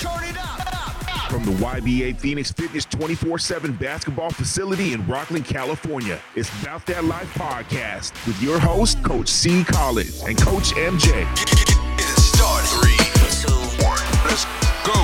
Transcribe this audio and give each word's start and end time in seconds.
Turn 0.00 0.22
it 0.24 0.36
up. 0.38 1.28
From 1.28 1.44
the 1.44 1.50
YBA 1.52 2.18
Phoenix 2.20 2.52
Fitness 2.52 2.84
24 2.84 3.38
7 3.38 3.72
basketball 3.72 4.30
facility 4.30 4.92
in 4.92 5.02
Rocklin, 5.02 5.44
California, 5.44 6.20
it's 6.36 6.48
About 6.62 6.86
That 6.86 7.04
Life 7.04 7.32
podcast 7.34 8.12
with 8.26 8.40
your 8.40 8.60
host, 8.60 9.02
Coach 9.02 9.28
C. 9.28 9.64
Collins 9.64 10.22
and 10.22 10.38
Coach 10.40 10.70
MJ. 10.74 11.24
Get 11.34 11.98
it 11.98 12.20
started. 12.20 12.68
Three, 12.68 12.96
two, 13.42 13.84
one. 13.84 13.98
Let's 14.24 14.44
go. 14.86 14.94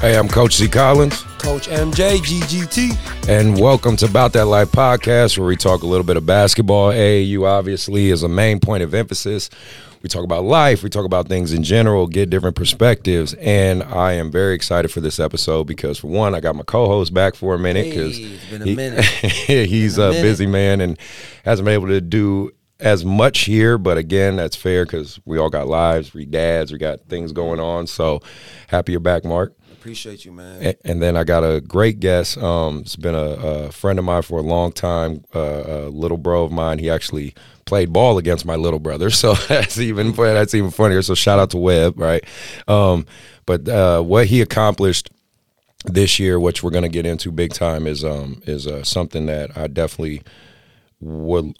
Hey, 0.00 0.16
I'm 0.16 0.28
Coach 0.28 0.54
C. 0.54 0.68
Collins, 0.68 1.22
Coach 1.38 1.66
MJ, 1.66 2.18
GGT. 2.18 3.28
and 3.28 3.60
welcome 3.60 3.96
to 3.96 4.06
About 4.06 4.32
That 4.34 4.44
Life 4.44 4.70
podcast, 4.70 5.36
where 5.36 5.48
we 5.48 5.56
talk 5.56 5.82
a 5.82 5.86
little 5.86 6.06
bit 6.06 6.16
of 6.16 6.24
basketball. 6.24 6.92
AAU 6.92 7.44
obviously 7.44 8.10
is 8.10 8.22
a 8.22 8.28
main 8.28 8.60
point 8.60 8.84
of 8.84 8.94
emphasis. 8.94 9.50
We 10.02 10.08
talk 10.08 10.22
about 10.22 10.44
life, 10.44 10.84
we 10.84 10.90
talk 10.90 11.04
about 11.04 11.26
things 11.28 11.52
in 11.52 11.64
general, 11.64 12.06
get 12.06 12.30
different 12.30 12.54
perspectives, 12.54 13.34
and 13.34 13.82
I 13.82 14.12
am 14.12 14.30
very 14.30 14.54
excited 14.54 14.92
for 14.92 15.00
this 15.00 15.18
episode 15.18 15.64
because, 15.64 15.98
for 15.98 16.06
one, 16.06 16.36
I 16.36 16.40
got 16.40 16.54
my 16.54 16.62
co-host 16.62 17.12
back 17.12 17.34
for 17.34 17.54
a 17.54 17.58
minute 17.58 17.86
because 17.90 18.16
Hey, 18.16 18.24
it's 18.24 18.44
been 18.50 18.62
a 18.62 18.74
minute. 18.76 19.04
he's 19.68 19.98
a 19.98 20.02
a 20.02 20.08
minute. 20.10 20.22
busy 20.22 20.46
man 20.46 20.80
and 20.80 20.96
hasn't 21.44 21.64
been 21.64 21.74
able 21.74 21.88
to 21.88 22.00
do 22.00 22.52
as 22.78 23.04
much 23.04 23.40
here. 23.40 23.76
But 23.76 23.98
again, 23.98 24.36
that's 24.36 24.54
fair 24.54 24.84
because 24.84 25.18
we 25.24 25.36
all 25.36 25.50
got 25.50 25.66
lives, 25.66 26.14
we 26.14 26.24
dads, 26.26 26.70
we 26.70 26.78
got 26.78 27.00
things 27.08 27.32
going 27.32 27.58
on. 27.58 27.88
So 27.88 28.20
happy 28.68 28.92
you're 28.92 29.00
back, 29.00 29.24
Mark. 29.24 29.52
Appreciate 29.72 30.24
you, 30.24 30.30
man. 30.32 30.64
A- 30.64 30.76
And 30.88 31.02
then 31.02 31.16
I 31.16 31.24
got 31.24 31.42
a 31.42 31.60
great 31.60 31.98
guest. 31.98 32.38
Um, 32.38 32.80
it's 32.80 32.94
been 32.96 33.14
a, 33.16 33.18
a 33.66 33.72
friend 33.72 33.98
of 33.98 34.04
mine 34.04 34.22
for 34.22 34.38
a 34.38 34.42
long 34.42 34.70
time. 34.70 35.24
Uh, 35.34 35.62
a 35.66 35.88
little 35.88 36.18
bro 36.18 36.44
of 36.44 36.52
mine. 36.52 36.78
He 36.78 36.88
actually 36.90 37.34
played 37.68 37.92
ball 37.92 38.18
against 38.18 38.46
my 38.46 38.56
little 38.56 38.80
brother, 38.80 39.10
so 39.10 39.34
that's 39.48 39.78
even 39.78 40.12
that's 40.12 40.54
even 40.54 40.70
funnier. 40.70 41.02
So 41.02 41.14
shout 41.14 41.38
out 41.38 41.50
to 41.50 41.58
Webb, 41.58 42.00
right? 42.00 42.24
Um, 42.66 43.06
but 43.46 43.68
uh, 43.68 44.02
what 44.02 44.26
he 44.26 44.40
accomplished 44.40 45.10
this 45.84 46.18
year, 46.18 46.40
which 46.40 46.62
we're 46.62 46.70
going 46.70 46.82
to 46.82 46.88
get 46.88 47.06
into 47.06 47.30
big 47.30 47.52
time, 47.52 47.86
is 47.86 48.04
um, 48.04 48.42
is 48.46 48.66
uh, 48.66 48.82
something 48.82 49.26
that 49.26 49.56
I 49.56 49.68
definitely 49.68 50.22
would 51.00 51.54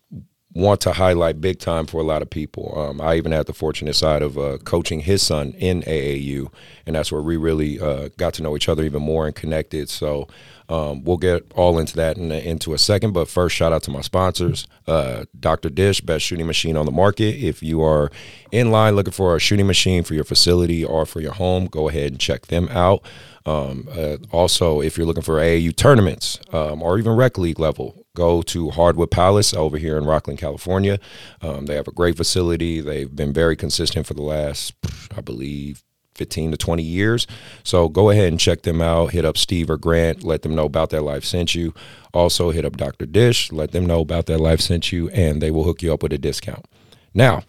want 0.55 0.81
to 0.81 0.92
highlight 0.92 1.41
big 1.41 1.59
time 1.59 1.87
for 1.87 2.00
a 2.00 2.05
lot 2.05 2.22
of 2.22 2.31
people. 2.31 2.77
Um, 2.77 3.00
I 3.00 3.17
even 3.17 3.33
had 3.33 3.47
the 3.47 3.53
fortunate 3.53 3.95
side 3.95 4.22
of 4.22 4.39
uh, 4.39 4.59
coaching 4.65 5.00
his 5.00 5.22
son 5.22 5.53
in 5.53 5.83
AAU, 5.83 6.53
and 6.87 6.97
that's 6.97 7.12
where 7.12 7.22
we 7.22 7.37
really 7.37 7.78
uh, 7.78 8.09
got 8.17 8.34
to 8.34 8.43
know 8.43 8.56
each 8.56 8.69
other 8.69 8.83
even 8.83 9.03
more 9.03 9.27
and 9.27 9.37
connected. 9.37 9.89
So 9.91 10.27
um, 10.69 11.05
we'll 11.05 11.17
get 11.17 11.51
all 11.55 11.79
into 11.79 11.97
that 11.97 12.17
in, 12.17 12.31
into 12.31 12.75
a 12.75 12.79
second. 12.79 13.13
But 13.13 13.29
first, 13.29 13.57
shout 13.57 13.73
out 13.73 13.83
to 13.85 13.91
my 13.91 14.03
sponsors, 14.03 14.67
uh, 14.87 15.25
Dr. 15.39 15.71
Dish, 15.71 16.01
best 16.01 16.25
shooting 16.25 16.47
machine 16.47 16.77
on 16.77 16.87
the 16.87 16.93
market. 16.93 17.37
If 17.37 17.63
you 17.63 17.83
are 17.83 18.11
in 18.53 18.71
line 18.71 18.95
looking 18.97 19.13
for 19.13 19.35
a 19.35 19.41
shooting 19.41 19.67
machine 19.67 20.03
for 20.03 20.15
your 20.15 20.25
facility 20.25 20.85
or 20.85 21.07
for 21.07 21.21
your 21.21 21.33
home, 21.33 21.67
go 21.67 21.89
ahead 21.89 22.13
and 22.13 22.21
check 22.21 22.47
them 22.47 22.69
out. 22.69 23.03
Um, 23.47 23.89
uh, 23.91 24.19
also, 24.31 24.83
if 24.83 24.99
you're 24.99 25.07
looking 25.07 25.23
for 25.23 25.37
AAU 25.37 25.75
tournaments 25.75 26.39
um, 26.53 26.83
or 26.83 26.99
even 26.99 27.13
rec 27.13 27.39
league 27.39 27.59
level, 27.59 28.05
go 28.15 28.43
to 28.43 28.71
Hardwood 28.71 29.11
Palace 29.11 29.55
over 29.55 29.79
here 29.79 29.97
in 29.97 30.05
Rocklin, 30.05 30.37
California. 30.37 30.99
Um, 31.41 31.65
they 31.65 31.77
have 31.77 31.89
a 31.89 31.93
great 31.93 32.17
facility. 32.17 32.81
They've 32.83 33.15
been 33.15 33.33
very 33.33 33.57
consistent 33.57 34.07
for 34.07 34.15
the 34.15 34.23
last, 34.23 34.75
I 35.17 35.23
believe, 35.23 35.83
15 36.19 36.51
to 36.51 36.57
20 36.57 36.83
years. 36.83 37.27
So 37.63 37.89
go 37.89 38.11
ahead 38.11 38.29
and 38.29 38.39
check 38.39 38.63
them 38.63 38.83
out. 38.83 39.13
Hit 39.13 39.25
up 39.25 39.39
Steve 39.39 39.71
or 39.71 39.79
Grant. 39.79 40.23
Let 40.23 40.43
them 40.43 40.55
know 40.55 40.67
about 40.67 40.91
that 40.91 41.03
life 41.03 41.25
sent 41.25 41.55
you. 41.55 41.73
Also, 42.13 42.51
hit 42.51 42.65
up 42.65 42.77
Dr. 42.77 43.07
Dish. 43.07 43.53
Let 43.53 43.73
them 43.73 43.87
know 43.87 44.01
about 44.01 44.27
that 44.27 44.39
life 44.39 44.61
sent 44.61 44.93
you, 44.93 45.09
and 45.11 45.41
they 45.41 45.51
will 45.51 45.65
hook 45.65 45.83
you 45.83 45.93
up 45.93 46.03
with 46.03 46.13
a 46.13 46.19
discount. 46.19 46.67
Now, 47.15 47.43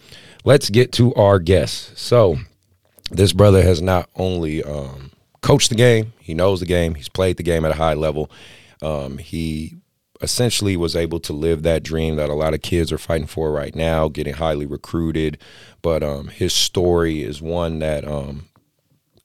let's 0.44 0.70
get 0.70 0.92
to 0.92 1.14
our 1.14 1.38
guests. 1.38 2.00
So, 2.00 2.38
this 3.10 3.32
brother 3.32 3.62
has 3.62 3.82
not 3.82 4.08
only 4.16 4.62
um, 4.62 5.10
coached 5.42 5.70
the 5.70 5.74
game, 5.74 6.12
he 6.20 6.34
knows 6.34 6.60
the 6.60 6.66
game, 6.66 6.94
he's 6.94 7.08
played 7.08 7.36
the 7.36 7.42
game 7.42 7.64
at 7.64 7.72
a 7.72 7.76
high 7.76 7.94
level. 7.94 8.30
Um, 8.82 9.18
he 9.18 9.76
essentially 10.20 10.76
was 10.76 10.94
able 10.94 11.20
to 11.20 11.32
live 11.32 11.62
that 11.62 11.82
dream 11.82 12.16
that 12.16 12.30
a 12.30 12.34
lot 12.34 12.54
of 12.54 12.62
kids 12.62 12.92
are 12.92 12.98
fighting 12.98 13.26
for 13.26 13.50
right 13.50 13.74
now, 13.74 14.08
getting 14.08 14.34
highly 14.34 14.66
recruited. 14.66 15.38
But 15.82 16.02
um, 16.02 16.28
his 16.28 16.52
story 16.52 17.22
is 17.22 17.40
one 17.40 17.78
that 17.78 18.06
um, 18.06 18.46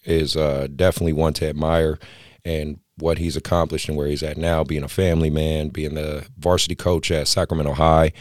is 0.05 0.35
uh, 0.35 0.67
definitely 0.75 1.13
one 1.13 1.33
to 1.33 1.47
admire 1.47 1.99
and 2.43 2.79
what 2.97 3.17
he's 3.17 3.35
accomplished 3.35 3.89
and 3.89 3.97
where 3.97 4.07
he's 4.07 4.23
at 4.23 4.37
now, 4.37 4.63
being 4.63 4.83
a 4.83 4.87
family 4.87 5.29
man, 5.29 5.69
being 5.69 5.95
the 5.95 6.25
varsity 6.37 6.75
coach 6.75 7.11
at 7.11 7.27
Sacramento 7.27 7.73
High, 7.73 8.13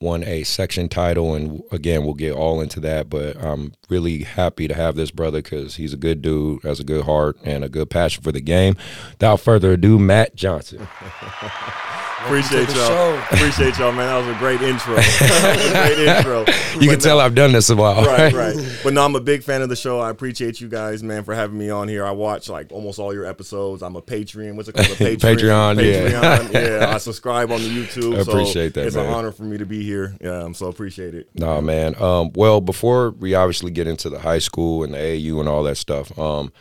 won 0.00 0.24
a 0.24 0.42
section 0.42 0.88
title. 0.88 1.34
And 1.34 1.62
again, 1.70 2.04
we'll 2.04 2.14
get 2.14 2.32
all 2.32 2.60
into 2.60 2.80
that. 2.80 3.10
But 3.10 3.36
I'm 3.36 3.72
really 3.90 4.22
happy 4.22 4.68
to 4.68 4.74
have 4.74 4.94
this 4.96 5.10
brother 5.10 5.42
because 5.42 5.76
he's 5.76 5.92
a 5.92 5.98
good 5.98 6.22
dude, 6.22 6.62
has 6.62 6.80
a 6.80 6.84
good 6.84 7.04
heart, 7.04 7.36
and 7.44 7.62
a 7.64 7.68
good 7.68 7.90
passion 7.90 8.22
for 8.22 8.32
the 8.32 8.40
game. 8.40 8.76
Without 9.10 9.40
further 9.40 9.72
ado, 9.72 9.98
Matt 9.98 10.34
Johnson. 10.34 10.88
Appreciate 12.24 12.68
y'all. 12.74 12.86
show. 12.88 13.22
Appreciate 13.30 13.78
y'all, 13.78 13.92
man. 13.92 14.06
That 14.06 14.26
was 14.26 14.36
a 14.36 14.38
great 14.38 14.62
intro. 14.62 14.94
that 14.96 15.56
was 15.56 15.66
a 15.66 15.94
great 15.94 16.08
intro. 16.16 16.80
You 16.80 16.88
can 16.90 16.98
tell 17.00 17.18
no- 17.18 17.24
I've 17.24 17.34
done 17.34 17.52
this 17.52 17.68
a 17.70 17.76
while. 17.76 18.04
Right, 18.04 18.32
right. 18.32 18.56
But 18.84 18.92
no, 18.94 19.04
I'm 19.04 19.14
a 19.16 19.20
big 19.20 19.42
fan 19.42 19.62
of 19.62 19.68
the 19.68 19.76
show. 19.76 20.00
I 20.00 20.10
appreciate 20.10 20.60
you 20.60 20.68
guys, 20.68 21.02
man, 21.02 21.24
for 21.24 21.34
having 21.34 21.58
me 21.58 21.70
on 21.70 21.88
here. 21.88 22.04
I 22.06 22.10
watch 22.12 22.48
like 22.48 22.70
almost 22.72 22.98
all 22.98 23.12
your 23.12 23.26
episodes. 23.26 23.82
I'm 23.82 23.96
a 23.96 24.02
Patreon. 24.02 24.54
What's 24.54 24.68
it 24.68 24.74
called? 24.74 24.88
A 24.88 24.94
Patreon. 25.16 25.36
Patreon, 25.36 25.84
yeah. 25.84 26.38
Patreon. 26.38 26.52
yeah. 26.80 26.94
I 26.94 26.98
subscribe 26.98 27.50
on 27.50 27.60
the 27.62 27.68
YouTube. 27.68 28.18
I 28.18 28.22
so 28.22 28.30
appreciate 28.32 28.74
that, 28.74 28.86
It's 28.86 28.96
man. 28.96 29.06
an 29.06 29.12
honor 29.14 29.32
for 29.32 29.42
me 29.44 29.58
to 29.58 29.66
be 29.66 29.82
here. 29.82 30.16
Yeah, 30.20 30.44
I'm 30.44 30.54
so 30.54 30.66
appreciate 30.68 31.14
it. 31.14 31.28
No, 31.34 31.60
man. 31.60 32.00
Um, 32.00 32.30
well, 32.34 32.60
before 32.60 33.10
we 33.10 33.34
obviously 33.34 33.70
get 33.70 33.86
into 33.86 34.08
the 34.08 34.18
high 34.20 34.38
school 34.38 34.84
and 34.84 34.94
the 34.94 34.98
AU 34.98 35.40
and 35.40 35.48
all 35.48 35.62
that 35.64 35.76
stuff, 35.76 36.16
um, 36.18 36.52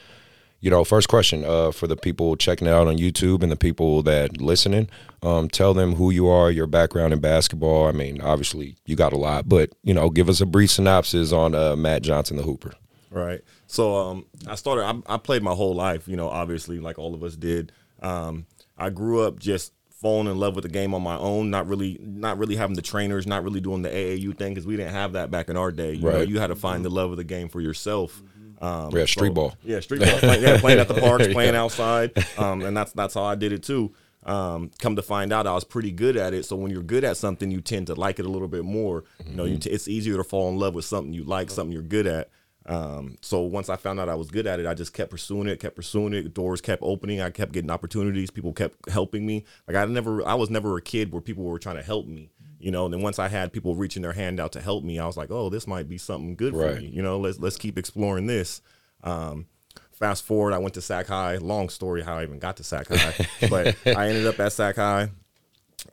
you 0.61 0.69
know, 0.69 0.83
first 0.83 1.09
question 1.09 1.43
uh, 1.43 1.71
for 1.71 1.87
the 1.87 1.97
people 1.97 2.35
checking 2.37 2.67
it 2.67 2.71
out 2.71 2.87
on 2.87 2.97
YouTube 2.97 3.43
and 3.43 3.51
the 3.51 3.55
people 3.57 4.03
that 4.03 4.39
listening, 4.39 4.89
um, 5.23 5.49
tell 5.49 5.73
them 5.73 5.95
who 5.95 6.11
you 6.11 6.27
are, 6.27 6.49
your 6.51 6.67
background 6.67 7.13
in 7.13 7.19
basketball. 7.19 7.87
I 7.87 7.91
mean, 7.91 8.21
obviously 8.21 8.77
you 8.85 8.95
got 8.95 9.11
a 9.11 9.17
lot, 9.17 9.49
but 9.49 9.71
you 9.83 9.93
know, 9.93 10.09
give 10.09 10.29
us 10.29 10.39
a 10.39 10.45
brief 10.45 10.71
synopsis 10.71 11.31
on 11.31 11.53
uh, 11.55 11.75
Matt 11.75 12.03
Johnson, 12.03 12.37
the 12.37 12.43
Hooper. 12.43 12.73
Right. 13.09 13.41
So 13.67 13.95
um, 13.97 14.25
I 14.47 14.55
started. 14.55 14.83
I, 14.85 15.15
I 15.15 15.17
played 15.17 15.43
my 15.43 15.53
whole 15.53 15.75
life. 15.75 16.07
You 16.07 16.15
know, 16.15 16.29
obviously, 16.29 16.79
like 16.79 16.97
all 16.97 17.13
of 17.13 17.23
us 17.23 17.35
did. 17.35 17.71
Um, 18.01 18.45
I 18.77 18.89
grew 18.89 19.21
up 19.21 19.37
just 19.39 19.73
falling 19.89 20.27
in 20.27 20.37
love 20.39 20.55
with 20.55 20.63
the 20.63 20.69
game 20.69 20.93
on 20.93 21.01
my 21.03 21.17
own. 21.17 21.49
Not 21.49 21.67
really, 21.67 21.97
not 22.01 22.37
really 22.37 22.55
having 22.55 22.75
the 22.75 22.81
trainers. 22.81 23.27
Not 23.27 23.43
really 23.43 23.59
doing 23.59 23.81
the 23.81 23.89
AAU 23.89 24.37
thing 24.37 24.53
because 24.53 24.65
we 24.65 24.77
didn't 24.77 24.93
have 24.93 25.13
that 25.13 25.29
back 25.29 25.49
in 25.49 25.57
our 25.57 25.71
day. 25.71 25.93
You 25.93 26.03
know, 26.03 26.19
Right. 26.19 26.27
you 26.27 26.39
had 26.39 26.47
to 26.47 26.55
find 26.55 26.85
the 26.85 26.89
love 26.89 27.11
of 27.11 27.17
the 27.17 27.23
game 27.25 27.49
for 27.49 27.59
yourself. 27.61 28.21
Um, 28.61 28.91
Yeah, 28.95 29.05
street 29.05 29.33
ball. 29.33 29.55
Yeah, 29.63 29.79
street 29.79 30.01
ball. 30.01 30.19
Playing, 30.19 30.43
yeah, 30.43 30.59
playing 30.59 30.79
at 30.79 30.87
the 30.87 30.93
parks, 31.01 31.27
playing 31.27 31.55
outside, 31.55 32.11
um, 32.37 32.61
and 32.61 32.75
that's 32.77 32.93
that's 32.93 33.15
how 33.15 33.23
I 33.23 33.35
did 33.35 33.51
it 33.51 33.63
too. 33.63 33.93
Um, 34.23 34.69
come 34.79 34.95
to 34.97 35.01
find 35.01 35.33
out, 35.33 35.47
I 35.47 35.53
was 35.55 35.63
pretty 35.63 35.91
good 35.91 36.15
at 36.15 36.33
it. 36.33 36.45
So 36.45 36.55
when 36.55 36.69
you're 36.71 36.83
good 36.83 37.03
at 37.03 37.17
something, 37.17 37.49
you 37.49 37.59
tend 37.59 37.87
to 37.87 37.95
like 37.95 38.19
it 38.19 38.25
a 38.25 38.29
little 38.29 38.47
bit 38.47 38.63
more. 38.63 39.03
You 39.25 39.35
know, 39.35 39.45
you 39.45 39.57
t- 39.57 39.71
it's 39.71 39.87
easier 39.87 40.15
to 40.17 40.23
fall 40.23 40.49
in 40.49 40.59
love 40.59 40.75
with 40.75 40.85
something 40.85 41.11
you 41.11 41.23
like, 41.23 41.49
something 41.49 41.73
you're 41.73 41.81
good 41.81 42.05
at. 42.05 42.29
Um, 42.67 43.17
so 43.21 43.41
once 43.41 43.69
I 43.69 43.75
found 43.77 43.99
out 43.99 44.09
I 44.09 44.13
was 44.13 44.29
good 44.29 44.45
at 44.45 44.59
it, 44.59 44.67
I 44.67 44.75
just 44.75 44.93
kept 44.93 45.09
pursuing 45.09 45.47
it, 45.47 45.59
kept 45.59 45.75
pursuing 45.75 46.13
it. 46.13 46.31
Doors 46.35 46.61
kept 46.61 46.83
opening. 46.83 47.19
I 47.19 47.31
kept 47.31 47.51
getting 47.53 47.71
opportunities. 47.71 48.29
People 48.29 48.53
kept 48.53 48.87
helping 48.91 49.25
me. 49.25 49.43
Like 49.67 49.75
I 49.75 49.85
never, 49.85 50.25
I 50.27 50.35
was 50.35 50.51
never 50.51 50.77
a 50.77 50.81
kid 50.83 51.11
where 51.11 51.21
people 51.21 51.43
were 51.43 51.57
trying 51.57 51.77
to 51.77 51.83
help 51.83 52.05
me. 52.05 52.29
You 52.61 52.71
know, 52.71 52.85
and 52.85 52.93
then 52.93 53.01
once 53.01 53.19
I 53.19 53.27
had 53.27 53.51
people 53.51 53.75
reaching 53.75 54.01
their 54.01 54.13
hand 54.13 54.39
out 54.39 54.51
to 54.53 54.61
help 54.61 54.83
me, 54.83 54.99
I 54.99 55.05
was 55.05 55.17
like, 55.17 55.31
oh, 55.31 55.49
this 55.49 55.67
might 55.67 55.89
be 55.89 55.97
something 55.97 56.35
good 56.35 56.53
for 56.53 56.75
me. 56.75 56.87
You 56.87 57.01
know, 57.01 57.19
let's 57.19 57.39
let's 57.39 57.57
keep 57.57 57.77
exploring 57.77 58.27
this. 58.27 58.61
Um, 59.03 59.47
fast 59.91 60.23
forward, 60.23 60.53
I 60.53 60.57
went 60.57 60.73
to 60.75 60.81
Sac 60.81 61.07
High. 61.07 61.37
Long 61.37 61.69
story 61.69 62.01
how 62.01 62.17
I 62.17 62.23
even 62.23 62.39
got 62.39 62.57
to 62.57 62.63
Sac 62.63 62.87
High, 62.89 63.27
but 63.49 63.75
I 63.85 64.09
ended 64.09 64.27
up 64.27 64.39
at 64.39 64.53
Sac 64.53 64.75
High. 64.75 65.11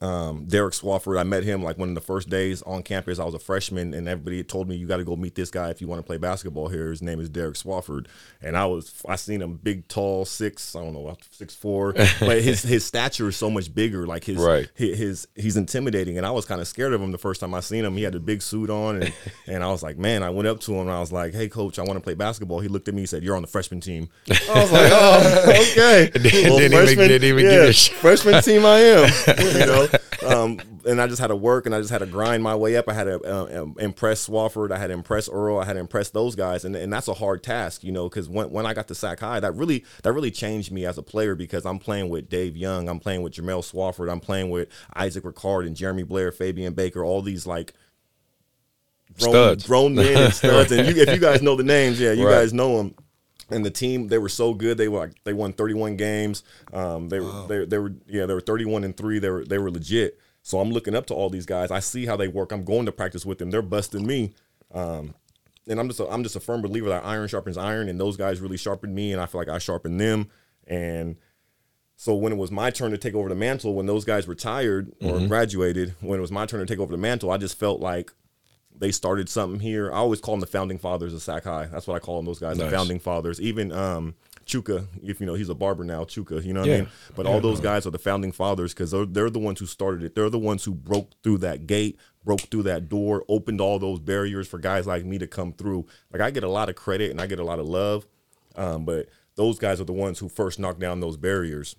Um, 0.00 0.44
Derek 0.46 0.74
Swafford, 0.74 1.18
I 1.18 1.22
met 1.22 1.44
him 1.44 1.62
like 1.62 1.78
one 1.78 1.88
of 1.88 1.94
the 1.94 2.00
first 2.00 2.28
days 2.28 2.62
on 2.62 2.82
campus. 2.82 3.18
I 3.18 3.24
was 3.24 3.34
a 3.34 3.38
freshman, 3.38 3.94
and 3.94 4.06
everybody 4.06 4.42
told 4.44 4.68
me 4.68 4.76
you 4.76 4.86
got 4.86 4.98
to 4.98 5.04
go 5.04 5.16
meet 5.16 5.34
this 5.34 5.50
guy 5.50 5.70
if 5.70 5.80
you 5.80 5.88
want 5.88 5.98
to 5.98 6.02
play 6.06 6.18
basketball 6.18 6.68
here. 6.68 6.90
His 6.90 7.02
name 7.02 7.20
is 7.20 7.28
Derek 7.28 7.54
Swafford, 7.54 8.06
and 8.42 8.56
I 8.56 8.66
was 8.66 9.02
I 9.08 9.16
seen 9.16 9.40
him 9.42 9.54
big, 9.62 9.88
tall, 9.88 10.24
six 10.24 10.76
I 10.76 10.80
don't 10.84 10.92
know 10.92 11.16
six 11.30 11.54
four, 11.54 11.92
but 12.20 12.42
his 12.42 12.62
his 12.62 12.84
stature 12.84 13.28
is 13.28 13.36
so 13.36 13.50
much 13.50 13.74
bigger. 13.74 14.06
Like 14.06 14.24
his 14.24 14.36
Right. 14.36 14.68
his, 14.74 14.98
his 14.98 15.28
he's 15.34 15.56
intimidating, 15.56 16.16
and 16.18 16.26
I 16.26 16.30
was 16.30 16.44
kind 16.44 16.60
of 16.60 16.68
scared 16.68 16.92
of 16.92 17.00
him 17.02 17.10
the 17.10 17.18
first 17.18 17.40
time 17.40 17.54
I 17.54 17.60
seen 17.60 17.84
him. 17.84 17.96
He 17.96 18.02
had 18.02 18.14
a 18.14 18.20
big 18.20 18.42
suit 18.42 18.70
on, 18.70 19.02
and 19.02 19.12
and 19.46 19.64
I 19.64 19.68
was 19.70 19.82
like, 19.82 19.96
man, 19.98 20.22
I 20.22 20.30
went 20.30 20.48
up 20.48 20.60
to 20.60 20.74
him 20.74 20.82
and 20.82 20.90
I 20.90 21.00
was 21.00 21.12
like, 21.12 21.32
hey 21.34 21.48
coach, 21.48 21.78
I 21.78 21.82
want 21.82 21.94
to 21.96 22.00
play 22.02 22.14
basketball. 22.14 22.60
He 22.60 22.68
looked 22.68 22.88
at 22.88 22.94
me, 22.94 23.02
he 23.02 23.06
said, 23.06 23.22
you're 23.24 23.36
on 23.36 23.42
the 23.42 23.48
freshman 23.48 23.80
team. 23.80 24.08
I 24.30 24.60
was 24.62 24.70
like, 24.72 24.90
oh, 24.92 25.44
okay. 25.72 26.10
Didn't 26.12 26.50
Well, 26.52 26.60
even- 26.60 26.98
didn't 27.08 27.24
even 27.24 27.44
give 27.44 27.62
a 27.62 27.72
shit. 27.72 27.96
freshman 27.96 28.42
team 28.42 28.64
I 28.66 28.78
am. 28.80 29.10
You 29.58 29.66
know, 29.66 29.77
um, 30.26 30.60
and 30.86 31.00
I 31.00 31.06
just 31.06 31.20
had 31.20 31.28
to 31.28 31.36
work 31.36 31.66
and 31.66 31.74
I 31.74 31.78
just 31.78 31.90
had 31.90 31.98
to 31.98 32.06
grind 32.06 32.42
my 32.42 32.54
way 32.54 32.76
up. 32.76 32.88
I 32.88 32.92
had 32.94 33.04
to 33.04 33.20
uh, 33.22 33.62
um, 33.62 33.76
impress 33.78 34.26
Swafford. 34.28 34.72
I 34.72 34.78
had 34.78 34.88
to 34.88 34.92
impress 34.94 35.28
Earl. 35.28 35.58
I 35.58 35.64
had 35.64 35.74
to 35.74 35.78
impress 35.80 36.10
those 36.10 36.34
guys, 36.34 36.64
and, 36.64 36.74
and 36.76 36.92
that's 36.92 37.08
a 37.08 37.14
hard 37.14 37.42
task, 37.42 37.84
you 37.84 37.92
know, 37.92 38.08
because 38.08 38.28
when, 38.28 38.50
when 38.50 38.66
I 38.66 38.74
got 38.74 38.88
to 38.88 38.94
Sac 38.94 39.20
High, 39.20 39.40
that 39.40 39.54
really 39.54 39.84
that 40.02 40.12
really 40.12 40.30
changed 40.30 40.72
me 40.72 40.86
as 40.86 40.98
a 40.98 41.02
player 41.02 41.34
because 41.34 41.64
I'm 41.66 41.78
playing 41.78 42.08
with 42.08 42.28
Dave 42.28 42.56
Young, 42.56 42.88
I'm 42.88 43.00
playing 43.00 43.22
with 43.22 43.32
Jamel 43.34 43.60
Swafford, 43.62 44.10
I'm 44.10 44.20
playing 44.20 44.50
with 44.50 44.68
Isaac 44.94 45.24
Ricard 45.24 45.66
and 45.66 45.76
Jeremy 45.76 46.02
Blair, 46.02 46.32
Fabian 46.32 46.72
Baker, 46.74 47.04
all 47.04 47.22
these 47.22 47.46
like 47.46 47.72
grown, 49.18 49.32
Studs. 49.32 49.66
grown 49.66 49.94
men 49.94 50.16
and 50.24 50.34
studs. 50.34 50.70
and 50.72 50.86
you, 50.86 51.02
if 51.02 51.08
you 51.10 51.18
guys 51.18 51.42
know 51.42 51.56
the 51.56 51.64
names, 51.64 52.00
yeah, 52.00 52.12
you 52.12 52.26
Right. 52.26 52.32
guys 52.34 52.52
know 52.52 52.76
them. 52.78 52.94
And 53.50 53.64
the 53.64 53.70
team, 53.70 54.08
they 54.08 54.18
were 54.18 54.28
so 54.28 54.52
good. 54.54 54.76
They 54.78 54.88
were 54.88 54.98
like 55.00 55.24
they 55.24 55.32
won 55.32 55.52
31 55.52 55.96
games. 55.96 56.42
Um, 56.72 57.08
they 57.08 57.20
were 57.20 57.46
they, 57.48 57.64
they 57.64 57.78
were 57.78 57.94
yeah 58.06 58.26
they 58.26 58.34
were 58.34 58.40
31 58.40 58.84
and 58.84 58.96
three. 58.96 59.18
They 59.18 59.30
were 59.30 59.44
they 59.44 59.58
were 59.58 59.70
legit. 59.70 60.18
So 60.42 60.60
I'm 60.60 60.70
looking 60.70 60.94
up 60.94 61.06
to 61.06 61.14
all 61.14 61.30
these 61.30 61.46
guys. 61.46 61.70
I 61.70 61.80
see 61.80 62.06
how 62.06 62.16
they 62.16 62.28
work. 62.28 62.52
I'm 62.52 62.64
going 62.64 62.86
to 62.86 62.92
practice 62.92 63.24
with 63.26 63.38
them. 63.38 63.50
They're 63.50 63.62
busting 63.62 64.06
me. 64.06 64.32
Um, 64.72 65.14
and 65.66 65.78
I'm 65.80 65.88
just 65.88 66.00
a, 66.00 66.06
I'm 66.08 66.22
just 66.22 66.36
a 66.36 66.40
firm 66.40 66.62
believer 66.62 66.88
that 66.88 67.04
iron 67.04 67.28
sharpens 67.28 67.58
iron, 67.58 67.88
and 67.88 68.00
those 68.00 68.16
guys 68.16 68.40
really 68.40 68.56
sharpened 68.56 68.94
me, 68.94 69.12
and 69.12 69.20
I 69.20 69.26
feel 69.26 69.40
like 69.40 69.48
I 69.48 69.58
sharpened 69.58 70.00
them. 70.00 70.30
And 70.66 71.16
so 71.96 72.14
when 72.14 72.32
it 72.32 72.36
was 72.36 72.50
my 72.50 72.70
turn 72.70 72.90
to 72.92 72.98
take 72.98 73.14
over 73.14 73.28
the 73.28 73.34
mantle, 73.34 73.74
when 73.74 73.86
those 73.86 74.04
guys 74.04 74.28
retired 74.28 74.92
or 75.02 75.14
Mm-hmm. 75.14 75.26
graduated, 75.26 75.94
when 76.00 76.18
it 76.18 76.22
was 76.22 76.30
my 76.32 76.46
turn 76.46 76.60
to 76.60 76.66
take 76.66 76.78
over 76.80 76.92
the 76.92 76.98
mantle, 76.98 77.30
I 77.30 77.36
just 77.38 77.58
felt 77.58 77.80
like 77.80 78.12
they 78.78 78.92
started 78.92 79.28
something 79.28 79.60
here. 79.60 79.90
I 79.92 79.96
always 79.96 80.20
call 80.20 80.34
them 80.34 80.40
the 80.40 80.46
founding 80.46 80.78
fathers 80.78 81.12
of 81.14 81.22
Sac 81.22 81.44
High. 81.44 81.66
That's 81.66 81.86
what 81.86 81.94
I 81.96 81.98
call 81.98 82.16
them. 82.16 82.26
Those 82.26 82.38
guys, 82.38 82.56
Nice. 82.58 82.70
the 82.70 82.76
founding 82.76 82.98
fathers. 83.00 83.40
Even 83.40 83.72
um, 83.72 84.14
Chuka, 84.46 84.86
if 85.02 85.20
you 85.20 85.26
know, 85.26 85.34
he's 85.34 85.48
a 85.48 85.54
barber 85.54 85.84
now. 85.84 86.04
Chuka, 86.04 86.42
you 86.44 86.52
know 86.52 86.60
what 86.60 86.68
Yeah. 86.68 86.74
I 86.76 86.80
mean. 86.80 86.88
But 87.16 87.26
all 87.26 87.40
those 87.40 87.60
guys 87.60 87.86
are 87.86 87.90
the 87.90 87.98
founding 87.98 88.32
fathers 88.32 88.72
because 88.72 88.90
they're, 88.92 89.04
they're 89.06 89.30
the 89.30 89.38
ones 89.38 89.60
who 89.60 89.66
started 89.66 90.02
it. 90.04 90.14
They're 90.14 90.30
the 90.30 90.38
ones 90.38 90.64
who 90.64 90.74
broke 90.74 91.10
through 91.22 91.38
that 91.38 91.66
gate, 91.66 91.98
broke 92.24 92.40
through 92.42 92.62
that 92.64 92.88
door, 92.88 93.24
opened 93.28 93.60
all 93.60 93.78
those 93.78 94.00
barriers 94.00 94.46
for 94.48 94.58
guys 94.58 94.86
like 94.86 95.04
me 95.04 95.18
to 95.18 95.26
come 95.26 95.52
through. 95.52 95.86
Like 96.12 96.22
I 96.22 96.30
get 96.30 96.44
a 96.44 96.48
lot 96.48 96.68
of 96.68 96.76
credit 96.76 97.10
and 97.10 97.20
I 97.20 97.26
get 97.26 97.40
a 97.40 97.44
lot 97.44 97.58
of 97.58 97.66
love, 97.66 98.06
um, 98.56 98.84
but 98.84 99.08
those 99.34 99.58
guys 99.58 99.80
are 99.80 99.84
the 99.84 99.92
ones 99.92 100.18
who 100.18 100.28
first 100.28 100.58
knocked 100.58 100.80
down 100.80 101.00
those 101.00 101.16
barriers 101.16 101.76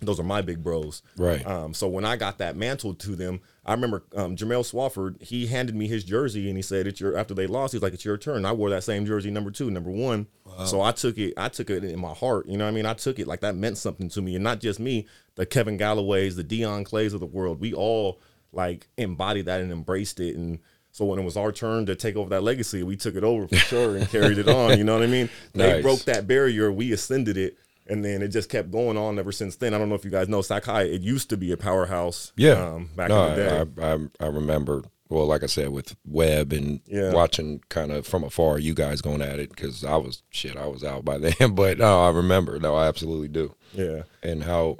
those 0.00 0.20
are 0.20 0.24
my 0.24 0.42
big 0.42 0.62
bros. 0.62 1.02
Right. 1.16 1.46
Um, 1.46 1.74
so 1.74 1.88
when 1.88 2.04
I 2.04 2.16
got 2.16 2.38
that 2.38 2.56
mantle 2.56 2.94
to 2.94 3.16
them, 3.16 3.40
I 3.64 3.72
remember 3.72 4.04
um, 4.16 4.36
Jamel 4.36 4.68
Swafford. 4.68 5.22
He 5.22 5.46
handed 5.46 5.74
me 5.74 5.86
his 5.86 6.04
jersey 6.04 6.48
and 6.48 6.56
he 6.56 6.62
said, 6.62 6.86
"It's 6.86 7.00
your." 7.00 7.16
After 7.16 7.34
they 7.34 7.46
lost, 7.46 7.72
he's 7.72 7.82
like, 7.82 7.92
"It's 7.92 8.04
your 8.04 8.16
turn." 8.16 8.44
I 8.44 8.52
wore 8.52 8.70
that 8.70 8.84
same 8.84 9.06
jersey, 9.06 9.30
number 9.30 9.50
two, 9.50 9.70
number 9.70 9.90
one. 9.90 10.26
So 10.66 10.82
I 10.82 10.92
took 10.92 11.16
it. 11.16 11.34
I 11.36 11.48
took 11.48 11.70
it 11.70 11.84
in 11.84 11.98
my 11.98 12.12
heart. 12.12 12.46
You 12.46 12.58
know, 12.58 12.64
what 12.64 12.70
I 12.70 12.74
mean, 12.74 12.84
I 12.84 12.94
took 12.94 13.18
it 13.18 13.26
like 13.26 13.40
that 13.40 13.54
meant 13.54 13.78
something 13.78 14.08
to 14.10 14.20
me, 14.20 14.34
and 14.34 14.44
not 14.44 14.60
just 14.60 14.80
me. 14.80 15.06
The 15.36 15.46
Kevin 15.46 15.76
Galloways, 15.76 16.36
the 16.36 16.42
Dion 16.42 16.84
Clays 16.84 17.14
of 17.14 17.20
the 17.20 17.26
world. 17.26 17.60
We 17.60 17.72
all 17.72 18.20
like 18.52 18.88
embodied 18.96 19.46
that 19.46 19.60
and 19.60 19.72
embraced 19.72 20.20
it. 20.20 20.36
And 20.36 20.58
so 20.92 21.04
when 21.04 21.18
it 21.18 21.24
was 21.24 21.36
our 21.36 21.52
turn 21.52 21.86
to 21.86 21.94
take 21.94 22.16
over 22.16 22.30
that 22.30 22.42
legacy, 22.42 22.82
we 22.82 22.96
took 22.96 23.14
it 23.14 23.24
over 23.24 23.46
for 23.46 23.56
sure 23.56 23.96
and 23.96 24.08
carried 24.08 24.38
it 24.38 24.48
on. 24.48 24.76
You 24.76 24.84
know 24.84 24.94
what 24.94 25.02
I 25.02 25.06
mean? 25.06 25.30
They 25.54 25.80
broke 25.82 26.00
that 26.00 26.26
barrier. 26.26 26.72
We 26.72 26.92
ascended 26.92 27.36
it. 27.36 27.56
And 27.90 28.04
then 28.04 28.22
it 28.22 28.28
just 28.28 28.48
kept 28.48 28.70
going 28.70 28.96
on 28.96 29.18
ever 29.18 29.32
since 29.32 29.56
then. 29.56 29.74
I 29.74 29.78
don't 29.78 29.88
know 29.88 29.94
if 29.96 30.04
you 30.04 30.10
guys 30.10 30.28
know 30.28 30.40
Sac 30.42 30.64
High. 30.64 30.82
It 30.84 31.02
used 31.02 31.28
to 31.30 31.36
be 31.36 31.50
a 31.52 31.56
powerhouse. 31.56 32.32
Yeah, 32.36 32.52
um, 32.52 32.88
back 32.96 33.08
no, 33.08 33.26
in 33.26 33.36
the 33.36 33.36
day. 33.76 33.82
I, 33.82 33.92
I 33.94 34.26
I 34.26 34.28
remember. 34.28 34.84
Well, 35.08 35.26
like 35.26 35.42
I 35.42 35.46
said, 35.46 35.70
with 35.70 35.96
Webb 36.06 36.52
and 36.52 36.80
Yeah. 36.86 37.12
watching 37.12 37.62
kind 37.68 37.90
of 37.90 38.06
from 38.06 38.22
afar, 38.22 38.60
you 38.60 38.74
guys 38.74 39.00
going 39.02 39.22
at 39.22 39.40
it 39.40 39.48
because 39.50 39.82
I 39.84 39.96
was 39.96 40.22
shit. 40.30 40.56
I 40.56 40.68
was 40.68 40.84
out 40.84 41.04
by 41.04 41.18
then, 41.18 41.56
but 41.56 41.78
no, 41.78 42.04
I 42.04 42.10
remember. 42.10 42.60
No, 42.60 42.76
I 42.76 42.86
absolutely 42.86 43.26
do. 43.26 43.52
yeah, 43.72 44.02
And 44.22 44.44
how? 44.44 44.76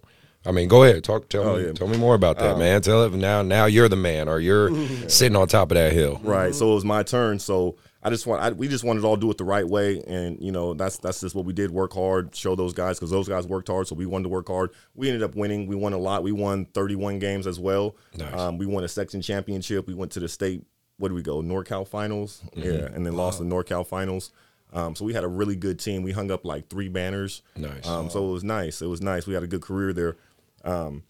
I 0.46 0.52
mean, 0.52 0.68
go 0.68 0.84
ahead. 0.84 1.02
Talk. 1.02 1.28
Tell 1.28 1.42
Oh, 1.42 1.56
me. 1.58 1.66
yeah. 1.66 1.72
Tell 1.72 1.88
me 1.88 1.98
more 1.98 2.14
about 2.14 2.38
that, 2.38 2.56
man. 2.58 2.80
Tell 2.80 3.02
it 3.04 3.12
now. 3.12 3.42
Now 3.42 3.66
you're 3.66 3.88
the 3.88 3.96
man, 3.96 4.28
or 4.28 4.38
you're 4.38 4.70
sitting 5.08 5.34
on 5.36 5.48
top 5.48 5.72
of 5.72 5.74
that 5.74 5.92
hill. 5.92 6.20
right. 6.22 6.54
So 6.54 6.70
it 6.70 6.74
was 6.76 6.84
my 6.84 7.02
turn. 7.02 7.40
So 7.40 7.74
I 8.02 8.08
just 8.08 8.26
want. 8.26 8.43
I, 8.43 8.50
we 8.50 8.67
just 8.67 8.82
wanted 8.82 9.00
to 9.00 9.06
all 9.06 9.17
do 9.17 9.31
it 9.31 9.37
the 9.37 9.44
right 9.44 9.67
way, 9.67 10.02
and 10.06 10.41
you 10.41 10.52
know 10.52 10.73
that's 10.73 10.97
that's 10.99 11.20
just 11.20 11.35
what 11.35 11.44
we 11.44 11.52
did. 11.52 11.70
Work 11.70 11.93
hard, 11.93 12.35
show 12.35 12.55
those 12.55 12.73
guys 12.73 12.99
because 12.99 13.11
those 13.11 13.29
guys 13.29 13.47
worked 13.47 13.69
hard. 13.69 13.88
So 13.88 13.94
we 13.94 14.06
wanted 14.06 14.25
to 14.25 14.29
work 14.31 14.49
hard. 14.49 14.70
We 14.94 15.08
ended 15.08 15.23
up 15.23 15.35
winning. 15.35 15.67
We 15.67 15.76
won 15.76 15.93
a 15.93 15.99
lot. 15.99 16.23
We 16.23 16.32
won 16.32 16.64
31 16.67 17.19
games 17.19 17.47
as 17.47 17.61
well. 17.61 17.97
Nice. 18.17 18.32
Um, 18.32 18.56
we 18.56 18.64
won 18.64 18.85
a 18.85 18.88
section 18.88 19.20
championship. 19.20 19.87
We 19.87 19.94
went 19.94 20.12
to 20.12 20.20
the 20.20 20.29
state. 20.29 20.64
What 20.97 21.08
do 21.08 21.14
we 21.14 21.23
go? 21.23 21.43
NorCal 21.43 21.87
finals. 21.87 22.43
Yeah, 22.55 22.70
and 22.70 23.05
then 23.05 23.14
lost 23.14 23.38
the 23.38 23.44
NorCal 23.44 23.87
finals. 23.87 24.31
Um, 24.73 24.94
so 24.94 25.05
we 25.05 25.12
had 25.12 25.25
a 25.25 25.29
really 25.29 25.56
good 25.56 25.79
team. 25.79 26.03
We 26.03 26.12
hung 26.12 26.31
up 26.31 26.44
like 26.44 26.69
three 26.69 26.88
banners. 26.88 27.43
Nice. 27.56 27.87
Um, 27.87 28.08
so 28.08 28.29
it 28.29 28.32
was 28.32 28.44
nice. 28.44 28.81
It 28.81 28.87
was 28.87 29.00
nice. 29.03 29.26
We 29.26 29.35
had 29.35 29.43
a 29.43 29.46
good 29.49 29.62
career 29.62 29.93
there. 29.93 30.17
Um, 30.64 31.03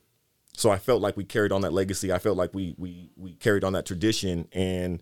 so 0.56 0.70
I 0.70 0.78
felt 0.78 1.00
like 1.00 1.16
we 1.16 1.24
carried 1.24 1.52
on 1.52 1.60
that 1.62 1.72
legacy. 1.72 2.12
I 2.12 2.18
felt 2.18 2.36
like 2.36 2.52
we 2.54 2.74
we 2.78 3.10
we 3.16 3.34
carried 3.34 3.64
on 3.64 3.74
that 3.74 3.86
tradition. 3.86 4.48
And 4.52 5.00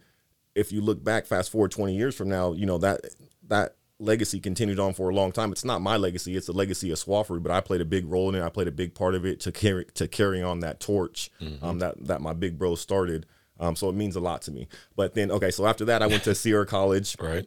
if 0.58 0.72
you 0.72 0.80
look 0.80 1.02
back, 1.02 1.26
fast 1.26 1.50
forward 1.50 1.70
twenty 1.70 1.94
years 1.94 2.14
from 2.14 2.28
now, 2.28 2.52
you 2.52 2.66
know 2.66 2.78
that 2.78 3.00
that 3.48 3.76
legacy 4.00 4.38
continued 4.40 4.78
on 4.78 4.92
for 4.92 5.08
a 5.08 5.14
long 5.14 5.32
time. 5.32 5.52
It's 5.52 5.64
not 5.64 5.80
my 5.80 5.96
legacy; 5.96 6.36
it's 6.36 6.46
the 6.46 6.52
legacy 6.52 6.90
of 6.90 6.98
Swafford. 6.98 7.42
But 7.42 7.52
I 7.52 7.60
played 7.60 7.80
a 7.80 7.84
big 7.84 8.06
role 8.06 8.28
in 8.28 8.34
it. 8.34 8.42
I 8.44 8.48
played 8.48 8.68
a 8.68 8.72
big 8.72 8.94
part 8.94 9.14
of 9.14 9.24
it 9.24 9.40
to 9.40 9.52
carry 9.52 9.86
to 9.94 10.08
carry 10.08 10.42
on 10.42 10.60
that 10.60 10.80
torch 10.80 11.30
um, 11.62 11.78
that 11.78 12.06
that 12.06 12.20
my 12.20 12.32
big 12.32 12.58
bro 12.58 12.74
started. 12.74 13.26
Um, 13.60 13.74
so 13.74 13.88
it 13.88 13.94
means 13.94 14.14
a 14.14 14.20
lot 14.20 14.42
to 14.42 14.52
me. 14.52 14.68
But 14.94 15.14
then, 15.14 15.32
okay, 15.32 15.50
so 15.50 15.66
after 15.66 15.84
that, 15.86 16.00
I 16.00 16.06
went 16.06 16.22
to 16.24 16.34
Sierra 16.34 16.64
College. 16.64 17.16
Right. 17.20 17.46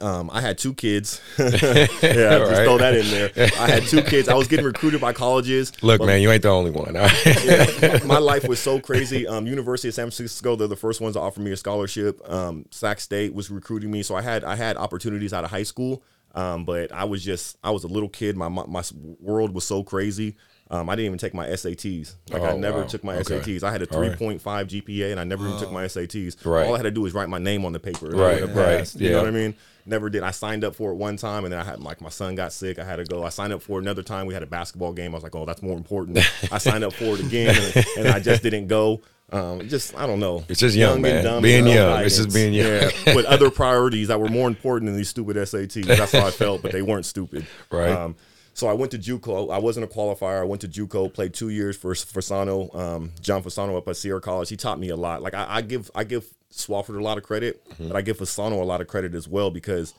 Um, 0.00 0.30
I 0.32 0.40
had 0.40 0.56
two 0.58 0.72
kids. 0.74 1.20
yeah, 1.38 1.54
just 1.56 2.02
Right. 2.02 2.64
throw 2.64 2.78
that 2.78 2.94
in 2.94 3.10
there. 3.10 3.30
I 3.58 3.68
had 3.68 3.82
two 3.84 4.02
kids. 4.02 4.28
I 4.28 4.34
was 4.34 4.48
getting 4.48 4.64
recruited 4.64 5.00
by 5.00 5.12
colleges. 5.12 5.72
Look, 5.82 5.98
but 5.98 6.06
man, 6.06 6.22
you 6.22 6.30
ain't 6.30 6.42
the 6.42 6.48
only 6.48 6.70
one. 6.70 6.94
yeah, 7.44 7.98
my 8.06 8.18
life 8.18 8.48
was 8.48 8.58
so 8.58 8.80
crazy. 8.80 9.26
Um, 9.26 9.46
University 9.46 9.88
of 9.88 9.94
San 9.94 10.04
Francisco, 10.04 10.56
they're 10.56 10.68
the 10.68 10.76
first 10.76 11.00
ones 11.00 11.14
to 11.14 11.20
offer 11.20 11.40
me 11.40 11.52
a 11.52 11.56
scholarship. 11.56 12.20
Um, 12.30 12.64
Sac 12.70 13.00
State 13.00 13.34
was 13.34 13.50
recruiting 13.50 13.90
me, 13.90 14.02
so 14.02 14.14
I 14.16 14.22
had 14.22 14.44
I 14.44 14.56
had 14.56 14.76
opportunities 14.76 15.32
out 15.32 15.44
of 15.44 15.50
high 15.50 15.62
school. 15.64 16.02
Um, 16.34 16.64
but 16.64 16.90
I 16.92 17.04
was 17.04 17.22
just 17.22 17.58
I 17.62 17.70
was 17.70 17.84
a 17.84 17.88
little 17.88 18.08
kid. 18.08 18.36
My 18.36 18.48
my, 18.48 18.64
my 18.66 18.82
world 19.20 19.54
was 19.54 19.64
so 19.64 19.82
crazy. 19.84 20.36
Um, 20.70 20.88
I 20.88 20.94
didn't 20.94 21.06
even 21.06 21.18
take 21.18 21.34
my 21.34 21.46
SATs. 21.48 22.14
Like 22.30 22.40
I 22.40 22.52
Oh, 22.52 22.56
never 22.58 22.78
wow. 22.80 22.86
took 22.86 23.04
my 23.04 23.16
Okay. 23.16 23.40
SATs. 23.40 23.62
I 23.62 23.70
had 23.70 23.82
a 23.82 23.94
All 23.94 24.00
right. 24.00 24.18
3.5 24.18 24.40
GPA, 24.40 25.10
and 25.10 25.20
I 25.20 25.24
never 25.24 25.44
even 25.46 25.58
took 25.58 25.70
my 25.70 25.84
SATs. 25.84 26.46
Right. 26.46 26.66
All 26.66 26.72
I 26.72 26.78
had 26.78 26.84
to 26.84 26.90
do 26.90 27.02
was 27.02 27.12
write 27.12 27.28
my 27.28 27.36
name 27.36 27.66
on 27.66 27.74
the 27.74 27.78
paper. 27.78 28.06
Right, 28.06 28.42
right. 28.54 28.94
You 28.94 29.08
yeah. 29.08 29.12
know 29.12 29.18
what 29.18 29.28
I 29.28 29.32
mean? 29.32 29.54
Never 29.84 30.08
did. 30.08 30.22
I 30.22 30.30
signed 30.30 30.64
up 30.64 30.76
for 30.76 30.92
it 30.92 30.94
one 30.94 31.16
time, 31.16 31.44
and 31.44 31.52
then 31.52 31.60
I 31.60 31.64
had 31.64 31.80
like 31.80 32.00
my 32.00 32.08
son 32.08 32.34
got 32.34 32.52
sick. 32.52 32.78
I 32.78 32.84
had 32.84 32.96
to 32.96 33.04
go. 33.04 33.24
I 33.24 33.30
signed 33.30 33.52
up 33.52 33.62
for 33.62 33.78
another 33.78 34.02
time. 34.02 34.26
We 34.26 34.34
had 34.34 34.42
a 34.42 34.46
basketball 34.46 34.92
game. 34.92 35.12
I 35.12 35.14
was 35.14 35.24
like, 35.24 35.34
oh, 35.34 35.44
that's 35.44 35.62
more 35.62 35.76
important. 35.76 36.18
I 36.52 36.58
signed 36.58 36.84
up 36.84 36.92
for 36.92 37.14
it 37.14 37.20
again, 37.20 37.54
and, 37.74 37.86
and 37.98 38.08
I 38.08 38.20
just 38.20 38.42
didn't 38.42 38.68
go. 38.68 39.02
Um, 39.32 39.66
just 39.68 39.96
I 39.96 40.06
don't 40.06 40.20
know. 40.20 40.44
It's 40.48 40.60
just 40.60 40.76
young, 40.76 41.00
man. 41.00 41.16
and 41.16 41.24
dumb 41.24 41.42
Being 41.42 41.64
and 41.64 41.74
young. 41.74 42.02
It's 42.02 42.16
just 42.16 42.34
being 42.34 42.52
young. 42.52 42.66
Yeah, 42.66 43.14
with 43.14 43.24
other 43.24 43.50
priorities 43.50 44.08
that 44.08 44.20
were 44.20 44.28
more 44.28 44.46
important 44.46 44.88
than 44.88 44.96
these 44.96 45.08
stupid 45.08 45.36
SATs. 45.36 45.86
That's 45.86 46.12
how 46.12 46.26
I 46.26 46.30
felt, 46.30 46.62
but 46.62 46.70
they 46.70 46.82
weren't 46.82 47.06
stupid. 47.06 47.46
Right. 47.70 47.90
Um, 47.90 48.14
so 48.54 48.68
I 48.68 48.74
went 48.74 48.92
to 48.92 48.98
JUCO. 48.98 49.50
I 49.52 49.58
wasn't 49.58 49.84
a 49.84 49.88
qualifier. 49.88 50.42
I 50.42 50.44
went 50.44 50.60
to 50.60 50.68
JUCO, 50.68 51.12
played 51.14 51.32
two 51.32 51.48
years 51.48 51.76
for 51.76 51.94
Fasano, 51.94 52.74
um, 52.76 53.12
John 53.20 53.42
Fasano 53.42 53.76
up 53.78 53.88
at 53.88 53.96
Sierra 53.96 54.20
College. 54.20 54.50
He 54.50 54.56
taught 54.56 54.78
me 54.78 54.90
a 54.90 54.96
lot. 54.96 55.22
Like 55.22 55.32
I, 55.32 55.46
I 55.48 55.62
give 55.62 55.90
I 55.94 56.04
give 56.04 56.26
Swafford 56.52 56.98
a 56.98 57.02
lot 57.02 57.18
of 57.18 57.24
credit, 57.24 57.64
Mm-hmm. 57.70 57.88
but 57.88 57.96
I 57.96 58.02
give 58.02 58.18
Fasano 58.18 58.60
a 58.60 58.64
lot 58.64 58.80
of 58.80 58.86
credit 58.86 59.14
as 59.14 59.26
well 59.26 59.50
because 59.50 59.94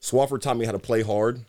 Swafford 0.00 0.40
taught 0.42 0.56
me 0.56 0.66
how 0.66 0.72
to 0.72 0.78
play 0.78 1.02
hard. 1.02 1.40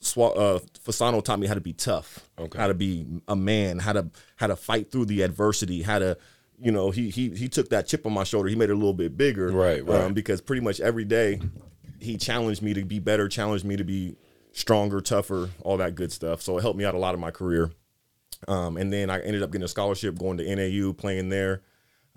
Swa- 0.00 0.36
uh, 0.36 0.58
Fasano 0.86 1.22
taught 1.24 1.38
me 1.38 1.46
how 1.46 1.54
to 1.54 1.60
be 1.60 1.72
tough, 1.72 2.28
Okay. 2.38 2.58
how 2.58 2.68
to 2.68 2.74
be 2.74 3.06
a 3.26 3.34
man, 3.36 3.78
how 3.78 3.92
to 3.94 4.10
how 4.36 4.46
to 4.46 4.56
fight 4.56 4.90
through 4.90 5.06
the 5.06 5.22
adversity, 5.22 5.82
how 5.82 5.98
to, 5.98 6.16
you 6.58 6.70
know, 6.70 6.90
he 6.90 7.10
he 7.10 7.30
he 7.30 7.48
took 7.48 7.70
that 7.70 7.86
chip 7.86 8.04
on 8.06 8.12
my 8.12 8.24
shoulder, 8.24 8.48
he 8.48 8.54
made 8.56 8.68
it 8.70 8.74
a 8.74 8.76
little 8.76 8.92
bit 8.94 9.16
bigger, 9.16 9.50
Right, 9.50 9.84
right. 9.86 10.02
Um, 10.02 10.12
because 10.14 10.40
pretty 10.40 10.60
much 10.62 10.78
every 10.80 11.04
day, 11.04 11.40
he 12.00 12.16
challenged 12.18 12.60
me 12.62 12.74
to 12.74 12.84
be 12.84 12.98
better, 12.98 13.28
challenged 13.28 13.64
me 13.64 13.76
to 13.76 13.84
be 13.84 14.16
stronger, 14.52 15.00
tougher, 15.00 15.48
all 15.62 15.78
that 15.78 15.94
good 15.94 16.12
stuff. 16.12 16.42
So 16.42 16.58
it 16.58 16.62
helped 16.62 16.78
me 16.78 16.84
out 16.84 16.94
a 16.94 16.98
lot 16.98 17.14
in 17.14 17.20
my 17.20 17.30
career. 17.30 17.70
Um, 18.46 18.76
and 18.76 18.92
then 18.92 19.08
I 19.10 19.20
ended 19.20 19.42
up 19.42 19.50
getting 19.50 19.64
a 19.64 19.68
scholarship, 19.68 20.18
going 20.18 20.36
to 20.36 20.54
NAU, 20.56 20.92
playing 20.92 21.30
there. 21.30 21.62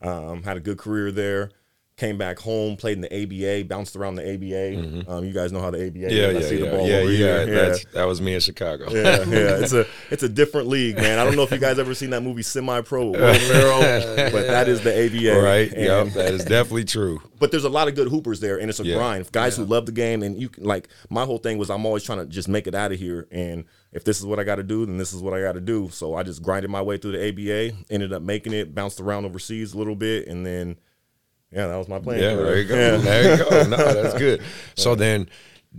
Um, 0.02 0.44
had 0.44 0.58
a 0.58 0.62
good 0.62 0.78
career 0.78 1.12
there. 1.12 1.52
Came 1.98 2.16
back 2.20 2.38
home, 2.38 2.78
played 2.78 2.96
in 2.96 3.02
the 3.02 3.12
ABA, 3.12 3.68
bounced 3.68 3.96
around 3.96 4.16
the 4.18 4.22
ABA. 4.36 5.12
Um, 5.12 5.26
you 5.26 5.34
guys 5.34 5.52
know 5.52 5.60
how 5.62 5.72
the 5.72 5.80
ABA 5.88 5.98
Mm-hmm. 5.98 6.16
Yeah, 6.16 6.28
is. 6.28 6.46
I 6.46 6.50
yeah, 6.54 6.60
the 6.60 6.66
yeah, 6.66 6.72
ball 6.72 6.88
yeah, 6.88 6.96
over 6.98 7.12
yeah. 7.12 7.46
here. 7.46 7.70
That's, 7.70 7.86
that 7.86 8.04
was 8.04 8.22
me 8.22 8.36
in 8.36 8.40
Chicago. 8.40 8.86
yeah, 8.92 9.24
yeah. 9.26 9.58
It's 9.64 9.74
a 9.74 9.88
it's 10.12 10.22
a 10.22 10.30
different 10.30 10.68
league, 10.68 10.98
man. 10.98 11.18
I 11.18 11.24
don't 11.26 11.36
know 11.36 11.42
if 11.42 11.50
you 11.50 11.58
guys 11.58 11.80
ever 11.80 11.96
seen 11.96 12.12
that 12.12 12.22
movie 12.22 12.44
Semi 12.44 12.82
Pro 12.82 13.08
with 13.08 13.20
Will 13.20 13.80
but 14.32 14.46
that 14.46 14.68
is 14.68 14.82
the 14.82 14.92
ABA, 15.08 15.42
right. 15.42 15.72
And- 15.74 15.82
Yep. 15.82 16.08
That 16.14 16.34
is 16.36 16.46
definitely 16.46 16.86
true. 16.86 17.20
but 17.40 17.50
there's 17.50 17.64
a 17.64 17.70
lot 17.70 17.88
of 17.88 17.96
good 17.96 18.10
hoopers 18.10 18.42
there, 18.42 18.60
and 18.60 18.70
it's 18.70 18.80
a 18.80 18.86
Yeah. 18.86 18.98
grind. 18.98 19.32
Guys 19.32 19.58
who 19.58 19.66
love 19.66 19.88
the 19.88 19.92
game, 19.92 20.22
and 20.22 20.40
you 20.40 20.50
can 20.50 20.66
like 20.66 20.90
my 21.10 21.26
whole 21.26 21.40
thing 21.40 21.58
was 21.58 21.72
I'm 21.72 21.84
always 21.84 22.04
trying 22.04 22.20
to 22.20 22.28
just 22.28 22.48
make 22.48 22.68
it 22.68 22.76
out 22.76 22.92
of 22.92 23.00
here, 23.00 23.28
and 23.32 23.66
if 23.92 24.04
this 24.04 24.20
is 24.20 24.26
what 24.28 24.38
I 24.38 24.44
got 24.44 24.58
to 24.58 24.64
do, 24.64 24.86
then 24.86 24.98
this 25.00 25.14
is 25.14 25.22
what 25.24 25.34
I 25.34 25.42
got 25.42 25.54
to 25.54 25.62
do. 25.62 25.90
So 25.92 26.14
I 26.14 26.22
just 26.22 26.44
grinded 26.44 26.70
my 26.70 26.82
way 26.84 26.98
through 27.00 27.14
the 27.14 27.28
ABA, 27.28 27.76
ended 27.90 28.14
up 28.14 28.22
making 28.22 28.54
it, 28.54 28.76
bounced 28.76 29.00
around 29.00 29.26
overseas 29.26 29.74
a 29.74 29.78
little 29.80 29.96
bit, 29.96 30.28
and 30.28 30.46
then 30.46 30.76
yeah, 31.58 31.68
that 31.68 31.76
was 31.78 31.88
my 31.88 32.00
plan. 32.00 32.20
Yeah, 32.20 32.36
there 32.36 32.58
you 32.60 32.68
go. 32.68 32.98
There 33.00 33.32
you 33.38 33.44
go. 33.50 33.64
No, 33.64 33.78
that's 33.78 34.18
good. 34.20 34.42
So 34.76 34.96
then, 34.96 35.28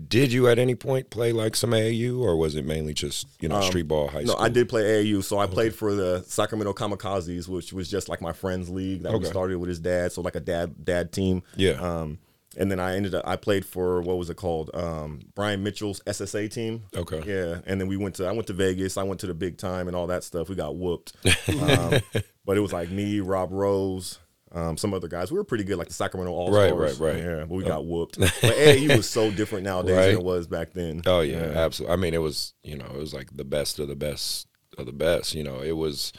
did 0.08 0.32
you 0.32 0.48
at 0.48 0.58
any 0.58 0.74
point 0.74 1.10
play 1.10 1.32
like 1.32 1.56
some 1.56 1.70
AAU, 1.70 2.20
or 2.20 2.36
was 2.36 2.54
it 2.54 2.64
mainly 2.64 2.94
just 2.94 3.26
you 3.40 3.48
know 3.48 3.60
street 3.62 3.88
ball 3.88 4.08
high 4.08 4.18
Um, 4.20 4.24
No, 4.26 4.32
school? 4.32 4.44
I 4.44 4.48
did 4.48 4.68
play 4.68 4.82
AAU. 4.82 5.22
So 5.24 5.38
I 5.38 5.46
played 5.46 5.74
for 5.74 5.94
the 5.94 6.22
Sacramento 6.26 6.72
Kamikazes, 6.74 7.48
which 7.48 7.72
was 7.72 7.88
just 7.90 8.08
like 8.08 8.20
my 8.20 8.32
friend's 8.32 8.68
league 8.68 9.02
that 9.02 9.12
we 9.12 9.18
Okay. 9.18 9.28
started 9.28 9.58
with 9.58 9.68
his 9.68 9.78
dad. 9.80 10.12
So 10.12 10.20
like 10.20 10.34
a 10.36 10.40
dad 10.40 10.84
dad 10.84 11.12
team. 11.12 11.42
Yeah. 11.56 11.72
Um, 11.72 12.18
and 12.56 12.70
then 12.72 12.80
I 12.80 12.96
ended 12.96 13.14
up 13.14 13.26
I 13.26 13.36
played 13.36 13.64
for 13.64 14.00
what 14.02 14.18
was 14.18 14.30
it 14.30 14.36
called? 14.36 14.70
Um, 14.74 15.20
Brian 15.34 15.62
Mitchell's 15.62 16.00
SSA 16.06 16.50
team. 16.50 16.82
Okay. 16.96 17.22
Yeah. 17.26 17.60
And 17.66 17.80
then 17.80 17.88
we 17.88 17.96
went 17.96 18.16
to 18.16 18.26
I 18.26 18.32
went 18.32 18.46
to 18.48 18.52
Vegas. 18.52 18.96
I 18.96 19.04
went 19.04 19.20
to 19.20 19.26
the 19.26 19.34
big 19.34 19.58
time 19.58 19.86
and 19.86 19.96
all 19.96 20.08
that 20.08 20.24
stuff. 20.24 20.48
We 20.48 20.54
got 20.56 20.74
whooped. 20.76 21.12
um, 21.60 22.00
but 22.44 22.56
it 22.56 22.60
was 22.60 22.72
like 22.72 22.90
me, 22.90 23.20
Rob 23.20 23.52
Rose. 23.52 24.18
Um, 24.52 24.76
some 24.76 24.94
other 24.94 25.08
guys, 25.08 25.30
we 25.30 25.36
were 25.38 25.44
pretty 25.44 25.64
good, 25.64 25.76
like 25.78 25.88
the 25.88 25.94
Sacramento 25.94 26.32
All 26.32 26.50
Right, 26.50 26.68
Stars. 26.68 26.98
right, 27.00 27.14
right. 27.14 27.14
right. 27.24 27.24
Yeah, 27.38 27.44
but 27.44 27.54
we 27.54 27.64
got 27.64 27.84
whooped. 27.86 28.18
But 28.18 28.30
AAU 28.32 28.96
was 28.96 29.08
so 29.08 29.30
different 29.30 29.64
nowadays 29.64 29.96
Right. 29.96 30.06
than 30.06 30.16
it 30.18 30.24
was 30.24 30.46
back 30.46 30.72
then. 30.72 31.02
Oh 31.06 31.20
yeah, 31.20 31.52
absolutely. 31.54 31.92
I 31.92 31.96
mean, 31.96 32.14
it 32.14 32.22
was 32.22 32.54
you 32.62 32.76
know 32.76 32.86
it 32.86 32.96
was 32.98 33.12
like 33.12 33.36
the 33.36 33.44
best 33.44 33.78
of 33.78 33.88
the 33.88 33.96
best 33.96 34.46
of 34.78 34.86
the 34.86 34.92
best. 34.92 35.34
You 35.34 35.44
know, 35.44 35.60
it 35.60 35.72
was, 35.76 36.12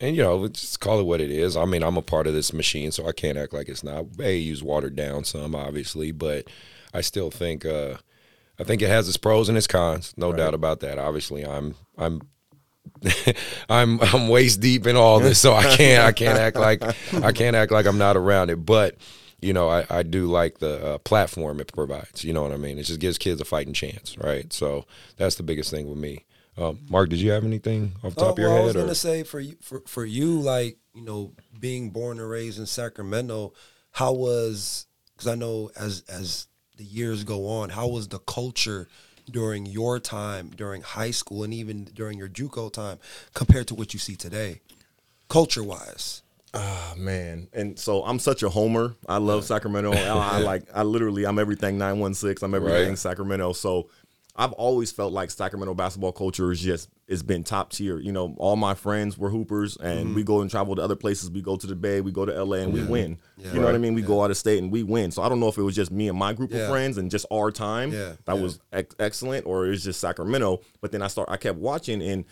and 0.00 0.14
you 0.16 0.22
know, 0.22 0.46
just 0.48 0.80
call 0.80 1.00
it 1.00 1.04
what 1.06 1.20
it 1.20 1.30
is. 1.30 1.56
I 1.56 1.64
mean, 1.64 1.82
I'm 1.82 1.96
a 1.96 2.02
part 2.02 2.26
of 2.26 2.34
this 2.34 2.52
machine, 2.52 2.92
so 2.92 3.06
I 3.08 3.12
can't 3.12 3.38
act 3.38 3.52
like 3.52 3.68
it's 3.68 3.82
not. 3.84 4.04
AAU's 4.16 4.62
watered 4.62 4.94
down 4.96 5.24
some, 5.24 5.54
obviously, 5.54 6.12
but 6.12 6.46
I 6.94 7.00
still 7.00 7.30
think 7.30 7.64
uh, 7.66 7.96
I 8.60 8.64
think 8.64 8.80
it 8.82 8.88
has 8.88 9.08
its 9.08 9.16
pros 9.16 9.48
and 9.48 9.58
its 9.58 9.66
cons, 9.66 10.14
no 10.16 10.32
doubt 10.32 10.54
about 10.54 10.80
that. 10.80 10.98
Obviously, 10.98 11.44
I'm 11.44 11.74
I'm. 11.98 12.20
I'm 13.68 14.00
I'm 14.00 14.28
waist 14.28 14.60
deep 14.60 14.86
in 14.86 14.96
all 14.96 15.20
this, 15.20 15.38
so 15.38 15.54
I 15.54 15.64
can't 15.76 16.04
I 16.04 16.12
can't 16.12 16.38
act 16.38 16.56
like 16.56 16.82
I 17.14 17.32
can't 17.32 17.56
act 17.56 17.72
like 17.72 17.86
I'm 17.86 17.98
not 17.98 18.16
around 18.16 18.50
it. 18.50 18.56
But 18.64 18.96
you 19.40 19.52
know, 19.52 19.68
I, 19.68 19.84
I 19.90 20.02
do 20.04 20.26
like 20.26 20.58
the 20.58 20.84
uh, 20.94 20.98
platform 20.98 21.60
it 21.60 21.72
provides. 21.72 22.24
You 22.24 22.32
know 22.32 22.42
what 22.42 22.52
I 22.52 22.56
mean? 22.56 22.78
It 22.78 22.84
just 22.84 23.00
gives 23.00 23.18
kids 23.18 23.40
a 23.40 23.44
fighting 23.44 23.72
chance, 23.72 24.16
right? 24.18 24.52
So 24.52 24.86
that's 25.16 25.34
the 25.34 25.42
biggest 25.42 25.70
thing 25.70 25.88
with 25.88 25.98
me. 25.98 26.24
Um, 26.56 26.80
Mark, 26.88 27.08
did 27.08 27.18
you 27.18 27.30
have 27.32 27.44
anything 27.44 27.92
off 28.04 28.14
the 28.14 28.20
top 28.20 28.28
Oh, 28.28 28.32
of 28.32 28.38
your 28.38 28.48
well, 28.50 28.58
I 28.58 28.60
head? 28.60 28.66
was 28.66 28.76
gonna 28.76 28.94
say 28.94 29.22
for 29.24 29.40
you, 29.40 29.56
for 29.62 29.82
for 29.86 30.04
you, 30.04 30.38
like 30.40 30.76
you 30.94 31.02
know, 31.02 31.32
being 31.58 31.90
born 31.90 32.20
and 32.20 32.28
raised 32.28 32.58
in 32.58 32.66
Sacramento, 32.66 33.52
how 33.90 34.12
was? 34.12 34.86
Because 35.12 35.26
I 35.28 35.34
know 35.34 35.70
as 35.76 36.04
as 36.08 36.46
the 36.76 36.84
years 36.84 37.24
go 37.24 37.48
on, 37.48 37.70
how 37.70 37.88
was 37.88 38.08
the 38.08 38.18
culture 38.20 38.88
during 39.30 39.66
your 39.66 39.98
time, 39.98 40.50
during 40.56 40.82
high 40.82 41.10
school, 41.10 41.44
and 41.44 41.54
even 41.54 41.84
during 41.84 42.18
your 42.18 42.28
JUCO 42.28 42.72
time, 42.72 42.98
compared 43.34 43.66
to 43.68 43.74
what 43.74 43.92
you 43.92 43.98
see 43.98 44.16
today, 44.16 44.60
culture 45.28 45.62
wise? 45.62 46.22
Oh, 46.54 46.60
ah, 46.60 46.94
man. 46.98 47.48
And 47.54 47.78
so 47.78 48.04
I'm 48.04 48.18
such 48.18 48.42
a 48.42 48.50
homer. 48.50 48.94
I 49.08 49.16
love 49.16 49.44
Sacramento. 49.44 49.92
I, 49.92 50.36
I 50.36 50.38
like 50.42 50.64
I 50.74 50.82
literally 50.82 51.24
I'm 51.24 51.38
everything 51.38 51.78
916. 51.78 52.44
I'm 52.44 52.54
everything 52.54 52.88
Right. 52.90 52.98
Sacramento. 52.98 53.54
So 53.54 53.88
I've 54.34 54.52
always 54.52 54.90
felt 54.90 55.12
like 55.12 55.30
Sacramento 55.30 55.74
basketball 55.74 56.12
culture 56.12 56.50
is 56.50 56.60
just 56.60 56.88
it's 57.06 57.22
been 57.22 57.44
top 57.44 57.70
tier. 57.70 57.98
You 57.98 58.12
know, 58.12 58.34
all 58.38 58.56
my 58.56 58.72
friends 58.72 59.18
were 59.18 59.28
hoopers 59.28 59.76
and 59.76 60.14
we 60.14 60.22
mm-hmm. 60.22 60.26
go 60.26 60.40
and 60.40 60.50
travel 60.50 60.74
to 60.74 60.82
other 60.82 60.96
places. 60.96 61.30
We 61.30 61.42
go 61.42 61.56
to 61.56 61.66
the 61.66 61.74
Bay, 61.76 62.00
we 62.00 62.12
go 62.12 62.24
to 62.24 62.44
LA 62.44 62.58
and 62.58 62.72
we 62.72 62.82
win. 62.82 63.18
You 63.36 63.60
know 63.60 63.66
what 63.66 63.74
I 63.74 63.78
mean? 63.78 63.92
We 63.92 64.00
go 64.00 64.24
out 64.24 64.30
of 64.30 64.38
state 64.38 64.62
and 64.62 64.72
we 64.72 64.82
win. 64.82 65.10
So 65.10 65.22
I 65.22 65.28
don't 65.28 65.38
know 65.38 65.48
if 65.48 65.58
it 65.58 65.62
was 65.62 65.74
just 65.74 65.90
me 65.90 66.08
and 66.08 66.18
my 66.18 66.32
group 66.32 66.50
Yeah. 66.50 66.60
of 66.60 66.70
friends 66.70 66.96
and 66.96 67.10
just 67.10 67.26
our 67.30 67.50
time 67.50 67.92
Yeah, 67.92 68.12
that 68.24 68.36
yeah. 68.36 68.42
was 68.42 68.60
ex- 68.72 68.94
excellent 68.98 69.44
or 69.44 69.66
it 69.66 69.70
was 69.70 69.84
just 69.84 70.00
Sacramento. 70.00 70.60
But 70.80 70.92
then 70.92 71.02
I 71.02 71.08
start 71.08 71.28
I 71.30 71.36
kept 71.36 71.58
watching 71.58 72.00
and 72.00 72.24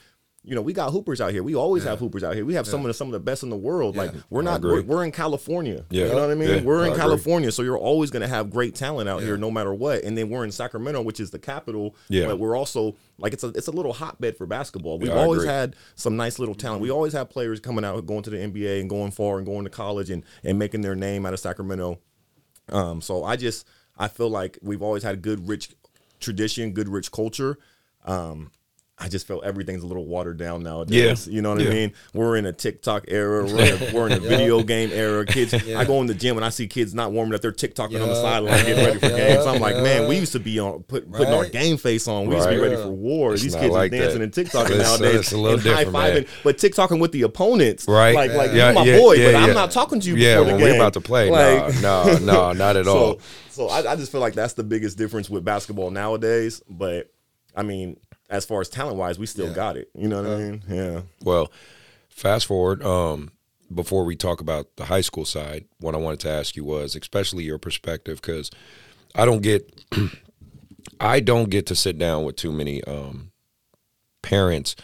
you 0.43 0.55
know, 0.55 0.63
we 0.63 0.73
got 0.73 0.91
hoopers 0.91 1.21
out 1.21 1.33
here. 1.33 1.43
We 1.43 1.55
always 1.55 1.85
have 1.85 1.99
hoopers 1.99 2.25
out 2.25 2.35
here. 2.35 2.47
We 2.47 2.55
have 2.55 2.67
some 2.67 2.81
of 2.81 2.87
the 2.87 2.95
some 2.95 3.09
of 3.09 3.13
the 3.13 3.21
best 3.21 3.43
in 3.43 3.51
the 3.51 3.57
world. 3.59 3.95
Like 3.95 4.13
we're 4.31 4.41
not 4.41 4.63
we're, 4.63 4.81
we're 4.83 5.05
in 5.05 5.13
California. 5.13 5.85
Yeah. 5.91 6.07
You 6.07 6.13
know 6.13 6.21
what 6.23 6.31
I 6.31 6.35
mean? 6.35 6.49
Yeah, 6.49 6.63
we're 6.63 6.81
I 6.81 6.87
in 6.87 6.93
agree. 6.93 7.01
California, 7.03 7.53
so 7.53 7.63
you're 7.63 7.77
always 7.79 8.11
going 8.11 8.23
to 8.23 8.29
have 8.29 8.49
great 8.49 8.75
talent 8.75 9.09
out 9.09 9.23
here 9.23 9.37
no 9.37 9.51
matter 9.51 9.75
what. 9.75 10.03
And 10.03 10.17
then 10.17 10.31
we're 10.31 10.45
in 10.45 10.51
Sacramento, 10.51 11.03
which 11.03 11.21
is 11.21 11.31
the 11.31 11.39
capital, 11.39 11.95
Yeah. 12.09 12.27
but 12.27 12.39
we're 12.39 12.57
also 12.57 12.97
like 13.19 13.35
it's 13.35 13.45
a 13.45 13.49
it's 13.49 13.67
a 13.67 13.71
little 13.71 13.93
hotbed 13.93 14.39
for 14.39 14.47
basketball. 14.47 14.99
We've 14.99 15.09
Yeah, 15.11 15.17
always 15.19 15.45
had 15.45 15.77
some 15.95 16.17
nice 16.17 16.39
little 16.39 16.55
talent. 16.55 16.81
We 16.81 16.91
always 16.91 17.13
have 17.13 17.29
players 17.29 17.61
coming 17.61 17.85
out 17.85 18.07
going 18.07 18.23
to 18.23 18.31
the 18.31 18.39
NBA 18.39 18.81
and 18.81 18.89
going 18.89 19.11
far 19.11 19.37
and 19.37 19.47
going 19.47 19.65
to 19.65 19.71
college 19.71 20.09
and 20.09 20.25
and 20.43 20.59
making 20.59 20.81
their 20.81 20.95
name 20.95 21.27
out 21.27 21.35
of 21.35 21.41
Sacramento. 21.41 21.99
Um, 22.71 23.03
so 23.03 23.25
I 23.25 23.37
just 23.37 23.67
I 23.99 24.09
feel 24.09 24.31
like 24.31 24.59
we've 24.63 24.81
always 24.83 25.03
had 25.03 25.21
good 25.21 25.47
rich 25.47 25.71
tradition, 26.19 26.73
good 26.73 26.89
rich 26.89 27.13
culture. 27.13 27.59
Um, 28.07 28.51
I 29.03 29.09
just 29.09 29.27
feel 29.27 29.41
everything's 29.43 29.83
a 29.83 29.87
little 29.87 30.05
watered 30.05 30.37
down 30.37 30.63
nowadays. 30.63 31.27
Yeah. 31.27 31.33
You 31.35 31.41
know 31.41 31.55
what 31.55 31.63
Yeah. 31.63 31.71
I 31.71 31.73
mean? 31.73 31.93
We're 32.13 32.37
in 32.37 32.45
a 32.45 32.53
TikTok 32.53 33.07
era. 33.09 33.47
We're 33.47 33.65
in 33.75 33.83
a, 33.83 33.93
we're 33.95 34.07
in 34.09 34.13
a 34.13 34.21
video 34.21 34.63
game 34.63 34.91
era. 34.93 35.25
Kids, 35.25 35.55
I 35.55 35.85
go 35.87 36.03
in 36.03 36.07
the 36.07 36.13
gym 36.13 36.37
and 36.37 36.45
I 36.45 36.51
see 36.51 36.67
kids 36.67 36.93
not 36.95 37.11
warming 37.11 37.35
up. 37.35 37.41
They're 37.41 37.51
TikToking 37.51 37.95
on 38.03 38.09
the 38.09 38.15
Yeah. 38.15 38.21
sideline 38.21 38.67
getting 38.67 38.85
ready 38.85 38.99
for 38.99 39.07
Yeah. 39.07 39.17
games. 39.37 39.47
I'm 39.47 39.59
like, 39.59 39.77
man, 39.77 40.07
we 40.07 40.19
used 40.19 40.33
to 40.33 40.39
be 40.39 40.59
on 40.59 40.83
put, 40.83 41.11
putting 41.11 41.33
our 41.33 41.47
game 41.47 41.79
face 41.79 42.07
on. 42.09 42.27
We 42.27 42.35
used 42.35 42.47
to 42.47 42.55
be 42.55 42.61
Right. 42.61 42.71
ready 42.73 42.83
for 42.83 42.91
war. 42.91 43.33
It's 43.33 43.43
These 43.43 43.55
kids 43.55 43.73
like 43.73 43.91
are 43.91 43.97
dancing 43.97 44.19
that. 44.21 44.37
and 44.39 44.47
TikToking 44.49 44.71
It's- 44.73 45.01
nowadays 45.01 45.21
it's 45.21 45.33
a 45.33 45.39
little 45.39 45.59
and 45.59 45.63
high 45.67 45.85
different, 45.85 45.93
man. 45.93 46.23
fiving, 46.25 46.29
but 46.45 46.59
TikToking 46.59 47.01
with 47.01 47.13
the 47.13 47.23
opponents. 47.23 47.89
Right. 47.89 48.15
Like, 48.15 48.35
like 48.35 48.53
Yeah, 48.53 48.67
you're 48.67 48.73
my 48.75 48.85
yeah, 48.85 48.99
boy, 48.99 49.13
yeah, 49.15 49.33
but 49.33 49.35
I'm 49.49 49.55
not 49.55 49.71
talking 49.71 50.01
to 50.01 50.09
you 50.11 50.17
Yeah, 50.17 50.35
before 50.41 50.45
the 50.45 50.51
when 50.53 50.61
game. 50.61 50.71
we're 50.73 50.77
about 50.77 50.93
to 50.93 51.01
play, 51.01 51.31
Like- 51.31 51.81
no, 51.81 52.05
no, 52.05 52.19
no, 52.19 52.53
not 52.53 52.77
at 52.77 52.87
all. 52.87 53.19
So, 53.49 53.67
so 53.67 53.69
I, 53.69 53.93
I 53.93 53.97
just 53.97 54.13
feel 54.13 54.21
like 54.21 54.35
that's 54.35 54.53
the 54.53 54.63
biggest 54.63 54.99
difference 54.99 55.31
with 55.31 55.43
basketball 55.43 55.91
nowadays. 55.91 56.61
But 56.69 57.11
I 57.57 57.63
mean, 57.63 57.97
as 58.31 58.45
far 58.45 58.61
as 58.61 58.69
talent 58.69 58.97
wise, 58.97 59.19
we 59.19 59.27
still 59.27 59.53
got 59.53 59.77
it. 59.77 59.91
You 59.95 60.09
know 60.09 60.23
what 60.23 60.31
I 60.31 60.37
mean? 60.37 60.63
Yeah. 60.69 61.03
Well, 61.23 61.53
fast 62.09 62.47
forward. 62.47 62.83
Um, 62.83 63.33
before 63.73 64.05
we 64.05 64.17
talk 64.17 64.41
about 64.41 64.77
the 64.77 64.85
high 64.87 65.01
school 65.01 65.25
side, 65.25 65.67
what 65.79 65.95
I 65.95 65.99
wanted 65.99 66.21
to 66.21 66.31
ask 66.31 66.57
you 66.57 66.65
was, 66.65 66.97
especially 66.97 67.45
your 67.45 67.59
perspective, 67.59 68.21
because 68.21 68.51
I 69.15 69.25
don't 69.25 69.43
get, 69.43 69.85
I 71.01 71.21
don't 71.21 71.51
get 71.51 71.67
to 71.67 71.77
sit 71.77 71.99
down 71.99 72.25
with 72.25 72.37
too 72.37 72.53
many 72.53 72.83
um, 72.85 73.33
parents 74.23 74.77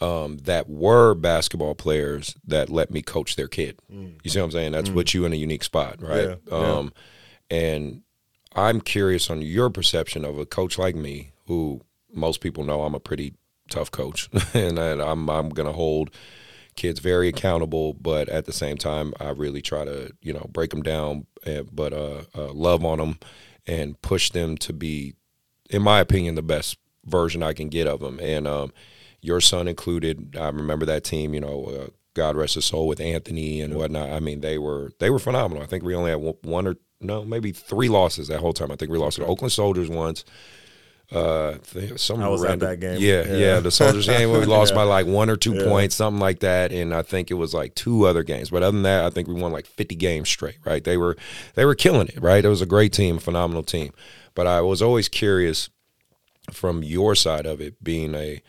um, 0.00 0.38
that 0.44 0.68
were 0.68 1.14
basketball 1.14 1.74
players 1.74 2.34
that 2.46 2.68
let 2.68 2.90
me 2.90 3.02
coach 3.02 3.36
their 3.36 3.48
kid. 3.48 3.78
You 3.90 4.30
see 4.30 4.38
what 4.38 4.46
I'm 4.46 4.50
saying? 4.50 4.72
That's 4.72 4.90
put 4.90 5.14
you 5.14 5.24
in 5.24 5.32
a 5.32 5.36
unique 5.36 5.64
spot, 5.64 6.02
right? 6.02 6.28
Mm. 6.28 6.38
Yeah, 6.50 6.58
yeah. 6.58 6.72
Um, 6.72 6.92
and 7.50 8.02
I'm 8.54 8.80
curious 8.80 9.30
on 9.30 9.42
your 9.42 9.70
perception 9.70 10.24
of 10.24 10.38
a 10.38 10.46
coach 10.46 10.78
like 10.78 10.96
me, 10.96 11.32
who 11.46 11.82
most 12.12 12.40
people 12.40 12.64
know 12.64 12.82
I'm 12.82 12.94
a 12.94 13.00
pretty 13.00 13.34
tough 13.68 13.90
coach, 13.90 14.28
and 14.54 14.78
I'm 14.78 15.28
I'm 15.28 15.48
gonna 15.50 15.72
hold 15.72 16.10
kids 16.76 17.00
very 17.00 17.28
accountable, 17.28 17.92
but 17.94 18.28
at 18.28 18.46
the 18.46 18.52
same 18.52 18.76
time, 18.76 19.12
I 19.20 19.30
really 19.30 19.62
try 19.62 19.84
to 19.84 20.12
you 20.20 20.32
know 20.32 20.46
break 20.52 20.70
them 20.70 20.82
down, 20.82 21.26
eh, 21.44 21.62
but 21.70 21.92
uh, 21.92 22.22
uh, 22.34 22.52
love 22.52 22.84
on 22.84 22.98
them 22.98 23.18
and 23.66 24.00
push 24.02 24.30
them 24.30 24.56
to 24.58 24.72
be, 24.72 25.14
in 25.70 25.82
my 25.82 26.00
opinion, 26.00 26.34
the 26.34 26.42
best 26.42 26.78
version 27.04 27.42
I 27.42 27.52
can 27.52 27.68
get 27.68 27.86
of 27.86 28.00
them. 28.00 28.18
And 28.20 28.46
um, 28.46 28.72
your 29.20 29.40
son 29.40 29.68
included. 29.68 30.36
I 30.38 30.48
remember 30.48 30.86
that 30.86 31.04
team. 31.04 31.34
You 31.34 31.40
know, 31.40 31.64
uh, 31.64 31.86
God 32.14 32.36
rest 32.36 32.56
his 32.56 32.64
soul 32.64 32.86
with 32.86 33.00
Anthony 33.00 33.60
and 33.60 33.74
whatnot. 33.74 34.10
I 34.10 34.20
mean, 34.20 34.40
they 34.40 34.58
were 34.58 34.92
they 34.98 35.10
were 35.10 35.18
phenomenal. 35.18 35.62
I 35.62 35.66
think 35.66 35.84
we 35.84 35.94
only 35.94 36.10
had 36.10 36.20
one- 36.20 36.34
one 36.42 36.66
or 36.66 36.76
no, 37.00 37.24
maybe 37.24 37.50
three 37.50 37.88
losses 37.88 38.28
that 38.28 38.40
whole 38.40 38.52
time. 38.52 38.70
I 38.70 38.76
think 38.76 38.90
we 38.90 38.98
lost 38.98 39.16
to 39.16 39.22
the 39.22 39.26
Oakland 39.26 39.50
Soldiers 39.52 39.88
once. 39.88 40.24
Uh, 41.14 41.58
some 41.96 42.22
I 42.22 42.28
was 42.28 42.42
at 42.42 42.48
random- 42.48 42.68
that 42.70 42.80
game. 42.80 43.00
Yeah, 43.00 43.26
yeah, 43.26 43.36
Yeah. 43.36 43.60
the 43.60 43.70
Soldiers 43.70 44.06
game 44.06 44.30
where 44.30 44.40
we 44.40 44.46
lost 44.58 44.72
Yeah. 44.72 44.76
by 44.76 44.82
like 44.84 45.06
one 45.06 45.28
or 45.28 45.36
two 45.36 45.54
Yeah. 45.54 45.64
points, 45.64 45.94
something 45.94 46.20
like 46.20 46.40
that. 46.40 46.72
And 46.72 46.94
I 46.94 47.02
think 47.02 47.30
it 47.30 47.34
was 47.34 47.52
like 47.52 47.74
two 47.74 48.06
other 48.06 48.22
games. 48.22 48.50
But 48.50 48.62
other 48.62 48.72
than 48.72 48.82
that, 48.84 49.04
I 49.04 49.10
think 49.10 49.28
we 49.28 49.34
won 49.34 49.52
like 49.52 49.66
50 49.66 49.94
games 49.94 50.28
straight. 50.28 50.56
Right? 50.64 50.82
They 50.82 50.96
were 50.96 51.16
they 51.54 51.64
were 51.64 51.74
killing 51.74 52.08
it. 52.08 52.20
Right? 52.20 52.44
It 52.44 52.48
was 52.48 52.62
a 52.62 52.66
great 52.66 52.92
team, 52.92 53.18
phenomenal 53.18 53.62
team. 53.62 53.92
But 54.34 54.46
I 54.46 54.60
was 54.62 54.80
always 54.80 55.08
curious 55.08 55.68
from 56.50 56.82
your 56.82 57.14
side 57.14 57.46
of 57.46 57.60
it, 57.60 57.82
being 57.84 58.14
a 58.14 58.40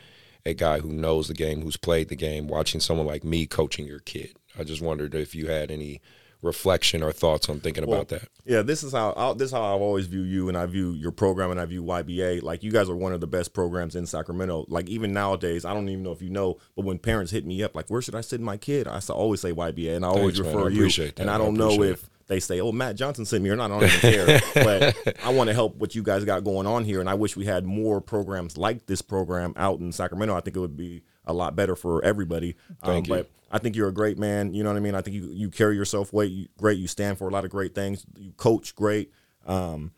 a 0.46 0.54
guy 0.54 0.80
who 0.80 0.90
knows 0.92 1.30
the 1.30 1.34
game, 1.34 1.62
who's 1.62 1.78
played 1.78 2.10
the 2.10 2.16
game, 2.18 2.48
watching 2.48 2.82
someone 2.82 3.08
like 3.08 3.24
me 3.24 3.46
coaching 3.46 3.86
your 3.88 4.00
kid. 4.00 4.36
I 4.60 4.64
just 4.66 4.82
wondered 4.82 5.16
if 5.16 5.34
you 5.34 5.48
had 5.48 5.72
any 5.72 6.02
reflection 6.44 7.02
or 7.02 7.12
thoughts 7.12 7.50
on 7.50 7.60
thinking 7.60 7.84
about 7.84 8.10
that. 8.10 8.28
Yeah, 8.46 8.62
this 8.62 8.84
is 8.84 8.92
how 8.92 9.14
i 9.16 9.34
this 9.34 9.48
is 9.48 9.52
how 9.52 9.64
I've 9.64 9.82
always 9.82 10.08
view 10.08 10.22
you, 10.22 10.50
and 10.50 10.58
I 10.58 10.66
view 10.66 10.92
your 10.92 11.12
program, 11.12 11.50
and 11.52 11.60
I 11.60 11.66
view 11.66 11.84
YBA. 11.84 12.44
Like 12.44 12.62
you 12.64 12.72
guys 12.72 12.90
are 12.90 12.96
one 12.96 13.14
of 13.14 13.22
the 13.22 13.28
best 13.28 13.54
programs 13.54 13.96
in 13.96 14.06
Sacramento. 14.06 14.66
Like 14.68 14.90
even 14.90 15.14
nowadays, 15.14 15.66
I 15.66 15.74
don't 15.74 15.90
even 15.90 16.04
know 16.04 16.12
if 16.12 16.22
you 16.22 16.30
know, 16.30 16.58
but 16.76 16.86
when 16.86 17.00
parents 17.00 17.32
hit 17.32 17.46
me 17.46 17.64
up, 17.64 17.76
like 17.76 17.90
where 17.90 18.02
should 18.02 18.16
I 18.16 18.22
send 18.22 18.44
my 18.44 18.58
kid? 18.58 18.88
I 18.88 19.00
always 19.10 19.42
say 19.42 19.52
YBA, 19.52 19.96
and 19.96 20.06
I 20.06 20.10
always 20.10 20.38
Thanks, 20.38 20.40
man. 20.40 20.56
refer 20.56 20.70
I 20.70 20.72
you. 20.72 20.90
that. 20.90 21.20
And 21.20 21.30
I 21.30 21.36
I 21.36 21.38
don't 21.38 21.56
know 21.56 21.74
appreciate 21.74 21.92
if 21.92 22.10
they 22.28 22.40
say, 22.40 22.60
"Oh, 22.60 22.72
Matt 22.72 22.96
Johnson 22.96 23.26
sent 23.26 23.44
me," 23.44 23.50
or 23.50 23.56
not. 23.56 23.72
I 23.72 23.80
don't 23.80 23.84
even 23.84 24.00
care. 24.00 24.42
but 24.56 25.18
I 25.24 25.30
want 25.34 25.48
to 25.50 25.54
help 25.54 25.76
what 25.78 25.96
you 25.96 26.04
guys 26.04 26.24
got 26.26 26.44
going 26.44 26.68
on 26.68 26.84
here, 26.86 27.00
and 27.00 27.10
I 27.10 27.14
wish 27.14 27.36
we 27.36 27.46
had 27.46 27.66
more 27.66 28.02
programs 28.02 28.58
like 28.58 28.86
this 28.86 29.02
program 29.02 29.54
out 29.56 29.80
in 29.80 29.92
Sacramento. 29.92 30.36
I 30.36 30.42
think 30.42 30.56
it 30.58 30.60
would 30.60 30.78
be 30.78 31.04
a 31.26 31.34
lot 31.34 31.56
better 31.56 31.76
for 31.76 32.04
everybody. 32.04 32.56
Thank 32.84 33.08
you. 33.08 33.16
But 33.16 33.30
I 33.52 33.60
think 33.60 33.76
you're 33.76 33.90
a 33.90 33.94
great 33.94 34.18
man. 34.18 34.54
You 34.54 34.64
know 34.64 34.70
what 34.72 34.78
I 34.78 34.82
mean. 34.82 34.96
I 34.96 35.02
think 35.02 35.16
you 35.16 35.30
you 35.32 35.50
carry 35.50 35.76
yourself 35.76 36.12
way 36.14 36.26
you, 36.26 36.48
great. 36.58 36.78
You 36.78 36.88
stand 36.88 37.18
for 37.18 37.28
a 37.28 37.32
lot 37.32 37.46
of 37.46 37.52
great 37.52 37.74
things. 37.76 38.06
You 38.18 38.32
coach 38.38 38.76
great. 38.76 39.12
Um, 39.46 39.92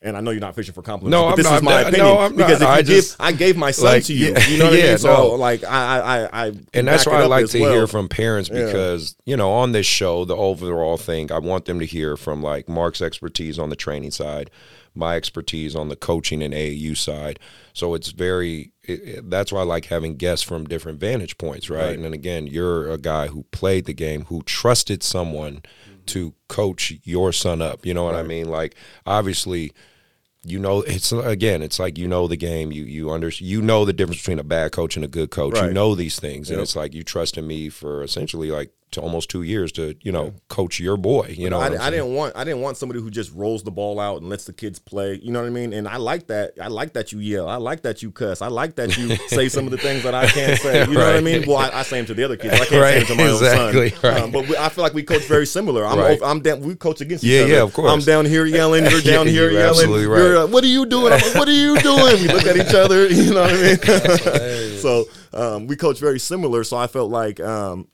and 0.00 0.16
I 0.16 0.20
know 0.20 0.30
you're 0.30 0.40
not 0.40 0.54
fishing 0.54 0.72
for 0.74 0.82
compliments. 0.82 1.10
No, 1.10 1.24
but 1.24 1.30
I'm 1.30 1.36
this 1.36 1.44
not. 1.46 1.56
is 1.56 1.62
my 1.62 1.82
No, 1.82 1.88
opinion. 1.88 2.06
I'm 2.06 2.36
not. 2.36 2.36
because 2.36 2.60
if 2.62 2.68
I 2.68 2.78
you 2.78 2.84
just- 2.84 3.18
give, 3.18 3.26
I 3.26 3.32
gave 3.32 3.56
my 3.56 3.70
son 3.72 3.86
like, 3.86 4.04
to 4.04 4.14
you. 4.14 4.32
yeah, 4.32 4.46
You 4.46 4.58
know 4.58 4.64
what 4.66 4.74
I 4.74 4.76
mean? 4.76 4.98
So 4.98 5.08
no. 5.12 5.26
like 5.34 5.64
I 5.64 5.98
I 5.98 6.46
I 6.46 6.52
and 6.72 6.86
that's 6.86 7.04
why 7.04 7.20
I 7.22 7.26
like 7.26 7.46
to 7.48 7.60
well. 7.60 7.72
hear 7.72 7.86
from 7.88 8.08
parents 8.08 8.48
Yeah. 8.48 8.66
because 8.66 9.16
you 9.26 9.36
know 9.36 9.50
on 9.50 9.72
this 9.72 9.86
show 9.86 10.24
the 10.24 10.36
overall 10.36 10.98
thing 10.98 11.32
I 11.32 11.38
want 11.40 11.64
them 11.64 11.80
to 11.80 11.86
hear 11.86 12.16
from 12.16 12.42
like 12.44 12.68
Mark's 12.68 13.02
expertise 13.02 13.58
on 13.58 13.70
the 13.70 13.76
training 13.76 14.12
side, 14.12 14.50
my 14.94 15.16
expertise 15.16 15.74
on 15.74 15.88
the 15.88 15.96
coaching 15.96 16.42
and 16.44 16.54
AAU 16.54 16.96
side. 16.96 17.40
So 17.72 17.94
it's 17.94 18.10
very 18.12 18.70
it, 18.88 19.08
it- 19.08 19.30
that's 19.30 19.52
why 19.52 19.60
I 19.60 19.64
like 19.64 19.86
having 19.86 20.16
guests 20.16 20.44
from 20.44 20.66
different 20.66 20.98
vantage 21.00 21.38
points, 21.38 21.68
right? 21.70 21.78
Right. 21.78 21.94
And 21.94 22.04
then 22.04 22.14
again, 22.14 22.46
you're 22.46 22.90
a 22.90 22.98
guy 22.98 23.28
who 23.28 23.44
played 23.50 23.84
the 23.84 23.94
game, 23.94 24.24
who 24.26 24.42
trusted 24.42 25.02
someone 25.02 25.56
mm-hmm. 25.56 26.04
to 26.06 26.34
coach 26.48 26.92
your 27.04 27.32
son 27.32 27.62
up. 27.62 27.84
You 27.84 27.94
know 27.94 28.04
what 28.04 28.14
I 28.14 28.22
mean? 28.22 28.48
Like 28.48 28.74
obviously 29.06 29.72
you 30.44 30.58
know 30.58 30.82
it's 30.82 31.10
again 31.12 31.62
it's 31.62 31.78
like 31.78 31.98
you 31.98 32.06
know 32.06 32.28
the 32.28 32.36
game 32.36 32.70
you 32.70 32.84
you 32.84 33.10
under 33.10 33.28
you 33.28 33.60
know 33.60 33.84
the 33.84 33.92
difference 33.92 34.20
between 34.20 34.38
a 34.38 34.44
bad 34.44 34.70
coach 34.70 34.96
and 34.96 35.04
a 35.04 35.08
good 35.08 35.30
coach 35.30 35.60
you 35.60 35.72
know 35.72 35.94
these 35.94 36.20
things 36.20 36.48
and 36.48 36.60
it's 36.60 36.76
like 36.76 36.94
you 36.94 37.02
trusted 37.02 37.42
me 37.42 37.68
for 37.68 38.02
essentially 38.02 38.50
like 38.50 38.70
to 38.90 39.00
almost 39.02 39.28
two 39.28 39.42
years 39.42 39.70
to 39.72 39.94
you 40.02 40.10
know 40.12 40.32
coach 40.48 40.80
your 40.80 40.96
boy. 40.96 41.34
You 41.36 41.50
know, 41.50 41.60
I, 41.60 41.66
I 41.86 41.90
didn't 41.90 42.14
want 42.14 42.34
I 42.36 42.44
didn't 42.44 42.60
want 42.62 42.76
somebody 42.78 43.00
who 43.00 43.10
just 43.10 43.32
rolls 43.34 43.62
the 43.62 43.70
ball 43.70 44.00
out 44.00 44.20
and 44.22 44.30
lets 44.30 44.44
the 44.46 44.52
kids 44.52 44.78
play. 44.78 45.20
You 45.22 45.30
know 45.30 45.40
what 45.40 45.46
I 45.46 45.50
mean? 45.50 45.72
And 45.72 45.86
I 45.86 45.96
like 45.96 46.28
that. 46.28 46.52
I 46.60 46.68
like 46.68 46.94
that 46.94 47.12
you 47.12 47.18
yell. 47.18 47.48
I 47.48 47.56
like 47.56 47.82
that 47.82 48.02
you 48.02 48.10
cuss. 48.10 48.40
I 48.40 48.48
like 48.48 48.76
that 48.76 48.96
you 48.96 49.16
say 49.28 49.48
some 49.48 49.66
of 49.66 49.70
the 49.72 49.78
things 49.78 50.02
that 50.04 50.14
I 50.14 50.26
can't 50.26 50.58
say. 50.58 50.86
You 50.86 50.94
know 50.94 51.06
what 51.06 51.16
I 51.16 51.20
mean? 51.20 51.44
Well, 51.46 51.58
I, 51.58 51.68
I 51.80 51.82
say 51.82 51.98
them 51.98 52.06
to 52.06 52.14
the 52.14 52.24
other 52.24 52.36
kids. 52.36 52.54
I 52.54 52.64
can't 52.64 52.80
Right, 52.80 53.06
say 53.06 53.14
them 53.14 53.18
to 53.18 53.24
my 53.24 53.30
exactly, 53.30 53.92
own 53.92 54.00
son. 54.00 54.10
right. 54.14 54.22
Um, 54.22 54.30
but 54.30 54.48
we, 54.48 54.56
I 54.56 54.68
feel 54.70 54.82
like 54.84 54.94
we 54.94 55.02
coach 55.02 55.24
very 55.24 55.46
similar. 55.46 55.84
I'm 55.84 55.98
Right. 55.98 56.12
over- 56.20 56.24
I'm 56.24 56.40
down. 56.40 56.60
We 56.60 56.74
coach 56.74 57.00
against 57.00 57.24
Yeah, 57.24 57.38
each 57.40 57.44
other. 57.44 57.52
yeah, 57.54 57.62
of 57.62 57.72
course. 57.74 57.90
I'm 57.92 58.00
down 58.00 58.24
here 58.24 58.46
yelling. 58.46 58.84
You're 58.86 59.00
Yeah, 59.08 59.12
down 59.16 59.26
here 59.26 59.50
you're 59.50 59.52
yelling. 59.60 59.68
absolutely 59.70 60.06
right. 60.06 60.18
You're, 60.18 60.36
uh, 60.38 60.46
what 60.46 60.64
are 60.64 60.68
you 60.68 60.86
doing? 60.86 61.12
I'm 61.12 61.20
like, 61.20 61.34
what 61.34 61.48
are 61.48 61.52
you 61.52 61.78
doing? 61.82 62.22
We 62.22 62.28
look 62.28 62.46
at 62.46 62.56
each 62.56 62.74
other. 62.74 63.06
You 63.08 63.34
know 63.34 63.42
what 63.42 63.52
I 63.52 63.62
mean? 63.62 64.78
so 64.78 65.04
um, 65.34 65.66
we 65.66 65.76
coach 65.76 65.98
very 66.00 66.18
similar. 66.18 66.64
So 66.64 66.76
I 66.78 66.86
felt 66.86 67.10
like. 67.10 67.38
Um, 67.40 67.86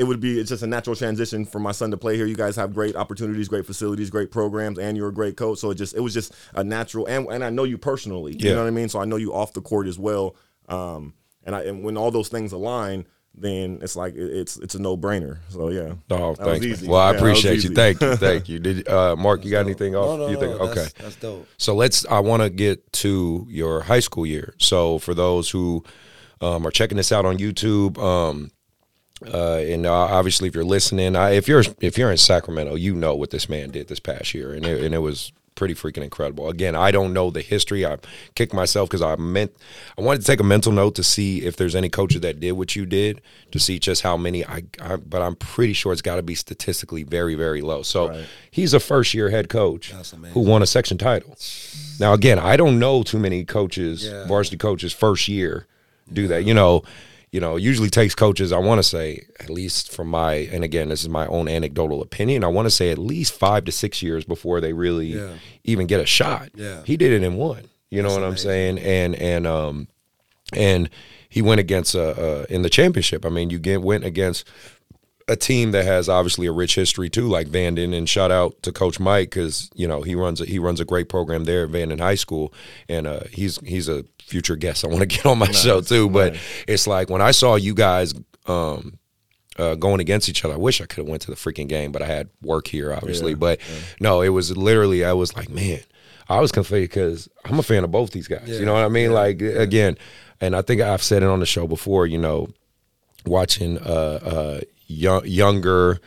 it 0.00 0.04
would 0.04 0.18
be 0.18 0.40
it's 0.40 0.48
just 0.48 0.62
a 0.62 0.66
natural 0.66 0.96
transition 0.96 1.44
for 1.44 1.58
my 1.60 1.72
son 1.72 1.90
to 1.90 1.96
play 1.96 2.16
here. 2.16 2.26
You 2.26 2.34
guys 2.34 2.56
have 2.56 2.72
great 2.74 2.96
opportunities, 2.96 3.48
great 3.48 3.66
facilities, 3.66 4.08
great 4.10 4.30
programs, 4.30 4.78
and 4.78 4.96
you're 4.96 5.08
a 5.10 5.12
great 5.14 5.36
coach. 5.36 5.58
So 5.58 5.70
it 5.70 5.76
just 5.76 5.94
it 5.94 6.00
was 6.00 6.14
just 6.14 6.34
a 6.54 6.64
natural 6.64 7.06
and 7.06 7.26
and 7.28 7.44
I 7.44 7.50
know 7.50 7.64
you 7.64 7.78
personally. 7.78 8.32
You 8.32 8.38
Yeah. 8.48 8.54
know 8.54 8.62
what 8.62 8.68
I 8.68 8.70
mean? 8.70 8.88
So 8.88 8.98
I 8.98 9.04
know 9.04 9.16
you 9.16 9.32
off 9.34 9.52
the 9.52 9.60
court 9.60 9.86
as 9.86 9.98
well. 9.98 10.34
Um 10.68 11.14
and 11.44 11.54
I 11.54 11.64
and 11.64 11.84
when 11.84 11.96
all 11.96 12.10
those 12.10 12.28
things 12.28 12.52
align, 12.52 13.04
then 13.34 13.78
it's 13.82 13.94
like 13.94 14.14
it- 14.14 14.32
it's 14.40 14.56
it's 14.56 14.74
a 14.74 14.78
no 14.80 14.96
brainer. 14.96 15.38
So 15.50 15.68
yeah. 15.68 15.94
Oh, 16.10 16.34
That 16.34 16.44
thanks. 16.46 16.60
man. 16.64 16.72
easy. 16.72 16.88
Well, 16.88 17.00
I 17.00 17.12
Yeah, 17.12 17.16
appreciate 17.18 17.62
you. 17.64 17.70
Thank 17.74 18.00
you. 18.00 18.16
Thank 18.28 18.48
you. 18.48 18.58
Did 18.58 18.88
uh, 18.88 19.16
Mark? 19.16 19.44
You 19.44 19.50
got 19.50 19.66
anything 19.66 19.94
off? 19.94 20.18
No, 20.18 20.26
no, 20.26 20.28
you 20.28 20.34
no, 20.34 20.40
think? 20.40 20.58
that's, 20.58 20.70
Okay. 20.78 21.04
that's 21.04 21.16
dope. 21.16 21.46
So 21.58 21.74
let's. 21.74 22.04
I 22.06 22.20
want 22.20 22.42
to 22.42 22.48
get 22.50 22.90
to 23.04 23.46
your 23.48 23.82
high 23.82 24.00
school 24.00 24.24
year. 24.26 24.54
So 24.58 24.98
for 24.98 25.14
those 25.14 25.50
who 25.50 25.84
um, 26.40 26.66
are 26.66 26.70
checking 26.70 26.96
this 26.96 27.12
out 27.12 27.24
on 27.26 27.36
YouTube, 27.38 27.98
um, 27.98 28.50
uh, 29.26 29.56
and 29.56 29.86
uh, 29.86 29.92
obviously 29.92 30.48
if 30.48 30.54
you're 30.54 30.64
listening, 30.64 31.16
I, 31.16 31.30
if 31.32 31.46
you're 31.48 31.62
if 31.80 31.98
you're 31.98 32.10
in 32.10 32.16
Sacramento, 32.16 32.74
you 32.74 32.94
know 32.94 33.14
what 33.14 33.30
this 33.30 33.48
man 33.48 33.70
did 33.70 33.88
this 33.88 34.00
past 34.00 34.34
year, 34.34 34.52
and 34.52 34.64
it, 34.66 34.82
and 34.82 34.94
it 34.94 34.98
was 34.98 35.32
pretty 35.56 35.74
freaking 35.74 36.02
incredible. 36.02 36.48
Again, 36.48 36.74
I 36.74 36.90
don't 36.90 37.12
know 37.12 37.28
the 37.30 37.42
history. 37.42 37.84
I 37.84 37.98
kicked 38.34 38.54
myself 38.54 38.88
because 38.88 39.02
I 39.02 39.16
meant 39.16 39.54
I 39.98 40.00
wanted 40.00 40.20
to 40.20 40.26
take 40.26 40.40
a 40.40 40.44
mental 40.44 40.72
note 40.72 40.94
to 40.94 41.02
see 41.02 41.42
if 41.42 41.56
there's 41.56 41.74
any 41.74 41.90
coaches 41.90 42.22
that 42.22 42.40
did 42.40 42.52
what 42.52 42.74
you 42.74 42.86
did 42.86 43.20
to 43.50 43.58
see 43.58 43.78
just 43.78 44.00
how 44.00 44.16
many 44.16 44.42
I. 44.46 44.62
I 44.80 44.96
but 44.96 45.20
I'm 45.20 45.34
pretty 45.36 45.74
sure 45.74 45.92
it's 45.92 46.00
got 46.00 46.16
to 46.16 46.22
be 46.22 46.34
statistically 46.34 47.02
very 47.02 47.34
very 47.34 47.60
low. 47.60 47.82
So 47.82 48.06
he's 48.50 48.72
a 48.72 48.80
first 48.80 49.12
year 49.12 49.28
head 49.28 49.50
coach 49.50 49.92
who 50.32 50.40
won 50.40 50.62
a 50.62 50.66
section 50.66 50.96
title. 50.96 51.36
Now 51.98 52.14
again, 52.14 52.38
I 52.38 52.56
don't 52.56 52.78
know 52.78 53.02
too 53.02 53.18
many 53.18 53.44
coaches, 53.44 54.06
Yeah. 54.06 54.26
varsity 54.26 54.56
coaches, 54.56 54.94
first 54.94 55.28
year 55.28 55.66
do 56.10 56.26
that. 56.28 56.44
You 56.44 56.54
know, 56.54 56.82
you 57.32 57.40
know, 57.40 57.56
it 57.56 57.62
usually 57.62 57.90
takes 57.90 58.14
coaches. 58.14 58.50
I 58.52 58.58
want 58.58 58.78
to 58.80 58.82
say 58.82 59.24
at 59.38 59.50
least 59.50 59.92
from 59.92 60.08
my, 60.08 60.34
and 60.34 60.64
again, 60.64 60.88
this 60.88 61.02
is 61.02 61.08
my 61.08 61.26
own 61.26 61.46
anecdotal 61.48 62.02
opinion. 62.02 62.42
I 62.42 62.48
want 62.48 62.66
to 62.66 62.70
say 62.70 62.90
at 62.90 62.98
least 62.98 63.32
five 63.32 63.64
to 63.66 63.72
six 63.72 64.02
years 64.02 64.24
before 64.24 64.60
they 64.60 64.72
really 64.72 65.14
Yeah. 65.14 65.34
even 65.64 65.86
get 65.86 66.00
a 66.00 66.06
shot. 66.06 66.50
Yeah. 66.54 66.82
he 66.84 66.96
did 66.96 67.12
it 67.12 67.22
in 67.22 67.36
one. 67.36 67.68
You 67.90 68.02
know 68.02 68.12
what 68.12 68.22
I'm 68.24 68.36
saying? 68.36 68.78
And 68.78 69.14
and 69.16 69.46
um 69.46 69.88
and 70.52 70.90
he 71.28 71.42
went 71.42 71.60
against 71.60 71.94
uh, 71.94 72.00
uh 72.10 72.46
in 72.50 72.62
the 72.62 72.70
championship. 72.70 73.24
I 73.24 73.28
mean, 73.28 73.50
you 73.50 73.58
get 73.58 73.82
went 73.82 74.04
against 74.04 74.46
a 75.28 75.36
team 75.36 75.70
that 75.70 75.84
has 75.84 76.08
obviously 76.08 76.46
a 76.46 76.52
rich 76.52 76.74
history 76.74 77.08
too, 77.08 77.28
like 77.28 77.46
Vanden. 77.46 77.94
And 77.94 78.08
shout 78.08 78.32
out 78.32 78.60
to 78.62 78.72
Coach 78.72 78.98
Mike 78.98 79.30
because 79.30 79.70
you 79.74 79.86
know 79.86 80.02
he 80.02 80.14
runs 80.16 80.40
a, 80.40 80.44
he 80.46 80.58
runs 80.58 80.80
a 80.80 80.84
great 80.84 81.08
program 81.08 81.44
there 81.44 81.64
at 81.64 81.70
Vanden 81.70 82.00
High 82.00 82.16
School, 82.16 82.52
and 82.88 83.06
uh, 83.06 83.20
he's 83.32 83.58
he's 83.58 83.88
a 83.88 84.04
future 84.30 84.56
guests 84.56 84.84
I 84.84 84.88
want 84.88 85.00
to 85.00 85.06
get 85.06 85.26
on 85.26 85.38
my 85.38 85.50
show 85.50 85.80
too. 85.80 86.08
But 86.08 86.36
it's 86.66 86.86
like 86.86 87.10
when 87.10 87.20
I 87.22 87.32
saw 87.32 87.56
you 87.56 87.74
guys. 87.74 88.14
Um, 88.46 88.96
uh, 89.58 89.74
going 89.74 90.00
against 90.00 90.26
each 90.28 90.42
other. 90.44 90.54
I 90.54 90.56
wish 90.56 90.80
I 90.80 90.86
could 90.86 90.98
have 90.98 91.08
went 91.08 91.20
to 91.22 91.30
the 91.30 91.36
freaking 91.36 91.68
game, 91.68 91.92
but 91.92 92.00
I 92.00 92.06
had 92.06 92.30
work 92.40 92.66
here, 92.66 92.94
obviously. 92.94 93.34
but 93.34 93.60
no, 94.00 94.22
it 94.22 94.30
was 94.30 94.56
literally 94.56 95.04
I 95.04 95.12
was 95.12 95.36
like, 95.36 95.50
man, 95.50 95.80
I 96.30 96.40
was 96.40 96.50
confused 96.50 96.90
because 96.90 97.28
I'm 97.44 97.58
a 97.58 97.62
fan 97.62 97.84
of 97.84 97.90
both 97.90 98.12
these 98.12 98.26
guys. 98.26 98.48
you 98.48 98.64
know 98.64 98.72
what 98.72 98.84
I 98.84 98.88
mean? 98.88 99.12
Like 99.12 99.42
again, 99.42 99.98
and 100.40 100.56
I 100.56 100.62
think 100.62 100.80
I've 100.80 101.02
said 101.02 101.22
it 101.22 101.28
on 101.28 101.40
the 101.40 101.46
show 101.46 101.66
before. 101.66 102.06
You 102.06 102.16
know, 102.16 102.48
watching 103.26 103.76
uh, 103.78 104.20
uh, 104.22 104.60
young, 104.86 105.26
younger 105.26 106.00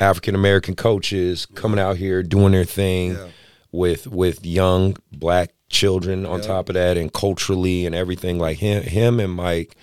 African 0.00 0.34
American 0.34 0.74
coaches 0.74 1.46
coming 1.46 1.78
out 1.78 1.96
here 1.96 2.22
doing 2.24 2.52
their 2.52 2.64
thing 2.64 3.12
Yeah. 3.12 3.26
with 3.70 4.06
with 4.08 4.44
young 4.44 4.96
black 5.12 5.53
children 5.68 6.26
on 6.26 6.40
top 6.40 6.68
of 6.68 6.74
that, 6.74 6.96
and 6.96 7.12
culturally 7.12 7.86
and 7.86 7.94
everything. 7.94 8.38
Like 8.38 8.58
him, 8.58 8.82
him 8.82 9.20
and 9.20 9.32
Mike 9.32 9.76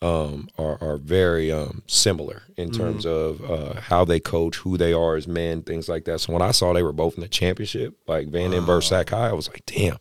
um, 0.00 0.48
are 0.58 0.78
are 0.80 0.96
very 0.96 1.50
um, 1.50 1.82
similar 1.86 2.42
in 2.56 2.70
terms 2.70 3.04
of 3.04 3.42
uh, 3.50 3.80
how 3.80 4.04
they 4.04 4.20
coach, 4.20 4.56
who 4.56 4.76
they 4.76 4.92
are 4.92 5.16
as 5.16 5.26
men, 5.26 5.62
things 5.62 5.88
like 5.88 6.04
that. 6.04 6.20
So 6.20 6.32
when 6.32 6.42
I 6.42 6.52
saw 6.52 6.72
they 6.72 6.82
were 6.82 6.92
both 6.92 7.14
in 7.16 7.20
the 7.20 7.28
championship, 7.28 7.96
like 8.06 8.28
Vanden 8.28 8.64
versus 8.64 8.90
Sac 8.90 9.10
High, 9.10 9.28
I 9.28 9.32
was 9.32 9.48
like, 9.48 9.64
damn. 9.66 9.96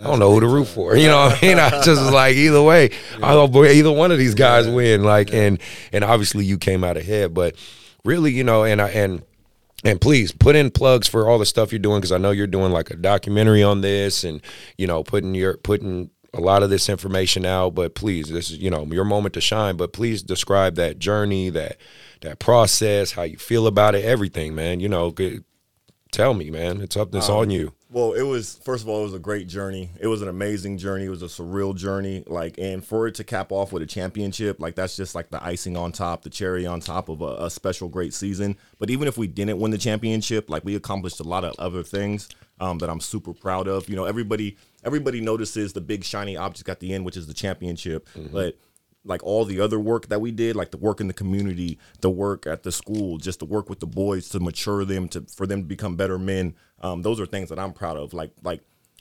I 0.00 0.08
don't 0.08 0.18
know 0.18 0.32
who 0.32 0.40
to 0.40 0.48
root 0.48 0.64
for. 0.66 0.96
You 0.96 1.06
know 1.06 1.26
what 1.26 1.42
I 1.42 1.46
mean? 1.46 1.58
I 1.60 1.70
just 1.70 1.86
was 1.86 2.10
like 2.10 2.34
either 2.34 2.60
way. 2.60 2.90
I 3.22 3.32
hope 3.32 3.54
either 3.54 3.92
one 3.92 4.10
of 4.10 4.18
these 4.18 4.34
guys 4.34 4.66
win. 4.66 5.04
Like 5.04 5.32
and 5.32 5.60
and 5.92 6.02
obviously 6.02 6.44
you 6.44 6.58
came 6.58 6.82
out 6.82 6.96
ahead, 6.96 7.32
but 7.32 7.54
really, 8.04 8.32
you 8.32 8.42
know, 8.42 8.64
and 8.64 8.82
I 8.82 8.88
and 8.90 9.22
and 9.84 10.00
please 10.00 10.32
put 10.32 10.56
in 10.56 10.70
plugs 10.70 11.06
for 11.06 11.28
all 11.28 11.38
the 11.38 11.46
stuff 11.46 11.70
you're 11.70 11.78
doing 11.78 12.00
because 12.00 12.12
I 12.12 12.18
know 12.18 12.30
you're 12.30 12.46
doing 12.46 12.72
like 12.72 12.90
a 12.90 12.96
documentary 12.96 13.62
on 13.62 13.82
this 13.82 14.24
and 14.24 14.40
you 14.78 14.86
know 14.86 15.04
putting 15.04 15.34
your 15.34 15.56
putting 15.58 16.10
a 16.32 16.40
lot 16.40 16.62
of 16.62 16.70
this 16.70 16.88
information 16.88 17.46
out. 17.46 17.74
But 17.74 17.94
please, 17.94 18.28
this 18.28 18.50
is 18.50 18.58
you 18.58 18.70
know 18.70 18.84
your 18.86 19.04
moment 19.04 19.34
to 19.34 19.40
shine. 19.40 19.76
But 19.76 19.92
please 19.92 20.22
describe 20.22 20.74
that 20.76 20.98
journey, 20.98 21.50
that 21.50 21.76
that 22.22 22.38
process, 22.38 23.12
how 23.12 23.22
you 23.22 23.36
feel 23.36 23.66
about 23.66 23.94
it, 23.94 24.04
everything, 24.04 24.54
man. 24.54 24.80
You 24.80 24.88
know, 24.88 25.14
tell 26.12 26.34
me, 26.34 26.50
man. 26.50 26.80
It's 26.80 26.96
up. 26.96 27.14
It's 27.14 27.28
on 27.28 27.50
you. 27.50 27.72
Well, 27.94 28.12
it 28.14 28.22
was 28.22 28.58
first 28.64 28.82
of 28.82 28.88
all, 28.88 29.02
it 29.02 29.04
was 29.04 29.14
a 29.14 29.20
great 29.20 29.46
journey. 29.46 29.88
It 30.00 30.08
was 30.08 30.20
an 30.20 30.26
amazing 30.26 30.78
journey. 30.78 31.04
It 31.04 31.10
was 31.10 31.22
a 31.22 31.26
surreal 31.26 31.76
journey. 31.76 32.24
Like, 32.26 32.58
and 32.58 32.84
for 32.84 33.06
it 33.06 33.14
to 33.14 33.24
cap 33.24 33.52
off 33.52 33.72
with 33.72 33.84
a 33.84 33.86
championship, 33.86 34.58
like 34.58 34.74
that's 34.74 34.96
just 34.96 35.14
like 35.14 35.30
the 35.30 35.40
icing 35.44 35.76
on 35.76 35.92
top, 35.92 36.22
the 36.22 36.28
cherry 36.28 36.66
on 36.66 36.80
top 36.80 37.08
of 37.08 37.22
a, 37.22 37.44
a 37.44 37.50
special 37.50 37.88
great 37.88 38.12
season. 38.12 38.56
But 38.80 38.90
even 38.90 39.06
if 39.06 39.16
we 39.16 39.28
didn't 39.28 39.60
win 39.60 39.70
the 39.70 39.78
championship, 39.78 40.50
like 40.50 40.64
we 40.64 40.74
accomplished 40.74 41.20
a 41.20 41.22
lot 41.22 41.44
of 41.44 41.54
other 41.56 41.84
things 41.84 42.28
um, 42.58 42.78
that 42.78 42.90
I'm 42.90 42.98
super 42.98 43.32
proud 43.32 43.68
of. 43.68 43.88
You 43.88 43.94
know, 43.94 44.06
everybody 44.06 44.56
everybody 44.82 45.20
notices 45.20 45.72
the 45.72 45.80
big 45.80 46.02
shiny 46.02 46.36
object 46.36 46.68
at 46.68 46.80
the 46.80 46.92
end, 46.94 47.04
which 47.04 47.16
is 47.16 47.28
the 47.28 47.32
championship, 47.34 48.08
but 48.32 48.58
like 49.04 49.22
all 49.22 49.44
the 49.44 49.60
other 49.60 49.78
work 49.78 50.08
that 50.08 50.20
we 50.20 50.30
did, 50.30 50.56
like 50.56 50.70
the 50.70 50.76
work 50.76 51.00
in 51.00 51.08
the 51.08 51.14
community, 51.14 51.78
the 52.00 52.10
work 52.10 52.46
at 52.46 52.62
the 52.62 52.72
school, 52.72 53.18
just 53.18 53.38
the 53.38 53.44
work 53.44 53.68
with 53.68 53.80
the 53.80 53.86
boys 53.86 54.28
to 54.30 54.40
mature 54.40 54.84
them 54.84 55.08
to 55.08 55.22
for 55.22 55.46
them 55.46 55.62
to 55.62 55.66
become 55.66 55.96
better 55.96 56.18
men. 56.18 56.54
Um, 56.80 57.02
those 57.02 57.20
are 57.20 57.26
things 57.26 57.48
that 57.50 57.58
I'm 57.58 57.72
proud 57.72 57.96
of. 57.96 58.14
Like 58.14 58.32
like 58.42 58.60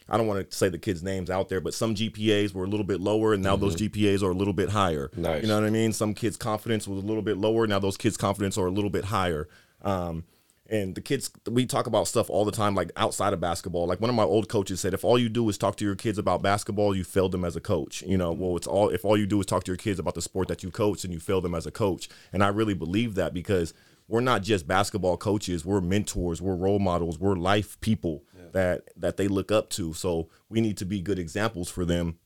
I 0.10 0.18
don't 0.18 0.28
want 0.28 0.50
to 0.50 0.56
say 0.56 0.70
the 0.70 0.78
kids' 0.78 1.02
names 1.02 1.30
out 1.30 1.50
there, 1.50 1.62
but 1.62 1.74
some 1.74 1.96
GPAs 1.96 2.54
were 2.54 2.66
a 2.66 2.68
little 2.68 2.86
bit 2.86 3.00
lower, 3.00 3.34
and 3.34 3.42
now 3.42 3.56
those 3.56 3.76
GPAs 3.76 4.22
are 4.22 4.32
a 4.32 4.36
little 4.36 4.54
bit 4.54 4.70
higher. 4.70 5.10
Nice. 5.16 5.42
You 5.42 5.48
know 5.48 5.56
what 5.56 5.66
I 5.66 5.70
mean? 5.70 5.94
Some 5.94 6.14
kids' 6.14 6.36
confidence 6.36 6.88
was 6.88 7.02
a 7.02 7.08
little 7.08 7.22
bit 7.22 7.38
lower. 7.38 7.66
Now 7.68 7.80
those 7.80 7.98
kids' 7.98 8.18
confidence 8.18 8.58
are 8.58 8.66
a 8.66 8.72
little 8.72 8.90
bit 8.90 9.06
higher. 9.06 9.48
Um, 9.82 10.26
and 10.70 10.96
the 10.96 11.02
kids, 11.02 11.30
we 11.50 11.66
talk 11.66 11.88
about 11.88 12.08
stuff 12.08 12.30
all 12.30 12.46
the 12.46 12.52
time, 12.52 12.74
like 12.74 12.92
outside 12.96 13.34
of 13.34 13.42
basketball. 13.42 13.86
Like 13.86 14.00
one 14.00 14.10
of 14.10 14.16
my 14.16 14.24
old 14.24 14.48
coaches 14.48 14.80
said, 14.80 14.94
if 14.94 15.04
all 15.04 15.20
you 15.20 15.28
do 15.28 15.48
is 15.50 15.58
talk 15.58 15.76
to 15.78 15.86
your 15.86 15.96
kids 15.96 16.18
about 16.18 16.42
basketball, 16.42 16.96
you 16.96 17.04
failed 17.04 17.34
them 17.34 17.44
as 17.44 17.56
a 17.58 17.62
coach. 17.62 18.02
You 18.04 18.18
know, 18.18 18.32
well, 18.32 18.56
it's 18.56 18.68
all 18.68 18.90
if 18.90 19.04
all 19.04 19.18
you 19.18 19.26
do 19.26 19.40
is 19.42 19.46
talk 19.46 19.66
to 19.66 19.72
your 19.72 19.78
kids 19.78 20.00
about 20.00 20.16
the 20.16 20.22
sport 20.22 20.48
that 20.48 20.64
you 20.64 20.72
coach, 20.72 21.04
and 21.04 21.14
you 21.14 21.20
fail 21.20 21.42
them 21.42 21.54
as 21.54 21.66
a 21.66 21.72
coach. 21.72 22.08
And 22.32 22.44
I 22.44 22.48
really 22.48 22.74
believe 22.74 23.16
that 23.16 23.34
because 23.34 23.74
we're 24.08 24.22
not 24.22 24.42
just 24.42 24.66
basketball 24.66 25.18
coaches; 25.18 25.66
we're 25.66 25.82
mentors, 25.82 26.42
we're 26.42 26.56
role 26.56 26.80
models, 26.80 27.20
we're 27.20 27.36
life 27.36 27.80
people 27.82 28.24
that 28.54 28.84
that 28.96 29.18
they 29.18 29.28
look 29.28 29.52
up 29.52 29.70
to. 29.72 29.94
So 29.94 30.30
we 30.48 30.62
need 30.62 30.78
to 30.78 30.86
be 30.86 31.02
good 31.02 31.20
examples 31.20 31.70
for 31.70 31.84
them 31.84 32.20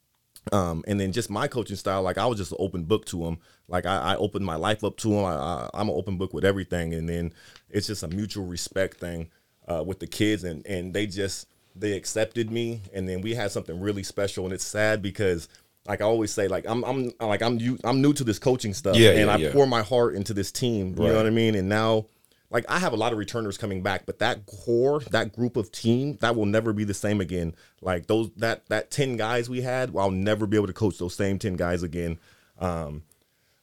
um, 0.51 0.83
and 0.87 0.99
then 0.99 1.11
just 1.11 1.29
my 1.29 1.47
coaching 1.47 1.75
style, 1.75 2.01
like 2.01 2.17
I 2.17 2.25
was 2.25 2.37
just 2.37 2.51
an 2.51 2.57
open 2.59 2.83
book 2.83 3.05
to 3.07 3.25
him. 3.25 3.39
Like 3.67 3.85
I, 3.85 4.13
I 4.13 4.15
opened 4.15 4.45
my 4.45 4.55
life 4.55 4.83
up 4.83 4.97
to 4.97 5.11
him. 5.11 5.25
I, 5.25 5.35
I, 5.35 5.69
I'm 5.73 5.89
an 5.89 5.95
open 5.95 6.17
book 6.17 6.33
with 6.33 6.45
everything, 6.45 6.93
and 6.93 7.07
then 7.07 7.33
it's 7.69 7.87
just 7.87 8.03
a 8.03 8.07
mutual 8.07 8.45
respect 8.45 8.97
thing 8.97 9.29
uh, 9.67 9.83
with 9.85 9.99
the 9.99 10.07
kids, 10.07 10.43
and 10.43 10.65
and 10.65 10.93
they 10.93 11.05
just 11.07 11.47
they 11.75 11.93
accepted 11.93 12.51
me, 12.51 12.81
and 12.93 13.07
then 13.07 13.21
we 13.21 13.35
had 13.35 13.51
something 13.51 13.79
really 13.79 14.03
special, 14.03 14.45
and 14.45 14.53
it's 14.53 14.65
sad 14.65 15.01
because. 15.01 15.47
Like 15.89 16.01
I 16.01 16.03
always 16.03 16.33
say, 16.33 16.49
like 16.49 16.65
I'm, 16.67 16.83
I'm, 16.83 17.13
like 17.21 17.41
I'm, 17.41 17.55
new, 17.55 17.77
I'm 17.85 18.01
new 18.01 18.11
to 18.11 18.25
this 18.25 18.39
coaching 18.39 18.73
stuff, 18.73 18.97
Yeah, 18.97 19.11
and 19.11 19.27
yeah, 19.27 19.33
I 19.33 19.37
yeah. 19.37 19.51
pour 19.53 19.65
my 19.65 19.83
heart 19.83 20.15
into 20.15 20.33
this 20.33 20.51
team. 20.51 20.87
You 20.97 21.03
Right. 21.05 21.11
know 21.11 21.15
what 21.15 21.25
I 21.25 21.29
mean? 21.29 21.55
And 21.55 21.69
now, 21.69 22.07
like 22.49 22.65
I 22.67 22.77
have 22.77 22.91
a 22.91 22.97
lot 22.97 23.13
of 23.13 23.17
returners 23.17 23.57
coming 23.57 23.81
back, 23.81 24.05
but 24.05 24.19
that 24.19 24.45
core, 24.47 24.99
that 25.11 25.33
group 25.33 25.55
of 25.55 25.71
team, 25.71 26.17
that 26.19 26.35
will 26.35 26.45
never 26.45 26.73
be 26.73 26.83
the 26.83 26.93
same 26.93 27.21
again. 27.21 27.55
Like 27.81 28.07
those 28.07 28.29
that 28.35 28.67
that 28.67 28.91
10 28.91 29.15
guys 29.15 29.49
we 29.49 29.61
had, 29.61 29.93
well, 29.93 30.03
I'll 30.07 30.11
never 30.11 30.45
be 30.45 30.57
able 30.57 30.67
to 30.67 30.73
coach 30.73 30.97
those 30.97 31.15
same 31.15 31.39
10 31.39 31.55
guys 31.55 31.83
again. 31.83 32.19
Um 32.59 33.03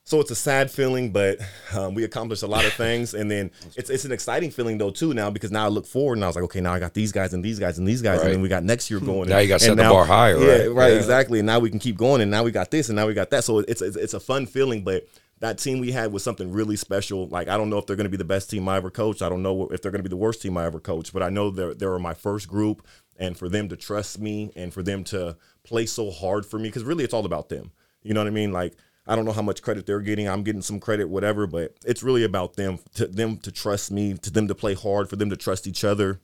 so 0.07 0.21
it's 0.21 0.31
a 0.31 0.35
sad 0.37 0.71
feeling, 0.71 1.11
but 1.13 1.39
um, 1.75 1.95
we 1.95 2.05
accomplished 2.05 2.43
a 2.43 2.47
lot 2.47 2.65
of 2.67 2.73
things, 2.75 3.15
and 3.15 3.31
then 3.31 3.51
it's 3.77 3.89
it's 3.91 4.05
an 4.05 4.13
exciting 4.13 4.51
feeling 4.51 4.77
though 4.79 4.91
too 4.91 5.15
now 5.15 5.31
because 5.31 5.51
now 5.51 5.65
I 5.65 5.69
look 5.69 5.87
forward 5.87 6.19
and 6.19 6.25
I 6.25 6.27
was 6.27 6.37
like, 6.37 6.45
okay, 6.45 6.61
now 6.61 6.73
I 6.75 6.79
got 6.79 6.93
these 6.95 7.11
guys 7.11 7.33
and 7.35 7.43
these 7.45 7.59
guys 7.59 7.79
and 7.79 7.89
these 7.89 8.03
guys, 8.03 8.19
Right. 8.19 8.27
and 8.27 8.35
then 8.35 8.43
we 8.43 8.49
got 8.49 8.65
next 8.65 8.91
year 8.91 9.01
going. 9.01 9.29
Now 9.29 9.39
you 9.39 9.49
gotta 9.49 9.65
and 9.65 9.79
set 9.79 9.83
the 9.85 9.91
bar 9.91 10.05
higher, 10.05 10.39
yeah, 10.39 10.53
right? 10.65 10.71
Right, 10.73 10.93
Yeah. 10.93 10.99
exactly. 10.99 11.39
And 11.41 11.47
now 11.47 11.59
we 11.59 11.71
can 11.71 11.79
keep 11.79 11.97
going, 11.97 12.21
and 12.21 12.31
now 12.31 12.43
we 12.45 12.51
got 12.51 12.71
this, 12.71 12.89
and 12.91 12.97
now 12.97 13.07
we 13.07 13.15
got 13.15 13.31
that. 13.31 13.45
So 13.45 13.61
it's 13.61 13.81
it's, 13.83 13.97
it's 13.97 14.15
a 14.15 14.21
fun 14.21 14.47
feeling, 14.47 14.85
but 14.85 15.09
that 15.41 15.59
team 15.59 15.81
we 15.81 15.91
had 15.91 16.13
was 16.13 16.23
something 16.23 16.53
really 16.53 16.77
special. 16.77 17.27
Like 17.29 17.49
I 17.49 17.57
don't 17.57 17.71
know 17.71 17.79
if 17.79 17.87
they're 17.87 17.97
going 17.97 18.05
to 18.05 18.11
be 18.11 18.17
the 18.19 18.25
best 18.25 18.51
team 18.51 18.69
I 18.69 18.77
ever 18.77 18.91
coached. 18.91 19.23
I 19.23 19.29
don't 19.31 19.43
know 19.43 19.69
if 19.71 19.81
they're 19.83 19.91
going 19.91 20.03
to 20.03 20.09
be 20.09 20.13
the 20.13 20.17
worst 20.17 20.43
team 20.43 20.57
I 20.59 20.67
ever 20.67 20.81
coached, 20.81 21.13
but 21.15 21.23
I 21.23 21.31
know 21.31 21.51
they're 21.51 21.73
they 21.75 21.87
were 21.87 21.99
my 21.99 22.15
first 22.15 22.47
group, 22.47 22.87
and 23.17 23.37
for 23.39 23.49
them 23.49 23.69
to 23.71 23.77
trust 23.77 24.19
me 24.21 24.53
and 24.55 24.73
for 24.73 24.83
them 24.83 25.03
to 25.05 25.37
play 25.65 25.87
so 25.87 26.11
hard 26.11 26.45
for 26.45 26.59
me, 26.59 26.69
because 26.69 26.85
really 26.85 27.05
it's 27.05 27.15
all 27.15 27.25
about 27.25 27.49
them. 27.49 27.73
You 28.03 28.13
know 28.13 28.21
what 28.21 28.27
I 28.27 28.31
mean? 28.31 28.53
Like 28.53 28.75
I 29.07 29.17
don't 29.17 29.25
know 29.25 29.33
how 29.33 29.43
much 29.43 29.63
credit 29.63 29.87
they're 29.87 30.01
getting. 30.01 30.29
I'm 30.29 30.43
getting 30.43 30.63
some 30.63 30.81
credit, 30.81 31.09
whatever, 31.09 31.47
but 31.47 31.75
it's 31.85 32.03
really 32.03 32.25
about 32.25 32.55
them 32.55 32.79
to 32.95 33.07
them 33.07 33.37
to 33.39 33.53
trust 33.53 33.91
me, 33.91 34.15
to 34.15 34.31
them 34.31 34.49
to 34.49 34.55
play 34.55 34.75
hard, 34.75 35.11
for 35.11 35.17
them 35.17 35.31
to 35.31 35.37
trust 35.37 35.67
each 35.67 35.85
other. 35.85 36.21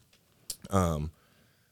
Um, 0.71 1.11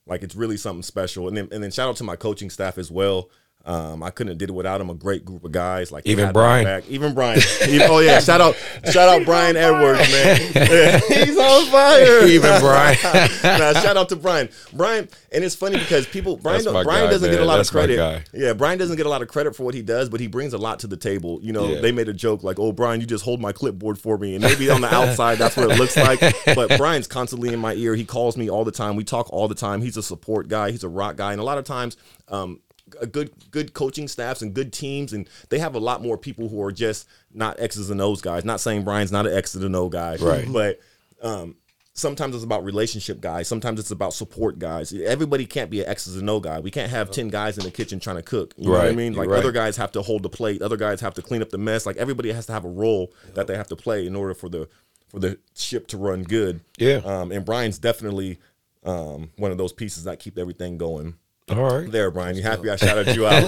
like 0.06 0.22
it's 0.22 0.34
really 0.34 0.56
something 0.56 0.82
special. 0.82 1.28
And 1.28 1.36
then 1.36 1.48
and 1.50 1.62
then 1.62 1.70
shout 1.70 1.88
out 1.88 1.96
to 1.96 2.04
my 2.04 2.16
coaching 2.16 2.50
staff 2.50 2.78
as 2.78 2.90
well. 2.90 3.30
Um, 3.64 4.02
I 4.02 4.08
couldn't 4.08 4.28
have 4.30 4.38
did 4.38 4.48
it 4.48 4.54
without 4.54 4.80
him. 4.80 4.88
A 4.88 4.94
great 4.94 5.26
group 5.26 5.44
of 5.44 5.52
guys, 5.52 5.92
like 5.92 6.06
Even 6.06 6.32
Brian. 6.32 6.64
back. 6.64 6.88
even 6.88 7.12
Brian. 7.12 7.38
Even- 7.68 7.90
oh 7.90 7.98
yeah, 7.98 8.18
shout 8.18 8.40
out, 8.40 8.56
shout 8.90 9.10
out 9.10 9.26
Brian 9.26 9.56
Edwards, 9.58 10.10
man. 10.10 10.40
Yeah, 10.54 10.98
he's 11.00 11.36
on 11.36 11.66
fire. 11.66 12.24
Even 12.26 12.60
Brian. 12.60 12.96
nah, 13.42 13.72
shout 13.74 13.98
out 13.98 14.08
to 14.08 14.16
Brian. 14.16 14.48
Brian, 14.72 15.06
and 15.32 15.44
it's 15.44 15.54
funny 15.54 15.78
because 15.78 16.06
people 16.06 16.36
Brian 16.38 16.62
That's 16.62 16.72
my 16.72 16.82
Brian 16.82 17.06
guy, 17.06 17.10
doesn't 17.10 17.30
get 17.30 17.40
a 17.42 17.44
lot 17.44 17.56
That's 17.58 17.68
of 17.68 17.72
credit. 17.74 18.24
Yeah, 18.32 18.54
Brian 18.54 18.78
doesn't 18.78 18.96
get 18.96 19.04
a 19.04 19.08
lot 19.10 19.20
of 19.20 19.28
credit 19.28 19.54
for 19.54 19.64
what 19.64 19.74
he 19.74 19.82
does, 19.82 20.08
but 20.08 20.20
he 20.20 20.28
brings 20.28 20.54
a 20.54 20.58
lot 20.58 20.78
to 20.78 20.86
the 20.86 20.96
table. 20.96 21.38
You 21.42 21.52
know, 21.52 21.68
Yeah. 21.68 21.80
they 21.82 21.92
made 21.92 22.08
a 22.08 22.14
joke 22.14 22.42
like, 22.42 22.58
"Oh, 22.58 22.72
Brian, 22.72 23.02
you 23.02 23.06
just 23.06 23.24
hold 23.24 23.38
my 23.40 23.52
clipboard 23.52 23.98
for 23.98 24.16
me," 24.16 24.34
and 24.34 24.42
maybe 24.42 24.70
on 24.70 24.80
the 24.80 24.94
outside 24.94 25.36
that's 25.36 25.58
what 25.58 25.70
it 25.70 25.76
looks 25.78 25.96
like. 25.96 26.20
But 26.54 26.78
Brian's 26.78 27.06
constantly 27.06 27.52
in 27.52 27.58
my 27.60 27.74
ear. 27.74 27.94
He 27.94 28.06
calls 28.06 28.36
me 28.38 28.48
all 28.48 28.64
the 28.64 28.72
time. 28.72 28.96
We 28.96 29.04
talk 29.04 29.30
all 29.30 29.46
the 29.46 29.54
time. 29.54 29.82
He's 29.82 29.98
a 29.98 30.02
support 30.02 30.48
guy. 30.48 30.70
He's 30.70 30.84
a 30.84 30.88
rock 30.88 31.16
guy, 31.16 31.32
and 31.32 31.40
a 31.40 31.44
lot 31.44 31.58
of 31.58 31.64
times. 31.64 31.98
Um, 32.28 32.60
a 32.67 32.67
good 33.06 33.30
good 33.50 33.74
coaching 33.74 34.08
staffs 34.08 34.42
and 34.42 34.54
good 34.54 34.72
teams 34.72 35.12
and 35.12 35.28
they 35.50 35.58
have 35.58 35.74
a 35.74 35.78
lot 35.78 36.02
more 36.02 36.18
people 36.18 36.48
who 36.48 36.62
are 36.62 36.72
just 36.72 37.08
not 37.32 37.58
X's 37.60 37.90
and 37.90 38.00
O's 38.00 38.20
guys. 38.20 38.44
Not 38.44 38.60
saying 38.60 38.84
Brian's 38.84 39.12
not 39.12 39.26
an 39.26 39.34
X 39.34 39.54
and 39.54 39.76
O 39.76 39.88
guy, 39.88 40.16
Right. 40.16 40.46
But 40.50 40.80
um, 41.22 41.56
sometimes 41.98 42.34
it's 42.34 42.44
about 42.44 42.64
relationship 42.64 43.20
guys. 43.20 43.48
Sometimes 43.48 43.80
it's 43.80 43.90
about 43.90 44.14
support 44.14 44.58
guys. 44.58 44.92
Everybody 44.92 45.46
can't 45.46 45.70
be 45.70 45.80
an 45.82 45.88
X's 45.88 46.16
and 46.16 46.28
O 46.30 46.40
guy. 46.40 46.60
We 46.60 46.70
can't 46.70 46.90
have 46.90 47.10
ten 47.10 47.28
guys 47.28 47.58
in 47.58 47.64
the 47.64 47.70
kitchen 47.70 48.00
trying 48.00 48.16
to 48.16 48.22
cook. 48.22 48.54
You 48.56 48.66
know 48.66 48.72
what 48.72 48.86
I 48.86 48.92
mean? 48.92 49.14
Like 49.14 49.28
right. 49.28 49.38
other 49.38 49.52
guys 49.52 49.76
have 49.76 49.92
to 49.92 50.02
hold 50.02 50.22
the 50.22 50.28
plate. 50.28 50.62
Other 50.62 50.76
guys 50.76 51.00
have 51.00 51.14
to 51.14 51.22
clean 51.22 51.42
up 51.42 51.50
the 51.50 51.58
mess. 51.58 51.86
Like 51.86 51.96
everybody 51.96 52.32
has 52.32 52.46
to 52.46 52.52
have 52.52 52.64
a 52.64 52.70
role 52.70 53.12
that 53.34 53.46
they 53.46 53.56
have 53.56 53.68
to 53.68 53.76
play 53.76 54.06
in 54.06 54.16
order 54.16 54.34
for 54.34 54.48
the 54.48 54.68
for 55.08 55.18
the 55.18 55.38
ship 55.54 55.86
to 55.88 55.96
run 55.96 56.22
good. 56.22 56.60
Yeah. 56.78 57.00
Um, 57.04 57.32
and 57.32 57.44
Brian's 57.44 57.78
definitely 57.78 58.38
um, 58.84 59.30
one 59.36 59.50
of 59.50 59.58
those 59.58 59.72
pieces 59.72 60.04
that 60.04 60.18
keep 60.18 60.38
everything 60.38 60.78
going. 60.78 61.14
All 61.50 61.56
right. 61.80 61.90
There, 61.90 62.10
Brian. 62.10 62.36
You 62.36 62.42
happy 62.42 62.68
I 62.68 62.76
shouted 62.76 63.16
you 63.16 63.26
out? 63.26 63.42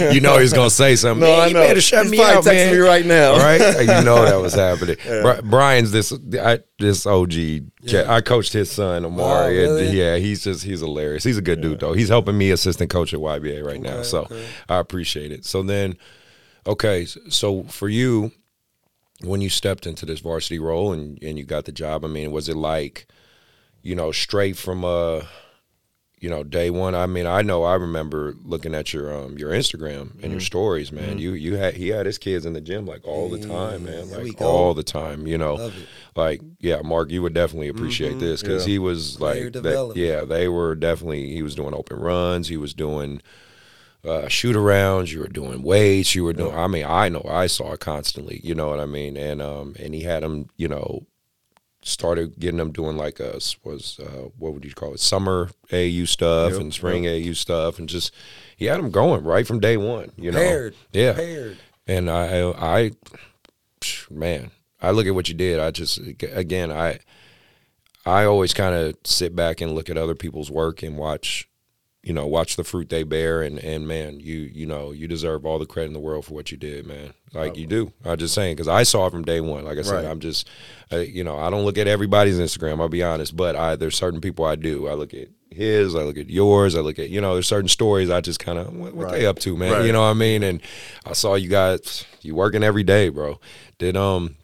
You 0.14 0.20
know 0.20 0.38
he's 0.38 0.52
gonna 0.52 0.70
say 0.70 0.94
something. 0.96 1.20
No, 1.20 1.32
Man, 1.36 1.40
I 1.40 1.46
you 1.48 1.54
know. 1.54 1.60
better 1.60 1.80
shut 1.80 2.04
He's 2.04 2.12
me 2.12 2.22
out, 2.22 2.44
texting 2.44 2.52
man. 2.52 2.72
me 2.72 2.78
right 2.78 3.04
now. 3.06 3.32
All 3.32 3.38
right, 3.38 3.60
you 3.80 3.86
know 4.04 4.24
that 4.24 4.36
was 4.40 4.54
happening. 4.54 4.96
Bri- 5.04 5.42
Brian's 5.42 5.90
this 5.90 6.12
I, 6.40 6.60
this 6.78 7.06
OG. 7.06 7.32
cat. 7.86 8.08
I 8.08 8.20
coached 8.20 8.52
his 8.52 8.70
son 8.70 9.04
Amari. 9.04 9.64
Oh, 9.66 9.74
really? 9.76 9.90
Yeah, 9.98 10.16
he's 10.16 10.44
just 10.44 10.64
he's 10.64 10.80
hilarious. 10.80 11.24
He's 11.24 11.38
a 11.38 11.42
good 11.42 11.60
dude 11.60 11.80
though. 11.80 11.92
He's 11.92 12.08
helping 12.08 12.38
me 12.38 12.50
assistant 12.50 12.90
coach 12.90 13.12
at 13.12 13.20
YBA 13.20 13.64
right 13.64 13.80
now, 13.80 14.02
so 14.02 14.26
I 14.68 14.78
appreciate 14.78 15.32
it. 15.32 15.44
So 15.44 15.62
then, 15.62 15.96
okay, 16.66 17.04
so 17.04 17.64
for 17.64 17.88
you, 17.88 18.32
when 19.22 19.40
you 19.40 19.48
stepped 19.48 19.86
into 19.86 20.06
this 20.06 20.20
varsity 20.20 20.58
role 20.58 20.92
and 20.92 21.22
and 21.22 21.36
you 21.38 21.44
got 21.44 21.64
the 21.64 21.72
job, 21.72 22.04
I 22.04 22.08
mean, 22.08 22.30
was 22.32 22.48
it 22.48 22.56
like, 22.56 23.06
you 23.82 23.94
know, 23.94 24.12
straight 24.12 24.56
from 24.56 24.84
uh 24.84 25.22
you 26.20 26.28
know, 26.30 26.44
day 26.44 26.70
one. 26.70 26.94
I 26.94 27.06
mean, 27.06 27.26
I 27.26 27.42
know 27.42 27.64
I 27.64 27.74
remember 27.74 28.34
looking 28.44 28.74
at 28.74 28.92
your 28.92 29.12
um 29.16 29.38
your 29.38 29.50
Instagram 29.50 30.00
and 30.00 30.10
Mm-hmm. 30.20 30.30
your 30.32 30.40
stories, 30.40 30.92
man. 30.92 31.18
You 31.18 31.32
you 31.32 31.56
had 31.56 31.74
he 31.74 31.88
had 31.88 32.06
his 32.06 32.18
kids 32.18 32.46
in 32.46 32.52
the 32.52 32.60
gym 32.60 32.86
like 32.86 33.04
all 33.06 33.28
the 33.30 33.38
time, 33.38 33.84
man. 33.84 34.10
Like 34.10 34.26
all 34.46 34.74
the 34.74 34.82
time, 34.82 35.26
you 35.26 35.38
know. 35.38 35.56
Like, 36.16 36.42
yeah, 36.60 36.82
Mark, 36.82 37.10
you 37.10 37.22
would 37.22 37.34
definitely 37.34 37.68
appreciate 37.68 38.18
this 38.18 38.42
because 38.42 38.64
he 38.66 38.78
was 38.78 39.20
like, 39.20 39.38
that, 39.62 39.74
yeah, 39.96 40.24
they 40.24 40.48
were 40.48 40.74
definitely. 40.74 41.32
He 41.32 41.42
was 41.42 41.54
doing 41.54 41.74
open 41.74 41.98
runs. 41.98 42.48
He 42.48 42.56
was 42.58 42.74
doing 42.74 43.22
uh, 44.04 44.28
shoot 44.28 44.56
arounds. 44.56 45.12
You 45.12 45.20
were 45.20 45.28
doing 45.28 45.62
weights. 45.62 46.14
You 46.14 46.24
were 46.24 46.32
doing. 46.32 46.54
I 46.54 46.66
mean, 46.66 46.84
I 46.86 47.08
know 47.08 47.24
I 47.28 47.46
saw 47.46 47.72
it 47.72 47.80
constantly. 47.80 48.40
You 48.42 48.54
know 48.54 48.68
what 48.68 48.80
I 48.80 48.86
mean? 48.86 49.16
And 49.16 49.40
um, 49.42 49.74
and 49.78 49.94
he 49.94 50.02
had 50.02 50.22
him, 50.22 50.48
you 50.56 50.68
know, 50.68 51.06
started 51.82 52.38
getting 52.38 52.58
them 52.58 52.72
doing 52.72 52.96
like 52.96 53.20
a 53.20 53.40
was 53.64 53.98
uh, 54.00 54.28
what 54.38 54.52
would 54.52 54.64
you 54.64 54.72
call 54.74 54.92
it 54.92 55.00
summer 55.00 55.50
AU 55.72 56.04
stuff 56.04 56.52
Yep, 56.52 56.60
and 56.60 56.74
spring 56.74 57.06
AU 57.06 57.32
stuff 57.32 57.78
and 57.78 57.88
just 57.88 58.12
he 58.56 58.66
had 58.66 58.78
them 58.78 58.90
going 58.90 59.24
right 59.24 59.46
from 59.46 59.60
day 59.60 59.76
one. 59.76 60.12
You 60.16 60.30
know, 60.32 60.38
Paired. 60.38 60.74
yeah, 60.92 61.14
Paired. 61.14 61.56
and 61.86 62.10
I 62.10 62.50
I 62.50 62.90
man, 64.10 64.50
I 64.82 64.90
look 64.90 65.06
at 65.06 65.14
what 65.14 65.28
you 65.28 65.34
did. 65.34 65.58
I 65.58 65.70
just 65.70 65.98
again 66.22 66.70
I 66.70 66.98
I 68.06 68.24
always 68.24 68.54
kind 68.54 68.74
of 68.74 68.96
sit 69.04 69.34
back 69.36 69.60
and 69.60 69.72
look 69.72 69.90
at 69.90 69.96
other 69.98 70.14
people's 70.14 70.50
work 70.50 70.82
and 70.82 70.96
watch 70.96 71.48
you 72.02 72.12
know 72.14 72.26
watch 72.26 72.56
the 72.56 72.64
fruit 72.64 72.88
they 72.88 73.02
bear 73.02 73.42
and 73.42 73.58
and 73.58 73.86
man 73.86 74.18
you 74.20 74.38
you 74.38 74.64
know 74.64 74.90
you 74.90 75.06
deserve 75.06 75.44
all 75.44 75.58
the 75.58 75.66
credit 75.66 75.88
in 75.88 75.92
the 75.92 76.00
world 76.00 76.24
for 76.24 76.32
what 76.34 76.50
you 76.50 76.56
did 76.56 76.86
man. 76.86 77.12
Like 77.34 77.56
you 77.56 77.66
do. 77.66 77.92
I'm 78.04 78.16
just 78.18 78.34
saying 78.34 78.56
because 78.56 78.68
i 78.68 78.82
saw 78.84 79.06
it 79.06 79.10
from 79.10 79.22
day 79.24 79.40
one. 79.40 79.64
Like 79.64 79.76
i 79.78 79.82
said 79.82 79.96
Right. 80.04 80.10
i'm 80.10 80.18
just 80.20 80.48
uh, 80.92 80.96
you 80.96 81.22
know 81.24 81.38
i 81.38 81.50
don't 81.50 81.64
look 81.64 81.76
at 81.78 81.86
everybody's 81.86 82.38
instagram 82.38 82.80
i'll 82.80 82.88
be 82.88 83.02
honest 83.02 83.36
but 83.36 83.54
i 83.54 83.76
there's 83.76 83.96
certain 83.96 84.20
people 84.20 84.44
i 84.46 84.56
do. 84.56 84.88
I 84.88 84.94
look 84.94 85.12
at 85.14 85.28
his 85.50 85.94
i 85.94 86.02
look 86.02 86.16
at 86.16 86.30
yours 86.30 86.74
i 86.76 86.80
look 86.80 86.98
at 86.98 87.10
you 87.10 87.20
know 87.20 87.34
there's 87.34 87.46
certain 87.48 87.68
stories 87.68 88.08
i 88.08 88.20
just 88.20 88.38
kind 88.40 88.58
of 88.58 88.72
what, 88.74 88.94
what 88.94 89.10
they 89.10 89.26
up 89.26 89.38
to 89.40 89.56
man? 89.56 89.72
Right. 89.72 89.84
you 89.84 89.92
know 89.92 90.00
what 90.00 90.06
i 90.06 90.14
mean? 90.14 90.42
And 90.42 90.62
i 91.04 91.12
saw 91.12 91.34
you 91.34 91.48
guys 91.50 92.06
you 92.22 92.34
working 92.34 92.62
every 92.62 92.82
day 92.84 93.08
bro. 93.10 93.38
Did 93.78 93.96
um 93.96 94.36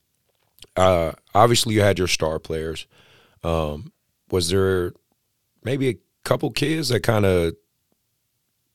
uh 0.77 1.12
obviously 1.35 1.75
you 1.75 1.81
had 1.81 1.99
your 1.99 2.09
star 2.09 2.38
players. 2.38 2.87
Um 3.42 3.92
was 4.31 4.49
there 4.51 4.92
maybe 5.64 5.88
a 5.88 5.95
couple 6.27 6.51
kids 6.51 6.89
that 6.89 7.01
kind 7.01 7.25
of 7.25 7.55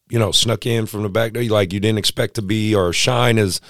you 0.10 0.18
know 0.18 0.32
snuck 0.32 0.66
in 0.66 0.86
from 0.86 1.04
the 1.04 1.10
back. 1.10 1.34
There 1.34 1.44
like 1.44 1.74
you 1.74 1.80
didn't 1.80 2.00
expect 2.00 2.36
to 2.36 2.42
be 2.42 2.74
or 2.74 2.94
shine 2.94 3.38
as 3.38 3.62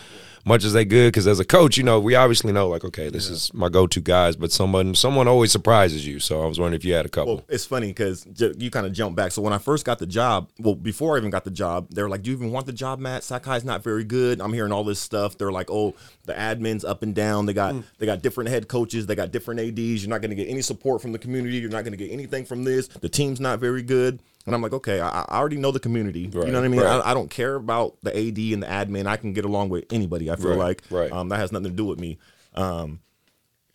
much 0.45 0.63
as 0.63 0.73
they 0.73 0.85
good. 0.85 1.07
because 1.07 1.27
as 1.27 1.39
a 1.39 1.45
coach 1.45 1.77
you 1.77 1.83
know 1.83 1.99
we 1.99 2.15
obviously 2.15 2.51
know 2.51 2.67
like 2.67 2.83
okay 2.83 3.09
this 3.09 3.29
is 3.29 3.53
my 3.53 3.69
go-to 3.69 4.01
guys 4.01 4.35
but 4.35 4.51
someone 4.51 4.95
someone 4.95 5.27
always 5.27 5.51
surprises 5.51 6.05
you 6.05 6.19
so 6.19 6.43
i 6.43 6.45
was 6.45 6.59
wondering 6.59 6.79
if 6.79 6.85
you 6.85 6.93
had 6.93 7.05
a 7.05 7.09
couple 7.09 7.35
Well, 7.35 7.45
it's 7.49 7.65
funny 7.65 7.87
because 7.87 8.25
you 8.57 8.71
kind 8.71 8.85
of 8.85 8.93
jump 8.93 9.15
back. 9.15 9.31
So 9.31 9.41
when 9.41 9.53
I 9.53 9.57
first 9.57 9.85
got 9.85 9.99
the 9.99 10.05
job, 10.05 10.49
well, 10.59 10.75
before 10.75 11.15
I 11.15 11.17
even 11.17 11.29
got 11.29 11.43
the 11.43 11.51
job, 11.51 11.87
they 11.91 12.01
were 12.01 12.09
like, 12.09 12.23
"Do 12.23 12.31
you 12.31 12.37
even 12.37 12.51
want 12.51 12.65
the 12.65 12.73
job, 12.73 12.99
Matt? 12.99 13.23
Sac 13.23 13.45
High's 13.45 13.63
not 13.63 13.83
very 13.83 14.03
good." 14.03 14.41
I'm 14.41 14.53
hearing 14.53 14.71
all 14.71 14.83
this 14.83 14.99
stuff. 14.99 15.37
They're 15.37 15.51
like, 15.51 15.69
"Oh, 15.69 15.95
the 16.25 16.33
admins 16.33 16.87
up 16.87 17.03
and 17.03 17.13
down. 17.15 17.45
They 17.45 17.53
got 17.53 17.73
hmm. 17.73 17.81
they 17.99 18.05
got 18.05 18.21
different 18.21 18.49
head 18.49 18.67
coaches. 18.67 19.05
They 19.05 19.15
got 19.15 19.31
different 19.31 19.59
ads. 19.59 20.03
You're 20.03 20.09
not 20.09 20.21
going 20.21 20.29
to 20.31 20.35
get 20.35 20.49
any 20.49 20.61
support 20.61 21.01
from 21.01 21.11
the 21.11 21.19
community. 21.19 21.57
You're 21.57 21.69
not 21.69 21.83
going 21.83 21.97
to 21.97 21.97
get 21.97 22.11
anything 22.11 22.45
from 22.45 22.63
this. 22.63 22.87
The 22.87 23.09
team's 23.09 23.39
not 23.39 23.59
very 23.59 23.81
good." 23.81 24.19
And 24.45 24.55
I'm 24.55 24.61
like, 24.61 24.73
"Okay, 24.73 24.99
I, 24.99 25.21
I 25.21 25.37
already 25.37 25.57
know 25.57 25.71
the 25.71 25.79
community. 25.79 26.27
Right, 26.27 26.45
you 26.47 26.51
know 26.51 26.59
what 26.59 26.65
I 26.65 26.69
mean? 26.69 26.81
right. 26.81 27.01
I, 27.03 27.11
I 27.11 27.13
don't 27.13 27.29
care 27.29 27.55
about 27.55 27.97
the 28.01 28.09
AD 28.11 28.37
and 28.37 28.63
the 28.63 28.67
admin. 28.67 29.05
I 29.05 29.17
can 29.17 29.33
get 29.33 29.45
along 29.45 29.69
with 29.69 29.85
anybody. 29.91 30.31
I 30.31 30.35
feel 30.35 30.49
Right, 30.51 30.57
like 30.57 30.83
right. 30.89 31.11
um, 31.11 31.29
that 31.29 31.37
has 31.37 31.51
nothing 31.51 31.69
to 31.69 31.75
do 31.75 31.85
with 31.85 31.99
me." 31.99 32.17
Um, 32.55 32.99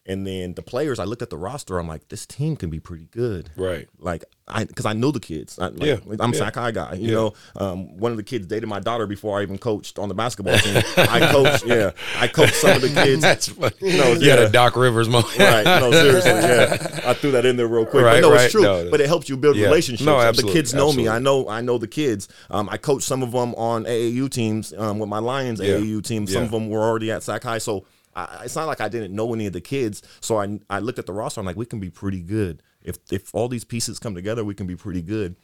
and 0.07 0.27
then 0.27 0.55
the 0.55 0.63
players, 0.63 0.99
I 0.99 1.05
looked 1.05 1.23
at 1.23 1.31
the 1.31 1.37
roster. 1.37 1.79
I'm 1.79 1.89
like, 1.89 2.09
this 2.09 2.27
team 2.27 2.57
can 2.57 2.71
be 2.71 2.81
pretty 2.81 3.09
good 3.11 3.51
right 3.57 3.89
like 3.99 4.25
I 4.49 4.65
because 4.65 4.87
I 4.87 4.93
know 4.93 5.11
the 5.11 5.21
kids. 5.21 5.59
I, 5.59 5.69
like, 5.69 5.83
Yeah, 5.83 5.97
I'm 6.21 6.33
yeah. 6.33 6.39
Sac 6.39 6.55
High 6.55 6.71
guy. 6.71 6.95
You 6.95 7.09
Yeah. 7.09 7.15
know, 7.15 7.35
um, 7.57 7.97
one 7.97 8.13
of 8.13 8.17
the 8.17 8.23
kids 8.23 8.47
dated 8.47 8.69
my 8.69 8.79
daughter 8.79 9.07
before 9.07 9.39
I 9.41 9.43
even 9.43 9.59
coached 9.59 9.99
on 9.99 10.09
the 10.09 10.15
basketball 10.15 10.57
team. 10.59 10.83
I 10.97 11.29
coached, 11.33 11.67
yeah, 11.67 11.91
I 12.19 12.29
coached 12.29 12.55
some 12.55 12.77
of 12.77 12.83
the 12.83 12.89
kids. 12.89 13.23
that's 13.27 13.49
funny 13.49 13.75
you 13.81 14.01
had 14.01 14.23
yeah. 14.23 14.35
a 14.37 14.51
doc 14.51 14.77
rivers 14.77 15.09
moment 15.09 15.37
Right, 15.37 15.65
no, 15.65 15.91
seriously, 15.91 16.31
yeah. 16.31 17.01
I 17.05 17.15
threw 17.15 17.33
that 17.33 17.45
in 17.45 17.57
there 17.57 17.67
real 17.67 17.87
quick. 17.87 18.05
Right, 18.05 18.15
but 18.15 18.29
no, 18.29 18.33
right. 18.33 18.45
it's 18.45 18.53
true. 18.53 18.63
No, 18.63 18.89
but 18.91 19.01
it 19.01 19.09
helps 19.09 19.29
you 19.29 19.37
build 19.37 19.57
yeah. 19.57 19.65
relationships. 19.67 20.07
No, 20.07 20.21
absolutely. 20.21 20.53
the 20.53 20.59
kids 20.59 20.75
know 20.75 20.89
absolutely. 20.89 21.05
me. 21.05 21.09
I 21.09 21.19
know. 21.19 21.49
I 21.49 21.61
know 21.61 21.79
the 21.79 21.89
kids. 21.89 22.29
Um, 22.51 22.69
I 22.69 22.77
coached 22.77 23.07
some 23.07 23.23
of 23.23 23.33
them 23.33 23.55
on 23.55 23.85
AAU 23.85 24.31
teams 24.31 24.73
um, 24.75 24.99
with 24.99 25.09
my 25.09 25.19
Lions. 25.19 25.61
AAU 25.61 26.03
team. 26.05 26.27
Some 26.27 26.45
of 26.45 26.51
them 26.51 26.69
were 26.69 26.83
already 26.83 27.11
at 27.11 27.23
Sac 27.23 27.43
High, 27.43 27.59
so. 27.59 27.85
I, 28.17 28.43
it's 28.45 28.57
not 28.57 28.67
like 28.67 28.81
I 28.81 28.89
didn't 28.89 29.15
know 29.15 29.33
any 29.35 29.47
of 29.47 29.53
the 29.53 29.61
kids, 29.61 30.03
so 30.21 30.41
I 30.41 30.59
I 30.69 30.81
looked 30.81 30.99
at 30.99 31.07
the 31.07 31.13
roster. 31.13 31.41
I'm 31.41 31.47
like, 31.47 31.57
we 31.57 31.67
can 31.67 31.79
be 31.79 31.91
pretty 31.91 32.23
good 32.23 32.63
if 32.83 32.99
if 33.13 33.35
all 33.35 33.49
these 33.49 33.65
pieces 33.65 33.99
come 33.99 34.15
together. 34.15 34.45
We 34.45 34.55
can 34.55 34.67
be 34.67 34.77
pretty 34.77 35.03
good. 35.03 35.37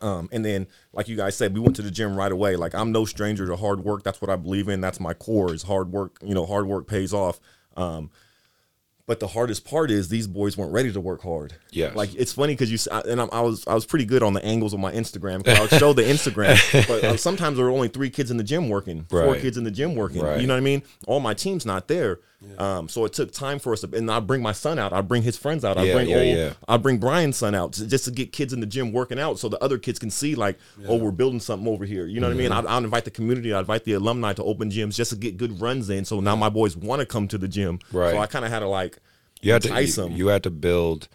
Um, 0.00 0.28
and 0.32 0.44
then, 0.44 0.68
like 0.92 1.08
you 1.08 1.16
guys 1.16 1.36
said, 1.36 1.52
we 1.52 1.60
went 1.60 1.76
to 1.76 1.82
the 1.82 1.90
gym 1.90 2.16
right 2.16 2.32
away. 2.32 2.56
Like 2.56 2.74
I'm 2.74 2.92
no 2.92 3.04
stranger 3.04 3.46
to 3.46 3.56
hard 3.56 3.84
work. 3.84 4.04
That's 4.04 4.22
what 4.22 4.30
I 4.30 4.36
believe 4.36 4.68
in. 4.68 4.80
That's 4.80 5.00
my 5.00 5.12
core 5.12 5.52
is 5.52 5.64
hard 5.64 5.92
work. 5.92 6.18
You 6.22 6.34
know, 6.34 6.46
hard 6.46 6.66
work 6.66 6.86
pays 6.86 7.12
off. 7.12 7.40
Um, 7.76 8.10
but 9.06 9.20
the 9.20 9.28
hardest 9.28 9.64
part 9.64 9.90
is 9.90 10.08
these 10.08 10.26
boys 10.26 10.56
weren't 10.56 10.72
ready 10.72 10.92
to 10.92 11.00
work 11.00 11.22
hard. 11.22 11.54
Yeah, 11.70 11.92
Like 11.94 12.14
it's 12.14 12.32
funny 12.32 12.54
because 12.54 12.70
you 12.72 12.78
and 13.06 13.20
I'm, 13.20 13.28
I 13.32 13.40
was 13.40 13.64
I 13.66 13.74
was 13.74 13.86
pretty 13.86 14.04
good 14.04 14.22
on 14.22 14.32
the 14.32 14.44
angles 14.44 14.72
of 14.74 14.80
my 14.80 14.92
Instagram. 14.92 15.44
'cause 15.44 15.56
I 15.56 15.60
would 15.62 15.70
show 15.70 15.92
the 15.92 16.02
Instagram, 16.14 16.56
but 16.88 17.04
uh, 17.04 17.16
sometimes 17.16 17.56
there 17.56 17.66
were 17.66 17.70
only 17.72 17.88
three 17.88 18.10
kids 18.10 18.30
in 18.30 18.36
the 18.36 18.44
gym 18.44 18.68
working, 18.68 19.04
four 19.08 19.36
kids 19.36 19.56
in 19.56 19.64
the 19.64 19.70
gym 19.70 19.94
working. 19.94 20.22
Right. 20.22 20.40
You 20.40 20.46
know 20.46 20.54
what 20.54 20.58
I 20.58 20.62
mean? 20.62 20.82
All 21.06 21.20
my 21.20 21.34
team's 21.34 21.64
not 21.64 21.88
there. 21.88 22.18
Um, 22.58 22.88
so 22.88 23.04
it 23.04 23.12
took 23.12 23.32
time 23.32 23.58
for 23.58 23.72
us, 23.72 23.80
to, 23.80 23.96
and 23.96 24.10
I 24.10 24.20
bring 24.20 24.42
my 24.42 24.52
son 24.52 24.78
out. 24.78 24.92
I 24.92 25.00
bring 25.00 25.22
his 25.22 25.36
friends 25.36 25.64
out. 25.64 25.78
I 25.78 25.84
Yeah, 25.84 25.94
bring 25.94 26.08
yeah, 26.08 26.16
old, 26.16 26.26
yeah. 26.26 26.52
I 26.68 26.76
bring 26.76 26.98
Brian's 26.98 27.36
son 27.36 27.54
out 27.54 27.72
to- 27.74 27.86
just 27.86 28.04
to 28.04 28.10
get 28.10 28.30
kids 28.32 28.52
in 28.52 28.60
the 28.60 28.66
gym 28.66 28.92
working 28.92 29.18
out, 29.18 29.38
so 29.38 29.48
the 29.48 29.62
other 29.64 29.78
kids 29.78 29.98
can 29.98 30.10
see 30.10 30.34
like, 30.34 30.58
oh, 30.86 30.96
we're 30.96 31.10
building 31.10 31.40
something 31.40 31.66
over 31.66 31.84
here. 31.84 32.06
You 32.06 32.20
know 32.20 32.28
what 32.28 32.34
I 32.34 32.38
mean? 32.38 32.50
Mm-hmm. 32.50 32.66
I'd, 32.68 32.76
I'd 32.76 32.84
invite 32.84 33.04
the 33.04 33.10
community. 33.10 33.52
I'd 33.52 33.60
invite 33.60 33.84
the 33.84 33.94
alumni 33.94 34.32
to 34.34 34.44
open 34.44 34.70
gyms 34.70 34.94
just 34.94 35.10
to 35.10 35.16
get 35.16 35.36
good 35.38 35.60
runs 35.60 35.88
in. 35.90 36.04
So 36.04 36.20
now 36.20 36.36
my 36.36 36.48
boys 36.50 36.76
want 36.76 37.00
to 37.00 37.06
come 37.06 37.26
to 37.28 37.38
the 37.38 37.48
gym. 37.48 37.78
Right. 37.90 38.12
So 38.12 38.18
I 38.18 38.26
kind 38.26 38.44
of 38.44 38.50
had 38.50 38.60
to 38.60 38.68
like 38.68 38.98
You 39.40 39.52
had 39.52 39.62
to 39.62 39.68
entice 39.68 39.96
you, 39.96 40.08
you 40.10 40.26
had 40.28 40.42
to 40.44 40.50
build 40.50 41.08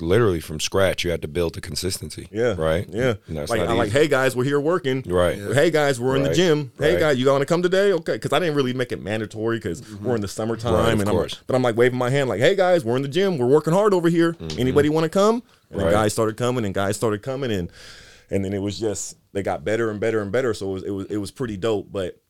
literally 0.00 0.40
from 0.40 0.58
scratch. 0.60 1.04
You 1.04 1.10
had 1.10 1.22
to 1.22 1.28
build 1.28 1.54
the 1.54 1.60
consistency. 1.60 2.28
Yeah. 2.32 2.54
Right. 2.56 2.86
Yeah. 2.88 3.14
Like 3.28 3.50
I'm 3.60 3.76
like, 3.76 3.90
hey 3.90 4.08
guys, 4.08 4.34
we're 4.34 4.44
here 4.44 4.60
working. 4.60 5.02
Right. 5.06 5.36
Hey 5.38 5.70
guys, 5.70 6.00
we're 6.00 6.16
in 6.16 6.22
the 6.22 6.34
gym. 6.34 6.72
Hey 6.78 6.92
Right. 6.94 7.00
guys, 7.00 7.18
you 7.18 7.28
want 7.28 7.42
to 7.42 7.46
come 7.46 7.62
today? 7.62 7.92
Okay. 7.92 8.14
Because 8.14 8.32
I 8.32 8.38
didn't 8.38 8.54
really 8.54 8.72
make 8.72 8.92
it 8.92 9.02
mandatory 9.02 9.58
because 9.58 9.82
we're 9.98 10.14
in 10.14 10.20
the 10.20 10.28
summertime, 10.28 10.74
Right, 10.74 10.92
of 10.94 11.00
and 11.00 11.08
I'm, 11.08 11.14
course. 11.14 11.40
but 11.46 11.54
I'm 11.56 11.62
like 11.62 11.76
waving 11.76 11.98
my 11.98 12.10
hand 12.10 12.28
like, 12.28 12.40
hey 12.40 12.54
guys, 12.56 12.84
we're 12.84 12.96
in 12.96 13.02
the 13.02 13.08
gym. 13.08 13.38
We're 13.38 13.46
working 13.46 13.72
hard 13.72 13.92
over 13.94 14.08
here. 14.08 14.36
Anybody 14.58 14.88
want 14.88 15.04
to 15.04 15.10
come? 15.10 15.42
And 15.70 15.78
then 15.80 15.86
Right. 15.86 15.92
guys 15.92 16.12
started 16.12 16.36
coming, 16.36 16.64
and 16.64 16.74
guys 16.74 16.96
started 16.96 17.22
coming, 17.22 17.50
and 17.52 17.70
and 18.30 18.44
then 18.44 18.52
it 18.52 18.60
was 18.62 18.78
just 18.78 19.16
they 19.32 19.42
got 19.42 19.64
better 19.64 19.90
and 19.90 20.00
better 20.00 20.20
and 20.20 20.30
better. 20.32 20.52
So 20.54 20.70
it 20.70 20.72
was 20.72 20.82
it 20.84 20.90
was 20.90 21.06
it 21.06 21.16
was 21.18 21.30
pretty 21.30 21.56
dope. 21.56 21.90
But 21.92 22.20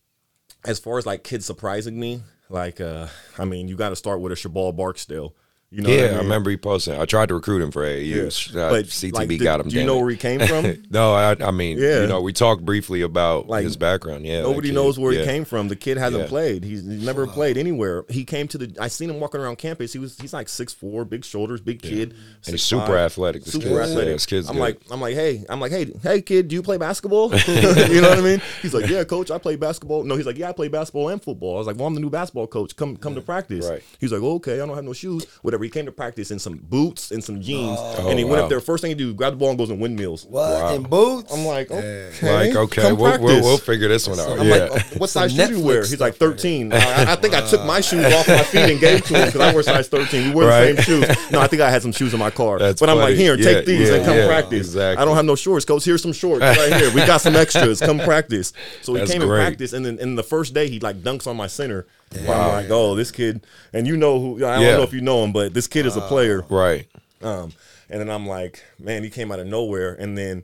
as 0.64 0.78
far 0.78 0.98
as 0.98 1.06
like 1.06 1.24
kids 1.24 1.44
surprising 1.46 1.98
me, 1.98 2.22
like 2.48 2.80
uh, 2.80 3.06
I 3.38 3.44
mean, 3.44 3.66
you 3.68 3.76
got 3.76 3.88
to 3.90 3.96
start 3.96 4.20
with 4.20 4.30
a 4.32 4.36
Shabal 4.36 4.76
Barksdale. 4.76 5.34
You 5.72 5.80
know, 5.80 5.88
yeah, 5.88 6.02
I, 6.02 6.14
I, 6.14 6.18
remember 6.18 6.50
he 6.50 6.58
posted. 6.58 6.98
I 6.98 7.06
tried 7.06 7.30
to 7.30 7.34
recruit 7.34 7.62
him 7.62 7.70
for 7.70 7.82
AAU. 7.82 8.54
Uh, 8.54 8.68
But, 8.68 8.84
CTB 8.86 9.12
like, 9.14 9.40
got 9.40 9.60
him. 9.60 9.68
Do 9.68 9.76
you 9.78 9.84
know 9.86 9.98
where 9.98 10.10
he 10.10 10.18
came 10.18 10.38
from? 10.46 10.82
no, 10.90 11.14
I, 11.14 11.34
I 11.42 11.50
mean, 11.50 11.78
Yeah. 11.78 12.02
you 12.02 12.08
know, 12.08 12.20
we 12.20 12.34
talked 12.34 12.62
briefly 12.62 13.00
about 13.00 13.48
Like, 13.48 13.64
his 13.64 13.78
background. 13.78 14.26
Yeah, 14.26 14.42
Nobody 14.42 14.70
knows 14.70 14.98
where 14.98 15.12
yeah. 15.12 15.20
he 15.20 15.24
came 15.26 15.46
from. 15.46 15.68
The 15.68 15.76
kid 15.76 15.96
hasn't 15.96 16.24
Yeah. 16.24 16.28
played. 16.28 16.62
He's 16.62 16.82
never 16.82 17.26
played 17.26 17.56
anywhere. 17.56 18.04
He 18.10 18.24
came 18.26 18.48
to 18.48 18.58
the. 18.58 18.76
I 18.78 18.88
seen 18.88 19.08
him 19.08 19.18
walking 19.18 19.40
around 19.40 19.56
campus. 19.56 19.94
He 19.94 19.98
was. 19.98 20.18
He's 20.18 20.34
like 20.34 20.50
six 20.50 20.74
four, 20.74 21.06
big 21.06 21.24
shoulders, 21.24 21.62
big 21.62 21.80
kid, 21.80 22.10
And 22.10 22.52
he's 22.54 22.60
6'5", 22.62 22.68
super 22.68 22.98
athletic. 22.98 23.44
This 23.44 23.54
super 23.54 23.68
kid- 23.68 23.78
athletic. 23.78 24.06
yeah, 24.08 24.12
this 24.12 24.26
kid's 24.26 24.48
I'm 24.50 24.56
good. 24.56 24.60
like, 24.60 24.80
I'm 24.90 25.00
like, 25.00 25.14
hey, 25.14 25.46
I'm 25.48 25.58
like, 25.58 25.72
hey, 25.72 25.90
hey, 26.02 26.20
kid, 26.20 26.48
do 26.48 26.54
you 26.54 26.62
play 26.62 26.76
basketball? 26.76 27.34
you 27.46 28.00
know 28.02 28.10
what 28.10 28.18
I 28.18 28.20
mean? 28.20 28.42
He's 28.60 28.74
like, 28.74 28.90
yeah, 28.90 29.04
coach, 29.04 29.30
I 29.30 29.38
play 29.38 29.56
basketball. 29.56 30.02
No, 30.04 30.16
he's 30.16 30.26
like, 30.26 30.36
yeah, 30.36 30.50
I 30.50 30.52
play 30.52 30.68
basketball 30.68 31.08
and 31.08 31.22
football. 31.22 31.54
I 31.54 31.58
was 31.58 31.66
like, 31.66 31.76
well, 31.76 31.86
I'm 31.86 31.94
the 31.94 32.00
new 32.00 32.10
basketball 32.10 32.46
coach. 32.46 32.76
Come, 32.76 32.98
come 32.98 33.14
to 33.14 33.22
practice. 33.22 33.66
Right. 33.66 33.82
He's 33.98 34.12
like, 34.12 34.20
okay, 34.22 34.54
I 34.60 34.66
don't 34.66 34.74
have 34.76 34.84
no 34.84 34.92
shoes. 34.92 35.24
Whatever. 35.40 35.61
He 35.62 35.70
came 35.70 35.86
to 35.86 35.92
practice 35.92 36.30
in 36.30 36.38
some 36.38 36.56
boots 36.56 37.10
and 37.10 37.22
some 37.22 37.40
jeans, 37.40 37.78
Oh, 37.80 38.08
and 38.08 38.18
he 38.18 38.24
went 38.24 38.38
wow. 38.38 38.42
up 38.44 38.48
there. 38.48 38.60
First 38.60 38.82
thing 38.82 38.90
he 38.90 38.94
do, 38.94 39.14
grab 39.14 39.32
the 39.34 39.36
ball 39.36 39.50
and 39.50 39.58
goes 39.58 39.70
in 39.70 39.78
windmills. 39.80 40.24
What 40.26 40.74
in 40.74 40.82
boots? 40.82 41.32
I'm 41.32 41.44
like, 41.44 41.70
okay, 41.70 42.10
Like, 42.22 42.56
okay, 42.56 42.82
come 42.82 42.96
we'll, 42.96 43.10
we'll, 43.10 43.18
practice. 43.18 43.44
we'll 43.44 43.58
figure 43.58 43.88
this 43.88 44.06
one 44.08 44.20
out. 44.20 44.38
I'm 44.38 44.46
yeah. 44.46 44.54
like, 44.66 44.70
oh, 44.94 44.98
what 44.98 45.10
size 45.10 45.34
shoe 45.34 45.46
do 45.46 45.58
you 45.58 45.64
wear? 45.64 45.80
He's 45.80 46.00
like 46.00 46.16
13. 46.16 46.72
I, 46.72 47.12
I 47.12 47.16
think 47.16 47.34
I 47.34 47.40
took 47.48 47.64
my 47.64 47.80
shoes 47.80 48.04
off 48.12 48.28
my 48.28 48.42
feet 48.42 48.70
and 48.70 48.80
gave 48.80 49.04
to 49.06 49.14
him 49.14 49.26
because 49.26 49.40
I 49.40 49.52
wear 49.54 49.62
size 49.62 49.88
13. 49.88 50.28
We 50.28 50.34
wear 50.34 50.48
Right. 50.48 50.76
the 50.76 50.82
same 50.82 51.02
shoes. 51.02 51.30
No, 51.32 51.40
I 51.40 51.46
think 51.46 51.62
I 51.62 51.70
had 51.70 51.82
some 51.82 51.92
shoes 51.92 52.12
in 52.12 52.20
my 52.20 52.30
car. 52.30 52.58
That's 52.58 52.80
but 52.80 52.88
I'm 52.90 52.98
like, 52.98 53.14
here, 53.16 53.36
Yeah, 53.36 53.44
take 53.44 53.66
these 53.66 53.88
yeah, 53.88 53.96
and 53.96 54.04
come 54.04 54.16
yeah, 54.16 54.26
practice. 54.26 54.66
exactly. 54.68 55.00
I 55.00 55.04
don't 55.04 55.16
have 55.16 55.24
no 55.24 55.34
shorts, 55.36 55.64
coach. 55.64 55.84
Here's 55.84 56.02
some 56.02 56.12
shorts 56.12 56.42
right 56.42 56.72
here. 56.74 56.90
We 56.94 57.04
got 57.06 57.20
some 57.20 57.36
extras. 57.36 57.80
Come 57.80 57.98
practice. 57.98 58.52
So 58.82 58.94
he 58.94 59.00
That's 59.00 59.12
came 59.12 59.22
and 59.22 59.30
practice, 59.30 59.72
and 59.72 59.84
then 59.86 59.98
in 59.98 60.14
the 60.16 60.22
first 60.22 60.54
day 60.54 60.68
he 60.68 60.80
like 60.80 61.02
dunks 61.02 61.26
on 61.26 61.36
my 61.36 61.46
center. 61.46 61.86
I'm 62.16 62.26
like, 62.48 62.70
oh, 62.70 62.94
this 62.94 63.10
kid, 63.10 63.46
and 63.72 63.86
you 63.86 63.96
know 63.96 64.20
who? 64.20 64.36
I 64.44 64.54
don't 64.56 64.62
Yeah. 64.64 64.76
know 64.76 64.82
if 64.82 64.92
you 64.92 65.00
know 65.00 65.24
him, 65.24 65.32
but 65.32 65.54
this 65.54 65.66
kid 65.66 65.86
is 65.86 65.96
a 65.96 66.00
player. 66.02 66.44
right. 66.48 66.86
Um, 67.22 67.52
and 67.88 68.00
then 68.00 68.10
I'm 68.10 68.26
like, 68.26 68.62
man, 68.78 69.02
he 69.04 69.10
came 69.10 69.30
out 69.30 69.38
of 69.38 69.46
nowhere. 69.46 69.94
And 69.94 70.16
then 70.18 70.42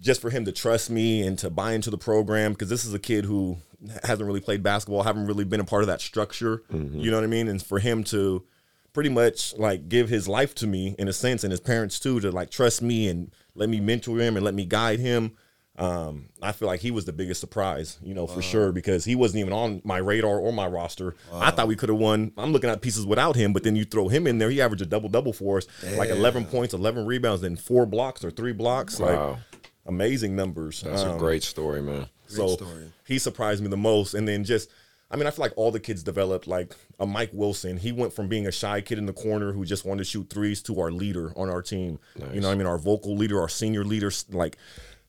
just 0.00 0.20
for 0.20 0.30
him 0.30 0.44
to 0.44 0.52
trust 0.52 0.90
me 0.90 1.22
and 1.26 1.38
to 1.38 1.48
buy 1.50 1.72
into 1.72 1.90
the 1.90 1.98
program, 1.98 2.52
because 2.52 2.68
this 2.68 2.84
is 2.84 2.92
a 2.94 2.98
kid 2.98 3.24
who 3.24 3.58
hasn't 4.04 4.26
really 4.26 4.40
played 4.40 4.62
basketball, 4.62 5.02
haven't 5.04 5.26
really 5.26 5.44
been 5.44 5.60
a 5.60 5.64
part 5.64 5.82
of 5.82 5.86
that 5.88 6.00
structure. 6.00 6.62
You 6.70 7.10
know 7.10 7.16
what 7.18 7.24
I 7.24 7.28
mean? 7.28 7.46
And 7.48 7.62
for 7.62 7.78
him 7.78 8.02
to 8.04 8.44
pretty 8.92 9.10
much 9.10 9.54
like 9.58 9.88
give 9.88 10.08
his 10.08 10.26
life 10.26 10.54
to 10.56 10.66
me 10.66 10.94
in 10.98 11.06
a 11.08 11.12
sense, 11.12 11.44
and 11.44 11.50
his 11.50 11.60
parents 11.60 12.00
too, 12.00 12.18
to 12.20 12.30
like 12.30 12.50
trust 12.50 12.80
me 12.82 13.08
and 13.08 13.30
let 13.54 13.68
me 13.68 13.78
mentor 13.78 14.18
him 14.18 14.36
and 14.36 14.44
let 14.44 14.54
me 14.54 14.64
guide 14.64 14.98
him. 14.98 15.32
Um, 15.78 16.30
I 16.40 16.52
feel 16.52 16.68
like 16.68 16.80
he 16.80 16.90
was 16.90 17.04
the 17.04 17.12
biggest 17.12 17.40
surprise, 17.40 17.98
you 18.02 18.14
know, 18.14 18.26
for 18.26 18.40
sure, 18.40 18.72
because 18.72 19.04
he 19.04 19.14
wasn't 19.14 19.40
even 19.40 19.52
on 19.52 19.82
my 19.84 19.98
radar 19.98 20.38
or 20.38 20.52
my 20.52 20.66
roster. 20.66 21.14
I 21.32 21.50
thought 21.50 21.68
we 21.68 21.76
could 21.76 21.90
have 21.90 21.98
won. 21.98 22.32
I'm 22.38 22.52
looking 22.52 22.70
at 22.70 22.80
pieces 22.80 23.04
without 23.04 23.36
him, 23.36 23.52
but 23.52 23.62
then 23.62 23.76
you 23.76 23.84
throw 23.84 24.08
him 24.08 24.26
in 24.26 24.38
there, 24.38 24.48
he 24.48 24.60
averaged 24.62 24.82
a 24.82 24.86
double 24.86 25.08
double 25.10 25.32
for 25.34 25.58
us, 25.58 25.66
like 25.96 26.08
11 26.10 26.46
points, 26.46 26.72
11 26.72 27.04
rebounds, 27.04 27.42
then 27.42 27.56
four 27.56 27.84
blocks 27.84 28.24
or 28.24 28.30
three 28.30 28.52
blocks. 28.52 28.98
Wow. 28.98 29.32
Like 29.32 29.38
amazing 29.86 30.34
numbers. 30.34 30.80
That's 30.80 31.02
a 31.02 31.12
Um, 31.12 31.18
great 31.18 31.42
story, 31.42 31.82
man. 31.82 32.06
so 32.26 32.48
story. 32.56 32.92
he 33.06 33.18
surprised 33.18 33.62
me 33.62 33.68
the 33.68 33.76
most. 33.76 34.14
And 34.14 34.26
then 34.26 34.44
just, 34.44 34.70
I 35.10 35.16
mean, 35.16 35.26
I 35.26 35.30
feel 35.30 35.44
like 35.44 35.52
all 35.56 35.70
the 35.70 35.78
kids 35.78 36.02
developed 36.02 36.46
like 36.46 36.74
a 36.98 37.06
Mike 37.06 37.30
Wilson. 37.34 37.76
He 37.76 37.92
went 37.92 38.12
from 38.14 38.28
being 38.28 38.46
a 38.46 38.50
shy 38.52 38.80
kid 38.80 38.96
in 38.98 39.04
the 39.06 39.12
corner 39.12 39.52
who 39.52 39.64
just 39.66 39.84
wanted 39.84 39.98
to 40.04 40.04
shoot 40.10 40.28
threes 40.30 40.62
to 40.62 40.80
our 40.80 40.90
leader 40.90 41.32
on 41.36 41.50
our 41.50 41.60
team. 41.62 41.98
You 42.32 42.40
know 42.40 42.48
what 42.48 42.54
I 42.54 42.56
mean? 42.56 42.66
Our 42.66 42.78
vocal 42.78 43.14
leader, 43.14 43.40
our 43.40 43.48
senior 43.48 43.84
leader, 43.84 44.10
like 44.30 44.56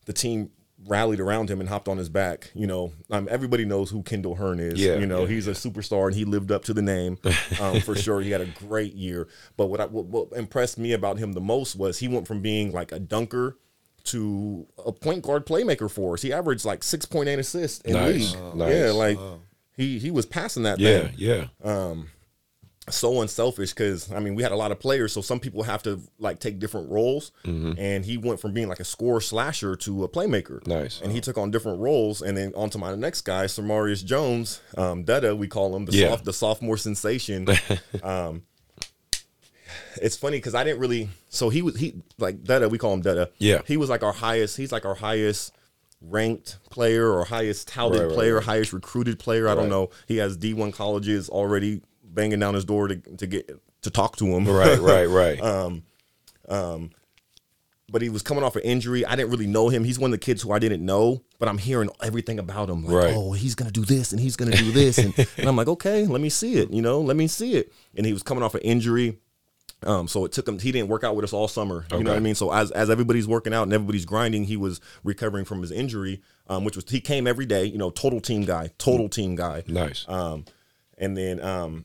the 0.04 0.12
team 0.12 0.50
rallied 0.88 1.20
around 1.20 1.50
him 1.50 1.60
and 1.60 1.68
hopped 1.68 1.88
on 1.88 1.98
his 1.98 2.08
back. 2.08 2.50
You 2.54 2.66
know, 2.66 2.92
um, 3.10 3.28
everybody 3.30 3.64
knows 3.64 3.90
who 3.90 4.02
Kendall 4.02 4.34
Hearn 4.36 4.58
is. 4.60 4.80
Yeah, 4.80 4.96
you 4.98 5.06
know, 5.06 5.22
yeah, 5.22 5.28
he's 5.28 5.46
a 5.46 5.52
superstar 5.52 6.06
and 6.06 6.14
he 6.14 6.24
lived 6.24 6.50
up 6.50 6.64
to 6.64 6.74
the 6.74 6.82
name 6.82 7.18
um, 7.60 7.80
for 7.80 7.94
sure. 8.04 8.20
He 8.20 8.30
had 8.30 8.40
a 8.40 8.46
great 8.46 8.94
year. 8.94 9.28
But 9.56 9.66
what, 9.66 9.80
I, 9.80 9.86
what, 9.86 10.06
what 10.06 10.38
impressed 10.38 10.78
me 10.78 10.92
about 10.92 11.18
him 11.18 11.32
the 11.32 11.40
most 11.40 11.76
was 11.76 11.98
he 11.98 12.08
went 12.08 12.26
from 12.26 12.40
being 12.42 12.72
like 12.72 12.92
a 12.92 12.98
dunker 12.98 13.58
to 14.04 14.66
a 14.86 14.92
point 14.92 15.22
guard 15.22 15.44
playmaker 15.46 15.90
for 15.90 16.14
us. 16.14 16.22
He 16.22 16.32
averaged 16.32 16.64
like 16.64 16.80
6.8 16.80 17.38
assists 17.38 17.80
in 17.82 17.92
Nice. 17.92 18.34
league. 18.34 18.54
Nice. 18.54 18.74
Yeah, 18.74 18.90
like 18.92 19.18
he 19.76 19.98
he 19.98 20.10
was 20.10 20.24
passing 20.26 20.62
that 20.62 20.78
Yeah, 20.78 21.08
thing 21.08 21.14
yeah. 21.18 21.46
So 22.90 23.22
unselfish 23.22 23.70
because 23.70 24.10
I 24.12 24.20
mean 24.20 24.34
we 24.34 24.42
had 24.42 24.52
a 24.52 24.56
lot 24.56 24.72
of 24.72 24.78
players, 24.80 25.12
so 25.12 25.20
some 25.20 25.40
people 25.40 25.62
have 25.62 25.82
to 25.84 26.00
like 26.18 26.40
take 26.40 26.58
different 26.58 26.90
roles. 26.90 27.32
Mm-hmm. 27.44 27.72
And 27.78 28.04
he 28.04 28.16
went 28.18 28.40
from 28.40 28.52
being 28.52 28.68
like 28.68 28.80
a 28.80 28.84
score 28.84 29.20
slasher 29.20 29.76
to 29.76 30.04
a 30.04 30.08
playmaker. 30.08 30.66
Nice. 30.66 31.00
And 31.00 31.12
he 31.12 31.20
took 31.20 31.38
on 31.38 31.50
different 31.50 31.80
roles, 31.80 32.22
and 32.22 32.36
then 32.36 32.52
on 32.56 32.70
to 32.70 32.78
my 32.78 32.94
next 32.94 33.22
guy, 33.22 33.44
Samarius 33.46 34.04
Jones, 34.04 34.60
um, 34.76 35.04
Detta, 35.04 35.34
we 35.36 35.48
call 35.48 35.74
him 35.76 35.84
the 35.84 35.92
Yeah. 35.92 36.10
soft, 36.10 36.24
the 36.24 36.32
sophomore 36.32 36.76
sensation. 36.76 37.46
um, 38.02 38.42
it's 40.00 40.16
funny 40.16 40.38
because 40.38 40.54
I 40.54 40.64
didn't 40.64 40.80
really. 40.80 41.08
So 41.28 41.48
he 41.48 41.62
was 41.62 41.76
he 41.76 41.94
like 42.18 42.44
Detta, 42.44 42.68
we 42.68 42.78
call 42.78 42.94
him 42.94 43.02
Detta. 43.02 43.30
Yeah. 43.38 43.62
He 43.66 43.76
was 43.76 43.90
like 43.90 44.02
our 44.02 44.12
highest. 44.12 44.56
He's 44.56 44.72
like 44.72 44.84
our 44.84 44.94
highest 44.94 45.54
ranked 46.00 46.58
player 46.70 47.10
or 47.12 47.24
highest 47.24 47.66
touted 47.68 47.98
Right, 48.00 48.06
right, 48.06 48.14
player, 48.14 48.34
right. 48.36 48.44
highest 48.44 48.72
recruited 48.72 49.18
player. 49.18 49.48
I 49.48 49.54
don't 49.56 49.68
know. 49.68 49.90
He 50.06 50.18
has 50.18 50.38
D1 50.38 50.72
colleges 50.72 51.28
already 51.28 51.82
banging 52.12 52.40
down 52.40 52.54
his 52.54 52.64
door 52.64 52.88
to 52.88 52.96
to 52.96 53.26
get 53.26 53.50
to 53.82 53.90
talk 53.90 54.16
to 54.16 54.26
him. 54.26 54.46
Right, 54.46 54.78
right, 54.78 55.06
right. 55.08 55.40
Uh, 55.40 56.78
but 57.90 58.02
he 58.02 58.10
was 58.10 58.22
coming 58.22 58.44
off 58.44 58.54
an 58.56 58.62
injury. 58.62 59.04
I 59.06 59.16
didn't 59.16 59.30
really 59.30 59.46
know 59.46 59.70
him. 59.70 59.82
He's 59.82 59.98
one 59.98 60.12
of 60.12 60.20
the 60.20 60.24
kids 60.24 60.42
who 60.42 60.52
I 60.52 60.58
didn't 60.58 60.84
know, 60.84 61.22
but 61.38 61.48
I'm 61.48 61.56
hearing 61.56 61.88
everything 62.02 62.38
about 62.38 62.68
him. 62.68 62.84
Like, 62.84 62.94
Right. 63.04 63.14
oh, 63.16 63.32
he's 63.32 63.54
gonna 63.54 63.70
do 63.70 63.84
this 63.84 64.12
and 64.12 64.20
he's 64.20 64.36
gonna 64.36 64.56
do 64.56 64.72
this, 64.72 64.98
and, 64.98 65.14
and 65.38 65.48
I'm 65.48 65.56
like, 65.56 65.68
okay, 65.68 66.06
let 66.06 66.20
me 66.20 66.28
see 66.28 66.56
it. 66.56 66.70
You 66.70 66.82
know, 66.82 67.00
let 67.00 67.16
me 67.16 67.26
see 67.28 67.54
it. 67.54 67.72
And 67.96 68.04
he 68.04 68.12
was 68.12 68.22
coming 68.22 68.42
off 68.42 68.54
an 68.54 68.60
injury. 68.60 69.18
Um, 69.84 70.08
so 70.08 70.24
it 70.24 70.32
took 70.32 70.46
him. 70.48 70.58
He 70.58 70.72
didn't 70.72 70.88
work 70.88 71.04
out 71.04 71.14
with 71.14 71.24
us 71.24 71.32
all 71.32 71.46
summer. 71.46 71.86
You 71.92 72.02
know 72.02 72.10
what 72.10 72.16
I 72.16 72.20
mean. 72.20 72.34
So 72.34 72.52
as 72.52 72.72
as 72.72 72.90
everybody's 72.90 73.28
working 73.28 73.54
out 73.54 73.62
and 73.62 73.72
everybody's 73.72 74.04
grinding, 74.04 74.44
he 74.44 74.56
was 74.56 74.80
recovering 75.04 75.44
from 75.44 75.60
his 75.62 75.70
injury, 75.70 76.20
um, 76.48 76.64
which 76.64 76.74
was 76.74 76.84
he 76.90 77.00
came 77.00 77.28
every 77.28 77.46
day. 77.46 77.64
You 77.64 77.78
know, 77.78 77.90
total 77.90 78.20
team 78.20 78.42
guy, 78.44 78.70
total 78.78 79.08
team 79.08 79.36
guy. 79.36 79.62
nice. 79.68 80.04
Um, 80.08 80.46
and 80.98 81.16
then 81.16 81.40
um, 81.40 81.84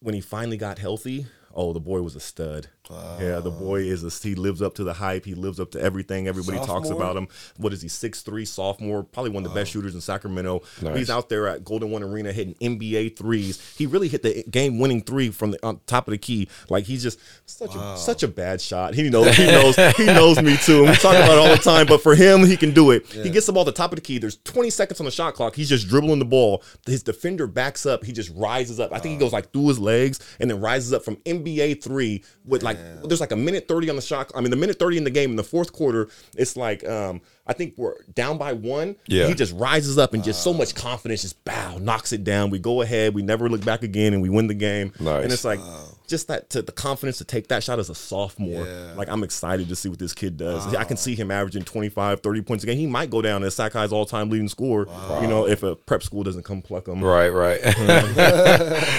when 0.00 0.14
he 0.14 0.20
finally 0.20 0.56
got 0.56 0.78
healthy, 0.78 1.26
oh, 1.54 1.72
the 1.72 1.80
boy 1.80 2.02
was 2.02 2.14
a 2.14 2.20
stud. 2.20 2.68
Yeah, 2.90 3.40
the 3.40 3.50
boy 3.50 3.80
is 3.82 4.04
a. 4.04 4.10
He 4.26 4.34
lives 4.34 4.62
up 4.62 4.74
to 4.76 4.84
the 4.84 4.94
hype. 4.94 5.24
He 5.24 5.34
lives 5.34 5.60
up 5.60 5.70
to 5.72 5.80
everything. 5.80 6.26
Everybody 6.28 6.58
talks 6.58 6.88
about 6.90 7.16
him. 7.16 7.28
What 7.56 7.72
is 7.72 7.82
he? 7.82 7.88
Six 7.88 8.22
three 8.22 8.44
sophomore, 8.44 9.02
probably 9.02 9.30
one 9.30 9.44
of 9.44 9.50
the 9.52 9.54
best 9.58 9.70
shooters 9.72 9.94
in 9.94 10.00
Sacramento. 10.00 10.62
Nice. 10.82 10.96
He's 10.96 11.10
out 11.10 11.28
there 11.28 11.48
at 11.48 11.64
Golden 11.64 11.90
One 11.90 12.02
Arena 12.02 12.32
hitting 12.32 12.54
NBA 12.54 13.16
threes. 13.16 13.74
He 13.76 13.86
really 13.86 14.08
hit 14.08 14.22
the 14.22 14.42
game 14.50 14.78
winning 14.78 15.02
three 15.02 15.30
from 15.30 15.52
the 15.52 15.66
on 15.66 15.80
top 15.86 16.08
of 16.08 16.12
the 16.12 16.18
key. 16.18 16.48
Like 16.68 16.84
he's 16.84 17.02
just 17.02 17.18
such 17.46 17.74
a 17.74 17.96
such 17.96 18.22
a 18.22 18.28
bad 18.28 18.60
shot. 18.60 18.94
He 18.94 19.08
knows. 19.10 19.36
He 19.36 19.46
knows. 19.46 19.76
he 19.96 20.04
knows 20.06 20.40
me 20.42 20.56
too. 20.56 20.80
And 20.80 20.90
we 20.90 20.96
talk 20.96 21.14
about 21.16 21.32
it 21.32 21.38
all 21.38 21.48
the 21.54 21.62
time. 21.62 21.86
But 21.86 22.02
for 22.02 22.14
him, 22.14 22.44
he 22.44 22.56
can 22.56 22.72
do 22.72 22.90
it. 22.90 23.06
He 23.06 23.30
gets 23.30 23.46
the 23.46 23.52
ball 23.52 23.62
at 23.62 23.66
the 23.66 23.72
top 23.72 23.92
of 23.92 23.96
the 23.96 24.02
key. 24.02 24.18
There's 24.18 24.36
20 24.38 24.70
seconds 24.70 25.00
on 25.00 25.04
the 25.06 25.12
shot 25.12 25.34
clock. 25.34 25.54
He's 25.54 25.68
just 25.68 25.88
dribbling 25.88 26.18
the 26.18 26.24
ball. 26.24 26.62
His 26.86 27.02
defender 27.02 27.46
backs 27.46 27.86
up. 27.86 28.04
He 28.04 28.12
just 28.12 28.30
rises 28.34 28.80
up. 28.80 28.92
I 28.92 28.98
think 28.98 29.12
he 29.12 29.18
goes 29.18 29.32
like 29.32 29.52
through 29.52 29.68
his 29.68 29.78
legs 29.78 30.20
and 30.40 30.50
then 30.50 30.60
rises 30.60 30.92
up 30.92 31.04
from 31.04 31.16
NBA 31.18 31.82
three 31.82 32.24
with 32.44 32.62
like 32.62 32.77
there's 33.04 33.20
like 33.20 33.32
a 33.32 33.36
minute 33.36 33.68
30 33.68 33.90
on 33.90 33.96
the 33.96 34.02
shot. 34.02 34.30
I 34.34 34.40
mean, 34.40 34.50
the 34.50 34.56
minute 34.56 34.78
30 34.78 34.98
in 34.98 35.04
the 35.04 35.10
game 35.10 35.30
in 35.30 35.36
the 35.36 35.44
fourth 35.44 35.72
quarter, 35.72 36.08
it's 36.36 36.56
like 36.56 36.86
um 36.88 37.20
I 37.46 37.54
think 37.54 37.74
we're 37.76 37.94
down 38.14 38.36
by 38.38 38.52
one. 38.52 38.96
Yeah. 39.06 39.26
He 39.26 39.34
just 39.34 39.54
rises 39.54 39.96
up 39.96 40.12
and 40.12 40.22
just 40.22 40.42
so 40.42 40.52
much 40.52 40.74
confidence, 40.74 41.22
just 41.22 41.42
bow, 41.44 41.78
knocks 41.78 42.12
it 42.12 42.22
down. 42.22 42.50
We 42.50 42.58
go 42.58 42.82
ahead. 42.82 43.14
We 43.14 43.22
never 43.22 43.48
look 43.48 43.64
back 43.64 43.82
again, 43.82 44.12
and 44.12 44.22
we 44.22 44.28
win 44.28 44.48
the 44.48 44.54
game. 44.54 44.92
Nice. 45.00 45.24
And 45.24 45.32
it's 45.32 45.44
like 45.44 45.60
just 46.08 46.26
that 46.28 46.50
to 46.50 46.62
the 46.62 46.72
confidence 46.72 47.18
to 47.18 47.24
take 47.24 47.48
that 47.48 47.62
shot 47.62 47.78
as 47.78 47.88
a 47.90 47.94
sophomore. 47.94 48.66
Yeah. 48.66 48.94
Like 48.96 49.08
I'm 49.08 49.22
excited 49.22 49.68
to 49.68 49.76
see 49.76 49.88
what 49.88 49.98
this 49.98 50.12
kid 50.14 50.36
does. 50.36 50.74
I 50.74 50.84
can 50.84 50.96
see 50.96 51.14
him 51.14 51.30
averaging 51.30 51.62
25, 51.64 52.20
30 52.20 52.40
points 52.42 52.64
a 52.64 52.66
game. 52.66 52.78
He 52.78 52.86
might 52.86 53.10
go 53.10 53.22
down 53.22 53.44
as 53.44 53.54
Sac 53.54 53.74
High's 53.74 53.92
all-time 53.92 54.30
leading 54.30 54.48
scorer. 54.48 54.86
You 55.20 55.28
know, 55.28 55.46
if 55.46 55.62
a 55.62 55.76
prep 55.76 56.02
school 56.02 56.22
doesn't 56.24 56.42
come 56.44 56.62
pluck 56.62 56.88
him. 56.88 57.04
Right, 57.04 57.28
right. 57.28 57.60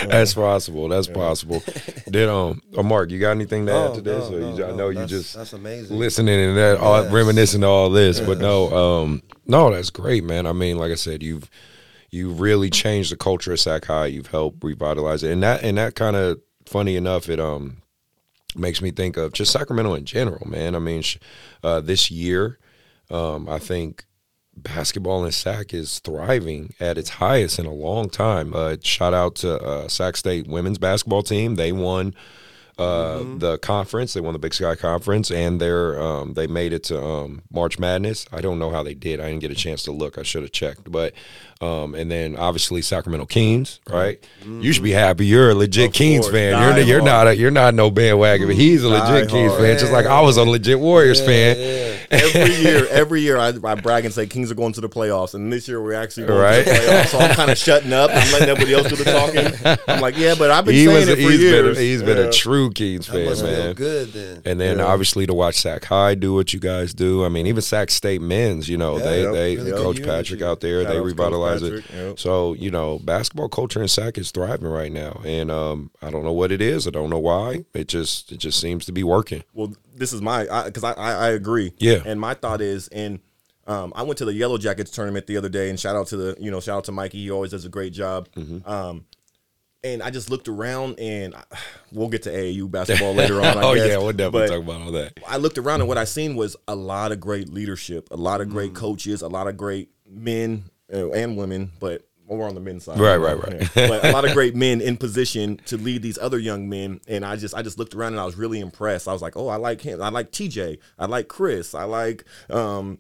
That's 0.10 0.34
possible. 0.34 0.88
That's 0.88 1.08
possible. 1.08 1.64
Did 2.10 2.30
um, 2.30 2.62
uh, 2.78 2.84
Mark, 2.84 3.10
you 3.12 3.20
got 3.20 3.32
anything 3.32 3.66
to 3.66 3.72
add 3.74 3.92
Oh, 3.92 3.96
to 3.96 4.02
this? 4.02 4.30
no, 4.30 4.38
or 4.38 4.40
no, 4.42 4.56
you, 4.58 4.64
I 4.66 4.70
no, 4.70 4.76
know 4.76 4.88
you 4.90 4.94
that's- 4.96 5.10
just 5.10 5.36
that's 5.36 5.54
amazing. 5.54 5.98
listening 5.98 6.40
and 6.40 6.58
that, 6.58 6.78
all, 6.80 7.04
Yes. 7.04 7.12
reminiscing 7.12 7.62
to 7.62 7.68
all 7.68 7.90
this, 7.90 8.20
but 8.20 8.38
no, 8.40 8.70
um, 8.76 9.24
no, 9.46 9.72
that's 9.72 9.90
great, 9.90 10.24
man. 10.24 10.46
I 10.46 10.54
mean, 10.54 10.78
like 10.78 10.92
I 10.92 10.96
said, 10.96 11.24
you've 11.24 11.50
you've 12.12 12.40
really 12.40 12.70
changed 12.70 13.12
the 13.12 13.18
culture 13.18 13.54
of 13.54 13.60
Sac 13.60 13.86
High. 13.86 14.08
You've 14.08 14.28
helped 14.28 14.64
revitalize 14.64 15.24
it, 15.24 15.32
and 15.32 15.44
that 15.44 15.64
and 15.64 15.78
that 15.78 15.96
kind 15.96 16.16
of 16.16 16.40
funny 16.70 16.96
enough, 16.96 17.30
it 17.30 17.40
um 17.40 17.82
makes 18.56 18.82
me 18.82 18.92
think 18.92 19.18
of 19.18 19.34
just 19.34 19.52
Sacramento 19.52 19.94
in 19.94 20.06
general, 20.06 20.48
man. 20.48 20.76
I 20.76 20.80
mean, 20.80 21.04
uh, 21.64 21.82
this 21.82 22.10
year, 22.10 22.58
um, 23.12 23.48
I 23.48 23.60
think 23.60 24.06
basketball 24.56 25.24
in 25.26 25.32
Sac 25.32 25.74
is 25.74 26.00
thriving 26.00 26.74
at 26.80 26.98
its 26.98 27.10
highest 27.10 27.60
in 27.60 27.66
a 27.66 27.74
long 27.74 28.10
time. 28.10 28.54
Uh, 28.54 28.76
shout 28.82 29.14
out 29.14 29.36
to 29.36 29.62
uh, 29.62 29.88
Sac 29.88 30.18
State 30.18 30.48
women's 30.48 30.78
basketball 30.78 31.24
team. 31.24 31.56
They 31.56 31.72
won 31.72 32.14
uh, 32.80 33.24
the 33.38 33.58
conference. 33.60 34.14
They 34.14 34.22
won 34.22 34.34
the 34.34 34.40
Big 34.40 34.54
Sky 34.54 34.76
Conference, 34.76 35.30
and 35.32 35.60
they're 35.60 36.02
um, 36.02 36.34
they 36.34 36.48
made 36.48 36.74
it 36.74 36.84
to 36.86 37.02
um, 37.04 37.42
March 37.52 37.78
Madness. 37.78 38.26
I 38.32 38.42
don't 38.42 38.58
know 38.60 38.70
how 38.72 38.84
they 38.84 38.94
did. 38.94 39.20
I 39.20 39.28
didn't 39.30 39.42
get 39.42 39.52
a 39.52 39.56
chance 39.56 39.84
to 39.84 39.92
look. 39.92 40.18
I 40.18 40.24
should 40.24 40.44
have 40.44 40.52
checked. 40.52 40.92
But 40.92 41.14
um, 41.62 41.94
and 41.96 42.10
then 42.10 42.36
obviously 42.38 42.82
Sacramento 42.82 43.26
Kings, 43.26 43.80
right? 43.90 44.24
You 44.46 44.72
should 44.72 44.84
be 44.84 44.92
happy. 44.92 45.26
You're 45.26 45.50
a 45.52 45.56
legit 45.56 45.88
Of 45.90 45.94
Kings 45.94 46.26
course. 46.26 46.34
fan. 46.34 46.54
Die 46.54 46.78
You're 46.78 46.86
you're 46.86 47.02
not 47.02 47.28
a, 47.28 47.36
you're 47.36 47.52
not 47.52 47.74
no 47.74 47.92
bandwagon. 47.92 48.48
But 48.48 48.56
he's 48.56 48.84
a 48.84 48.90
legit 48.90 49.28
Die 49.28 49.32
Kings 49.32 49.52
hard. 49.52 49.62
fan, 49.64 49.78
just 49.80 49.92
like 49.92 50.06
I 50.06 50.22
was 50.22 50.38
a 50.38 50.44
legit 50.44 50.80
Warriors 50.80 51.20
fan. 51.20 51.56
Every 52.12 52.56
year, 52.64 52.88
every 52.90 53.22
year 53.22 53.38
I, 53.38 53.50
I 53.64 53.76
brag 53.76 54.06
and 54.06 54.14
say 54.14 54.26
Kings 54.28 54.52
are 54.52 54.56
going 54.56 54.74
to 54.74 54.82
the 54.82 54.90
playoffs, 54.90 55.34
and 55.34 55.52
this 55.52 55.68
year 55.68 55.82
we're 55.82 55.94
actually 55.94 56.28
going 56.28 56.40
Right. 56.40 56.66
to 56.66 56.72
the 56.72 56.78
playoffs. 56.80 57.08
So 57.08 57.18
I'm 57.20 57.36
kind 57.36 57.52
of 57.52 57.58
shutting 57.58 57.94
up. 57.94 58.10
I'm 58.14 58.32
letting 58.32 58.50
everybody 58.50 58.74
else 58.74 58.90
do 58.90 58.96
the 58.96 59.04
talking. 59.06 59.78
I'm 59.88 60.02
like, 60.02 60.18
yeah, 60.18 60.36
but 60.38 60.52
I've 60.52 60.66
been 60.66 60.76
He 60.76 60.86
saying 60.86 60.96
was 60.98 61.08
it 61.10 61.16
for 61.16 61.22
he's 61.22 61.40
been 61.40 61.66
years. 61.66 61.78
a, 61.78 61.82
he's 61.82 62.04
been 62.04 62.18
a 62.18 62.32
true 62.32 62.72
Kings 62.72 63.08
That 63.08 63.14
fan, 63.14 63.26
must 63.26 63.42
feel 63.42 63.52
man. 63.52 63.74
good 63.76 64.08
then. 64.10 64.42
And 64.46 64.60
then 64.60 64.78
Yeah. 64.80 64.86
obviously 64.86 65.26
to 65.28 65.34
watch 65.34 65.56
Sac 65.56 65.86
High 65.86 66.16
do 66.16 66.34
what 66.34 66.54
you 66.54 66.60
guys 66.60 66.94
do. 66.94 67.24
I 67.26 67.30
mean, 67.30 67.48
even 67.48 67.62
Sac 67.62 67.90
State 67.92 68.22
men's, 68.22 68.68
you 68.70 68.78
know, 68.78 68.98
Yeah, 68.98 69.04
they 69.04 69.22
yep, 69.24 69.34
they 69.34 69.56
really 69.58 69.72
Coach. 69.72 70.04
Patrick 70.04 70.42
out 70.42 70.62
there, 70.62 70.84
they 70.84 70.92
out 70.92 70.94
to 70.94 71.02
revitalize 71.04 71.62
it. 71.64 71.84
Yep. 71.94 72.20
So 72.20 72.54
you 72.54 72.72
know, 72.72 73.00
basketball 73.00 73.50
culture 73.50 73.82
in 73.82 73.88
Sac 73.88 74.18
is 74.18 74.32
thriving 74.32 74.68
right 74.68 74.92
now, 74.92 75.22
and 75.26 75.52
um, 75.52 75.92
I 76.02 76.10
don't 76.10 76.24
know 76.24 76.32
what 76.32 76.52
it 76.52 76.62
is. 76.62 76.88
I 76.88 76.92
don't 76.92 77.10
know 77.10 77.20
why. 77.20 77.66
It 77.74 77.88
just 77.88 78.32
it 78.32 78.38
just 78.38 78.60
seems 78.60 78.86
to 78.86 78.92
be 78.92 79.04
working. 79.04 79.44
well, 79.54 79.74
this 80.00 80.14
is 80.14 80.22
my 80.22 80.64
because 80.66 80.84
I, 80.84 80.94
I 80.94 81.12
I 81.12 81.30
agree. 81.30 81.74
Yeah. 81.78 82.02
And 82.06 82.20
my 82.20 82.34
thought 82.34 82.62
is, 82.62 82.88
and 82.88 83.20
um, 83.68 83.94
I 83.96 84.04
went 84.04 84.18
to 84.20 84.26
the 84.26 84.34
Yellow 84.34 84.58
Jackets 84.58 84.90
tournament 84.90 85.28
the 85.28 85.38
other 85.38 85.50
day, 85.50 85.70
and 85.70 85.80
shout 85.80 85.96
out 85.96 86.08
to 86.08 86.18
the 86.18 86.38
you 86.40 86.50
know 86.50 86.60
shout 86.60 86.78
out 86.78 86.84
to 86.86 86.92
Mikey. 86.92 87.20
He 87.20 87.32
always 87.32 87.52
does 87.52 87.66
a 87.66 87.70
great 87.70 87.94
job. 87.94 88.30
Mm-hmm. 88.36 88.68
Um, 88.68 89.06
and 89.84 90.04
I 90.04 90.10
just 90.10 90.30
looked 90.30 90.48
around, 90.48 91.00
and 91.00 91.36
I, 91.36 91.44
we'll 91.92 92.10
get 92.10 92.24
to 92.24 92.32
AAU 92.32 92.72
basketball 92.72 93.14
later 93.14 93.42
on. 93.42 93.46
I 93.58 93.62
oh 93.62 93.76
guess, 93.76 93.88
yeah, 93.88 93.98
we'll 93.98 94.12
definitely 94.12 94.42
but 94.42 94.48
talk 94.48 94.64
about 94.64 94.82
all 94.82 94.92
that. 94.94 95.14
I 95.28 95.38
looked 95.38 95.58
around 95.58 95.82
and 95.82 95.88
what 95.88 95.98
I 95.98 96.06
seen 96.06 96.36
was 96.36 96.56
a 96.68 96.76
lot 96.76 97.12
of 97.12 97.20
great 97.20 97.50
leadership, 97.50 98.08
a 98.12 98.18
lot 98.18 98.42
of 98.42 98.50
great 98.50 98.74
coaches, 98.74 99.22
a 99.22 99.28
lot 99.28 99.48
of 99.48 99.58
great 99.58 99.90
men 100.10 100.66
uh, 100.92 101.12
and 101.12 101.38
women, 101.38 101.72
but 101.80 102.09
well, 102.30 102.38
we're 102.40 102.48
on 102.48 102.56
the 102.56 102.62
men's 102.62 102.86
side, 102.86 103.00
Right, 103.00 103.18
right, 103.18 103.38
right. 103.38 103.70
But 103.76 104.06
a 104.06 104.12
lot 104.12 104.24
of 104.24 104.34
great 104.34 104.56
men 104.56 104.82
in 104.82 104.98
position 104.98 105.58
to 105.66 105.78
lead 105.78 106.02
these 106.02 106.18
other 106.18 106.38
young 106.40 106.70
men, 106.70 107.02
and 107.08 107.26
I 107.26 107.36
just 107.36 107.56
I 107.56 107.62
just 107.62 107.78
looked 107.80 107.96
around 107.96 108.14
and 108.14 108.22
I 108.22 108.26
was 108.26 108.36
really 108.38 108.60
impressed. 108.60 109.08
I 109.08 109.14
was 109.14 109.22
like, 109.22 109.36
oh, 109.36 109.48
I 109.48 109.58
like 109.58 109.82
him, 109.82 110.02
I 110.02 110.10
like 110.10 110.32
TJ, 110.32 110.78
I 110.98 111.06
like 111.08 111.28
Chris, 111.28 111.74
I 111.74 111.84
like 111.86 112.24
um, 112.50 113.00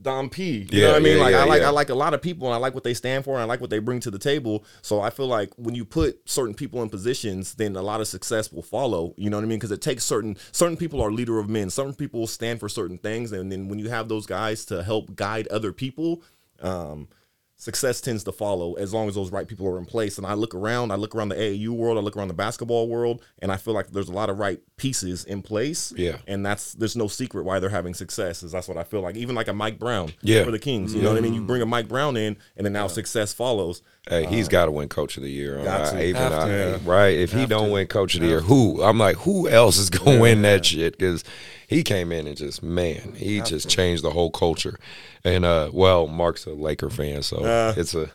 Dom 0.00 0.30
P. 0.30 0.66
You 0.70 0.80
Yeah, 0.80 0.86
know 0.86 0.92
what 0.92 0.96
I 0.96 1.00
mean? 1.00 1.16
yeah, 1.16 1.22
like 1.24 1.32
yeah, 1.32 1.40
I 1.40 1.44
like. 1.44 1.62
I 1.62 1.70
like 1.70 1.88
a 1.90 1.94
lot 1.94 2.14
of 2.14 2.22
people, 2.22 2.46
and 2.46 2.54
I 2.54 2.58
like 2.58 2.74
what 2.74 2.84
they 2.84 2.94
stand 2.94 3.24
for, 3.24 3.34
and 3.34 3.42
I 3.42 3.44
like 3.44 3.60
what 3.60 3.70
they 3.70 3.78
bring 3.80 4.00
to 4.00 4.10
the 4.10 4.18
table. 4.18 4.64
So 4.80 5.00
I 5.00 5.10
feel 5.10 5.26
like 5.26 5.50
when 5.56 5.74
you 5.74 5.84
put 5.84 6.20
certain 6.28 6.54
people 6.54 6.82
in 6.82 6.88
positions, 6.88 7.54
then 7.54 7.74
a 7.76 7.82
lot 7.82 8.00
of 8.00 8.06
success 8.08 8.52
will 8.52 8.62
follow. 8.62 9.12
You 9.16 9.28
know 9.30 9.36
what 9.36 9.44
I 9.44 9.48
mean? 9.48 9.58
Because 9.58 9.72
it 9.72 9.82
takes 9.82 10.04
certain 10.04 10.36
certain 10.52 10.76
people 10.76 11.02
are 11.02 11.10
leader 11.10 11.38
of 11.38 11.48
men. 11.48 11.70
Certain 11.70 11.94
people 11.94 12.26
stand 12.26 12.60
for 12.60 12.68
certain 12.68 12.98
things, 12.98 13.32
and 13.32 13.50
then 13.50 13.68
when 13.68 13.78
you 13.78 13.88
have 13.88 14.08
those 14.08 14.26
guys 14.26 14.64
to 14.66 14.82
help 14.84 15.16
guide 15.16 15.48
other 15.48 15.72
people. 15.72 16.22
Um, 16.62 17.08
success 17.56 18.00
tends 18.00 18.22
to 18.24 18.32
follow 18.32 18.74
as 18.74 18.92
long 18.92 19.08
as 19.08 19.14
those 19.14 19.32
right 19.32 19.48
people 19.48 19.66
are 19.66 19.78
in 19.78 19.86
place. 19.86 20.18
And 20.18 20.26
I 20.26 20.34
look 20.34 20.54
around, 20.54 20.92
I 20.92 20.96
look 20.96 21.14
around 21.14 21.30
the 21.30 21.36
AAU 21.36 21.70
world, 21.70 21.96
I 21.98 22.00
look 22.00 22.16
around 22.16 22.28
the 22.28 22.34
basketball 22.34 22.88
world, 22.88 23.22
and 23.40 23.50
I 23.50 23.56
feel 23.56 23.74
like 23.74 23.90
there's 23.90 24.08
a 24.08 24.12
lot 24.12 24.30
of 24.30 24.38
right 24.38 24.60
pieces 24.76 25.24
in 25.24 25.42
place. 25.42 25.92
Yeah. 25.96 26.18
And 26.26 26.44
that's 26.44 26.74
there's 26.74 26.96
no 26.96 27.08
secret 27.08 27.44
why 27.44 27.58
they're 27.58 27.70
having 27.70 27.94
success. 27.94 28.42
Is 28.42 28.52
that's 28.52 28.68
what 28.68 28.76
I 28.76 28.84
feel 28.84 29.00
like. 29.00 29.16
Even 29.16 29.34
like 29.34 29.48
a 29.48 29.52
Mike 29.52 29.78
Brown 29.78 30.12
Yeah. 30.20 30.44
for 30.44 30.50
the 30.50 30.58
Kings. 30.58 30.94
You 30.94 31.02
know 31.02 31.10
what 31.10 31.18
I 31.18 31.20
mean? 31.20 31.34
You 31.34 31.40
mm-hmm. 31.40 31.46
bring 31.46 31.62
a 31.62 31.66
Mike 31.66 31.88
Brown 31.88 32.16
in, 32.16 32.36
and 32.56 32.64
then 32.64 32.72
now 32.72 32.86
success 32.86 33.32
follows. 33.32 33.82
Hey, 34.08 34.24
he's 34.26 34.46
got 34.48 34.66
to 34.66 34.70
win 34.70 34.88
Coach 34.88 35.16
of 35.16 35.24
the 35.24 35.30
Year. 35.30 35.60
got 35.64 35.92
I- 35.94 36.04
even 36.04 36.22
Have 36.22 36.30
to. 36.32 36.38
I- 36.38 36.48
Yeah. 36.48 36.78
right? 36.84 37.14
If 37.18 37.32
he 37.32 37.44
don't 37.46 37.70
win 37.70 37.88
Coach 37.88 38.14
of 38.14 38.20
the 38.20 38.28
Year, 38.28 38.40
who? 38.40 38.80
I'm 38.82 38.98
like, 38.98 39.16
who 39.16 39.48
else 39.48 39.78
is 39.78 39.90
gonna 39.90 40.20
win 40.20 40.42
that 40.42 40.64
shit? 40.66 40.96
Because 40.96 41.24
he 41.66 41.82
came 41.82 42.12
in 42.12 42.26
and 42.28 42.36
just 42.36 42.62
man, 42.62 43.14
he 43.16 43.40
just 43.40 43.68
changed 43.68 44.04
the 44.04 44.10
whole 44.10 44.30
culture. 44.30 44.78
And 45.24 45.44
uh, 45.44 45.70
well, 45.72 46.06
Mark's 46.06 46.46
a 46.46 46.50
Laker 46.50 46.88
fan, 46.88 47.22
so 47.22 47.38
Uh, 47.38 47.74
it's 47.76 47.94
a 47.94 48.10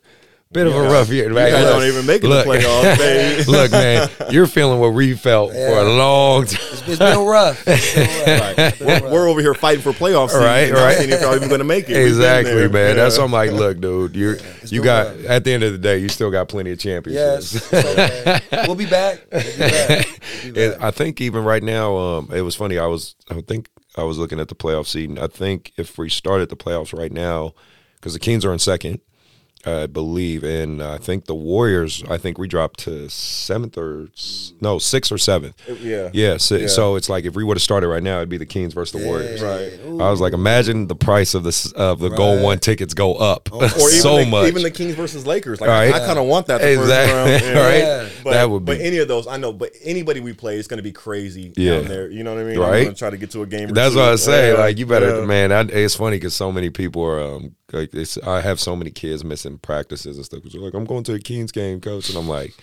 bit 0.51 0.67
of 0.67 0.75
a 0.75 0.81
rough 0.83 1.09
year. 1.09 1.29
You 1.29 1.35
guys 1.35 1.51
don't 1.65 1.83
even 1.83 2.05
make 2.05 2.23
it 2.23 2.27
look, 2.27 2.45
to 2.45 2.51
playoffs, 2.51 2.97
baby. 2.97 3.43
look, 3.51 3.71
man, 3.71 4.09
you're 4.29 4.47
feeling 4.47 4.79
what 4.79 4.93
we 4.93 5.13
felt 5.15 5.51
for 5.51 5.57
a 5.79 5.83
long 5.95 6.45
time. 6.45 6.59
It's, 6.71 6.87
it's 6.87 6.99
been 6.99 7.25
rough. 7.25 7.63
It's 7.67 7.93
been 7.95 8.39
rough. 8.39 8.57
It's 8.59 8.77
been 8.79 8.87
We're, 8.87 8.93
rough. 9.01 9.11
we're 9.11 9.27
over 9.29 9.39
here 9.41 9.53
fighting 9.53 9.81
for 9.81 9.91
playoff 9.93 10.29
seeds. 10.29 10.43
Right, 10.43 10.59
and 10.65 10.73
not 10.73 10.83
right. 10.83 10.97
seeing 10.97 11.09
if 11.09 11.21
y'all 11.21 11.35
even 11.35 11.47
going 11.47 11.59
to 11.59 11.65
make 11.65 11.89
it. 11.89 11.95
Exactly, 11.95 12.53
there. 12.53 12.69
man. 12.69 12.95
That's 12.97 13.15
Yeah. 13.15 13.21
why 13.21 13.25
I'm 13.25 13.31
like, 13.31 13.51
look, 13.51 13.79
dude, 13.79 14.15
you 14.15 14.31
it's 14.31 14.71
you 14.71 14.81
been 14.81 14.85
got 14.85 15.07
rough. 15.07 15.25
at 15.29 15.43
the 15.45 15.53
end 15.53 15.63
of 15.63 15.71
the 15.71 15.77
day, 15.77 15.97
you 15.99 16.09
still 16.09 16.31
got 16.31 16.49
plenty 16.49 16.71
of 16.71 16.79
championships. 16.79 17.53
Yes. 17.53 17.73
it's 17.73 17.73
okay. 18.51 18.65
We'll 18.67 18.75
be 18.75 18.85
back. 18.85 19.21
We'll 19.31 19.41
be 19.43 19.57
back. 19.57 20.05
We'll 20.43 20.53
be 20.53 20.61
And 20.63 20.73
back. 20.73 20.81
I 20.81 20.91
think 20.91 21.21
even 21.21 21.43
right 21.43 21.63
now, 21.63 21.95
um, 21.97 22.29
it 22.33 22.41
was 22.41 22.55
funny. 22.55 22.77
I 22.77 22.87
was, 22.87 23.15
I 23.29 23.39
think 23.41 23.69
I 23.97 24.03
was 24.03 24.17
looking 24.17 24.39
at 24.39 24.47
the 24.49 24.55
playoff 24.55 24.87
seed. 24.87 25.17
I 25.17 25.27
think 25.27 25.71
if 25.77 25.97
we 25.97 26.09
started 26.09 26.49
the 26.49 26.55
playoffs 26.57 26.97
right 26.97 27.11
now, 27.11 27.53
because 27.95 28.13
the 28.13 28.19
Kings 28.19 28.43
are 28.43 28.51
in 28.53 28.59
second, 28.59 28.99
I 29.65 29.85
believe, 29.87 30.43
and 30.43 30.81
I 30.81 30.97
think 30.97 31.25
the 31.25 31.35
Warriors. 31.35 32.03
I 32.09 32.17
think 32.17 32.37
we 32.37 32.47
dropped 32.47 32.79
to 32.81 33.09
seventh 33.09 33.77
or 33.77 34.07
no 34.59 34.79
sixth 34.79 35.11
or 35.11 35.17
seventh. 35.17 35.55
Yeah. 35.81 36.09
Yeah. 36.13 36.37
So, 36.37 36.55
Yeah. 36.55 36.67
so 36.67 36.95
it's 36.95 37.09
like 37.09 37.25
if 37.25 37.35
we 37.35 37.43
would 37.43 37.57
have 37.57 37.61
started 37.61 37.87
right 37.87 38.01
now, 38.01 38.17
it'd 38.17 38.29
be 38.29 38.37
the 38.37 38.45
Kings 38.45 38.73
versus 38.73 38.99
the 38.99 39.05
Warriors. 39.07 39.41
Right. 39.41 39.73
I 40.01 40.09
was 40.09 40.19
like, 40.19 40.33
imagine 40.33 40.87
the 40.87 40.95
price 40.95 41.33
of 41.33 41.43
the 41.43 41.49
s- 41.49 41.71
of 41.73 41.99
the 41.99 42.09
goal 42.09 42.41
one 42.41 42.59
tickets 42.59 42.93
go 42.93 43.15
up 43.15 43.49
Or 43.51 43.63
even 43.65 43.69
so 43.77 44.17
the, 44.17 44.25
much. 44.25 44.47
even 44.47 44.63
the 44.63 44.71
Kings 44.71 44.95
versus 44.95 45.27
Lakers. 45.27 45.61
Like 45.61 45.69
Right. 45.69 45.93
I, 45.93 45.99
kind 46.05 46.17
of 46.17 46.25
want 46.25 46.47
that 46.47 46.61
the 46.61 46.71
Exactly. 46.73 47.31
first 47.31 47.43
round. 47.45 47.55
yeah. 47.55 47.63
right. 47.67 47.77
Yeah. 48.05 48.09
But, 48.23 48.31
that 48.33 48.49
would 48.49 48.65
be. 48.65 48.73
but 48.77 48.81
any 48.81 48.97
of 48.97 49.07
those, 49.07 49.27
I 49.27 49.37
know. 49.37 49.53
But 49.53 49.73
anybody 49.83 50.19
we 50.19 50.33
play 50.33 50.57
is 50.57 50.67
going 50.67 50.77
to 50.77 50.83
be 50.83 50.91
crazy 50.91 51.53
Yeah. 51.55 51.75
down 51.81 51.85
there. 51.85 52.09
You 52.09 52.23
know 52.23 52.33
what 52.35 52.41
I 52.41 52.45
mean? 52.45 52.59
Right. 52.59 52.67
I'm 52.77 52.83
going 52.85 52.95
to 52.95 52.99
try 52.99 53.09
to 53.09 53.17
get 53.17 53.31
to 53.31 53.41
a 53.43 53.47
game. 53.47 53.69
That's 53.69 53.93
two. 53.93 53.99
what 53.99 54.09
I 54.09 54.15
say. 54.15 54.51
Yeah. 54.53 54.59
Like 54.59 54.77
you 54.79 54.85
better, 54.85 55.19
Yeah. 55.19 55.25
man. 55.25 55.51
I, 55.51 55.61
it's 55.61 55.95
funny 55.95 56.17
because 56.17 56.33
so 56.33 56.51
many 56.51 56.69
people 56.69 57.03
are. 57.03 57.21
Um, 57.21 57.55
like 57.73 57.93
it's, 57.93 58.17
I 58.19 58.41
have 58.41 58.59
so 58.59 58.75
many 58.75 58.91
kids 58.91 59.23
missing 59.23 59.57
practices 59.57 60.17
and 60.17 60.25
stuff. 60.25 60.43
Cause 60.43 60.53
they're 60.53 60.61
like, 60.61 60.73
I'm 60.73 60.85
going 60.85 61.03
to 61.05 61.13
a 61.13 61.19
Kings 61.19 61.51
game, 61.51 61.81
coach, 61.81 62.09
and 62.09 62.17
I'm 62.17 62.27
like. 62.27 62.53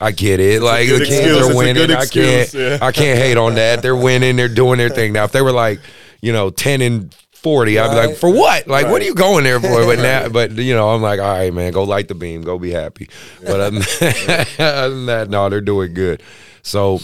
I 0.00 0.12
get 0.12 0.38
it. 0.38 0.62
Like 0.62 0.88
the 0.88 0.98
Kings 0.98 1.08
excuse. 1.08 1.50
Are 1.50 1.56
winning. 1.56 1.74
good 1.74 1.90
I 1.90 2.06
can't. 2.06 2.54
yeah. 2.54 2.78
I 2.80 2.92
can't 2.92 3.18
hate 3.18 3.36
on 3.36 3.56
that. 3.56 3.82
They're 3.82 3.96
winning. 3.96 4.36
They're 4.36 4.46
doing 4.48 4.78
their 4.78 4.90
thing. 4.90 5.12
Now, 5.12 5.24
if 5.24 5.32
they 5.32 5.42
were 5.42 5.50
like, 5.50 5.80
you 6.20 6.32
know, 6.32 6.50
ten 6.50 6.80
and 6.82 7.12
forty, 7.32 7.78
I'd 7.78 7.90
be 7.90 8.08
like, 8.08 8.16
for 8.16 8.30
what? 8.30 8.66
Like, 8.66 8.86
what 8.86 9.00
are 9.02 9.04
you 9.04 9.14
going 9.14 9.44
there 9.44 9.60
for? 9.60 9.84
But 9.84 9.98
now, 9.98 10.28
but 10.28 10.52
you 10.52 10.74
know, 10.74 10.90
I'm 10.90 11.02
like, 11.02 11.20
all 11.20 11.32
right, 11.32 11.52
man, 11.52 11.72
go 11.72 11.84
light 11.84 12.08
the 12.08 12.14
beam, 12.14 12.42
go 12.42 12.58
be 12.58 12.70
happy. 12.70 13.08
But 13.44 13.60
other 13.60 13.80
than, 13.80 14.46
other 14.58 14.90
than 14.90 15.06
that, 15.06 15.30
no, 15.30 15.48
they're 15.48 15.60
doing 15.60 15.94
good. 15.94 16.22
So 16.62 17.00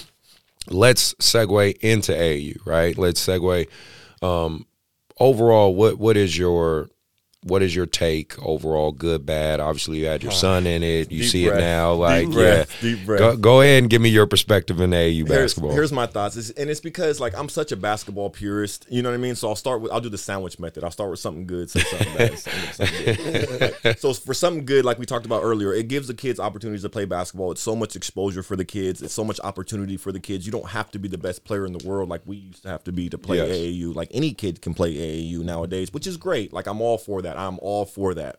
let's 0.68 1.14
segue 1.14 1.76
into 1.78 2.16
au 2.16 2.52
right? 2.64 2.96
Let's 2.96 3.24
segue. 3.26 3.68
Um, 4.22 4.66
overall, 5.18 5.74
what 5.74 5.98
what 5.98 6.16
is 6.16 6.36
your 6.36 6.88
what 7.44 7.62
is 7.62 7.74
your 7.76 7.86
take 7.86 8.36
overall? 8.44 8.90
Good, 8.92 9.24
bad. 9.24 9.60
Obviously, 9.60 9.98
you 9.98 10.06
had 10.06 10.22
your 10.22 10.32
son 10.32 10.66
in 10.66 10.82
it. 10.82 11.12
You 11.12 11.20
Deep 11.22 11.30
see 11.30 11.46
breath. 11.46 11.58
it 11.58 11.60
now. 11.60 11.92
Deep 11.94 12.00
Like, 12.00 12.30
breath. 12.32 12.82
yeah. 12.82 12.90
Deep 12.96 13.06
breath. 13.06 13.18
Go, 13.20 13.36
go 13.36 13.60
ahead 13.60 13.82
and 13.82 13.90
give 13.90 14.00
me 14.02 14.08
your 14.08 14.26
perspective 14.26 14.80
in 14.80 14.90
AAU 14.90 15.26
Here's, 15.26 15.28
basketball. 15.28 15.72
here's 15.72 15.92
my 15.92 16.06
thoughts, 16.06 16.36
It's- 16.36 16.50
and 16.58 16.70
it's 16.70 16.80
because 16.80 17.20
like 17.20 17.36
I'm 17.38 17.48
such 17.48 17.70
a 17.72 17.76
basketball 17.76 18.30
purist. 18.30 18.86
You 18.90 19.02
know 19.02 19.10
what 19.10 19.14
I 19.14 19.18
mean? 19.18 19.34
So 19.34 19.48
I'll 19.48 19.56
start 19.56 19.80
with 19.82 19.92
I'll 19.92 20.00
do 20.00 20.08
the 20.08 20.18
sandwich 20.18 20.58
method. 20.58 20.82
I'll 20.84 20.90
start 20.90 21.10
with 21.10 21.20
something 21.20 21.46
good, 21.46 21.70
say 21.70 21.80
something 21.80 22.14
bad, 22.16 22.38
something 22.38 23.14
good. 23.82 23.98
so 23.98 24.12
for 24.14 24.34
something 24.34 24.64
good, 24.64 24.84
like 24.84 24.98
we 24.98 25.06
talked 25.06 25.26
about 25.26 25.42
earlier, 25.42 25.72
it 25.72 25.88
gives 25.88 26.08
the 26.08 26.14
kids 26.14 26.40
opportunities 26.40 26.82
to 26.82 26.88
play 26.88 27.04
basketball. 27.04 27.52
It's 27.52 27.60
so 27.60 27.76
much 27.76 27.96
exposure 27.96 28.42
for 28.42 28.56
the 28.56 28.64
kids. 28.64 29.02
It's 29.02 29.14
so 29.14 29.24
much 29.24 29.40
opportunity 29.44 29.96
for 29.96 30.12
the 30.12 30.20
kids. 30.20 30.46
You 30.46 30.52
don't 30.52 30.68
have 30.70 30.90
to 30.92 30.98
be 30.98 31.08
the 31.08 31.18
best 31.18 31.44
player 31.44 31.66
in 31.66 31.72
the 31.72 31.86
world 31.86 32.08
like 32.08 32.22
we 32.24 32.36
used 32.36 32.62
to 32.62 32.68
have 32.68 32.84
to 32.84 32.92
be 32.92 33.08
to 33.10 33.18
play 33.18 33.36
Yes. 33.36 33.48
AAU. 33.50 33.94
Like 33.94 34.08
any 34.12 34.32
kid 34.32 34.62
can 34.62 34.74
play 34.74 34.94
AAU 34.94 35.42
nowadays, 35.44 35.92
which 35.92 36.06
is 36.06 36.16
great. 36.16 36.52
Like 36.52 36.66
I'm 36.66 36.80
all 36.80 36.98
for 36.98 37.22
that. 37.22 37.33
I'm 37.36 37.58
all 37.60 37.84
for 37.84 38.14
that. 38.14 38.36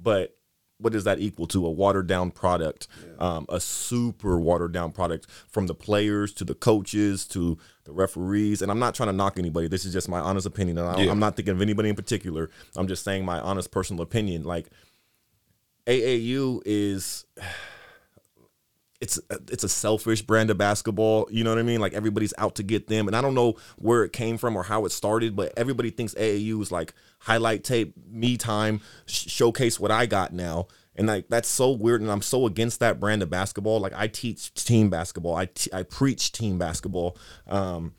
But 0.00 0.36
what 0.78 0.92
does 0.92 1.04
that 1.04 1.18
equal 1.20 1.46
to? 1.46 1.64
A 1.66 1.70
watered 1.70 2.06
down 2.06 2.30
product, 2.30 2.86
um, 3.18 3.46
a 3.48 3.58
super 3.60 4.38
watered 4.38 4.72
down 4.72 4.92
product 4.92 5.26
from 5.48 5.66
the 5.68 5.74
players 5.74 6.34
to 6.34 6.44
the 6.44 6.54
coaches 6.54 7.26
to 7.28 7.56
the 7.84 7.92
referees. 7.92 8.60
And 8.60 8.70
I'm 8.70 8.78
not 8.78 8.94
trying 8.94 9.08
to 9.08 9.14
knock 9.14 9.38
anybody. 9.38 9.68
This 9.68 9.86
is 9.86 9.92
just 9.94 10.06
my 10.08 10.20
honest 10.20 10.46
opinion. 10.46 10.76
And 10.76 10.86
I, 10.88 11.00
Yeah. 11.04 11.10
I'm 11.12 11.18
not 11.18 11.34
thinking 11.34 11.54
of 11.54 11.62
anybody 11.62 11.88
in 11.88 11.96
particular. 11.96 12.50
I'm 12.76 12.88
just 12.88 13.04
saying 13.04 13.24
my 13.24 13.40
honest 13.40 13.70
personal 13.70 14.02
opinion. 14.02 14.44
Like 14.44 14.66
AAU 15.86 16.60
is 16.66 17.24
it's 19.00 19.18
a, 19.30 19.38
it's 19.50 19.64
a 19.64 19.68
selfish 19.68 20.22
brand 20.22 20.50
of 20.50 20.58
basketball. 20.58 21.28
You 21.30 21.44
know 21.44 21.50
what 21.50 21.58
I 21.58 21.62
mean? 21.62 21.80
Like 21.80 21.92
everybody's 21.92 22.34
out 22.38 22.54
to 22.56 22.62
get 22.62 22.88
them, 22.88 23.06
and 23.06 23.16
I 23.16 23.20
don't 23.20 23.34
know 23.34 23.56
where 23.76 24.04
it 24.04 24.12
came 24.12 24.38
from 24.38 24.56
or 24.56 24.62
how 24.62 24.84
it 24.84 24.92
started, 24.92 25.36
but 25.36 25.52
everybody 25.56 25.90
thinks 25.90 26.14
AAU 26.14 26.60
is 26.62 26.72
like 26.72 26.94
highlight 27.20 27.64
tape, 27.64 27.94
me 28.08 28.36
time, 28.36 28.80
sh- 29.06 29.30
showcase 29.30 29.78
what 29.78 29.90
I 29.90 30.06
got 30.06 30.32
now, 30.32 30.68
and 30.94 31.06
like 31.06 31.28
that's 31.28 31.48
so 31.48 31.70
weird. 31.70 32.00
And 32.00 32.10
I'm 32.10 32.22
so 32.22 32.46
against 32.46 32.80
that 32.80 32.98
brand 33.00 33.22
of 33.22 33.30
basketball. 33.30 33.80
Like 33.80 33.94
I 33.94 34.08
teach 34.08 34.52
team 34.54 34.90
basketball, 34.90 35.36
I 35.36 35.46
t- 35.46 35.70
I 35.72 35.82
preach 35.82 36.32
team 36.32 36.58
basketball. 36.58 37.16
Um, 37.46 37.94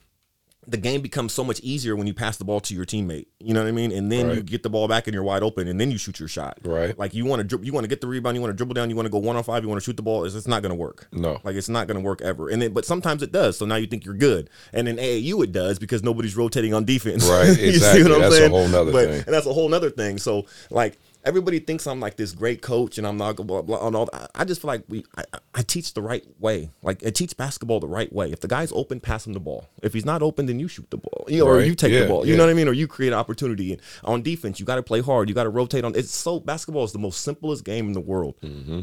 the 0.69 0.77
game 0.77 0.99
becomes 1.01 1.31
so 1.31 1.45
much 1.45 1.61
easier 1.61 1.95
when 1.95 2.07
you 2.07 2.13
pass 2.13 2.35
the 2.35 2.43
ball 2.43 2.59
to 2.59 2.75
your 2.75 2.83
teammate. 2.85 3.27
You 3.39 3.53
know 3.53 3.61
what 3.63 3.69
I 3.69 3.71
mean? 3.71 3.93
And 3.93 4.11
then 4.11 4.29
you 4.31 4.43
get 4.43 4.63
the 4.63 4.69
ball 4.69 4.89
back 4.89 5.07
and 5.07 5.13
you're 5.13 5.23
wide 5.23 5.41
open, 5.41 5.67
and 5.67 5.79
then 5.79 5.91
you 5.91 5.97
shoot 5.97 6.19
your 6.19 6.27
shot. 6.27 6.59
Right. 6.63 6.97
Like 6.99 7.13
you 7.13 7.23
want 7.25 7.49
to, 7.49 7.59
you 7.63 7.71
want 7.71 7.85
to 7.85 7.87
get 7.87 8.01
the 8.01 8.07
rebound, 8.07 8.35
you 8.35 8.41
want 8.41 8.51
to 8.51 8.55
dribble 8.57 8.73
down, 8.73 8.89
you 8.89 8.95
want 8.97 9.05
to 9.05 9.09
go 9.11 9.17
one 9.17 9.37
on 9.37 9.43
five, 9.43 9.63
you 9.63 9.69
want 9.69 9.81
to 9.81 9.85
shoot 9.85 9.95
the 9.95 10.03
ball. 10.03 10.25
It's, 10.25 10.35
it's 10.35 10.47
not 10.47 10.61
going 10.61 10.71
to 10.71 10.75
work. 10.75 11.07
No. 11.13 11.39
like 11.45 11.55
it's 11.55 11.69
not 11.69 11.87
going 11.87 11.95
to 11.97 12.03
work 12.03 12.21
ever. 12.21 12.49
And 12.49 12.61
then, 12.61 12.73
but 12.73 12.83
sometimes 12.83 13.23
it 13.23 13.31
does. 13.31 13.57
So 13.57 13.65
now 13.65 13.75
you 13.77 13.87
think 13.87 14.03
you're 14.03 14.13
good, 14.13 14.49
and 14.73 14.89
in 14.89 14.97
AAU 14.97 15.43
it 15.45 15.53
does 15.53 15.79
because 15.79 16.03
nobody's 16.03 16.35
rotating 16.35 16.73
on 16.73 16.83
defense. 16.85 17.27
Right, 17.37 17.57
You 17.57 17.69
exactly. 17.69 18.03
That's 18.19 18.37
a 18.39 18.49
whole 18.49 18.67
nother 18.67 18.91
But- 18.91 19.05
thing. 19.09 19.23
And 19.25 19.33
that's 19.33 19.45
a 19.45 19.53
whole 19.53 19.69
nother 19.69 19.89
thing. 19.89 20.17
So 20.17 20.45
like. 20.69 20.99
Everybody 21.27 21.59
thinks 21.59 21.85
I'm 21.85 21.99
like 21.99 22.15
this 22.15 22.31
great 22.31 22.61
coach, 22.61 22.97
and 22.97 23.05
I'm 23.05 23.17
not 23.17 23.35
blah 23.35 23.61
blah. 23.61 23.85
And 23.85 23.95
all 23.95 24.09
I- 24.13 24.27
I 24.35 24.45
just 24.45 24.61
feel 24.61 24.69
like 24.69 24.83
we, 24.87 25.03
I, 25.17 25.23
I 25.55 25.61
teach 25.61 25.93
the 25.93 26.01
right 26.01 26.23
way. 26.39 26.69
Like 26.81 27.05
I 27.05 27.09
teach 27.09 27.35
basketball 27.35 27.79
the 27.79 27.87
right 27.87 28.11
way. 28.13 28.31
If 28.31 28.39
the 28.39 28.47
guy's 28.47 28.71
open, 28.71 28.99
pass 28.99 29.27
him 29.27 29.33
the 29.33 29.39
ball. 29.39 29.67
If 29.83 29.93
he's 29.93 30.05
not 30.05 30.21
open, 30.21 30.45
then 30.45 30.59
you 30.59 30.67
shoot 30.67 30.89
the 30.89 30.97
ball. 30.97 31.25
You 31.27 31.39
know, 31.39 31.47
or 31.47 31.61
you 31.61 31.75
take 31.75 31.91
Yeah, 31.91 32.01
the 32.03 32.07
ball. 32.07 32.25
You 32.25 32.31
yeah. 32.31 32.37
know 32.37 32.45
what 32.45 32.51
I 32.51 32.53
mean? 32.53 32.67
Or 32.67 32.73
you 32.73 32.87
create 32.87 33.09
an 33.13 33.19
opportunity. 33.19 33.73
And 33.73 33.81
on 34.05 34.21
defense, 34.21 34.59
you 34.59 34.65
got 34.65 34.75
to 34.77 34.83
play 34.83 35.01
hard. 35.01 35.27
You 35.29 35.35
got 35.35 35.43
to 35.43 35.49
rotate 35.49 35.83
on. 35.83 35.95
It's 35.95 36.11
so 36.11 36.39
basketball 36.39 36.85
is 36.85 36.93
the 36.93 36.99
most 36.99 37.21
simplest 37.21 37.63
game 37.65 37.87
in 37.87 37.93
the 37.93 37.99
world 38.01 38.35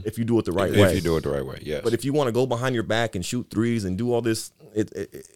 if 0.05 0.19
you 0.19 0.25
do 0.25 0.39
it 0.39 0.45
the 0.45 0.53
right 0.53 0.71
Mm-hmm. 0.73 0.81
if 0.81 0.95
you 0.97 1.01
do 1.01 1.17
it 1.17 1.23
the 1.23 1.31
right 1.31 1.45
way, 1.47 1.59
yes. 1.63 1.81
But 1.83 1.93
if 1.95 2.05
you 2.05 2.13
want 2.13 2.29
to 2.29 2.33
go 2.33 2.47
behind 2.47 2.75
your 2.75 2.85
back 2.85 3.15
and 3.15 3.25
shoot 3.25 3.47
threes 3.51 3.85
and 3.85 3.97
do 3.97 4.13
all 4.13 4.21
this, 4.23 4.51
it, 4.75 4.91
it, 4.93 5.15
it 5.15 5.27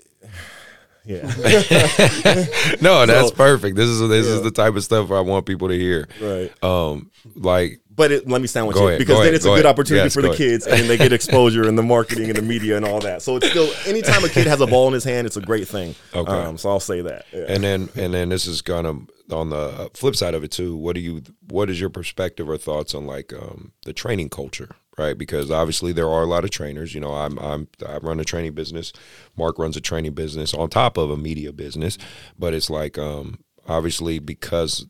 yeah, 1.08 1.22
no, 2.80 3.06
that's 3.06 3.28
So- 3.30 3.34
perfect. 3.34 3.76
This 3.76 3.88
is 3.88 4.08
this 4.08 4.26
is 4.26 4.42
the 4.42 4.50
type 4.50 4.76
of 4.76 4.84
stuff 4.84 5.10
I 5.10 5.20
want 5.20 5.46
people 5.46 5.68
to 5.68 5.78
hear. 5.78 6.06
Right. 6.20 6.52
Um, 6.62 7.10
like 7.34 7.80
but 7.90 8.12
it, 8.12 8.28
let 8.28 8.40
me 8.40 8.46
Go 8.74 8.82
you 8.82 8.86
ahead, 8.88 8.98
because 9.00 9.16
then 9.16 9.22
ahead, 9.22 9.34
it's 9.34 9.44
a 9.44 9.48
go 9.48 9.54
good 9.56 9.64
ahead. 9.64 9.74
opportunity 9.74 10.04
Yes, 10.04 10.14
for 10.14 10.22
the 10.22 10.34
kids 10.36 10.66
and 10.68 10.88
they 10.88 10.96
get 10.96 11.12
exposure 11.12 11.66
in 11.68 11.74
the 11.74 11.82
marketing 11.82 12.26
and 12.28 12.36
the 12.36 12.42
media 12.42 12.76
and 12.76 12.86
all 12.86 13.00
that. 13.00 13.22
So 13.22 13.36
it's 13.36 13.48
still 13.50 13.68
anytime 13.86 14.22
a 14.24 14.28
kid 14.28 14.46
has 14.46 14.60
a 14.60 14.66
ball 14.68 14.86
in 14.86 14.92
his 14.94 15.02
hand, 15.02 15.26
it's 15.26 15.36
a 15.36 15.40
great 15.40 15.66
thing. 15.66 15.96
Okay. 16.14 16.30
Um, 16.30 16.58
so 16.58 16.68
I'll 16.70 16.78
say 16.78 17.00
that. 17.00 17.24
Yeah. 17.32 17.46
and 17.48 17.64
then 17.64 17.88
and 17.96 18.14
then 18.14 18.28
this 18.28 18.46
is 18.46 18.62
kind 18.62 18.86
of 18.86 19.08
on 19.32 19.50
the 19.50 19.90
flip 19.94 20.14
side 20.14 20.34
of 20.34 20.44
it 20.44 20.52
too. 20.52 20.76
What 20.76 20.94
do 20.94 21.00
you 21.00 21.22
what 21.48 21.68
is 21.70 21.80
your 21.80 21.90
perspective 21.90 22.48
or 22.48 22.56
thoughts 22.56 22.94
on 22.94 23.06
like 23.06 23.32
um, 23.32 23.72
the 23.84 23.92
training 23.92 24.28
culture? 24.28 24.68
Right, 24.98 25.16
because 25.16 25.50
obviously 25.50 25.92
there 25.92 26.08
are 26.08 26.22
a 26.22 26.26
lot 26.26 26.42
of 26.42 26.50
trainers. 26.50 26.92
You 26.92 27.00
know, 27.00 27.14
I'm 27.14 27.38
I'm 27.38 27.68
I 27.86 27.98
run 27.98 28.18
a 28.18 28.24
training 28.24 28.54
business. 28.54 28.92
Mark 29.36 29.56
runs 29.58 29.76
a 29.76 29.80
training 29.80 30.14
business 30.14 30.52
on 30.52 30.70
top 30.70 30.96
of 30.96 31.10
a 31.10 31.16
media 31.16 31.52
business. 31.52 31.98
But 32.36 32.52
it's 32.52 32.68
like 32.68 32.98
um, 32.98 33.38
obviously 33.68 34.18
because 34.18 34.86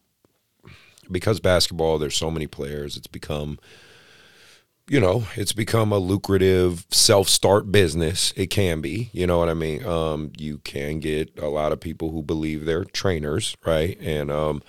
because 1.10 1.40
basketball, 1.40 1.98
there's 1.98 2.16
so 2.16 2.30
many 2.30 2.46
players. 2.46 2.96
It's 2.96 3.06
become 3.06 3.58
you 4.88 5.00
know, 5.00 5.24
it's 5.36 5.52
become 5.52 5.92
a 5.92 5.98
lucrative 5.98 6.86
self-start 6.90 7.70
business. 7.70 8.32
It 8.36 8.46
can 8.46 8.80
be, 8.80 9.10
you 9.12 9.26
know 9.26 9.38
what 9.38 9.50
I 9.50 9.54
mean. 9.54 9.84
Um, 9.84 10.32
you 10.38 10.58
can 10.58 10.98
get 10.98 11.38
a 11.38 11.48
lot 11.48 11.72
of 11.72 11.80
people 11.80 12.10
who 12.10 12.22
believe 12.22 12.64
they're 12.64 12.84
trainers, 12.84 13.54
right? 13.66 13.98
And 14.00 14.30
um, 14.30 14.62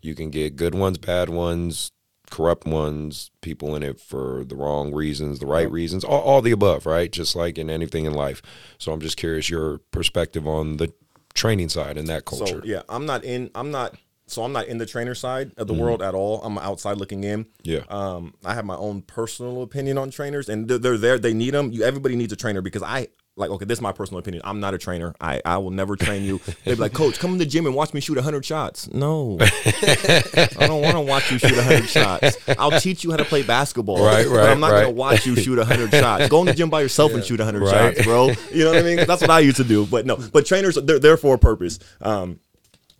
you 0.00 0.14
can 0.14 0.30
get 0.30 0.56
good 0.56 0.74
ones, 0.74 0.96
bad 0.96 1.28
ones, 1.28 1.92
corrupt 2.30 2.66
ones, 2.66 3.30
people 3.40 3.74
in 3.76 3.82
it 3.82 4.00
for 4.00 4.44
the 4.44 4.56
wrong 4.56 4.92
reasons, 4.94 5.38
the 5.38 5.46
right 5.46 5.70
reasons, 5.70 6.04
all, 6.04 6.20
all 6.20 6.42
the 6.42 6.50
above, 6.50 6.86
right? 6.86 7.10
Just 7.10 7.36
like 7.36 7.58
in 7.58 7.70
anything 7.70 8.04
in 8.04 8.12
life. 8.12 8.42
So 8.78 8.92
I'm 8.92 9.00
just 9.00 9.16
curious 9.16 9.50
your 9.50 9.78
perspective 9.90 10.46
on 10.46 10.76
the 10.76 10.92
training 11.34 11.68
side 11.68 11.96
and 11.96 12.08
that 12.08 12.24
culture. 12.24 12.60
So 12.60 12.62
yeah, 12.64 12.82
I'm 12.88 13.06
not 13.06 13.24
in. 13.24 13.50
I'm 13.54 13.70
not. 13.70 13.96
So 14.28 14.42
I'm 14.42 14.52
not 14.52 14.66
in 14.66 14.78
the 14.78 14.86
trainer 14.86 15.14
side 15.14 15.52
of 15.56 15.68
the 15.68 15.74
world 15.74 16.02
at 16.02 16.12
all. 16.12 16.42
I'm 16.42 16.58
outside 16.58 16.96
looking 16.96 17.22
in. 17.22 17.46
Yeah. 17.62 17.82
Um, 17.88 18.34
I 18.44 18.54
have 18.54 18.64
my 18.64 18.74
own 18.74 19.02
personal 19.02 19.62
opinion 19.62 19.98
on 19.98 20.10
trainers, 20.10 20.48
and 20.48 20.66
they're, 20.66 20.78
they're 20.78 20.98
there. 20.98 21.18
They 21.18 21.32
need 21.32 21.54
them. 21.54 21.70
You, 21.70 21.84
everybody 21.84 22.16
needs 22.16 22.32
a 22.32 22.36
trainer 22.36 22.60
because 22.60 22.82
I 22.82 23.06
like. 23.36 23.50
Okay, 23.50 23.64
this 23.64 23.78
is 23.78 23.82
my 23.82 23.92
personal 23.92 24.18
opinion. 24.18 24.42
I'm 24.44 24.60
not 24.60 24.74
a 24.74 24.78
trainer. 24.78 25.14
I 25.20 25.40
I 25.44 25.58
will 25.58 25.70
never 25.70 25.96
train 25.96 26.22
you. 26.24 26.40
They'd 26.64 26.74
be 26.74 26.80
like, 26.80 26.92
Coach, 26.92 27.18
come 27.18 27.32
in 27.32 27.38
the 27.38 27.46
gym 27.46 27.66
and 27.66 27.74
watch 27.74 27.92
me 27.94 28.00
shoot 28.00 28.18
hundred 28.18 28.44
shots. 28.44 28.88
No, 28.92 29.38
I 29.40 30.48
don't 30.66 30.82
want 30.82 30.94
to 30.94 31.00
watch 31.00 31.30
you 31.30 31.38
shoot 31.38 31.54
hundred 31.58 31.88
shots. 31.88 32.36
I'll 32.58 32.78
teach 32.80 33.04
you 33.04 33.10
how 33.10 33.16
to 33.18 33.24
play 33.24 33.42
basketball. 33.42 34.04
Right, 34.04 34.26
But 34.26 34.32
right, 34.36 34.48
I'm 34.50 34.60
not 34.60 34.72
right. 34.72 34.82
gonna 34.82 34.90
watch 34.92 35.26
you 35.26 35.36
shoot 35.36 35.62
hundred 35.62 35.90
shots. 35.90 36.28
Go 36.28 36.40
in 36.40 36.46
the 36.46 36.54
gym 36.54 36.70
by 36.70 36.80
yourself 36.82 37.12
and 37.12 37.24
shoot 37.24 37.40
hundred 37.40 37.62
Right. 37.62 37.94
shots, 37.96 38.06
bro. 38.06 38.30
You 38.52 38.64
know 38.64 38.70
what 38.72 38.78
I 38.78 38.82
mean? 38.82 39.06
That's 39.06 39.20
what 39.20 39.30
I 39.30 39.40
used 39.40 39.56
to 39.58 39.64
do. 39.64 39.86
But 39.86 40.06
no, 40.06 40.16
but 40.16 40.46
trainers 40.46 40.76
they're 40.76 40.98
there 40.98 41.16
for 41.16 41.34
a 41.34 41.38
purpose. 41.38 41.78
Um, 42.00 42.40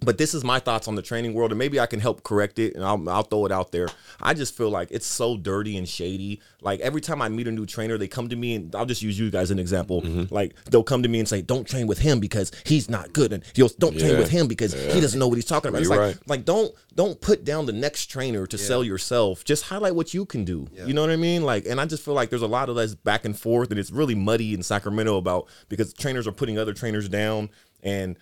but 0.01 0.19
this 0.19 0.35
is 0.35 0.45
my 0.45 0.59
thoughts 0.59 0.89
on 0.89 0.95
the 0.95 1.03
training 1.03 1.33
world, 1.33 1.53
and 1.53 1.59
maybe 1.59 1.81
I 1.81 1.87
can 1.87 2.01
help 2.01 2.23
correct 2.23 2.59
it, 2.59 2.75
and 2.75 2.85
I'll, 2.85 3.09
I'll 3.09 3.23
throw 3.23 3.47
it 3.47 3.53
out 3.53 3.73
there. 3.73 3.89
I 4.21 4.35
just 4.35 4.57
feel 4.57 4.69
like 4.69 4.89
it's 4.91 5.07
so 5.07 5.37
dirty 5.37 5.77
and 5.77 5.89
shady. 5.89 6.41
Like 6.61 6.81
every 6.81 7.01
time 7.01 7.23
I 7.23 7.29
meet 7.29 7.49
a 7.49 7.51
new 7.51 7.65
trainer, 7.65 7.97
they 7.97 8.09
come 8.09 8.29
to 8.29 8.37
me, 8.37 8.55
and 8.57 8.75
I'll 8.75 8.87
just 8.87 9.03
use 9.03 9.19
you 9.19 9.31
guys 9.31 9.45
as 9.45 9.51
an 9.53 9.59
example. 9.59 10.03
Mm-hmm. 10.03 10.35
Like 10.35 10.55
they'll 10.71 10.83
come 10.83 11.03
to 11.03 11.09
me 11.09 11.19
and 11.19 11.29
say, 11.29 11.41
"Don't 11.41 11.67
train 11.67 11.87
with 11.87 11.99
him 11.99 12.21
because 12.21 12.53
he's 12.65 12.91
not 12.91 13.13
good," 13.13 13.33
and 13.33 13.43
you'll 13.55 13.71
don't 13.79 13.99
train 13.99 14.19
with 14.19 14.31
him 14.31 14.49
because 14.49 14.73
he 14.73 15.01
doesn't 15.01 15.19
know 15.19 15.29
what 15.29 15.37
he's 15.37 15.45
talking 15.45 15.71
about. 15.71 15.81
You're 15.81 15.91
like, 15.91 16.01
right. 16.01 16.19
like 16.27 16.45
don't 16.45 16.75
don't 16.95 17.21
put 17.21 17.45
down 17.45 17.67
the 17.67 17.73
next 17.73 18.07
trainer 18.07 18.47
to 18.47 18.59
sell 18.59 18.85
yourself. 18.85 19.45
Just 19.45 19.65
highlight 19.65 19.95
what 19.95 20.13
you 20.13 20.27
can 20.27 20.45
do. 20.45 20.67
You 20.75 20.95
know 20.95 21.01
what 21.01 21.11
I 21.11 21.17
mean? 21.17 21.43
Like, 21.43 21.67
and 21.67 21.81
I 21.81 21.87
just 21.87 22.05
feel 22.05 22.15
like 22.15 22.31
there's 22.31 22.43
a 22.43 22.47
lot 22.47 22.69
of 22.69 22.77
this 22.77 22.95
back 22.95 23.25
and 23.25 23.39
forth, 23.39 23.71
and 23.71 23.79
it's 23.79 23.91
really 23.91 24.15
muddy 24.15 24.53
in 24.53 24.63
Sacramento 24.63 25.17
about 25.17 25.49
because 25.69 25.93
trainers 25.95 26.27
are 26.27 26.33
putting 26.33 26.59
other 26.59 26.75
trainers 26.75 27.09
down 27.09 27.49
and 27.83 28.17
just 28.17 28.21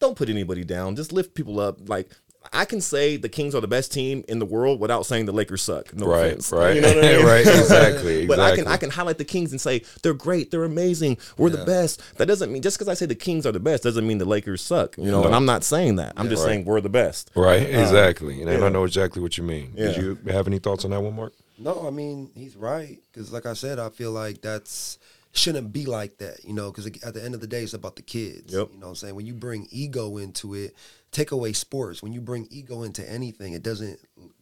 don't 0.00 0.16
put 0.16 0.28
anybody 0.28 0.64
down. 0.64 0.96
Just 0.96 1.12
lift 1.12 1.34
people 1.34 1.58
up. 1.60 1.88
Like 1.88 2.10
I 2.52 2.64
can 2.64 2.80
say 2.80 3.16
the 3.16 3.28
Kings 3.28 3.56
are 3.56 3.60
the 3.60 3.66
best 3.66 3.92
team 3.92 4.22
in 4.28 4.38
the 4.38 4.46
world 4.46 4.78
without 4.78 5.04
saying 5.04 5.26
the 5.26 5.32
Lakers 5.32 5.62
suck. 5.62 5.92
No 5.92 6.06
Right, 6.06 6.26
offense. 6.28 6.52
right, 6.52 6.76
You 6.76 6.80
know 6.80 6.94
what 6.94 7.04
I 7.04 7.12
mean? 7.16 7.26
right, 7.26 7.40
exactly, 7.46 8.26
but 8.28 8.38
I 8.38 8.54
can. 8.54 8.68
I 8.68 8.76
can 8.76 8.90
highlight 8.90 9.18
the 9.18 9.24
Kings 9.24 9.50
and 9.50 9.60
say 9.60 9.82
they're 10.02 10.14
great, 10.14 10.52
they're 10.52 10.62
amazing, 10.64 11.18
we're 11.38 11.50
the 11.50 11.64
best. 11.64 12.00
That 12.18 12.26
doesn't 12.26 12.52
mean 12.52 12.62
just 12.62 12.78
because 12.78 12.88
I 12.88 12.94
say 12.94 13.06
the 13.06 13.16
Kings 13.16 13.46
are 13.46 13.52
the 13.52 13.58
best 13.58 13.82
doesn't 13.82 14.06
mean 14.06 14.18
the 14.18 14.24
Lakers 14.26 14.62
suck. 14.62 14.96
You 14.96 15.10
know, 15.10 15.24
and 15.24 15.34
I'm 15.34 15.44
not 15.44 15.64
saying 15.64 15.96
that. 15.96 16.12
I'm 16.16 16.28
just 16.28 16.44
Right. 16.44 16.50
saying 16.52 16.66
we're 16.66 16.80
the 16.80 16.88
best. 16.88 17.32
Right, 17.34 17.62
um, 17.74 17.80
exactly. 17.80 18.42
And 18.42 18.50
yeah. 18.50 18.64
I 18.64 18.68
know 18.68 18.84
exactly 18.84 19.20
what 19.22 19.36
you 19.36 19.42
mean. 19.44 19.74
Did 19.74 19.96
you 19.96 20.16
have 20.28 20.46
any 20.46 20.60
thoughts 20.60 20.84
on 20.84 20.92
that 20.92 21.00
one, 21.00 21.16
Mark? 21.16 21.32
No, 21.58 21.84
I 21.86 21.90
mean 21.90 22.30
he's 22.36 22.54
right 22.54 22.98
because, 23.12 23.32
like 23.32 23.46
I 23.46 23.54
said, 23.54 23.78
I 23.80 23.88
feel 23.88 24.12
like 24.12 24.40
that's 24.42 24.98
shouldn't 25.36 25.72
be 25.72 25.86
like 25.86 26.18
that, 26.18 26.44
you 26.44 26.52
know. 26.52 26.70
Because 26.70 26.86
at 26.86 27.14
the 27.14 27.24
end 27.24 27.34
of 27.34 27.40
the 27.40 27.46
day, 27.46 27.62
it's 27.62 27.74
about 27.74 27.96
the 27.96 28.02
kids. 28.02 28.52
Yep. 28.52 28.70
You 28.72 28.78
know 28.78 28.86
what 28.86 28.90
I'm 28.90 28.96
saying? 28.96 29.14
When 29.14 29.26
you 29.26 29.34
bring 29.34 29.68
ego 29.70 30.16
into 30.16 30.54
it, 30.54 30.74
take 31.12 31.32
away 31.32 31.52
sports. 31.52 32.02
When 32.02 32.12
you 32.12 32.20
bring 32.20 32.48
ego 32.50 32.82
into 32.82 33.08
anything, 33.08 33.52
it 33.52 33.62
doesn't 33.62 33.98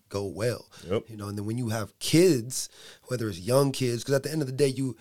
go 0.08 0.24
well. 0.26 0.66
Yep. 0.88 1.04
You 1.08 1.16
know, 1.16 1.28
and 1.28 1.36
then 1.36 1.46
when 1.46 1.58
you 1.58 1.70
have 1.70 1.98
kids, 1.98 2.68
whether 3.08 3.28
it's 3.28 3.40
young 3.40 3.72
kids, 3.72 4.02
because 4.02 4.14
at 4.14 4.22
the 4.22 4.32
end 4.32 4.42
of 4.42 4.46
the 4.46 4.52
day, 4.52 4.68
you 4.68 4.96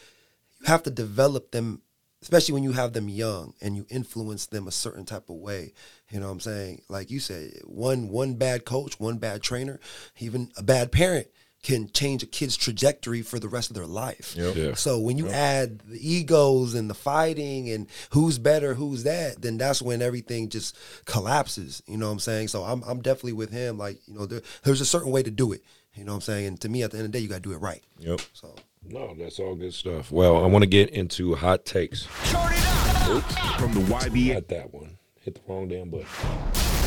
you 0.63 0.67
have 0.67 0.83
to 0.83 0.91
develop 0.91 1.51
them 1.51 1.81
especially 2.21 2.53
when 2.53 2.63
you 2.63 2.71
have 2.71 2.93
them 2.93 3.09
young 3.09 3.53
and 3.61 3.75
you 3.75 3.85
influence 3.89 4.45
them 4.45 4.65
a 4.65 4.71
certain 4.71 5.03
type 5.03 5.29
of 5.29 5.35
way 5.35 5.73
you 6.09 6.19
know 6.19 6.27
what 6.27 6.31
i'm 6.31 6.39
saying 6.39 6.81
like 6.87 7.11
you 7.11 7.19
said 7.19 7.51
one 7.65 8.07
one 8.07 8.35
bad 8.35 8.63
coach 8.63 8.97
one 8.99 9.17
bad 9.17 9.43
trainer 9.43 9.79
even 10.19 10.49
a 10.57 10.63
bad 10.63 10.91
parent 10.91 11.27
can 11.63 11.89
change 11.93 12.21
a 12.21 12.25
kid's 12.27 12.55
trajectory 12.57 13.21
for 13.21 13.39
the 13.39 13.47
rest 13.47 13.69
of 13.71 13.75
their 13.75 13.85
life 13.87 14.35
Yep. 14.37 14.55
Yeah. 14.55 14.73
so 14.75 14.99
when 14.99 15.17
you 15.17 15.29
add 15.29 15.79
the 15.87 15.97
egos 15.99 16.75
and 16.75 16.89
the 16.89 16.93
fighting 16.93 17.69
and 17.69 17.87
who's 18.11 18.37
better 18.37 18.73
who's 18.75 19.03
that 19.03 19.41
then 19.41 19.57
that's 19.57 19.81
when 19.81 20.01
everything 20.01 20.49
just 20.49 20.77
collapses 21.05 21.81
you 21.87 21.97
know 21.97 22.07
what 22.07 22.11
i'm 22.13 22.19
saying 22.19 22.49
so 22.49 22.63
i'm, 22.63 22.83
I'm 22.83 23.01
definitely 23.01 23.33
with 23.33 23.49
him 23.51 23.77
like 23.77 23.97
you 24.07 24.13
know 24.13 24.25
there, 24.25 24.41
there's 24.63 24.81
a 24.81 24.85
certain 24.85 25.11
way 25.11 25.23
to 25.23 25.31
do 25.31 25.53
it 25.53 25.61
you 25.95 26.03
know 26.03 26.11
what 26.11 26.15
i'm 26.17 26.21
saying 26.21 26.45
and 26.47 26.61
to 26.61 26.69
me 26.69 26.83
at 26.83 26.91
the 26.91 26.97
end 26.97 27.05
of 27.05 27.11
the 27.11 27.17
day 27.17 27.23
you 27.23 27.29
got 27.29 27.35
to 27.35 27.41
do 27.41 27.53
it 27.53 27.57
right 27.59 27.81
Yep. 27.99 28.19
so 28.33 28.53
No, 28.85 29.15
that's 29.17 29.39
all 29.39 29.55
good 29.55 29.73
stuff. 29.73 30.11
Well, 30.11 30.43
I 30.43 30.47
want 30.47 30.63
to 30.63 30.69
get 30.69 30.89
into 30.89 31.35
hot 31.35 31.63
takes. 31.63 32.03
From 32.03 33.73
the 33.73 33.81
YBA 33.87 34.33
Hit 34.33 34.47
that 34.49 34.73
one. 34.73 34.92
Hit 35.23 35.35
the 35.35 35.41
wrong 35.47 35.69
damn 35.69 35.89
button. 35.89 36.05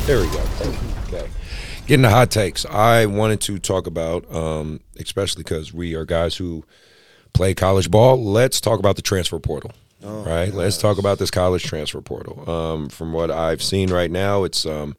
There 0.04 0.20
we 0.20 0.26
go. 0.26 0.44
Okay. 1.06 1.28
Getting 1.86 2.02
the 2.02 2.10
hot 2.10 2.30
takes. 2.30 2.66
I 2.66 3.06
wanted 3.06 3.40
to 3.42 3.58
talk 3.58 3.86
about, 3.86 4.30
um, 4.32 4.80
especially 4.98 5.42
because 5.42 5.72
we 5.72 5.94
are 5.94 6.04
guys 6.04 6.36
who 6.36 6.62
play 7.32 7.54
college 7.54 7.90
ball. 7.90 8.22
Let's 8.22 8.60
talk 8.60 8.78
about 8.78 8.96
the 8.96 9.02
transfer 9.02 9.38
portal. 9.38 9.72
right. 10.02 10.52
Let's 10.52 10.76
talk 10.76 10.98
about 10.98 11.18
this 11.18 11.30
college 11.30 11.62
transfer 11.62 12.02
portal. 12.02 12.48
Um, 12.48 12.88
from 12.90 13.12
what 13.12 13.30
I've 13.30 13.62
seen 13.62 13.90
right 13.90 14.10
now, 14.10 14.44
it's 14.44 14.66
um, 14.66 14.96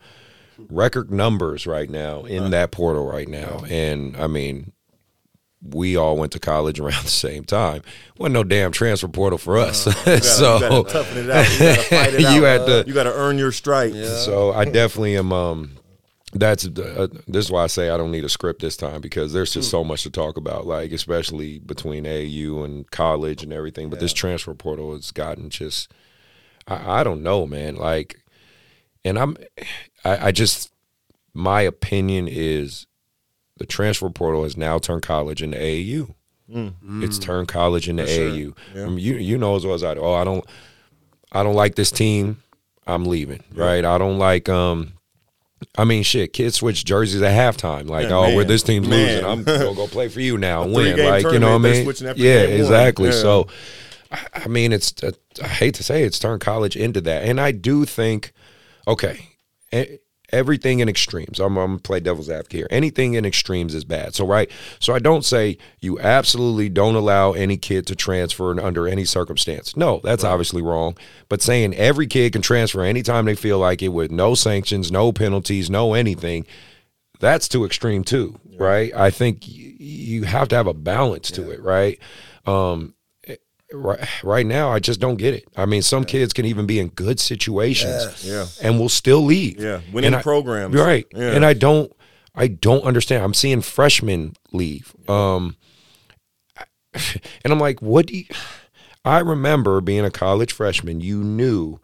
record 0.70 1.12
numbers 1.12 1.68
right 1.68 1.90
now 1.90 2.24
in 2.24 2.50
that 2.52 2.72
portal 2.72 3.06
right 3.06 3.28
now, 3.28 3.64
and 3.70 4.18
I 4.18 4.28
mean, 4.28 4.72
we 5.62 5.96
all 5.98 6.18
went 6.18 6.32
to 6.34 6.40
college 6.40 6.80
around 6.82 7.04
the 7.04 7.10
same 7.10 7.44
time. 7.44 7.82
wasn't 8.18 8.34
no 8.34 8.44
damn 8.44 8.72
transfer 8.72 9.08
portal 9.08 9.38
for 9.38 9.58
us. 9.58 9.88
Uh, 9.88 9.92
You 9.92 10.06
gotta, 10.06 10.24
so 10.24 10.54
you 10.56 10.60
gotta 10.62 10.90
toughen 10.90 11.18
it 11.18 11.30
out. 11.30 11.52
You 11.52 11.60
gotta 11.60 11.82
fight 11.90 12.14
out. 12.26 12.36
You 12.36 12.44
had 12.44 12.66
to- 12.68 12.84
You 12.88 12.94
earn 12.98 13.38
your 13.38 13.52
stripes. 13.52 14.26
so 14.26 14.52
I 14.54 14.66
definitely 14.66 15.18
am. 15.18 15.34
Um, 15.34 15.72
that's 16.34 16.68
uh, 16.68 17.08
this 17.28 17.46
is 17.46 17.52
why 17.52 17.64
I 17.64 17.68
say 17.68 17.90
I 17.90 17.96
don't 17.98 18.12
need 18.12 18.26
a 18.26 18.30
script 18.30 18.62
this 18.62 18.76
time 18.78 19.00
because 19.02 19.32
there's 19.32 19.54
just 19.54 19.72
so 19.72 19.84
much 19.84 20.04
to 20.04 20.10
talk 20.12 20.36
about. 20.38 20.68
Like 20.68 20.92
especially 20.92 21.60
between 21.60 22.06
AU 22.06 22.64
and 22.64 22.90
college 22.92 23.44
and 23.44 23.54
everything. 23.54 23.90
But 23.90 24.00
this 24.02 24.12
transfer 24.14 24.54
portal 24.54 24.94
has 24.94 25.12
gotten 25.12 25.50
just. 25.50 25.92
I, 26.68 27.00
I 27.00 27.04
don't 27.06 27.24
know, 27.24 27.48
man. 27.48 27.78
Like, 27.78 28.18
and 29.06 29.18
I'm. 29.18 29.38
I, 30.04 30.28
I 30.28 30.32
just. 30.32 30.72
My 31.34 31.62
opinion 31.62 32.28
is, 32.28 32.87
the 33.60 33.66
transfer 33.66 34.10
portal 34.10 34.44
has 34.44 34.56
now 34.58 34.78
turned 34.80 35.02
college 35.04 35.42
into 35.42 35.58
AAU. 35.58 36.14
It's 37.04 37.20
turned 37.20 37.48
college 37.50 37.90
into 37.90 38.04
AAU. 38.04 38.54
I 38.76 38.86
mean, 38.86 39.00
you 39.00 39.16
you 39.16 39.38
know 39.38 39.56
as 39.56 39.66
well 39.66 39.76
as 39.76 39.84
I 39.84 39.94
do. 39.96 40.00
Oh, 40.02 40.14
I 40.14 40.24
don't. 40.24 40.46
I 41.32 41.44
don't 41.44 41.56
like 41.56 41.76
this 41.76 41.92
team. 41.92 42.42
I'm 42.86 43.06
leaving. 43.06 43.44
Right. 43.54 43.84
I 43.84 43.98
don't 43.98 44.18
like. 44.18 44.48
Um. 44.48 44.94
I 45.78 45.84
mean, 45.86 46.04
shit. 46.04 46.34
Kids 46.34 46.56
switch 46.56 46.86
jerseys 46.86 47.22
at 47.22 47.34
halftime. 47.34 47.90
Like, 47.90 48.10
Yeah, 48.10 48.16
oh, 48.16 48.36
where 48.36 48.46
this 48.46 48.62
team's 48.64 48.88
Man. 48.88 49.08
losing, 49.08 49.26
I'm 49.26 49.44
gonna 49.44 49.74
go 49.76 49.88
play 49.88 50.08
for 50.08 50.22
you 50.22 50.38
now 50.50 50.64
and 50.64 50.72
win. 50.74 50.98
Like, 51.04 51.24
you 51.24 51.40
know 51.40 51.58
what 51.58 51.66
I 51.66 51.72
mean? 51.72 51.86
Yeah, 52.16 52.42
exactly. 52.42 53.10
Yeah. 53.10 53.16
So, 53.22 53.48
I- 54.36 54.48
mean, 54.48 54.72
it's. 54.72 54.94
Uh, 55.04 55.12
I 55.44 55.48
hate 55.48 55.74
to 55.76 55.84
say 55.84 56.04
it, 56.04 56.06
it's 56.08 56.20
turned 56.20 56.42
college 56.42 56.76
into 56.78 57.02
that, 57.02 57.24
and 57.26 57.42
I 57.42 57.52
do 57.52 57.86
think, 57.86 58.32
okay, 58.88 59.30
everything 60.30 60.80
in 60.80 60.90
extremes. 60.90 61.40
I'm, 61.40 61.58
I'm 61.58 61.72
gonna 61.72 61.80
play 61.80 62.00
devil's 62.00 62.30
advocate 62.30 62.58
here. 62.60 62.68
Anything 62.70 63.14
in 63.14 63.26
extremes 63.26 63.74
is 63.74 63.84
bad. 63.84 64.14
So 64.16 64.26
right. 64.26 64.50
So 64.80 64.94
I 64.94 65.00
don't 65.00 65.24
say 65.26 65.58
you 65.80 66.00
absolutely 66.00 66.70
don't 66.70 66.96
allow 66.96 67.34
any 67.34 67.58
kid 67.58 67.88
to 67.88 67.96
transfer 67.96 68.60
under 68.60 68.88
any 68.88 69.06
circumstance. 69.06 69.76
No, 69.78 70.02
that's 70.04 70.24
obviously 70.24 70.62
wrong. 70.62 70.98
But 71.30 71.42
saying 71.42 71.76
every 71.76 72.08
kid 72.08 72.34
can 72.34 72.42
transfer 72.42 72.82
anytime 72.84 73.26
they 73.26 73.36
feel 73.36 73.60
like 73.60 73.82
it 73.82 73.90
with 73.90 74.12
no 74.12 74.36
sanctions, 74.36 74.92
no 74.92 75.12
penalties, 75.12 75.70
no 75.70 75.94
anything. 75.94 76.46
That's 77.20 77.48
too 77.48 77.66
extreme 77.66 78.04
too, 78.04 78.40
right? 78.58 78.94
I 78.96 79.10
think 79.10 79.42
y- 79.48 79.76
you 79.80 80.24
have 80.24 80.50
to 80.50 80.56
have 80.56 80.68
a 80.68 80.74
balance 80.74 81.32
to 81.32 81.50
it, 81.50 81.62
right? 81.62 82.00
Um, 82.46 82.94
right 83.74 84.00
right 84.24 84.46
now 84.46 84.70
I 84.72 84.80
just 84.80 85.00
don't 85.00 85.18
get 85.18 85.34
it. 85.34 85.46
I 85.56 85.66
mean, 85.66 85.82
some 85.82 86.04
kids 86.06 86.34
can 86.34 86.46
even 86.46 86.66
be 86.66 86.80
in 86.80 86.88
good 86.90 87.20
situations 87.20 88.24
Yeah. 88.26 88.46
and 88.62 88.80
will 88.80 88.90
still 88.90 89.22
leave. 89.22 89.60
Yeah, 89.60 89.82
winning 89.92 90.08
And 90.08 90.16
I- 90.18 90.22
programs. 90.22 90.76
Right. 90.76 91.06
Yeah. 91.14 91.32
And 91.32 91.46
I 91.46 91.54
don't 91.54 91.92
I 92.36 92.48
don't 92.48 92.84
understand. 92.84 93.24
I'm 93.24 93.34
seeing 93.34 93.62
freshmen 93.62 94.34
leave. 94.54 94.94
Um 95.10 95.56
and 97.44 97.54
I'm 97.54 97.60
like, 97.60 97.82
what 97.82 98.08
do 98.08 98.18
you 98.18 98.26
I 99.06 99.20
remember 99.20 99.80
being 99.82 100.04
a 100.06 100.12
college 100.12 100.52
freshman, 100.52 101.00
you 101.02 101.24
knew 101.24 101.80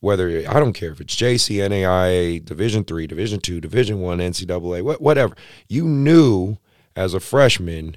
whether 0.00 0.28
I 0.48 0.60
don't 0.60 0.72
care 0.72 0.90
if 0.92 1.00
it's 1.00 1.14
JC, 1.16 1.56
NAIA, 1.58 2.44
Division 2.44 2.84
three, 2.84 3.06
Division 3.06 3.40
two, 3.40 3.60
Division 3.60 4.00
one, 4.00 4.18
NCAA, 4.18 4.82
wha- 4.82 4.94
whatever. 4.94 5.34
You 5.68 5.84
knew 5.84 6.58
as 6.94 7.14
a 7.14 7.20
freshman, 7.20 7.96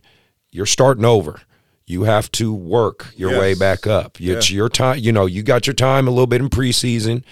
you're 0.51 0.65
starting 0.65 1.05
over. 1.05 1.41
You 1.89 2.03
have 2.03 2.31
to 2.33 2.53
work 2.53 3.07
your 3.15 3.31
way 3.39 3.55
back 3.55 3.87
up. 3.87 4.21
It's 4.37 4.51
your 4.51 4.69
time. 4.69 4.99
You 4.99 5.11
know, 5.11 5.25
you 5.25 5.41
got 5.41 5.65
your 5.65 5.73
time 5.73 6.07
a 6.07 6.11
little 6.11 6.27
bit 6.27 6.39
in 6.39 6.47
preseason. 6.47 7.23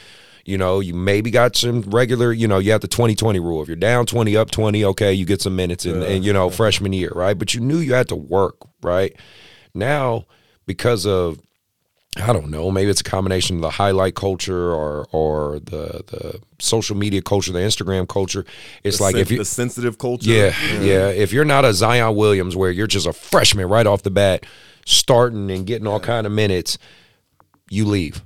You 0.45 0.57
know, 0.57 0.79
you 0.79 0.95
maybe 0.95 1.29
got 1.29 1.55
some 1.55 1.81
regular, 1.81 2.33
you 2.33 2.47
know, 2.47 2.57
you 2.57 2.71
have 2.71 2.81
the 2.81 2.87
2020 2.87 3.39
rule. 3.39 3.61
If 3.61 3.67
you're 3.67 3.75
down 3.77 4.07
20, 4.07 4.35
up 4.35 4.49
20, 4.49 4.83
okay, 4.85 5.13
you 5.13 5.25
get 5.25 5.43
some 5.43 5.55
minutes 5.55 5.85
in, 5.85 6.01
in 6.01 6.23
you 6.23 6.33
know, 6.33 6.49
freshman 6.49 6.91
year, 6.91 7.11
right? 7.13 7.37
But 7.37 7.53
you 7.53 7.59
knew 7.59 7.77
you 7.77 7.93
had 7.93 8.07
to 8.09 8.15
work, 8.15 8.55
right? 8.81 9.15
Now, 9.75 10.25
because 10.65 11.05
of 11.05 11.39
I 12.21 12.33
don't 12.33 12.49
know. 12.49 12.71
Maybe 12.71 12.89
it's 12.89 13.01
a 13.01 13.03
combination 13.03 13.57
of 13.57 13.61
the 13.61 13.69
highlight 13.69 14.15
culture 14.15 14.73
or 14.73 15.07
or 15.11 15.59
the 15.59 16.03
the 16.07 16.39
social 16.59 16.95
media 16.97 17.21
culture, 17.21 17.51
the 17.51 17.59
Instagram 17.59 18.07
culture. 18.07 18.45
It's 18.83 18.97
The 18.97 19.03
like 19.03 19.13
sen- 19.13 19.21
if 19.21 19.31
you 19.31 19.37
the 19.39 19.45
sensitive 19.45 19.97
culture. 19.97 20.29
yeah, 20.31 20.53
yeah. 20.81 21.07
If 21.09 21.31
you're 21.33 21.45
not 21.45 21.65
a 21.65 21.73
Zion 21.73 22.15
Williams, 22.15 22.55
where 22.55 22.71
you're 22.71 22.87
just 22.87 23.07
a 23.07 23.13
freshman 23.13 23.67
right 23.69 23.85
off 23.87 24.03
the 24.03 24.11
bat, 24.11 24.45
starting 24.85 25.51
and 25.51 25.65
getting 25.65 25.87
all 25.87 25.99
kind 25.99 26.25
of 26.25 26.33
minutes, 26.33 26.77
you 27.69 27.85
leave. 27.85 28.21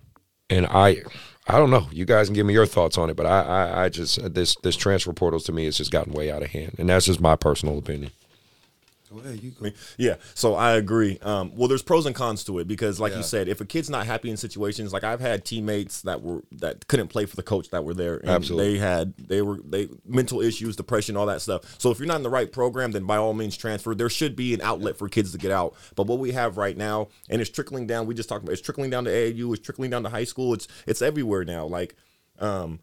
And 0.49 0.67
I, 0.67 1.01
I 1.47 1.57
don't 1.59 1.69
know. 1.71 1.87
You 1.91 2.05
guys 2.05 2.27
can 2.27 2.35
give 2.35 2.45
me 2.45 2.53
your 2.53 2.65
thoughts 2.65 2.97
on 2.97 3.09
it, 3.09 3.15
but 3.15 3.25
I, 3.25 3.41
I, 3.41 3.83
I 3.85 3.89
just 3.89 4.33
this 4.33 4.55
this 4.63 4.75
transfer 4.75 5.13
portals 5.13 5.43
to 5.45 5.51
me 5.51 5.65
has 5.65 5.77
just 5.77 5.91
gotten 5.91 6.13
way 6.13 6.29
out 6.31 6.43
of 6.43 6.49
hand, 6.49 6.75
and 6.77 6.89
that's 6.89 7.05
just 7.05 7.19
my 7.21 7.35
personal 7.35 7.77
opinion. 7.77 8.11
Go 9.12 9.20
ahead, 9.20 9.43
you 9.43 9.51
go. 9.51 9.70
Yeah, 9.97 10.16
so 10.36 10.55
I 10.55 10.72
agree. 10.74 11.20
Um, 11.22 11.51
well, 11.55 11.68
there's 11.68 11.82
pros 11.82 12.05
and 12.05 12.16
cons 12.16 12.45
to 12.45 12.59
it 12.59 12.68
because, 12.68 12.97
like 12.97 13.12
Yeah. 13.12 13.18
you 13.18 13.24
said, 13.24 13.49
if 13.49 13.59
a 13.59 13.66
kid's 13.66 13.89
not 13.89 14.05
happy 14.05 14.30
in 14.30 14.38
situations, 14.38 14.93
like 14.93 15.03
I've 15.03 15.20
had 15.20 15.43
teammates 15.43 16.01
that 16.03 16.22
were 16.22 16.43
that 16.53 16.88
couldn't 16.88 17.09
play 17.09 17.26
for 17.26 17.36
the 17.36 17.43
coach 17.43 17.70
that 17.72 17.84
were 17.84 17.93
there, 17.93 18.18
and 18.18 18.30
Absolutely. 18.30 18.74
they 18.74 18.80
had 18.80 19.14
they 19.18 19.41
were 19.41 19.59
they 19.66 19.89
mental 20.05 20.39
issues, 20.39 20.78
depression, 20.78 21.18
all 21.18 21.26
that 21.26 21.41
stuff. 21.41 21.76
So 21.78 21.91
if 21.91 21.99
you're 21.99 22.07
not 22.07 22.18
in 22.18 22.24
the 22.24 22.30
right 22.30 22.49
program, 22.49 22.91
then 22.93 23.03
by 23.05 23.18
all 23.18 23.34
means 23.34 23.57
transfer. 23.57 23.93
There 23.93 24.09
should 24.09 24.36
be 24.38 24.53
an 24.53 24.62
outlet 24.62 24.97
for 24.97 25.09
kids 25.09 25.34
to 25.34 25.38
get 25.38 25.51
out. 25.51 25.74
But 25.95 26.07
what 26.07 26.20
we 26.20 26.32
have 26.32 26.55
right 26.55 26.78
now, 26.78 27.09
and 27.30 27.41
it's 27.41 27.49
trickling 27.49 27.88
down. 27.88 28.07
We 28.07 28.16
just 28.16 28.30
talked 28.30 28.43
about 28.43 28.53
it's 28.53 28.62
trickling 28.62 28.91
down 28.91 29.03
to 29.05 29.12
AAU, 29.12 29.53
it's 29.53 29.62
trickling 29.62 29.89
down 29.89 30.03
to 30.03 30.09
high 30.09 30.24
school. 30.24 30.53
It's 30.53 30.70
it's 30.88 31.01
everywhere 31.01 31.43
now. 31.43 31.66
Like, 31.66 31.95
um, 32.39 32.80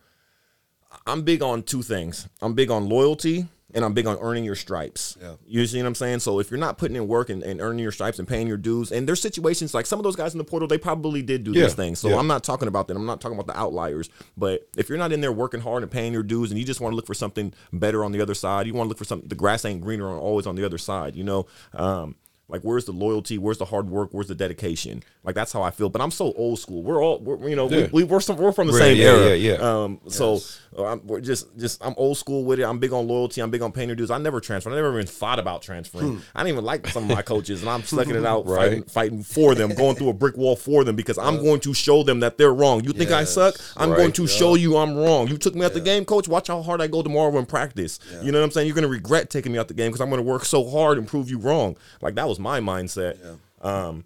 I'm 1.07 1.23
big 1.23 1.43
on 1.43 1.63
two 1.63 1.83
things. 1.83 2.29
I'm 2.43 2.53
big 2.53 2.71
on 2.71 2.89
loyalty 2.89 3.47
and 3.75 3.85
I'm 3.85 3.93
big 3.93 4.07
on 4.07 4.17
earning 4.21 4.45
your 4.45 4.55
stripes. 4.55 5.17
Yeah. 5.21 5.35
You 5.47 5.67
see 5.67 5.79
what 5.83 5.87
I'm 5.87 5.95
saying? 5.95 6.21
So 6.21 6.39
if 6.41 6.51
you're 6.51 6.59
not 6.59 6.79
putting 6.79 6.97
in 6.97 7.07
work 7.07 7.29
and, 7.29 7.43
and 7.43 7.61
earning 7.61 7.81
your 7.81 7.93
stripes 7.93 8.19
and 8.19 8.27
paying 8.27 8.47
your 8.47 8.57
dues, 8.57 8.91
and 8.91 9.07
there's 9.07 9.21
situations 9.21 9.75
like 9.75 9.85
some 9.87 9.99
of 9.99 10.05
those 10.05 10.17
guys 10.17 10.33
in 10.33 10.39
the 10.39 10.45
portal, 10.45 10.67
they 10.69 10.79
probably 10.79 11.21
did 11.23 11.45
do 11.45 11.53
Yeah. 11.53 11.65
these 11.65 11.75
things. 11.75 11.99
So 11.99 12.09
Yeah. 12.09 12.17
I'm 12.17 12.27
not 12.27 12.45
talking 12.45 12.67
about 12.69 12.89
that. 12.89 12.97
I'm 12.97 13.05
not 13.07 13.21
talking 13.21 13.39
about 13.39 13.53
the 13.53 13.59
outliers. 13.59 14.09
But 14.37 14.67
if 14.77 14.89
you're 14.89 14.97
not 14.99 15.13
in 15.13 15.21
there 15.21 15.33
working 15.33 15.61
hard 15.61 15.83
and 15.83 15.93
paying 15.93 16.13
your 16.13 16.23
dues 16.23 16.51
and 16.51 16.59
you 16.59 16.65
just 16.65 16.81
want 16.81 16.93
to 16.93 16.97
look 16.97 17.07
for 17.07 17.15
something 17.15 17.53
better 17.73 18.05
on 18.05 18.13
the 18.13 18.21
other 18.23 18.35
side, 18.35 18.67
you 18.67 18.73
want 18.75 18.87
to 18.87 18.89
look 18.89 18.99
for 18.99 19.05
something, 19.05 19.29
the 19.29 19.35
grass 19.35 19.65
ain't 19.65 19.83
greener 19.83 20.09
on 20.09 20.19
always 20.19 20.47
on 20.47 20.55
the 20.57 20.65
other 20.65 20.79
side, 20.79 21.15
you 21.15 21.25
know? 21.25 21.47
Um, 21.75 22.17
like 22.49 22.63
where's 22.63 22.85
the 22.87 22.93
loyalty? 22.93 23.37
Where's 23.39 23.59
the 23.59 23.67
hard 23.67 23.91
work? 23.91 24.09
Where's 24.13 24.29
the 24.29 24.35
dedication? 24.35 25.03
Like 25.25 25.35
that's 25.35 25.53
how 25.53 25.63
I 25.63 25.71
feel. 25.71 25.89
But 25.91 26.01
I'm 26.01 26.11
so 26.11 26.33
old 26.33 26.59
school. 26.59 26.83
We're 26.83 27.03
all, 27.03 27.19
we're, 27.21 27.49
you 27.49 27.57
know, 27.57 27.69
Yeah. 27.69 27.89
we, 27.93 28.03
we, 28.03 28.05
we're, 28.05 28.21
some, 28.21 28.37
we're 28.37 28.53
from 28.53 28.69
the 28.69 28.73
Right, 28.73 28.79
same 28.81 28.97
yeah, 28.97 29.05
era. 29.05 29.37
yeah, 29.37 29.53
yeah. 29.59 29.83
Um, 29.85 30.01
so 30.09 30.39
uh, 30.79 30.85
I'm 30.87 31.07
we're 31.07 31.21
just 31.21 31.57
just 31.59 31.85
I'm 31.85 31.95
old 31.97 32.17
school 32.17 32.45
with 32.45 32.59
it. 32.61 32.65
I'm 32.65 32.79
big 32.79 32.93
on 32.93 33.07
loyalty. 33.07 33.41
I'm 33.43 33.51
big 33.51 33.63
on 33.63 33.73
paying 33.73 33.89
your 33.89 33.97
dues. 33.97 34.11
I 34.11 34.19
never 34.19 34.41
transferred. 34.41 34.73
I 34.73 34.77
never 34.77 34.95
even 34.95 35.07
thought 35.07 35.39
about 35.39 35.63
transferring. 35.63 36.23
I 36.35 36.41
didn't 36.43 36.55
even 36.55 36.65
like 36.65 36.87
some 36.89 37.05
of 37.05 37.11
my 37.17 37.23
coaches, 37.23 37.61
and 37.61 37.71
I'm 37.71 37.83
slugging 37.83 38.17
it 38.17 38.25
out, 38.25 38.47
Right. 38.47 38.59
fighting, 38.71 38.83
fighting 38.85 39.23
for 39.23 39.55
them, 39.55 39.75
going 39.75 39.97
through 39.97 40.09
a 40.09 40.15
brick 40.15 40.37
wall 40.37 40.57
for 40.57 40.85
them 40.85 40.97
because 40.97 41.19
I'm 41.19 41.37
going 41.43 41.61
to 41.61 41.75
show 41.75 42.03
them 42.03 42.21
that 42.21 42.39
they're 42.39 42.55
wrong. 42.55 42.83
You 42.85 42.93
think 42.93 43.11
I 43.11 43.25
suck? 43.25 43.57
I'm 43.77 43.91
Right. 43.91 43.97
going 43.99 44.13
to 44.13 44.27
show 44.27 44.55
you 44.55 44.77
I'm 44.79 44.97
wrong. 44.97 45.29
You 45.29 45.37
took 45.37 45.55
me 45.55 45.65
out 45.67 45.75
the 45.75 45.81
game, 45.81 46.05
coach. 46.05 46.29
Watch 46.29 46.49
how 46.49 46.63
hard 46.63 46.81
I 46.81 46.87
go 46.87 47.03
tomorrow 47.03 47.37
in 47.39 47.45
practice. 47.47 47.99
You 48.23 48.33
know 48.33 48.39
what 48.41 48.45
I'm 48.47 48.51
saying? 48.53 48.67
You're 48.67 48.75
gonna 48.75 48.89
regret 48.89 49.29
taking 49.31 49.53
me 49.53 49.59
out 49.59 49.69
the 49.69 49.75
game 49.75 49.89
because 49.91 50.01
I'm 50.01 50.09
gonna 50.11 50.23
work 50.23 50.45
so 50.45 50.69
hard 50.69 50.97
and 50.99 51.07
prove 51.07 51.29
you 51.31 51.39
wrong. 51.39 51.77
Like 52.01 52.15
that 52.15 52.27
was 52.29 52.38
my 52.39 52.61
mindset. 52.61 53.17
Um, 53.61 54.05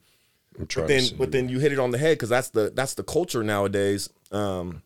but 0.59 0.89
then 0.89 1.05
but 1.18 1.33
then 1.33 1.49
you 1.49 1.59
hit 1.59 1.72
it 1.72 1.78
on 1.78 1.91
the 1.91 1.99
head 1.99 2.16
because 2.16 2.28
that's 2.28 2.51
the 2.51 2.70
that's 2.74 2.95
the 2.95 3.03
culture 3.03 3.43
nowadays 3.43 4.11
um 4.33 4.83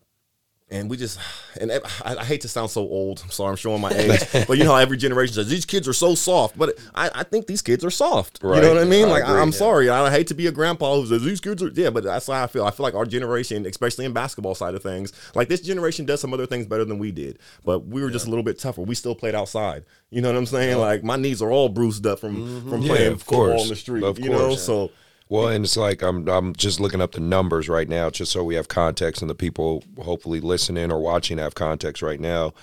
and 0.69 0.89
we 0.89 0.97
just 0.97 1.17
and 1.61 1.71
I, 1.71 1.79
I 2.17 2.25
hate 2.25 2.41
to 2.41 2.49
sound 2.49 2.69
so 2.71 2.81
old. 2.81 3.21
I'm 3.23 3.31
sorry 3.31 3.51
i'm 3.51 3.55
showing 3.55 3.79
my 3.79 3.89
age. 3.91 4.19
But 4.47 4.57
you 4.57 4.65
know 4.65 4.71
how 4.71 4.77
every 4.79 4.97
generation 4.97 5.33
says 5.35 5.47
these 5.47 5.65
kids 5.65 5.87
are 5.87 5.93
so 5.93 6.13
soft 6.13 6.57
but 6.57 6.77
i, 6.93 7.09
I 7.15 7.23
think 7.23 7.47
these 7.47 7.61
kids 7.61 7.85
are 7.85 7.89
soft. 7.89 8.39
You 8.43 8.49
Right. 8.49 8.61
know 8.61 8.73
what 8.73 8.81
i 8.81 8.85
mean? 8.85 9.05
I 9.07 9.11
like 9.11 9.23
agree, 9.23 9.39
i'm 9.39 9.51
yeah. 9.51 9.57
sorry. 9.57 9.89
I 9.89 10.11
hate 10.11 10.27
to 10.27 10.33
be 10.33 10.47
a 10.47 10.51
grandpa 10.51 10.95
who 10.95 11.05
says 11.07 11.23
these 11.23 11.39
kids 11.39 11.63
are 11.63 11.69
yeah 11.69 11.89
but 11.89 12.03
that's 12.03 12.27
how 12.27 12.43
i 12.43 12.47
feel. 12.47 12.65
I 12.65 12.71
feel 12.71 12.83
like 12.83 12.95
our 12.95 13.05
generation 13.05 13.65
especially 13.65 14.03
in 14.03 14.11
basketball 14.11 14.55
side 14.55 14.75
of 14.75 14.83
things 14.83 15.13
like 15.35 15.47
this 15.47 15.61
generation 15.61 16.05
does 16.05 16.19
some 16.19 16.33
other 16.33 16.45
things 16.45 16.67
better 16.67 16.83
than 16.83 16.97
we 16.99 17.11
did 17.13 17.39
but 17.63 17.85
we 17.87 18.01
were 18.01 18.09
just 18.11 18.27
a 18.27 18.29
little 18.29 18.43
bit 18.43 18.59
tougher. 18.59 18.81
We 18.81 18.95
still 18.95 19.15
played 19.15 19.35
outside. 19.35 19.85
You 20.09 20.21
know 20.21 20.29
what 20.29 20.37
i'm 20.37 20.45
saying? 20.45 20.77
Like 20.79 21.01
my 21.03 21.15
knees 21.15 21.41
are 21.41 21.49
all 21.51 21.69
bruised 21.69 22.05
up 22.05 22.19
from 22.19 22.35
Mm-hmm. 22.37 22.69
from 22.69 22.81
playing 22.83 23.13
of 23.13 23.23
football 23.23 23.47
course. 23.47 23.61
on 23.61 23.67
the 23.69 23.75
street 23.77 24.03
Of 24.03 24.19
you 24.19 24.29
know? 24.29 24.47
course. 24.49 24.63
so 24.65 24.91
Well, 25.29 25.47
and 25.49 25.65
it's 25.65 25.75
like 25.75 26.01
I'm 26.01 26.27
I'm 26.29 26.55
just 26.55 26.79
looking 26.79 27.01
up 27.01 27.11
the 27.11 27.19
numbers 27.19 27.67
right 27.67 27.89
now, 27.89 28.09
just 28.09 28.31
so 28.31 28.43
we 28.43 28.55
have 28.55 28.67
context, 28.67 29.21
and 29.21 29.29
the 29.29 29.35
people 29.35 29.83
hopefully 30.01 30.39
listening 30.39 30.91
or 30.91 30.99
watching 30.99 31.37
have 31.37 31.53
context 31.55 32.01
right 32.01 32.19
now. 32.19 32.53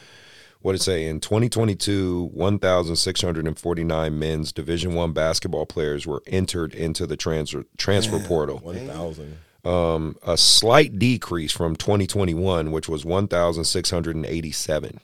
What 0.63 0.73
did 0.73 0.81
it 0.81 0.85
say 0.85 1.07
in 1.07 1.21
2022? 1.21 2.31
1,649 2.33 4.19
men's 4.19 4.51
Division 4.51 4.95
One 4.95 5.13
basketball 5.13 5.67
players 5.67 6.07
were 6.07 6.23
entered 6.27 6.75
into 6.75 7.07
the 7.07 7.19
transfer 7.19 7.67
transfer 7.77 8.19
portal. 8.19 8.61
1000 8.61 9.37
Um, 9.67 10.17
a 10.27 10.39
slight 10.39 10.99
decrease 10.99 11.53
from 11.53 11.77
2021, 11.77 12.73
which 12.73 12.89
was 12.89 13.05
1,687. 13.05 15.01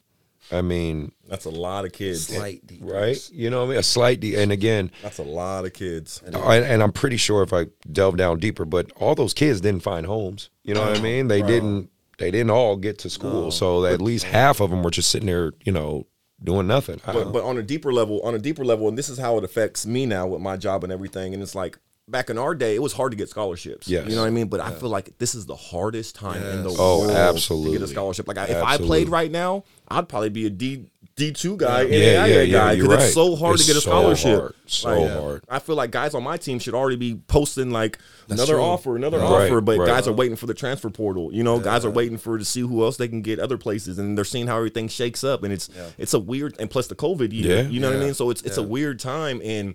I 0.53 0.63
mean, 0.63 1.13
that's 1.29 1.45
a 1.45 1.51
lot 1.51 1.85
of 1.85 1.93
kids 1.93 2.27
Slight 2.27 2.67
decrease. 2.67 2.91
right? 2.93 3.31
You 3.33 3.51
know, 3.51 3.61
what 3.61 3.67
I 3.67 3.69
mean, 3.71 3.79
a 3.79 3.83
slight. 3.83 4.21
De- 4.21 4.35
and 4.35 4.51
again, 4.51 4.91
That's 5.03 5.19
a 5.19 5.23
lot 5.25 5.65
of 5.65 5.73
kids. 5.73 6.23
and, 6.27 6.35
and 6.37 6.83
I'm 6.83 6.93
pretty 6.93 7.17
sure 7.17 7.43
if 7.43 7.53
I 7.53 7.67
delve 7.91 8.17
down 8.17 8.39
deeper, 8.39 8.65
but 8.65 8.91
all 8.97 9.15
those 9.15 9.33
kids 9.35 9.61
didn't 9.61 9.83
find 9.83 10.07
homes. 10.07 10.51
You 10.65 10.75
know 10.75 10.81
what 10.81 10.99
I 10.99 11.01
mean? 11.01 11.29
They 11.29 11.43
didn't. 11.43 11.91
They 12.19 12.31
didn't 12.31 12.51
all 12.51 12.77
get 12.77 12.99
to 12.99 13.11
school, 13.11 13.51
so 13.51 13.87
at 13.87 14.03
least 14.03 14.27
half 14.27 14.61
of 14.61 14.69
them 14.69 14.83
were 14.83 14.91
just 14.91 15.09
sitting 15.09 15.27
there, 15.27 15.53
you 15.65 15.73
know, 15.73 16.07
doing 16.45 16.67
nothing. 16.67 17.01
But, 17.07 17.33
but 17.33 17.45
on 17.45 17.57
a 17.57 17.63
deeper 17.63 17.95
level, 17.95 18.21
on 18.23 18.35
a 18.35 18.39
deeper 18.39 18.63
level, 18.63 18.89
and 18.89 18.99
this 18.99 19.09
is 19.09 19.17
how 19.19 19.39
it 19.39 19.45
affects 19.45 19.87
me 19.87 20.05
now 20.05 20.27
with 20.27 20.43
my 20.43 20.59
job 20.59 20.85
and 20.85 20.93
everything. 20.93 21.33
And 21.33 21.43
it's 21.43 21.55
like 21.55 21.79
back 22.11 22.31
in 22.31 22.39
our 22.39 22.55
day, 22.55 22.75
it 22.75 22.83
was 22.83 22.93
hard 22.93 23.13
to 23.13 23.17
get 23.17 23.29
scholarships. 23.29 23.89
Yes. 23.89 24.09
you 24.09 24.15
know 24.15 24.23
what 24.23 24.27
I 24.29 24.31
mean. 24.31 24.49
But 24.49 24.61
I 24.61 24.73
feel 24.73 24.89
like 24.89 25.17
this 25.19 25.35
is 25.35 25.47
the 25.47 25.57
hardest 25.57 26.15
time 26.15 26.43
in 26.43 26.63
the 26.65 26.75
Oh, 26.79 26.99
world 27.01 27.11
to 27.11 27.17
absolutely. 27.19 27.73
get 27.79 27.83
a 27.83 27.89
scholarship. 27.89 28.27
Like 28.29 28.39
I, 28.39 28.45
if 28.45 28.63
I 28.63 28.77
played 28.77 29.09
right 29.09 29.31
now, 29.31 29.65
I'd 29.89 30.09
probably 30.09 30.29
be 30.31 30.47
a 30.47 30.51
D 30.51 30.91
D 31.17 31.33
two 31.33 31.57
guy, 31.57 31.83
Yeah, 31.83 32.25
NAIA 32.25 32.29
yeah, 32.29 32.41
yeah, 32.43 32.53
guy, 32.59 32.75
because 32.77 32.89
right. 32.89 33.03
it's 33.03 33.15
so 33.15 33.37
hard 33.37 33.55
It's 33.57 33.67
to 33.67 33.73
get 33.73 33.77
a 33.77 33.81
so 33.81 33.91
scholarship. 33.91 34.39
hard. 34.41 34.55
So 34.67 35.09
hard. 35.21 35.45
I 35.49 35.59
feel 35.59 35.75
like 35.77 35.91
guys 35.91 36.15
on 36.15 36.23
my 36.23 36.37
team 36.37 36.59
should 36.61 36.73
already 36.75 36.97
be 36.97 37.17
posting 37.27 37.71
like 37.73 37.99
another 38.29 38.55
true. 38.55 38.63
offer, 38.63 38.97
another 38.97 39.19
Right, 39.19 39.47
offer, 39.51 39.61
but 39.61 39.79
right. 39.79 39.87
guys 39.87 40.07
are 40.09 40.13
waiting 40.13 40.37
for 40.37 40.47
the 40.47 40.55
transfer 40.55 40.89
portal. 40.89 41.31
You 41.33 41.43
know, 41.43 41.59
guys 41.59 41.85
are 41.85 41.91
waiting 41.91 42.17
for 42.17 42.39
to 42.39 42.45
see 42.45 42.61
who 42.61 42.83
else 42.85 42.97
they 42.97 43.09
can 43.09 43.21
get 43.23 43.39
other 43.41 43.59
places, 43.59 43.99
and 43.99 44.17
they're 44.17 44.25
seeing 44.25 44.47
how 44.47 44.57
everything 44.57 44.89
shakes 44.89 45.23
up, 45.25 45.43
and 45.43 45.53
it's 45.53 45.69
it's 45.99 46.15
a 46.15 46.19
weird 46.21 46.55
and 46.59 46.71
plus 46.71 46.87
the 46.87 46.95
COVID 46.95 47.33
year. 47.33 47.63
Yeah. 47.65 47.69
you 47.69 47.81
know 47.81 47.91
what 47.91 48.01
I 48.01 48.05
mean? 48.05 48.15
So 48.15 48.31
it's 48.31 48.43
it's 48.43 48.57
a 48.57 48.63
weird 48.63 48.99
time, 49.01 49.41
and 49.45 49.75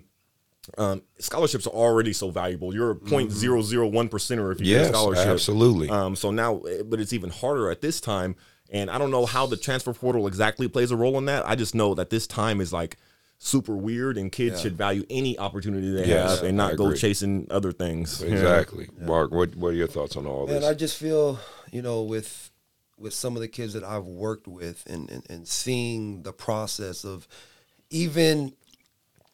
um, 0.78 1.02
scholarships 1.18 1.66
are 1.66 1.70
already 1.70 2.12
so 2.12 2.30
valuable. 2.30 2.74
You're 2.74 2.90
a 2.90 2.96
point 2.96 3.30
zero 3.32 3.62
zero 3.62 3.86
one 3.86 4.08
percenter 4.08 4.52
if 4.52 4.60
you 4.60 4.66
Yes, 4.66 4.86
get 4.86 4.90
a 4.90 4.94
scholarship. 4.98 5.26
absolutely. 5.28 5.88
Um, 5.88 6.16
so 6.16 6.30
now, 6.30 6.60
eh, 6.62 6.82
but 6.84 7.00
it's 7.00 7.12
even 7.12 7.30
harder 7.30 7.70
at 7.70 7.80
this 7.80 8.00
time, 8.00 8.36
and 8.70 8.90
I 8.90 8.98
don't 8.98 9.10
know 9.10 9.26
how 9.26 9.46
the 9.46 9.56
transfer 9.56 9.92
portal 9.92 10.26
exactly 10.26 10.68
plays 10.68 10.90
a 10.90 10.96
role 10.96 11.18
in 11.18 11.26
that. 11.26 11.48
I 11.48 11.54
just 11.54 11.74
know 11.74 11.94
that 11.94 12.10
this 12.10 12.26
time 12.26 12.60
is 12.60 12.72
like 12.72 12.96
super 13.38 13.76
weird, 13.76 14.16
and 14.18 14.32
kids 14.32 14.60
should 14.62 14.76
value 14.76 15.04
any 15.10 15.38
opportunity 15.38 15.92
they 15.92 16.06
Yes, 16.08 16.36
have 16.40 16.48
and 16.48 16.56
not 16.56 16.76
go 16.76 16.92
chasing 16.94 17.46
other 17.50 17.70
things. 17.72 18.20
Yeah. 18.24 18.32
exactly. 18.32 18.88
Mark, 18.98 19.30
what 19.30 19.54
what 19.56 19.68
are 19.68 19.72
your 19.76 19.88
thoughts 19.88 20.16
on 20.16 20.26
all 20.26 20.46
this? 20.46 20.54
And 20.54 20.64
this? 20.64 20.70
I 20.70 20.74
just 20.74 20.96
feel, 20.98 21.38
you 21.70 21.82
know, 21.82 22.02
with 22.02 22.50
with 22.98 23.12
some 23.12 23.36
of 23.36 23.42
the 23.42 23.48
kids 23.48 23.74
that 23.74 23.84
I've 23.84 24.06
worked 24.06 24.48
with 24.48 24.82
and, 24.88 25.10
and, 25.10 25.22
and 25.28 25.46
seeing 25.46 26.22
the 26.22 26.32
process 26.32 27.04
of 27.04 27.28
even 27.90 28.54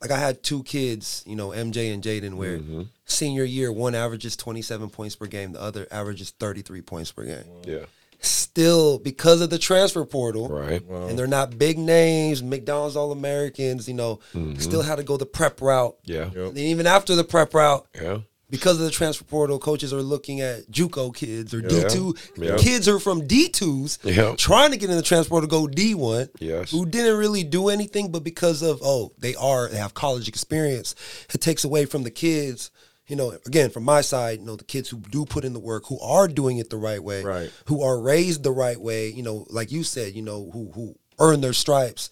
like 0.03 0.11
I 0.11 0.19
had 0.19 0.43
two 0.43 0.63
kids, 0.65 1.23
you 1.27 1.37
know, 1.37 1.49
MJ 1.51 1.95
and 1.95 2.03
Jaden, 2.03 2.35
where 2.35 2.59
Mm-hmm. 2.59 2.83
senior 3.07 3.45
year 3.45 3.73
one 3.73 3.95
averages 3.95 4.37
27 4.37 4.91
points 4.91 5.17
per 5.17 5.27
game, 5.27 5.53
the 5.53 5.63
other 5.63 5.87
averages 5.91 6.31
33 6.39 6.83
points 6.83 7.11
per 7.13 7.25
game. 7.25 7.45
yeah. 7.65 7.85
Still, 8.25 8.99
because 9.01 9.41
of 9.41 9.51
the 9.51 9.59
transfer 9.59 10.05
portal, 10.05 10.49
Right. 10.49 10.81
and 10.89 11.19
they're 11.19 11.27
not 11.27 11.59
big 11.59 11.77
names, 11.79 12.41
McDonald's 12.43 12.95
All 12.95 13.11
Americans, 13.11 13.89
you 13.89 13.95
know, 13.95 14.21
still 14.59 14.83
had 14.83 14.97
to 14.97 15.03
go 15.03 15.17
the 15.17 15.27
prep 15.27 15.61
route. 15.61 15.97
Yeah. 16.05 16.31
And 16.35 16.57
even 16.57 16.87
after 16.87 17.17
the 17.17 17.25
prep 17.25 17.53
route, 17.55 17.87
Yeah. 18.01 18.19
Because 18.53 18.79
of 18.79 18.85
the 18.85 18.91
transfer 18.93 19.25
portal, 19.25 19.59
coaches 19.59 19.93
are 19.93 20.03
looking 20.03 20.41
at 20.43 20.71
JUCO 20.71 21.13
kids 21.17 21.53
or 21.53 21.61
D 21.63 21.83
two 21.89 22.15
Yeah. 22.37 22.57
kids 22.59 22.87
are 22.87 23.01
from 23.01 23.27
D 23.27 23.49
twos, 23.49 23.99
Yeah. 24.05 24.35
trying 24.37 24.71
to 24.71 24.77
get 24.77 24.91
in 24.91 24.97
the 24.97 25.03
transfer 25.03 25.31
portal 25.31 25.49
to 25.49 25.51
go 25.51 25.67
D 25.67 25.95
one, 25.97 26.29
Yes. 26.39 26.71
who 26.71 26.87
didn't 26.87 27.17
really 27.17 27.43
do 27.43 27.69
anything, 27.71 28.13
but 28.13 28.23
because 28.23 28.63
of 28.63 28.79
oh 28.85 29.13
they 29.19 29.35
are 29.35 29.69
they 29.69 29.79
have 29.79 29.95
college 29.95 30.29
experience, 30.29 30.95
it 31.35 31.41
takes 31.41 31.65
away 31.65 31.87
from 31.87 32.05
the 32.05 32.11
kids. 32.13 32.71
You 33.09 33.17
know, 33.17 33.31
again, 33.47 33.71
from 33.71 33.83
my 33.83 34.01
side, 34.01 34.39
you 34.39 34.45
know, 34.47 34.55
the 34.57 34.65
kids 34.65 34.89
who 34.89 34.99
do 34.99 35.25
put 35.25 35.45
in 35.45 35.55
the 35.55 35.59
work, 35.61 35.87
who 35.89 35.99
are 36.01 36.29
doing 36.29 36.59
it 36.59 36.71
the 36.71 36.77
right 36.77 37.03
way, 37.03 37.23
Right. 37.25 37.51
who 37.67 37.83
are 37.83 37.99
raised 38.01 38.43
the 38.45 38.53
right 38.53 38.81
way, 38.81 39.09
you 39.09 39.23
know, 39.25 39.45
like 39.51 39.73
you 39.73 39.83
said, 39.83 40.15
you 40.15 40.23
know, 40.23 40.51
who 40.53 40.71
who 40.75 40.95
earn 41.19 41.41
their 41.41 41.53
stripes, 41.53 42.11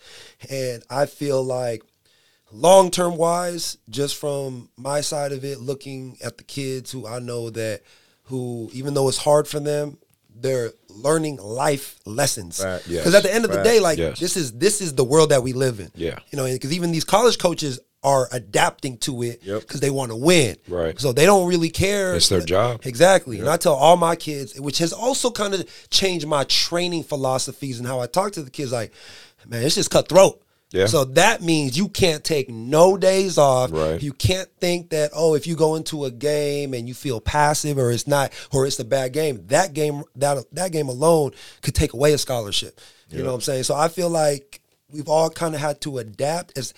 and 0.51 0.82
I 0.91 1.07
feel 1.07 1.43
like 1.45 1.82
long 2.53 2.91
term 2.91 3.17
wise, 3.17 3.79
just 3.89 4.17
from 4.17 4.69
my 4.77 5.01
side 5.01 5.33
of 5.33 5.45
it, 5.45 5.61
looking 5.61 6.17
at 6.23 6.39
the 6.39 6.45
kids 6.45 6.91
who 6.91 7.07
I 7.07 7.19
know 7.19 7.51
that 7.51 7.83
who 8.25 8.71
even 8.73 8.95
though 8.95 9.09
it's 9.09 9.19
hard 9.19 9.49
for 9.49 9.61
them, 9.61 9.99
they're 10.35 10.73
learning 10.89 11.37
life 11.37 11.99
lessons. 12.07 12.61
Right. 12.65 12.79
Because 12.87 13.13
Yes. 13.13 13.15
at 13.15 13.23
the 13.25 13.35
end 13.35 13.45
of 13.45 13.53
the 13.53 13.63
day, 13.63 13.81
like 13.81 13.99
Yes. 13.99 14.19
this 14.19 14.37
is 14.37 14.53
this 14.53 14.81
is 14.81 14.95
the 14.95 15.05
world 15.05 15.31
that 15.31 15.43
we 15.43 15.53
live 15.53 15.81
in. 15.81 15.91
Yeah. 15.95 16.19
You 16.31 16.37
know, 16.37 16.45
because 16.45 16.73
even 16.73 16.93
these 16.93 17.05
college 17.05 17.39
coaches 17.39 17.79
are 18.03 18.29
adapting 18.33 18.97
to 18.97 19.23
it 19.23 19.43
Yep. 19.45 19.61
because 19.61 19.81
they 19.81 19.91
want 19.91 20.11
to 20.11 20.17
win. 20.17 20.57
Right. 20.69 20.99
So 20.99 21.13
they 21.13 21.27
don't 21.27 21.47
really 21.47 21.69
care. 21.69 22.15
It's 22.15 22.31
their 22.31 22.41
job. 22.41 22.81
Exactly. 22.85 23.39
And 23.41 23.49
I 23.49 23.59
tell 23.59 23.75
all 23.75 23.99
my 23.99 24.17
kids, 24.17 24.59
which 24.59 24.79
has 24.79 24.93
also 24.95 25.31
kind 25.31 25.53
of 25.53 25.67
changed 25.91 26.27
my 26.27 26.45
training 26.45 27.03
philosophies 27.05 27.79
and 27.79 27.87
how 27.87 28.01
I 28.01 28.07
talk 28.07 28.33
to 28.33 28.43
the 28.43 28.49
kids, 28.51 28.73
like, 28.73 28.93
man, 29.47 29.63
it's 29.65 29.75
just 29.75 29.91
cutthroat. 29.91 30.41
Yeah. 30.71 30.87
So 30.87 31.05
that 31.05 31.43
means 31.43 31.77
you 31.77 31.89
can't 31.89 32.23
take 32.23 32.49
no 32.49 32.97
days 32.97 33.39
off. 33.39 33.73
Right. 33.73 34.01
You 34.01 34.12
can't 34.12 34.49
think 34.61 34.91
that, 34.91 35.11
oh, 35.14 35.35
if 35.35 35.47
you 35.47 35.57
go 35.57 35.75
into 35.75 36.05
a 36.05 36.11
game 36.11 36.75
and 36.75 36.87
you 36.87 36.95
feel 36.95 37.21
passive 37.21 37.77
or 37.77 37.91
it's 37.91 38.07
not 38.07 38.33
or 38.53 38.66
it's 38.66 38.79
a 38.79 38.85
bad 38.85 39.12
game, 39.12 39.47
that 39.49 39.75
game 39.75 40.05
that 40.16 40.45
that 40.53 40.71
game 40.73 40.89
alone 40.89 41.33
could 41.62 41.75
take 41.75 41.93
away 41.93 42.12
a 42.12 42.18
scholarship. 42.18 42.81
You 43.11 43.25
know 43.25 43.31
what 43.31 43.35
I'm 43.35 43.41
saying? 43.41 43.64
So 43.64 43.75
I 43.75 43.89
feel 43.89 44.09
like 44.09 44.61
we've 44.89 45.09
all 45.09 45.31
kind 45.31 45.55
of 45.57 45.61
had 45.61 45.81
to 45.81 45.99
adapt. 45.99 46.57
It's, 46.57 46.73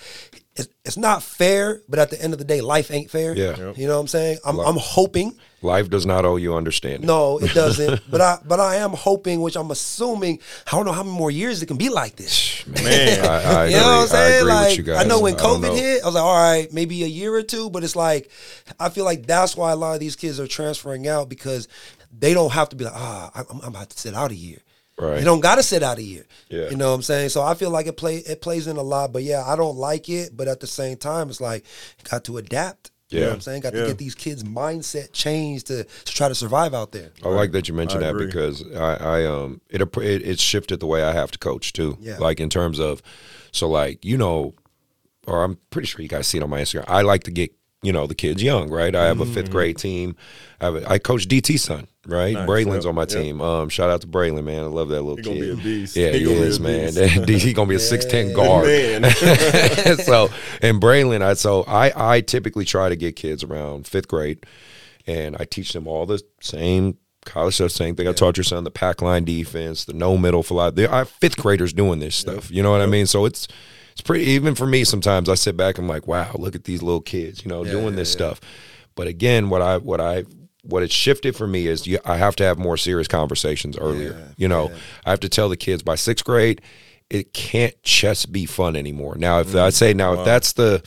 it's 0.57 0.69
it's 0.85 0.97
not 0.97 1.23
fair, 1.23 1.83
but 1.91 1.99
at 1.99 2.09
the 2.09 2.23
end 2.23 2.33
of 2.33 2.39
the 2.39 2.47
day, 2.47 2.63
life 2.63 2.91
ain't 2.91 3.11
fair. 3.11 3.37
Yeah. 3.37 3.57
Yep. 3.57 3.79
You 3.79 3.87
know 3.87 3.97
what 3.97 4.01
I'm 4.01 4.09
saying? 4.09 4.39
I'm 4.47 4.59
I'm 4.59 4.77
hoping 4.79 5.37
Life 5.63 5.89
does 5.91 6.05
not 6.05 6.25
owe 6.25 6.37
you 6.37 6.55
understanding. 6.55 7.07
no, 7.07 7.39
it 7.39 7.55
doesn't. 7.55 8.03
but 8.11 8.21
I 8.21 8.39
but 8.45 8.61
I 8.61 8.77
am 8.77 8.91
hoping, 8.91 9.41
which 9.41 9.57
I'm 9.57 9.71
assuming, 9.71 10.41
I 10.67 10.73
don't 10.73 10.85
know 10.85 10.93
how 10.93 11.03
many 11.05 11.17
more 11.17 11.31
years 11.31 11.63
it 11.63 11.67
can 11.67 11.77
be 11.77 11.89
like 11.89 12.17
this. 12.17 12.67
Man, 12.67 13.25
I, 13.25 13.63
I 13.63 13.67
you 13.69 13.77
agree. 13.77 13.81
know 13.81 13.87
what 13.87 13.87
I'm 13.87 14.03
I 14.03 14.07
saying? 14.07 14.41
agree 14.41 14.53
like 14.53 14.69
with 14.69 14.79
you 14.79 14.85
guys. 14.85 15.05
I 15.05 15.09
know 15.09 15.21
when 15.21 15.35
COVID 15.35 15.63
know. 15.63 15.75
hit, 15.75 16.03
I 16.03 16.07
was 16.07 16.15
like, 16.15 16.25
all 16.25 16.35
right, 16.35 16.73
maybe 16.73 17.03
a 17.05 17.07
year 17.07 17.35
or 17.35 17.43
two, 17.43 17.71
but 17.71 17.85
it's 17.85 17.97
like 17.97 18.31
I 18.81 18.89
feel 18.89 19.05
like 19.05 19.27
that's 19.27 19.57
why 19.57 19.73
a 19.73 19.77
lot 19.77 19.95
of 19.95 20.01
these 20.01 20.17
kids 20.17 20.41
are 20.41 20.47
transferring 20.47 21.07
out 21.07 21.29
because 21.29 21.69
they 22.17 22.35
don't 22.35 22.53
have 22.53 22.69
to 22.71 22.77
be 22.77 22.85
like, 22.85 22.95
ah, 22.95 23.31
I'm, 23.35 23.61
I'm 23.63 23.69
about 23.69 23.91
to 23.91 23.99
sit 23.99 24.15
out 24.15 24.31
a 24.31 24.35
year. 24.37 24.59
Right. 24.99 25.19
You 25.19 25.25
don't 25.25 25.41
got 25.41 25.57
to 25.57 25.63
sit 25.63 25.83
out 25.83 25.99
a 25.99 26.03
year. 26.03 26.27
Yeah. 26.49 26.69
You 26.69 26.77
know 26.77 26.91
what 26.91 26.97
I'm 26.97 27.03
saying? 27.03 27.31
So 27.31 27.43
I 27.43 27.55
feel 27.55 27.71
like 27.71 27.87
it 27.87 27.97
play 27.97 28.17
it 28.17 28.41
plays 28.43 28.67
in 28.67 28.77
a 28.77 28.83
lot, 28.83 29.13
but 29.13 29.23
yeah, 29.23 29.43
I 29.47 29.57
don't 29.57 29.77
like 29.77 30.09
it, 30.09 30.37
but 30.37 30.49
at 30.49 30.61
the 30.61 30.67
same 30.67 30.97
time, 30.97 31.31
it's 31.31 31.41
like 31.41 31.65
got 32.11 32.25
to 32.25 32.37
adapt. 32.37 32.91
You 33.13 33.21
know 33.21 33.27
Yeah. 33.27 33.31
what 33.31 33.35
I'm 33.35 33.41
saying? 33.43 33.61
Got 33.63 33.75
Yeah. 33.75 33.81
to 33.83 33.87
get 33.89 33.99
these 33.99 34.15
kids' 34.15 34.43
mindset 34.45 35.13
changed 35.13 35.67
to, 35.69 35.85
to 35.85 36.13
try 36.13 36.29
to 36.29 36.35
survive 36.35 36.75
out 36.75 36.93
there. 36.93 37.11
I 37.25 37.29
like 37.29 37.53
that 37.53 37.69
you 37.69 37.75
mentioned 37.75 38.03
I 38.05 38.09
that 38.09 38.15
agree. 38.17 38.27
because 38.27 38.65
I, 38.75 38.95
I 38.97 39.27
um 39.27 39.61
it, 39.71 39.83
it 39.83 40.23
it 40.27 40.41
shifted 40.41 40.81
the 40.81 40.87
way 40.87 41.03
I 41.03 41.13
have 41.13 41.31
to 41.33 41.39
coach 41.39 41.73
too. 41.73 41.97
Yeah. 42.01 42.19
Like 42.19 42.41
in 42.41 42.49
terms 42.51 42.79
of 42.81 43.03
so 43.53 43.69
like 43.69 44.05
you 44.05 44.17
know, 44.17 44.55
or 45.27 45.45
I'm 45.45 45.59
pretty 45.71 45.87
sure 45.87 46.03
you 46.03 46.09
guys 46.09 46.27
see 46.27 46.39
it 46.39 46.43
on 46.43 46.51
my 46.51 46.61
Instagram. 46.61 46.85
I 46.89 47.03
like 47.03 47.25
to 47.25 47.31
get 47.31 47.53
you 47.83 47.93
know 47.93 48.07
the 48.07 48.15
kids 48.15 48.43
young, 48.43 48.71
right? 48.71 48.95
I 48.95 49.05
have 49.07 49.21
a 49.21 49.25
Mm-hmm. 49.25 49.35
fifth 49.35 49.51
grade 49.51 49.77
team. 49.77 50.17
I 50.61 50.65
have 50.67 50.75
a, 50.77 50.91
I 50.91 50.99
coach 50.99 51.27
DT 51.29 51.59
son, 51.59 51.89
right? 52.07 52.35
Nice, 52.35 52.49
Braylon's 52.49 52.85
yep, 52.85 52.91
on 52.91 52.95
my 52.95 53.03
yep. 53.03 53.09
team. 53.09 53.41
Um, 53.41 53.69
shout 53.69 53.91
out 53.91 54.01
to 54.03 54.07
Braylon, 54.07 54.45
man. 54.45 54.65
I 54.65 54.67
love 54.67 54.89
that 54.89 55.03
little 55.03 55.17
He 55.17 55.23
kid. 55.23 55.31
gonna 55.31 55.41
be 55.41 55.51
a 55.51 55.57
beast. 55.57 55.97
Yeah, 55.97 56.11
He 56.11 56.19
he, 56.21 56.33
is, 56.33 56.59
a 56.59 56.63
man. 56.63 56.95
beast. 57.27 57.45
he 57.45 57.53
gonna 57.53 57.69
be 57.69 57.75
a 57.77 57.79
six 57.93 58.05
ten 58.05 58.33
guard. 58.33 58.67
man. 58.67 59.05
so 59.99 60.31
and 60.61 60.81
Braylon, 60.81 61.23
I 61.23 61.35
so 61.35 61.63
I 61.65 62.15
I 62.17 62.21
typically 62.21 62.65
try 62.65 62.89
to 62.89 62.97
get 62.97 63.17
kids 63.17 63.45
around 63.45 63.87
fifth 63.87 64.09
grade, 64.09 64.45
and 65.07 65.37
I 65.39 65.45
teach 65.45 65.73
them 65.73 65.87
all 65.87 66.07
the 66.07 66.23
same 66.41 66.97
college 67.25 67.55
stuff. 67.55 67.71
Same 67.71 67.95
thing 67.95 68.09
I 68.09 68.13
taught 68.13 68.37
your 68.37 68.45
son: 68.45 68.65
the 68.65 68.71
pack 68.71 69.01
line 69.03 69.25
defense, 69.25 69.85
the 69.85 69.93
no 69.93 70.17
middle 70.19 70.43
fly. 70.43 70.71
There 70.71 70.91
are 70.91 71.05
fifth 71.05 71.37
graders 71.37 71.73
doing 71.73 72.01
this 72.01 72.17
stuff. 72.17 72.51
You 72.51 72.63
know 72.63 72.71
what 72.73 72.81
I 72.81 72.87
mean? 72.87 73.07
So 73.07 73.25
it's 73.25 73.47
it's 73.93 74.01
pretty. 74.01 74.25
Even 74.25 74.55
for 74.55 74.67
me, 74.67 74.85
sometimes 74.85 75.29
I 75.29 75.35
sit 75.35 75.57
back 75.57 75.79
and 75.79 75.85
I'm 75.85 75.89
like, 75.89 76.07
wow, 76.07 76.33
look 76.35 76.55
at 76.55 76.65
these 76.65 76.83
little 76.83 77.01
kids, 77.01 77.45
you 77.45 77.49
know, 77.49 77.63
doing 77.65 77.95
this 77.95 78.11
stuff. 78.11 78.41
But 78.95 79.07
again, 79.07 79.51
what 79.51 79.63
I 79.63 79.77
what 79.79 80.01
I 80.01 80.25
what 80.63 80.83
it 80.83 80.93
shifted 80.93 81.37
for 81.37 81.47
me 81.47 81.67
is 81.67 81.87
you, 81.87 81.99
I 82.05 82.17
have 82.17 82.37
to 82.37 82.45
have 82.45 82.59
more 82.59 82.77
serious 82.77 83.09
conversations 83.09 83.77
earlier. 83.77 84.35
you 84.37 84.49
know, 84.49 84.71
I 85.05 85.11
have 85.11 85.21
to 85.21 85.29
tell 85.29 85.49
the 85.49 85.57
kids 85.57 85.83
by 85.83 85.97
sixth 85.97 86.25
grade, 86.25 86.63
it 87.11 87.35
can't 87.35 87.81
just 87.83 88.33
be 88.33 88.47
fun 88.47 88.75
anymore. 88.77 89.17
Now, 89.17 89.41
if 89.41 89.55
I 89.55 89.69
mm, 89.69 89.73
say 89.73 89.93
now, 89.93 90.15
if 90.15 90.25
that's 90.25 90.55
the 90.55 90.83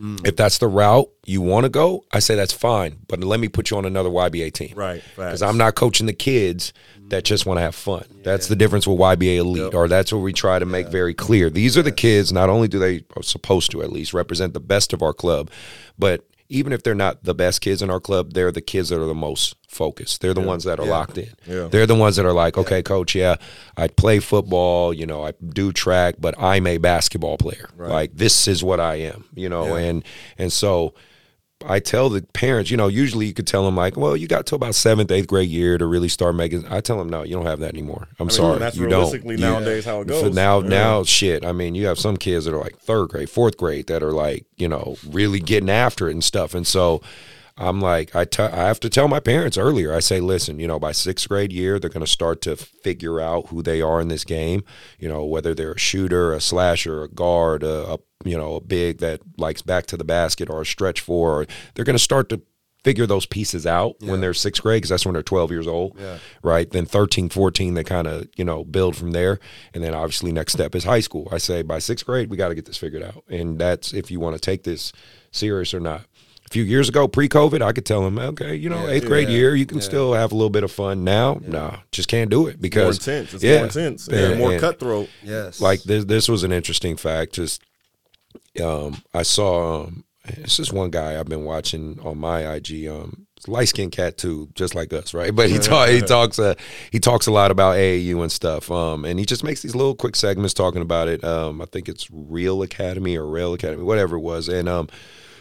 mm. 0.00 0.24
if 0.26 0.36
that's 0.36 0.58
the 0.58 0.68
route 0.68 1.08
you 1.24 1.40
want 1.40 1.64
to 1.64 1.70
go, 1.70 2.04
I 2.12 2.20
say 2.20 2.36
that's 2.36 2.52
fine. 2.52 2.98
But 3.08 3.24
let 3.24 3.40
me 3.40 3.48
put 3.48 3.70
you 3.70 3.76
on 3.76 3.84
another 3.84 4.10
YBA 4.10 4.52
team, 4.52 4.74
Right, 4.76 5.02
Because. 5.16 5.42
I'm 5.42 5.58
not 5.58 5.74
coaching 5.74 6.06
the 6.06 6.12
kids 6.12 6.72
that 7.08 7.24
just 7.24 7.46
want 7.46 7.58
to 7.58 7.62
have 7.62 7.74
fun. 7.74 8.04
That's 8.22 8.46
the 8.46 8.54
difference 8.54 8.86
with 8.86 8.98
YBA 8.98 9.38
Elite, 9.38 9.74
or 9.74 9.88
that's 9.88 10.12
what 10.12 10.20
we 10.20 10.32
try 10.32 10.60
to 10.60 10.66
make 10.66 10.88
very 10.88 11.14
clear. 11.14 11.50
These 11.50 11.76
are 11.76 11.82
the 11.82 11.92
kids. 11.92 12.32
Not 12.32 12.48
only 12.48 12.68
do 12.68 12.78
they 12.78 13.04
are 13.16 13.22
supposed 13.22 13.72
to 13.72 13.82
at 13.82 13.90
least 13.90 14.14
represent 14.14 14.54
the 14.54 14.60
best 14.60 14.92
of 14.92 15.02
our 15.02 15.12
club, 15.12 15.50
but 15.98 16.24
even 16.50 16.72
if 16.72 16.82
they're 16.82 16.94
not 16.94 17.22
the 17.22 17.34
best 17.34 17.60
kids 17.60 17.80
in 17.80 17.88
our 17.88 18.00
club, 18.00 18.34
they're 18.34 18.52
the 18.52 18.60
kids 18.60 18.88
that 18.90 19.00
are 19.00 19.06
the 19.06 19.14
most 19.14 19.56
focused. 19.68 20.20
They're 20.20 20.34
the 20.34 20.40
ones 20.40 20.64
that 20.64 20.80
are 20.80 20.84
locked 20.84 21.16
in. 21.16 21.32
Yeah. 21.46 21.68
They're 21.68 21.86
the 21.86 21.94
ones 21.94 22.16
that 22.16 22.26
are 22.26 22.32
like, 22.32 22.58
okay, 22.58 22.82
coach, 22.82 23.14
yeah, 23.14 23.36
I 23.76 23.86
play 23.86 24.18
football, 24.18 24.92
you 24.92 25.06
know, 25.06 25.24
I 25.24 25.32
do 25.48 25.72
track, 25.72 26.16
but 26.18 26.34
I'm 26.38 26.66
a 26.66 26.78
basketball 26.78 27.38
player. 27.38 27.70
Like 27.78 28.16
this 28.16 28.48
is 28.48 28.64
what 28.64 28.80
I 28.80 28.96
am, 28.96 29.24
you 29.34 29.48
know, 29.48 29.76
and 29.76 30.04
and 30.36 30.52
so 30.52 30.94
I 31.66 31.78
tell 31.78 32.08
the 32.08 32.22
parents, 32.22 32.70
you 32.70 32.76
know, 32.76 32.88
usually 32.88 33.26
you 33.26 33.34
could 33.34 33.46
tell 33.46 33.64
them 33.64 33.76
like, 33.76 33.96
well, 33.96 34.16
you 34.16 34.26
got 34.26 34.46
to 34.46 34.54
about 34.54 34.74
seventh, 34.74 35.10
eighth 35.10 35.26
grade 35.26 35.50
year 35.50 35.76
to 35.76 35.84
really 35.86 36.08
start 36.08 36.34
making. 36.34 36.66
I 36.68 36.80
tell 36.80 36.96
them, 36.98 37.08
no, 37.10 37.22
you 37.22 37.34
don't 37.34 37.44
have 37.46 37.60
that 37.60 37.74
anymore. 37.74 38.08
I'm 38.18 38.26
mean, 38.28 38.30
sorry, 38.34 38.58
that's 38.58 38.76
you 38.76 38.82
don't. 38.88 38.92
realistically 39.00 39.34
You- 39.34 39.40
nowadays 39.42 39.84
how 39.84 40.00
it 40.00 40.08
goes. 40.08 40.34
now, 40.34 40.60
Yeah. 40.60 40.68
now, 40.68 41.04
shit. 41.04 41.44
I 41.44 41.52
mean, 41.52 41.74
you 41.74 41.86
have 41.86 41.98
some 41.98 42.16
kids 42.16 42.46
that 42.46 42.54
are 42.54 42.60
like 42.60 42.78
third 42.78 43.08
grade, 43.10 43.28
fourth 43.28 43.56
grade 43.56 43.88
that 43.88 44.02
are 44.02 44.12
like, 44.12 44.46
you 44.56 44.68
know, 44.68 44.96
really 45.08 45.38
getting 45.40 45.70
after 45.70 46.08
it 46.08 46.12
and 46.12 46.24
stuff. 46.24 46.54
And 46.54 46.66
so, 46.66 47.02
I'm 47.60 47.80
like, 47.80 48.16
I 48.16 48.24
te- 48.24 48.42
I 48.42 48.66
have 48.66 48.80
to 48.80 48.88
tell 48.88 49.06
my 49.06 49.20
parents 49.20 49.58
earlier. 49.58 49.94
I 49.94 50.00
say, 50.00 50.18
listen, 50.20 50.58
you 50.58 50.66
know, 50.66 50.78
by 50.78 50.92
sixth 50.92 51.28
grade 51.28 51.52
year, 51.52 51.78
they're 51.78 51.90
going 51.90 52.04
to 52.04 52.10
start 52.10 52.40
to 52.42 52.56
figure 52.56 53.20
out 53.20 53.48
who 53.48 53.62
they 53.62 53.82
are 53.82 54.00
in 54.00 54.08
this 54.08 54.24
game. 54.24 54.64
You 54.98 55.08
know, 55.08 55.24
whether 55.24 55.54
they're 55.54 55.72
a 55.72 55.78
shooter, 55.78 56.32
a 56.32 56.40
slasher, 56.40 57.02
a 57.02 57.08
guard, 57.08 57.62
a, 57.62 57.92
a 57.94 57.98
you 58.24 58.36
know, 58.36 58.56
a 58.56 58.60
big 58.60 58.98
that 58.98 59.20
likes 59.38 59.62
back 59.62 59.86
to 59.86 59.96
the 59.96 60.04
basket 60.04 60.48
or 60.50 60.62
a 60.62 60.66
stretch 60.66 61.00
four. 61.00 61.42
Or 61.42 61.46
they're 61.74 61.84
going 61.84 61.96
to 61.96 62.02
start 62.02 62.28
to 62.30 62.40
figure 62.82 63.06
those 63.06 63.26
pieces 63.26 63.66
out 63.66 63.96
when 64.00 64.22
they're 64.22 64.32
sixth 64.32 64.62
grade 64.62 64.78
because 64.78 64.88
that's 64.88 65.04
when 65.04 65.12
they're 65.12 65.22
12 65.22 65.50
years 65.50 65.66
old 65.66 65.98
Yeah. 66.00 66.16
right 66.42 66.70
then 66.70 66.86
13 66.86 67.28
14 67.28 67.74
they 67.74 67.84
kind 67.84 68.06
of 68.06 68.26
you 68.38 68.44
know 68.46 68.64
build 68.64 68.96
from 68.96 69.10
there 69.10 69.38
and 69.74 69.84
then 69.84 69.92
obviously 69.94 70.32
next 70.32 70.54
step 70.54 70.74
is 70.74 70.84
high 70.84 71.00
school 71.00 71.28
i 71.30 71.36
say 71.36 71.60
by 71.60 71.78
sixth 71.78 72.06
grade 72.06 72.30
we 72.30 72.38
got 72.38 72.48
to 72.48 72.54
get 72.54 72.64
this 72.64 72.78
figured 72.78 73.02
out 73.02 73.22
and 73.28 73.58
that's 73.58 73.92
if 73.92 74.10
you 74.10 74.18
want 74.18 74.34
to 74.34 74.40
take 74.40 74.62
this 74.64 74.92
serious 75.30 75.74
or 75.74 75.80
not 75.80 76.06
a 76.50 76.52
few 76.52 76.64
years 76.64 76.88
ago 76.88 77.06
pre-covid 77.06 77.62
i 77.62 77.72
could 77.72 77.86
tell 77.86 78.02
them 78.02 78.18
okay 78.18 78.54
you 78.54 78.68
know 78.68 78.88
eighth 78.88 79.06
grade 79.06 79.28
Yeah. 79.28 79.34
year 79.36 79.54
you 79.54 79.66
can 79.66 79.80
still 79.80 80.14
have 80.14 80.32
a 80.32 80.34
little 80.34 80.50
bit 80.50 80.64
of 80.64 80.72
fun 80.72 81.04
now 81.04 81.40
nah 81.46 81.76
just 81.92 82.08
can't 82.08 82.28
do 82.30 82.48
it 82.48 82.60
because 82.60 83.06
more 83.06 83.14
intense. 83.14 83.34
It's 83.34 83.44
yeah, 83.44 83.56
more 83.58 83.66
intense. 83.66 84.08
Yeah, 84.10 84.18
And- 84.30 84.38
more 84.38 84.52
and- 84.52 84.60
cutthroat. 84.60 85.08
Yes. 85.22 85.60
like 85.60 85.82
this 85.84 86.04
this 86.06 86.28
was 86.28 86.42
an 86.42 86.50
interesting 86.52 86.96
fact 86.96 87.34
just 87.34 87.62
um 88.62 89.00
i 89.14 89.22
saw 89.22 89.84
um 89.84 90.04
this 90.38 90.58
is 90.58 90.72
one 90.72 90.90
guy 90.90 91.18
i've 91.18 91.28
been 91.28 91.44
watching 91.44 91.98
on 92.02 92.18
my 92.18 92.54
ig 92.56 92.86
um 92.88 93.26
light 93.46 93.68
skinned 93.68 93.92
cat 93.92 94.18
too 94.18 94.48
just 94.54 94.74
like 94.74 94.92
us 94.92 95.14
right 95.14 95.34
but 95.34 95.48
he 95.48 95.58
talk, 95.58 95.88
he 95.88 96.00
talks 96.16 96.38
uh, 96.38 96.54
he 96.90 96.98
talks 96.98 97.26
a 97.26 97.30
lot 97.32 97.50
about 97.50 97.76
aau 97.76 98.22
and 98.22 98.30
stuff 98.32 98.70
um 98.70 99.04
and 99.04 99.18
he 99.18 99.24
just 99.24 99.42
makes 99.44 99.62
these 99.62 99.74
little 99.74 99.94
quick 99.94 100.14
segments 100.16 100.52
talking 100.52 100.82
about 100.82 101.06
it 101.08 101.22
um 101.24 101.60
i 101.62 101.64
think 101.66 101.88
it's 101.88 102.08
real 102.10 102.60
academy 102.62 103.16
or 103.16 103.24
rail 103.26 103.54
academy 103.54 103.82
whatever 103.82 104.16
it 104.16 104.20
was 104.20 104.48
and 104.48 104.68
um 104.68 104.88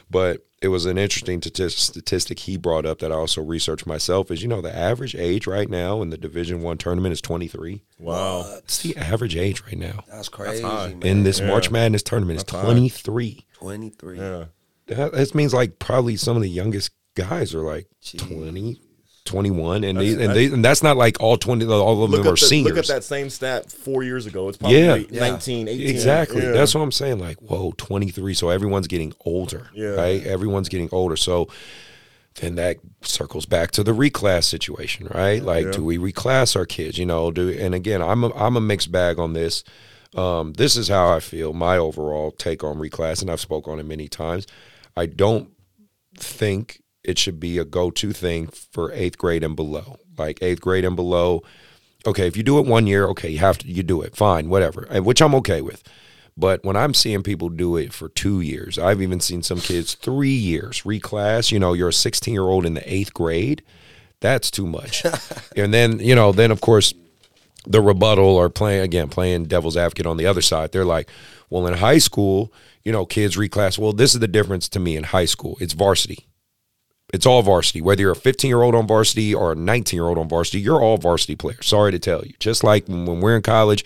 but 0.09 0.45
it 0.61 0.67
was 0.67 0.85
an 0.85 0.97
interesting 0.97 1.41
statistic 1.41 2.39
he 2.39 2.57
brought 2.57 2.85
up 2.85 2.99
that 2.99 3.11
I 3.11 3.15
also 3.15 3.41
researched 3.41 3.87
myself. 3.87 4.29
Is 4.29 4.41
you 4.41 4.47
know 4.47 4.61
the 4.61 4.75
average 4.75 5.15
age 5.15 5.47
right 5.47 5.69
now 5.69 6.01
in 6.01 6.09
the 6.09 6.17
Division 6.17 6.61
One 6.61 6.77
tournament 6.77 7.13
is 7.13 7.21
twenty 7.21 7.47
three. 7.47 7.83
Wow. 7.99 8.57
It's 8.59 8.79
the 8.81 8.95
average 8.97 9.35
age 9.35 9.61
right 9.63 9.77
now 9.77 10.03
That's 10.09 10.29
crazy, 10.29 10.63
high. 10.63 10.89
man. 10.89 11.03
in 11.03 11.23
this 11.23 11.41
March 11.41 11.71
Madness 11.71 12.03
tournament 12.03 12.37
is 12.37 12.43
That's 12.43 12.53
high. 12.57 12.63
23. 12.63 13.45
23. 13.53 14.17
Yeah. 14.17 14.45
That, 14.87 15.11
that 15.11 15.35
means 15.35 15.53
like 15.53 15.79
probably 15.79 16.15
some 16.15 16.35
of 16.35 16.41
the 16.43 16.49
youngest 16.49 16.91
guys 17.15 17.53
are 17.53 17.61
like 17.61 17.87
20, 18.17 18.81
21, 19.29 19.83
and 19.83 19.99
these, 19.99 20.17
and, 20.17 20.35
they, 20.35 20.45
and 20.47 20.65
that's 20.65 20.81
not 20.81 20.97
like 20.97 21.21
all 21.21 21.37
20, 21.37 21.65
all 21.67 22.03
of 22.03 22.09
them 22.11 22.19
are 22.19 22.27
up, 22.29 22.33
the, 22.33 22.37
seniors. 22.37 22.75
look 22.75 22.83
at 22.83 22.87
that 22.87 23.03
same 23.03 23.29
stat 23.29 23.71
four 23.71 24.03
years 24.03 24.25
ago. 24.25 24.49
It's 24.49 24.57
probably 24.57 24.81
Yeah. 24.83 24.93
like 24.93 25.11
19, 25.11 25.67
18. 25.67 25.87
Exactly. 25.87 26.41
Yeah. 26.41 26.51
That's 26.51 26.73
what 26.73 26.81
I'm 26.81 26.91
saying. 26.91 27.19
Like, 27.19 27.37
whoa, 27.37 27.73
23. 27.77 28.33
So 28.33 28.49
everyone's 28.49 28.87
getting 28.87 29.13
older. 29.25 29.69
Yeah. 29.73 29.89
Right? 29.89 30.23
Everyone's 30.25 30.67
getting 30.67 30.89
older. 30.91 31.15
So 31.15 31.47
then 32.41 32.55
that 32.55 32.77
circles 33.01 33.45
back 33.45 33.71
to 33.71 33.83
the 33.83 33.91
reclass 33.93 34.45
situation, 34.45 35.07
right? 35.13 35.43
Like, 35.43 35.65
Yeah. 35.65 35.71
do 35.71 35.83
we 35.85 35.97
reclass 35.97 36.55
our 36.55 36.65
kids? 36.65 36.97
You 36.97 37.05
know, 37.05 37.31
do 37.31 37.49
and 37.49 37.75
again, 37.75 38.01
I'm 38.01 38.23
a, 38.23 38.33
I'm 38.33 38.57
a 38.57 38.61
mixed 38.61 38.91
bag 38.91 39.19
on 39.19 39.33
this. 39.33 39.63
Um, 40.15 40.53
this 40.53 40.75
is 40.75 40.87
how 40.87 41.13
I 41.13 41.19
feel. 41.19 41.53
My 41.53 41.77
overall 41.77 42.31
take 42.31 42.63
on 42.63 42.77
reclass, 42.77 43.21
and 43.21 43.29
I've 43.29 43.39
spoke 43.41 43.67
on 43.67 43.79
it 43.79 43.85
many 43.85 44.07
times. 44.07 44.47
I 44.97 45.05
don't 45.05 45.49
think 46.17 46.81
it 47.09 47.17
should 47.17 47.39
be 47.39 47.57
a 47.57 47.65
go-to 47.65 48.13
thing 48.13 48.47
for 48.47 48.91
eighth 48.91 49.17
grade 49.17 49.43
and 49.43 49.55
below. 49.55 49.97
Like 50.17 50.43
eighth 50.43 50.61
grade 50.61 50.85
and 50.85 50.95
below, 50.95 51.41
okay, 52.05 52.27
if 52.27 52.37
you 52.37 52.43
do 52.43 52.59
it 52.59 52.67
one 52.67 52.85
year, 52.85 53.07
okay, 53.07 53.29
you 53.29 53.39
have 53.39 53.57
to 53.59 53.67
you 53.67 53.81
do 53.81 54.01
it, 54.03 54.15
fine, 54.15 54.47
whatever, 54.47 54.87
which 55.01 55.21
I'm 55.21 55.33
okay 55.35 55.61
with. 55.61 55.83
But 56.37 56.63
when 56.63 56.75
I'm 56.75 56.93
seeing 56.93 57.23
people 57.23 57.49
do 57.49 57.75
it 57.77 57.91
for 57.91 58.09
two 58.09 58.41
years, 58.41 58.77
I've 58.77 59.01
even 59.01 59.19
seen 59.19 59.41
some 59.41 59.59
kids 59.59 59.95
three 59.95 60.29
years 60.29 60.83
reclass. 60.83 61.51
You 61.51 61.59
know, 61.59 61.73
you're 61.73 61.89
a 61.89 61.93
16 61.93 62.33
year 62.33 62.43
old 62.43 62.65
in 62.65 62.75
the 62.75 62.93
eighth 62.93 63.13
grade. 63.13 63.63
That's 64.19 64.51
too 64.51 64.67
much. 64.67 65.03
and 65.55 65.73
then 65.73 65.99
you 65.99 66.13
know, 66.13 66.31
then 66.31 66.51
of 66.51 66.61
course 66.61 66.93
the 67.65 67.81
rebuttal 67.81 68.37
or 68.37 68.49
playing 68.49 68.81
again 68.81 69.09
playing 69.09 69.45
devil's 69.45 69.75
advocate 69.75 70.05
on 70.05 70.15
the 70.15 70.25
other 70.25 70.41
side 70.41 70.71
they're 70.71 70.85
like 70.85 71.09
well 71.49 71.67
in 71.67 71.73
high 71.73 71.97
school 71.97 72.53
you 72.85 72.91
know 72.91 73.05
kids 73.05 73.35
reclass 73.35 73.77
well 73.77 73.91
this 73.91 74.13
is 74.13 74.21
the 74.21 74.29
difference 74.29 74.69
to 74.69 74.79
me 74.79 74.95
in 74.95 75.03
high 75.03 75.25
school 75.25 75.57
it's 75.59 75.73
varsity 75.73 76.28
it's 77.13 77.25
all 77.25 77.41
varsity 77.41 77.81
whether 77.81 78.01
you're 78.01 78.11
a 78.11 78.15
15 78.15 78.47
year 78.49 78.61
old 78.61 78.75
on 78.75 78.87
varsity 78.87 79.33
or 79.33 79.51
a 79.51 79.55
19 79.55 79.97
year 79.97 80.07
old 80.07 80.17
on 80.17 80.29
varsity 80.29 80.59
you're 80.59 80.81
all 80.81 80.97
varsity 80.97 81.35
players 81.35 81.65
sorry 81.65 81.91
to 81.91 81.99
tell 81.99 82.23
you 82.25 82.33
just 82.39 82.63
like 82.63 82.87
when 82.87 83.19
we're 83.19 83.35
in 83.35 83.41
college 83.41 83.83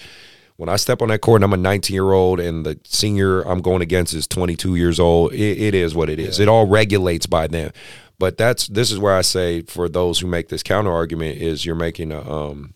when 0.58 0.70
I 0.70 0.76
step 0.76 1.02
on 1.02 1.08
that 1.10 1.20
court 1.20 1.38
and 1.38 1.46
I'm 1.46 1.60
a 1.60 1.62
19 1.62 1.94
year 1.94 2.12
old 2.12 2.40
and 2.40 2.66
the 2.66 2.80
senior 2.84 3.42
I'm 3.42 3.62
going 3.62 3.82
against 3.82 4.14
is 4.14 4.28
22 4.28 4.76
years 4.76 5.00
old, 5.00 5.34
it, 5.34 5.58
it 5.58 5.76
is 5.76 5.96
what 5.96 6.10
it 6.10 6.20
is. 6.20 6.40
It 6.40 6.48
all 6.48 6.68
regulates 6.68 7.26
by 7.26 7.48
then. 7.48 7.74
But 8.20 8.38
that's 8.38 8.68
this 8.68 8.92
is 8.92 9.00
where 9.00 9.16
I 9.16 9.22
say 9.22 9.64
for 9.64 9.90
those 9.90 10.20
who 10.20 10.28
make 10.28 10.50
this 10.50 10.64
counter 10.64 10.92
argument 10.92 11.42
is 11.42 11.66
you're 11.66 11.76
making 11.76 12.12
a 12.12 12.22
um, 12.22 12.74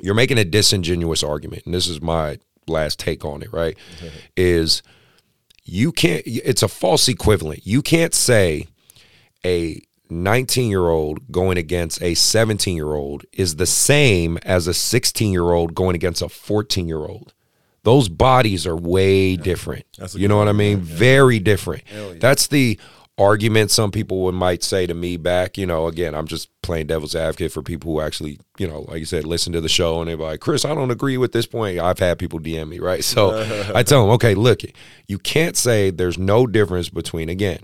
you're 0.00 0.14
making 0.14 0.38
a 0.38 0.44
disingenuous 0.44 1.22
argument, 1.22 1.64
and 1.66 1.74
this 1.74 1.86
is 1.86 2.00
my 2.00 2.38
last 2.66 2.98
take 2.98 3.24
on 3.24 3.42
it. 3.42 3.52
Right? 3.52 3.76
Is 4.36 4.82
you 5.62 5.92
can't? 5.92 6.22
It's 6.26 6.62
a 6.62 6.68
false 6.68 7.06
equivalent. 7.06 7.66
You 7.66 7.82
can't 7.82 8.14
say 8.14 8.66
a 9.44 9.82
19 10.10 10.70
year 10.70 10.88
old 10.88 11.32
going 11.32 11.56
against 11.56 12.02
a 12.02 12.14
17 12.14 12.76
year 12.76 12.94
old 12.94 13.24
is 13.32 13.56
the 13.56 13.66
same 13.66 14.38
as 14.44 14.66
a 14.66 14.74
16 14.74 15.32
year 15.32 15.52
old 15.52 15.74
going 15.74 15.94
against 15.94 16.22
a 16.22 16.28
14 16.28 16.86
year 16.86 16.98
old. 16.98 17.32
Those 17.84 18.08
bodies 18.08 18.66
are 18.66 18.76
way 18.76 19.36
different. 19.36 19.86
That's 19.98 20.14
You 20.14 20.28
know 20.28 20.36
what 20.36 20.48
I 20.48 20.52
mean? 20.52 20.80
Very 20.80 21.40
different. 21.40 21.82
That's 22.20 22.46
the 22.46 22.78
argument 23.18 23.70
some 23.70 23.90
people 23.90 24.22
would 24.22 24.34
might 24.34 24.62
say 24.62 24.86
to 24.86 24.94
me 24.94 25.16
back. 25.16 25.58
You 25.58 25.66
know, 25.66 25.86
again, 25.88 26.14
I'm 26.14 26.26
just 26.26 26.48
playing 26.62 26.86
devil's 26.86 27.16
advocate 27.16 27.50
for 27.50 27.60
people 27.60 27.92
who 27.92 28.00
actually, 28.00 28.38
you 28.56 28.68
know, 28.68 28.82
like 28.82 29.00
you 29.00 29.04
said, 29.04 29.24
listen 29.24 29.52
to 29.54 29.60
the 29.60 29.68
show 29.68 30.00
and 30.00 30.08
they're 30.08 30.16
like, 30.16 30.40
Chris, 30.40 30.64
I 30.64 30.74
don't 30.74 30.92
agree 30.92 31.16
with 31.16 31.32
this 31.32 31.46
point. 31.46 31.80
I've 31.80 31.98
had 31.98 32.18
people 32.18 32.38
DM 32.38 32.68
me, 32.68 32.78
right? 32.78 33.02
So 33.12 33.40
I 33.74 33.82
tell 33.82 34.02
them, 34.02 34.10
okay, 34.14 34.34
look, 34.34 34.62
you 35.06 35.18
can't 35.18 35.56
say 35.56 35.90
there's 35.90 36.16
no 36.16 36.46
difference 36.46 36.88
between, 36.88 37.28
again, 37.28 37.58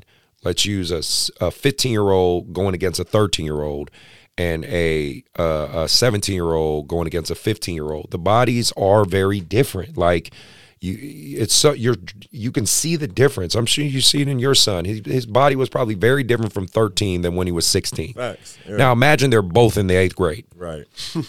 let's 0.44 0.64
use 0.64 0.90
a 0.90 1.44
a 1.44 1.50
15 1.50 1.92
year 1.92 2.10
old 2.10 2.52
going 2.52 2.74
against 2.74 3.00
a 3.00 3.04
13 3.04 3.44
year 3.44 3.62
old 3.62 3.90
and 4.36 4.64
a 4.66 5.24
uh, 5.38 5.68
a 5.84 5.88
17 5.88 6.34
year 6.34 6.52
old 6.52 6.88
going 6.88 7.06
against 7.06 7.30
a 7.30 7.34
15 7.34 7.74
year 7.74 7.92
old 7.92 8.10
the 8.10 8.18
bodies 8.18 8.72
are 8.76 9.04
very 9.04 9.40
different. 9.40 9.96
Like 9.96 10.32
you 10.80 10.96
it's 11.40 11.54
so 11.54 11.72
you're 11.72 11.96
you 12.30 12.50
can 12.52 12.66
see 12.66 12.96
the 12.96 13.08
difference 13.08 13.54
i'm 13.54 13.66
sure 13.66 13.84
you 13.84 14.00
see 14.00 14.22
it 14.22 14.28
in 14.28 14.38
your 14.38 14.54
son 14.54 14.84
his, 14.84 15.00
his 15.04 15.26
body 15.26 15.56
was 15.56 15.68
probably 15.68 15.94
very 15.94 16.22
different 16.22 16.52
from 16.52 16.66
13 16.66 17.22
than 17.22 17.34
when 17.34 17.46
he 17.46 17.52
was 17.52 17.66
16 17.66 18.14
Facts. 18.14 18.58
Yeah. 18.68 18.76
now 18.76 18.92
imagine 18.92 19.30
they're 19.30 19.42
both 19.42 19.76
in 19.76 19.86
the 19.88 19.94
eighth 19.96 20.14
grade 20.16 20.44
right. 20.54 20.84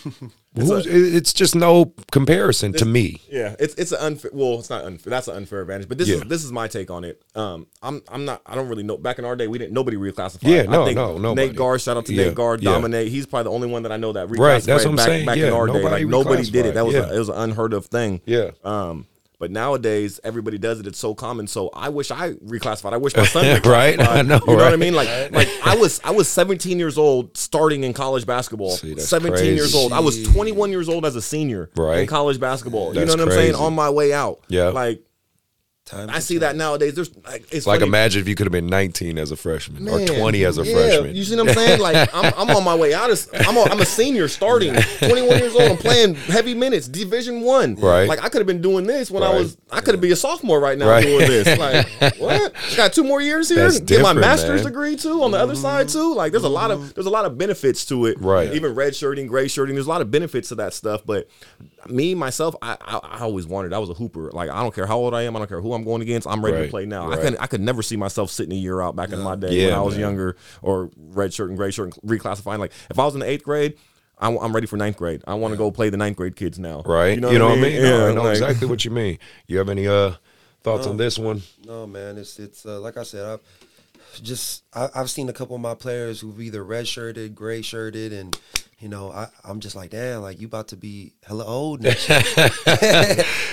Who's- 0.55 0.87
it's 0.87 1.31
just 1.31 1.55
no 1.55 1.93
comparison 2.11 2.73
to 2.73 2.85
me 2.85 3.21
Yeah, 3.29 3.55
it's 3.59 3.75
it's 3.75 3.91
an 3.91 3.99
unfair. 4.01 4.31
Well, 4.33 4.59
it's 4.59 4.69
not 4.69 4.83
unfair. 4.83 5.11
That's 5.11 5.27
an 5.27 5.35
unfair 5.37 5.61
advantage. 5.61 5.87
But 5.87 5.99
this 5.99 6.09
Yeah. 6.09 6.15
is 6.15 6.21
this 6.23 6.43
is 6.43 6.51
my 6.51 6.67
take 6.67 6.89
on 6.89 7.03
it. 7.05 7.21
Um, 7.35 7.67
I'm 7.83 8.01
I'm 8.09 8.25
not. 8.25 8.41
I 8.47 8.55
don't 8.55 8.67
really 8.67 8.81
know. 8.83 8.97
Back 8.97 9.19
in 9.19 9.25
our 9.25 9.35
day, 9.35 9.47
we 9.47 9.57
didn't. 9.59 9.73
Nobody 9.73 9.95
reclassified. 9.95 10.39
Yeah, 10.49 10.63
I 10.63 10.65
no, 10.65 10.85
think 10.85 10.97
no, 10.97 11.17
nobody. 11.19 11.47
Nate 11.49 11.55
Guard, 11.55 11.79
shout 11.81 11.97
out 11.97 12.07
to 12.07 12.13
Yeah, 12.13 12.25
Nate 12.25 12.35
Guard, 12.35 12.61
yeah. 12.63 12.71
dominate. 12.71 13.09
He's 13.09 13.25
probably 13.27 13.43
the 13.45 13.51
only 13.55 13.67
one 13.69 13.83
that 13.83 13.91
I 13.91 13.97
know 13.97 14.11
that 14.11 14.27
reclassified. 14.27 14.39
Right, 14.39 14.63
that's 14.63 14.83
what 14.85 14.89
I'm 14.89 14.95
back, 14.97 15.05
saying. 15.05 15.25
Back 15.27 15.37
in 15.37 15.43
Yeah, 15.45 15.51
our 15.51 15.67
day, 15.67 15.73
nobody 15.73 16.03
like 16.03 16.07
nobody 16.11 16.43
did 16.49 16.65
it. 16.65 16.73
That 16.73 16.85
was 16.85 16.95
a, 16.95 17.15
it 17.15 17.19
was 17.19 17.29
an 17.29 17.35
unheard 17.37 17.73
of 17.73 17.85
thing. 17.85 18.19
Yeah. 18.25 18.49
Um, 18.63 19.05
but 19.39 19.49
nowadays 19.51 20.19
everybody 20.23 20.57
does 20.57 20.79
it. 20.79 20.85
It's 20.87 20.99
so 20.99 21.15
common. 21.15 21.47
So 21.47 21.69
I 21.73 21.89
wish 21.89 22.11
I 22.11 22.33
reclassified. 22.33 22.93
I 22.93 22.97
wish 22.97 23.15
my 23.15 23.25
son. 23.25 23.61
Right? 23.63 23.99
I 24.17 24.21
know, 24.21 24.39
You 24.45 24.55
know 24.57 24.63
what 24.65 24.73
I 24.73 24.75
mean? 24.75 24.93
Like 24.93 25.31
like 25.31 25.47
I 25.65 25.75
was 25.75 25.99
I 26.03 26.11
was 26.11 26.27
17 26.27 26.77
years 26.77 26.97
old 26.97 27.35
starting 27.37 27.83
in 27.83 27.93
college 27.93 28.25
basketball. 28.25 28.71
See, 28.71 28.93
that's 28.93 29.07
17 29.07 29.45
years 29.45 29.61
crazy. 29.71 29.77
old. 29.77 29.93
I 29.93 29.99
was 30.01 30.21
21 30.27 30.69
years 30.71 30.89
old 30.89 31.05
as 31.05 31.15
a 31.15 31.21
senior 31.21 31.69
Right. 31.75 31.99
in 32.01 32.07
college 32.07 32.39
basketball. 32.39 32.93
you 32.93 33.05
know 33.05 33.13
what 33.13 33.21
I'm 33.21 33.31
saying? 33.31 33.55
On 33.55 33.73
my 33.73 33.89
way 33.89 34.13
out. 34.13 34.41
Yeah. 34.49 34.67
Like 34.69 35.01
Time 35.89 36.07
I 36.11 36.19
see 36.19 36.35
change. 36.35 36.41
that 36.41 36.55
nowadays. 36.55 36.93
There's 36.93 37.09
like 37.25 37.51
it's 37.51 37.65
like 37.65 37.79
funny. 37.79 37.89
imagine 37.89 38.21
if 38.21 38.27
you 38.27 38.35
could 38.35 38.45
have 38.45 38.51
been 38.51 38.67
19 38.67 39.17
as 39.17 39.31
a 39.31 39.35
freshman 39.35 39.89
or 39.89 40.05
20 40.05 40.45
as 40.45 40.59
a 40.59 40.63
yeah, 40.63 40.73
freshman 40.73 41.15
You 41.15 41.23
see 41.23 41.35
what 41.35 41.49
I'm 41.49 41.55
saying? 41.55 41.79
Like 41.79 42.13
I'm, 42.13 42.31
I'm 42.37 42.55
on 42.55 42.63
my 42.63 42.75
way 42.75 42.93
out. 42.93 43.09
As, 43.09 43.27
I'm 43.33 43.57
a, 43.57 43.63
I'm 43.63 43.79
a 43.79 43.85
senior 43.85 44.27
starting, 44.27 44.75
21 44.99 45.39
years 45.39 45.55
old. 45.55 45.71
I'm 45.71 45.77
playing 45.77 46.13
heavy 46.13 46.53
minutes, 46.53 46.87
Division 46.87 47.41
One. 47.41 47.73
Right. 47.73 48.07
Like 48.07 48.23
I 48.23 48.29
could 48.29 48.37
have 48.37 48.45
been 48.45 48.61
doing 48.61 48.85
this 48.85 49.09
when 49.09 49.23
I 49.23 49.33
was. 49.33 49.57
I 49.71 49.81
could 49.81 49.95
have 49.95 50.01
be 50.01 50.11
a 50.11 50.15
sophomore 50.15 50.59
right 50.59 50.77
now 50.77 50.89
Right. 50.89 51.03
doing 51.03 51.27
this. 51.27 51.57
Like 51.57 52.17
what? 52.19 52.53
Got 52.77 52.93
two 52.93 53.03
more 53.03 53.19
years 53.19 53.49
here. 53.49 53.57
That's 53.57 53.79
Get 53.79 54.03
my 54.03 54.13
master's 54.13 54.61
man. 54.63 54.71
degree 54.71 54.95
too 54.95 55.23
on 55.23 55.31
the 55.31 55.39
other 55.39 55.55
side 55.55 55.87
mm-hmm. 55.87 55.97
too. 55.97 56.13
Like 56.13 56.31
there's 56.33 56.43
a 56.43 56.49
lot 56.49 56.69
of 56.69 56.81
mm-hmm. 56.81 56.91
there's 56.93 57.07
a 57.07 57.11
lot 57.11 57.25
of 57.25 57.35
benefits 57.35 57.83
to 57.85 58.05
it. 58.05 58.19
Right. 58.19 58.53
Even 58.53 58.75
red 58.75 58.95
shirting, 58.95 59.25
gray 59.25 59.47
shirting. 59.47 59.73
There's 59.73 59.87
a 59.87 59.89
lot 59.89 60.01
of 60.01 60.11
benefits 60.11 60.49
to 60.49 60.55
that 60.55 60.75
stuff. 60.75 61.01
But 61.03 61.27
me 61.87 62.15
myself, 62.15 62.55
I, 62.61 62.77
I 62.81 62.97
I 63.03 63.19
always 63.21 63.45
wanted. 63.47 63.71
I 63.73 63.79
was 63.79 63.89
a 63.89 63.93
hooper. 63.93 64.31
Like 64.33 64.49
I 64.49 64.61
don't 64.61 64.73
care 64.73 64.85
how 64.85 64.97
old 64.97 65.13
I 65.13 65.23
am. 65.23 65.35
I 65.35 65.39
don't 65.39 65.47
care 65.47 65.61
who 65.61 65.73
I'm 65.73 65.83
going 65.83 66.01
against. 66.01 66.27
I'm 66.27 66.43
ready 66.43 66.57
Right. 66.57 66.63
to 66.65 66.69
play 66.69 66.85
now. 66.85 67.05
I 67.05 67.09
Right. 67.15 67.21
could 67.21 67.37
I 67.39 67.47
could 67.47 67.61
never 67.61 67.81
see 67.81 67.95
myself 67.95 68.31
sitting 68.31 68.51
a 68.53 68.59
year 68.59 68.81
out 68.81 68.95
back 68.95 69.11
in 69.11 69.19
my 69.19 69.35
day 69.35 69.47
when 69.47 69.57
Yeah, 69.69 69.77
I 69.79 69.81
was 69.81 69.93
man. 69.93 70.01
younger 70.01 70.35
or 70.61 70.89
red 70.97 71.33
shirt 71.33 71.49
and 71.49 71.57
gray 71.57 71.71
shirt 71.71 71.93
and 71.93 72.09
reclassifying. 72.09 72.59
Like 72.59 72.71
if 72.89 72.97
I 72.99 73.05
was 73.05 73.13
in 73.13 73.21
the 73.21 73.29
eighth 73.29 73.43
grade, 73.43 73.75
I'm, 74.17 74.35
I'm 74.37 74.53
ready 74.53 74.67
for 74.67 74.75
ninth 74.77 74.97
grade. 74.97 75.21
I 75.27 75.35
want 75.35 75.53
to 75.53 75.57
go 75.57 75.71
play 75.71 75.89
the 75.89 75.97
ninth 75.97 76.17
grade 76.17 76.35
kids 76.35 76.59
now. 76.59 76.81
right 76.85 77.15
You 77.15 77.21
know, 77.21 77.29
what 77.49 77.57
I 77.57 77.61
mean, 77.61 77.81
No, 77.81 77.97
Yeah, 77.99 78.05
I 78.09 78.13
know 78.13 78.23
like- 78.23 78.31
exactly 78.33 78.67
what 78.67 78.83
you 78.83 78.91
mean 78.91 79.17
you 79.47 79.57
have 79.59 79.69
any 79.69 79.87
uh 79.87 80.13
thoughts 80.63 80.85
on 80.87 80.97
this 80.97 81.17
one 81.17 81.41
No, 81.65 81.87
man, 81.87 82.17
it's 82.17 82.37
it's 82.39 82.65
uh, 82.65 82.79
like 82.81 82.97
I 82.97 83.03
said. 83.03 83.25
I, 83.25 83.37
just 84.23 84.63
I, 84.73 84.89
I've 84.95 85.09
seen 85.09 85.29
a 85.29 85.33
couple 85.33 85.55
of 85.55 85.61
my 85.61 85.75
players 85.75 86.19
who've 86.19 86.41
either 86.41 86.63
red 86.63 86.87
shirted, 86.87 87.35
gray 87.35 87.61
shirted, 87.61 88.11
and 88.11 88.37
you 88.79 88.87
know 88.89 89.11
I, 89.11 89.27
I'm 89.43 89.59
just 89.59 89.75
like, 89.75 89.89
damn, 89.91 90.21
like 90.21 90.39
you 90.39 90.47
about 90.47 90.69
to 90.69 90.77
be 90.77 91.13
hella 91.25 91.45
old. 91.45 91.81
Next 91.81 92.07
year. 92.09 92.21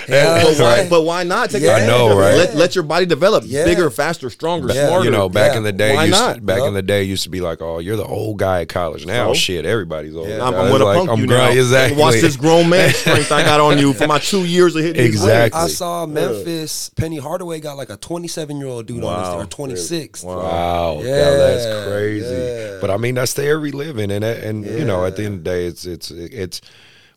but, 0.07 0.57
why, 0.57 0.87
but 0.89 1.01
why 1.03 1.23
not? 1.23 1.49
Take 1.49 1.63
Yeah. 1.63 1.73
I 1.75 1.85
know, 1.85 2.11
it. 2.11 2.21
right? 2.21 2.35
Let, 2.37 2.55
let 2.55 2.75
your 2.75 2.83
body 2.83 3.05
develop 3.05 3.43
Yeah. 3.45 3.65
bigger, 3.65 3.89
faster, 3.89 4.29
stronger, 4.29 4.73
Yeah. 4.73 4.87
smarter. 4.87 5.05
you 5.05 5.11
know, 5.11 5.29
back 5.29 5.51
Yeah. 5.51 5.57
in 5.57 5.63
the 5.63 5.71
day, 5.73 5.95
Why 5.95 6.05
used 6.05 6.17
not? 6.19 6.45
back 6.45 6.59
Yup. 6.59 6.67
in 6.69 6.73
the 6.73 6.81
day, 6.81 7.03
used 7.03 7.23
to 7.23 7.29
be 7.29 7.41
like, 7.41 7.61
"Oh, 7.61 7.79
you're 7.79 7.97
the 7.97 8.05
old 8.05 8.37
guy 8.39 8.61
at 8.61 8.69
college." 8.69 9.05
Now, 9.05 9.29
So? 9.33 9.39
shit, 9.39 9.65
everybody's 9.65 10.15
old. 10.15 10.29
Yeah. 10.29 10.43
I'm, 10.45 10.53
guy. 10.53 10.59
I'm 10.61 10.71
gonna 10.71 10.85
like, 10.85 10.97
punk 10.97 11.09
I'm 11.09 11.19
you 11.19 11.27
grown- 11.27 11.53
now. 11.53 11.59
Exactly. 11.59 11.99
Watch 12.01 12.15
this 12.21 12.35
grown 12.37 12.69
man 12.69 12.93
strength 12.93 13.31
I 13.31 13.43
got 13.43 13.59
on 13.59 13.77
you 13.79 13.93
for 13.93 14.07
my 14.07 14.19
two 14.19 14.45
years 14.45 14.75
of 14.75 14.83
hitting. 14.83 15.01
these 15.03 15.15
Exactly. 15.15 15.59
I 15.59 15.67
saw 15.67 16.05
Memphis. 16.05 16.89
Penny 16.95 17.17
Hardaway 17.17 17.59
got 17.59 17.75
like 17.77 17.89
a 17.89 17.97
27 17.97 18.57
year 18.57 18.67
old 18.67 18.85
dude 18.85 19.03
on 19.03 19.19
his 19.19 19.27
Wow. 19.29 19.39
or 19.41 19.45
26. 19.45 20.23
Wow, 20.23 21.01
yeah, 21.03 21.09
Yeah, 21.09 21.31
that's 21.37 21.87
crazy. 21.89 22.27
yeah. 22.35 22.77
But 22.79 22.91
I 22.91 22.97
mean, 22.97 23.15
that's 23.15 23.33
the 23.33 23.43
air 23.43 23.59
we 23.59 23.71
live 23.71 23.97
in, 23.97 24.09
and 24.11 24.23
and 24.23 24.65
you 24.65 24.85
know, 24.85 25.05
at 25.05 25.16
the 25.17 25.25
end 25.25 25.35
of 25.35 25.43
the 25.43 25.49
day, 25.49 25.65
it's 25.65 25.85
it's 25.85 26.11
it's 26.11 26.61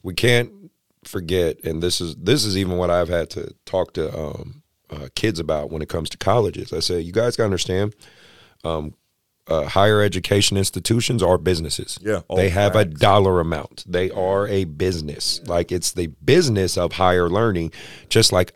we 0.02 0.14
can't 0.14 0.50
forget, 1.04 1.62
and 1.64 1.82
this 1.82 2.00
is 2.00 2.16
this 2.16 2.44
is 2.44 2.56
even 2.56 2.76
what 2.76 2.90
I've 2.90 3.08
had 3.08 3.30
to 3.30 3.54
talk 3.64 3.94
to 3.94 4.16
um, 4.16 4.62
uh, 4.90 5.08
kids 5.14 5.38
about 5.38 5.70
when 5.70 5.82
it 5.82 5.88
comes 5.88 6.10
to 6.10 6.18
colleges. 6.18 6.72
I 6.72 6.80
say, 6.80 7.00
you 7.00 7.12
guys 7.12 7.36
got 7.36 7.42
to 7.42 7.46
understand. 7.46 7.94
Um, 8.64 8.94
uh, 9.46 9.64
higher 9.64 10.00
education 10.00 10.56
institutions 10.56 11.22
are 11.22 11.36
businesses. 11.36 11.98
Yeah. 12.00 12.20
They 12.34 12.50
have 12.50 12.76
a 12.76 12.84
dollar 12.84 13.40
amount. 13.40 13.84
They 13.86 14.10
are 14.10 14.46
a 14.46 14.64
business. 14.64 15.40
Like 15.44 15.72
it's 15.72 15.92
the 15.92 16.06
business 16.24 16.78
of 16.78 16.92
higher 16.92 17.28
learning, 17.28 17.72
just 18.08 18.32
like 18.32 18.52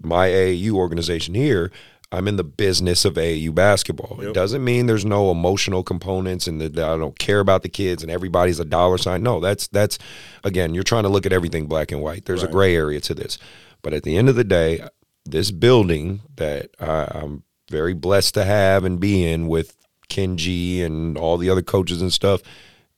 my 0.00 0.28
AAU 0.28 0.72
organization 0.72 1.34
here. 1.34 1.72
I'm 2.12 2.28
in 2.28 2.36
the 2.36 2.44
business 2.44 3.04
of 3.04 3.14
AAU 3.14 3.54
basketball. 3.54 4.20
It 4.20 4.32
doesn't 4.32 4.62
mean 4.62 4.86
there's 4.86 5.04
no 5.04 5.30
emotional 5.30 5.82
components 5.82 6.46
and 6.46 6.60
that 6.60 6.78
I 6.78 6.96
don't 6.96 7.18
care 7.18 7.40
about 7.40 7.62
the 7.62 7.68
kids 7.68 8.02
and 8.02 8.12
everybody's 8.12 8.60
a 8.60 8.64
dollar 8.64 8.96
sign. 8.96 9.22
No, 9.22 9.40
that's 9.40 9.66
that's 9.68 9.98
again, 10.44 10.72
you're 10.72 10.84
trying 10.84 11.02
to 11.02 11.08
look 11.08 11.26
at 11.26 11.32
everything 11.32 11.66
black 11.66 11.90
and 11.90 12.00
white. 12.00 12.24
There's 12.24 12.44
a 12.44 12.48
gray 12.48 12.76
area 12.76 13.00
to 13.00 13.14
this. 13.14 13.38
But 13.82 13.92
at 13.92 14.04
the 14.04 14.16
end 14.16 14.28
of 14.28 14.36
the 14.36 14.44
day, 14.44 14.86
this 15.24 15.50
building 15.50 16.20
that 16.36 16.70
I, 16.80 17.08
I'm 17.12 17.42
very 17.70 17.94
blessed 17.94 18.34
to 18.34 18.44
have 18.44 18.84
and 18.84 19.00
be 19.00 19.26
in 19.26 19.48
with 19.48 19.76
Kenji 20.08 20.84
and 20.84 21.18
all 21.18 21.36
the 21.36 21.50
other 21.50 21.62
coaches 21.62 22.00
and 22.00 22.12
stuff, 22.12 22.40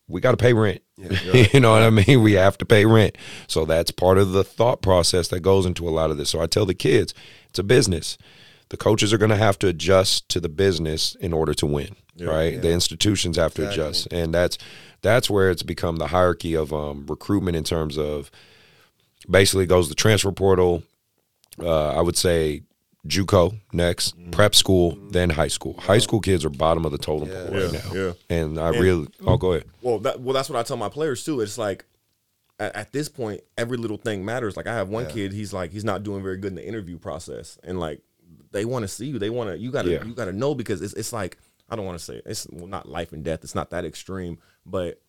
we 0.06 0.20
got 0.20 0.32
to 0.32 0.36
pay 0.36 0.52
rent. 0.52 0.82
you 0.96 1.61
know 1.61 1.72
what 1.72 1.82
I 1.82 1.90
mean? 1.90 2.22
We 2.22 2.32
have 2.32 2.59
to 2.59 2.66
pay 2.66 2.84
rent. 2.84 3.16
So 3.46 3.64
that's 3.64 3.90
part 3.90 4.18
of 4.18 4.32
the 4.32 4.44
thought 4.44 4.82
process 4.82 5.28
that 5.28 5.40
goes 5.40 5.64
into 5.64 5.88
a 5.88 5.90
lot 5.90 6.11
of 6.11 6.16
this. 6.16 6.30
So 6.30 6.40
I 6.40 6.46
tell 6.46 6.66
the 6.66 6.74
kids, 6.74 7.14
it's 7.48 7.59
a 7.59 7.62
business. 7.62 8.18
The 8.70 8.76
coaches 8.76 9.12
are 9.12 9.18
going 9.18 9.30
to 9.30 9.36
have 9.36 9.58
to 9.60 9.66
adjust 9.68 10.28
to 10.30 10.40
the 10.40 10.48
business 10.48 11.14
in 11.16 11.32
order 11.32 11.54
to 11.54 11.66
win, 11.66 11.96
right? 12.20 12.60
The 12.60 12.70
institutions 12.70 13.36
have 13.36 13.54
to 13.54 13.68
adjust, 13.68 14.12
and 14.12 14.34
that's 14.34 14.58
that's 15.00 15.30
where 15.30 15.50
it's 15.50 15.62
become 15.62 15.96
the 15.96 16.08
hierarchy 16.08 16.54
of 16.54 16.72
um, 16.72 17.06
recruitment 17.06 17.56
in 17.56 17.64
terms 17.64 17.96
of 17.96 18.30
basically 19.28 19.66
goes 19.66 19.88
the 19.88 19.94
transfer 19.94 20.32
portal. 20.32 20.82
Uh, 21.60 21.90
I 21.90 22.00
would 22.02 22.16
say 22.16 22.62
JUCO 23.06 23.58
next, 23.72 24.14
prep 24.32 24.54
school, 24.54 24.98
then 25.10 25.30
high 25.30 25.48
school. 25.48 25.74
High 25.80 25.98
school 25.98 26.20
kids 26.20 26.44
are 26.44 26.50
bottom 26.50 26.84
of 26.84 26.92
the 26.92 26.98
totem 26.98 27.28
pole 27.28 27.44
right 27.50 27.72
Yeah, 27.72 27.80
now, 27.80 27.94
yeah. 27.94 28.12
and 28.28 28.58
I 28.58 28.68
really. 28.70 29.08
Oh, 29.26 29.36
go 29.36 29.52
ahead. 29.52 29.64
Well, 29.80 29.98
that, 30.00 30.20
well, 30.20 30.34
that's 30.34 30.50
what 30.50 30.58
I 30.58 30.62
tell 30.62 30.76
my 30.76 30.88
players 30.88 31.24
too. 31.24 31.40
It's 31.40 31.56
like 31.56 31.84
at, 32.60 32.74
at 32.76 32.92
this 32.92 33.08
point, 33.08 33.40
every 33.56 33.76
little 33.78 33.96
thing 33.96 34.24
matters. 34.24 34.56
Like 34.56 34.66
I 34.66 34.74
have 34.74 34.88
one 34.88 35.06
kid, 35.06 35.32
he's 35.32 35.52
like 35.52 35.70
he's 35.72 35.84
not 35.84 36.02
doing 36.02 36.22
very 36.22 36.36
good 36.36 36.48
in 36.52 36.56
the 36.56 36.66
interview 36.66 36.98
process, 36.98 37.58
and 37.64 37.80
like 37.80 38.02
they 38.53 38.64
want 38.64 38.82
to 38.84 38.88
see 38.88 39.07
you. 39.07 39.18
They 39.18 39.30
want 39.30 39.51
to 39.51 39.59
you 39.59 39.70
got 39.70 39.82
to 39.82 39.90
Yeah. 39.92 40.05
you 40.05 40.14
got 40.14 40.26
to 40.26 40.32
know 40.32 40.55
because 40.55 40.80
it's 40.82 40.94
it's 40.94 41.12
like 41.12 41.38
I 41.68 41.76
don't 41.76 41.84
want 41.84 41.99
to 41.99 42.05
say 42.05 42.14
it. 42.16 42.22
it's 42.26 42.46
well, 42.51 42.66
not 42.66 42.88
life 42.88 43.12
and 43.12 43.22
death. 43.24 43.44
It's 43.44 43.55
not 43.55 43.70
that 43.70 43.84
extreme, 43.84 44.38
but 44.64 45.01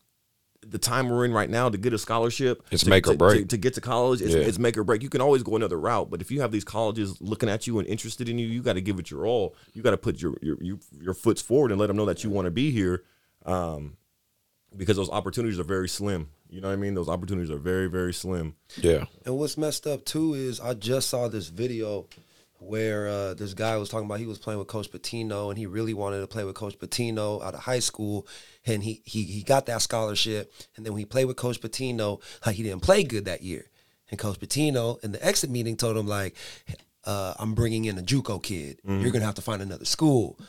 the 0.62 0.78
time 0.78 1.08
we're 1.08 1.24
in 1.24 1.32
right 1.32 1.50
now 1.50 1.70
to 1.70 1.78
get 1.78 1.94
a 1.94 1.98
scholarship, 1.98 2.62
It's 2.70 2.84
to, 2.84 2.90
make 2.90 3.08
or 3.08 3.16
break. 3.16 3.44
To, 3.44 3.48
to 3.48 3.58
get 3.58 3.76
to 3.76 3.82
college, 3.82 4.22
it's, 4.22 4.34
Yeah. 4.36 4.42
it's 4.42 4.60
make 4.60 4.78
or 4.78 4.84
break. 4.84 5.02
You 5.02 5.08
can 5.08 5.22
always 5.22 5.42
go 5.42 5.56
another 5.56 5.80
route, 5.80 6.10
but 6.10 6.20
if 6.20 6.32
you 6.32 6.42
have 6.42 6.52
these 6.52 6.66
colleges 6.66 7.16
looking 7.22 7.48
at 7.48 7.66
you 7.66 7.80
and 7.80 7.88
interested 7.88 8.28
in 8.28 8.38
you, 8.38 8.46
you 8.46 8.62
got 8.62 8.74
to 8.74 8.82
give 8.82 9.00
it 9.00 9.10
your 9.10 9.26
all. 9.26 9.56
You 9.74 9.82
got 9.82 9.92
to 9.92 9.98
put 9.98 10.22
your 10.22 10.36
your 10.42 10.58
your, 10.62 10.80
your 11.00 11.14
foots 11.14 11.42
forward 11.42 11.72
and 11.72 11.80
let 11.80 11.88
them 11.88 11.96
know 11.96 12.06
that 12.06 12.26
you 12.26 12.30
want 12.30 12.46
to 12.46 12.52
be 12.52 12.72
here. 12.72 13.04
Um, 13.46 13.96
because 14.76 14.98
those 14.98 15.10
opportunities 15.10 15.60
are 15.60 15.64
very 15.64 15.88
slim. 15.90 16.28
You 16.50 16.62
know 16.62 16.68
what 16.68 16.74
I 16.74 16.78
mean? 16.78 16.94
Those 16.94 17.10
opportunities 17.10 17.50
are 17.50 17.58
very, 17.58 17.88
very 17.88 18.14
slim. 18.14 18.56
Yeah. 18.82 19.06
And 19.26 19.38
what's 19.38 19.58
messed 19.58 19.88
up 19.88 20.04
too 20.04 20.34
is 20.34 20.60
I 20.60 20.74
just 20.74 21.10
saw 21.10 21.28
this 21.28 21.48
video 21.48 22.08
where 22.60 23.08
uh, 23.08 23.34
this 23.34 23.54
guy 23.54 23.78
was 23.78 23.90
talking 23.90 24.06
about 24.06 24.20
he 24.20 24.26
was 24.26 24.38
playing 24.38 24.60
with 24.60 24.68
Coach 24.68 24.92
Pitino 24.92 25.50
and 25.50 25.58
he 25.58 25.66
really 25.66 25.94
wanted 25.94 26.20
to 26.20 26.28
play 26.28 26.44
with 26.44 26.56
Coach 26.56 26.78
Pitino 26.78 27.44
out 27.44 27.54
of 27.54 27.62
high 27.62 27.80
school 27.80 28.28
and 28.66 28.84
he 28.84 29.02
he 29.06 29.24
he 29.24 29.44
got 29.44 29.66
that 29.68 29.82
scholarship 29.82 30.54
and 30.76 30.86
then 30.86 30.94
when 30.94 31.00
he 31.00 31.06
played 31.06 31.26
with 31.26 31.38
Coach 31.38 31.62
Pitino, 31.62 32.22
like 32.46 32.56
he 32.56 32.64
didn't 32.64 32.82
play 32.82 33.04
good 33.04 33.26
that 33.26 33.42
year. 33.42 33.66
And 34.12 34.20
Coach 34.20 34.40
Pitino 34.40 35.02
in 35.04 35.12
the 35.12 35.24
exit 35.26 35.50
meeting 35.50 35.78
told 35.78 35.96
him 35.96 36.08
like, 36.08 36.36
uh, 37.06 37.36
"I'm 37.38 37.54
bringing 37.54 37.86
in 37.86 37.98
a 37.98 38.02
JUCO 38.02 38.42
kid. 38.42 38.80
You're 38.84 39.12
gonna 39.12 39.26
have 39.26 39.36
to 39.36 39.42
find 39.42 39.62
another 39.62 39.86
school." 39.86 40.40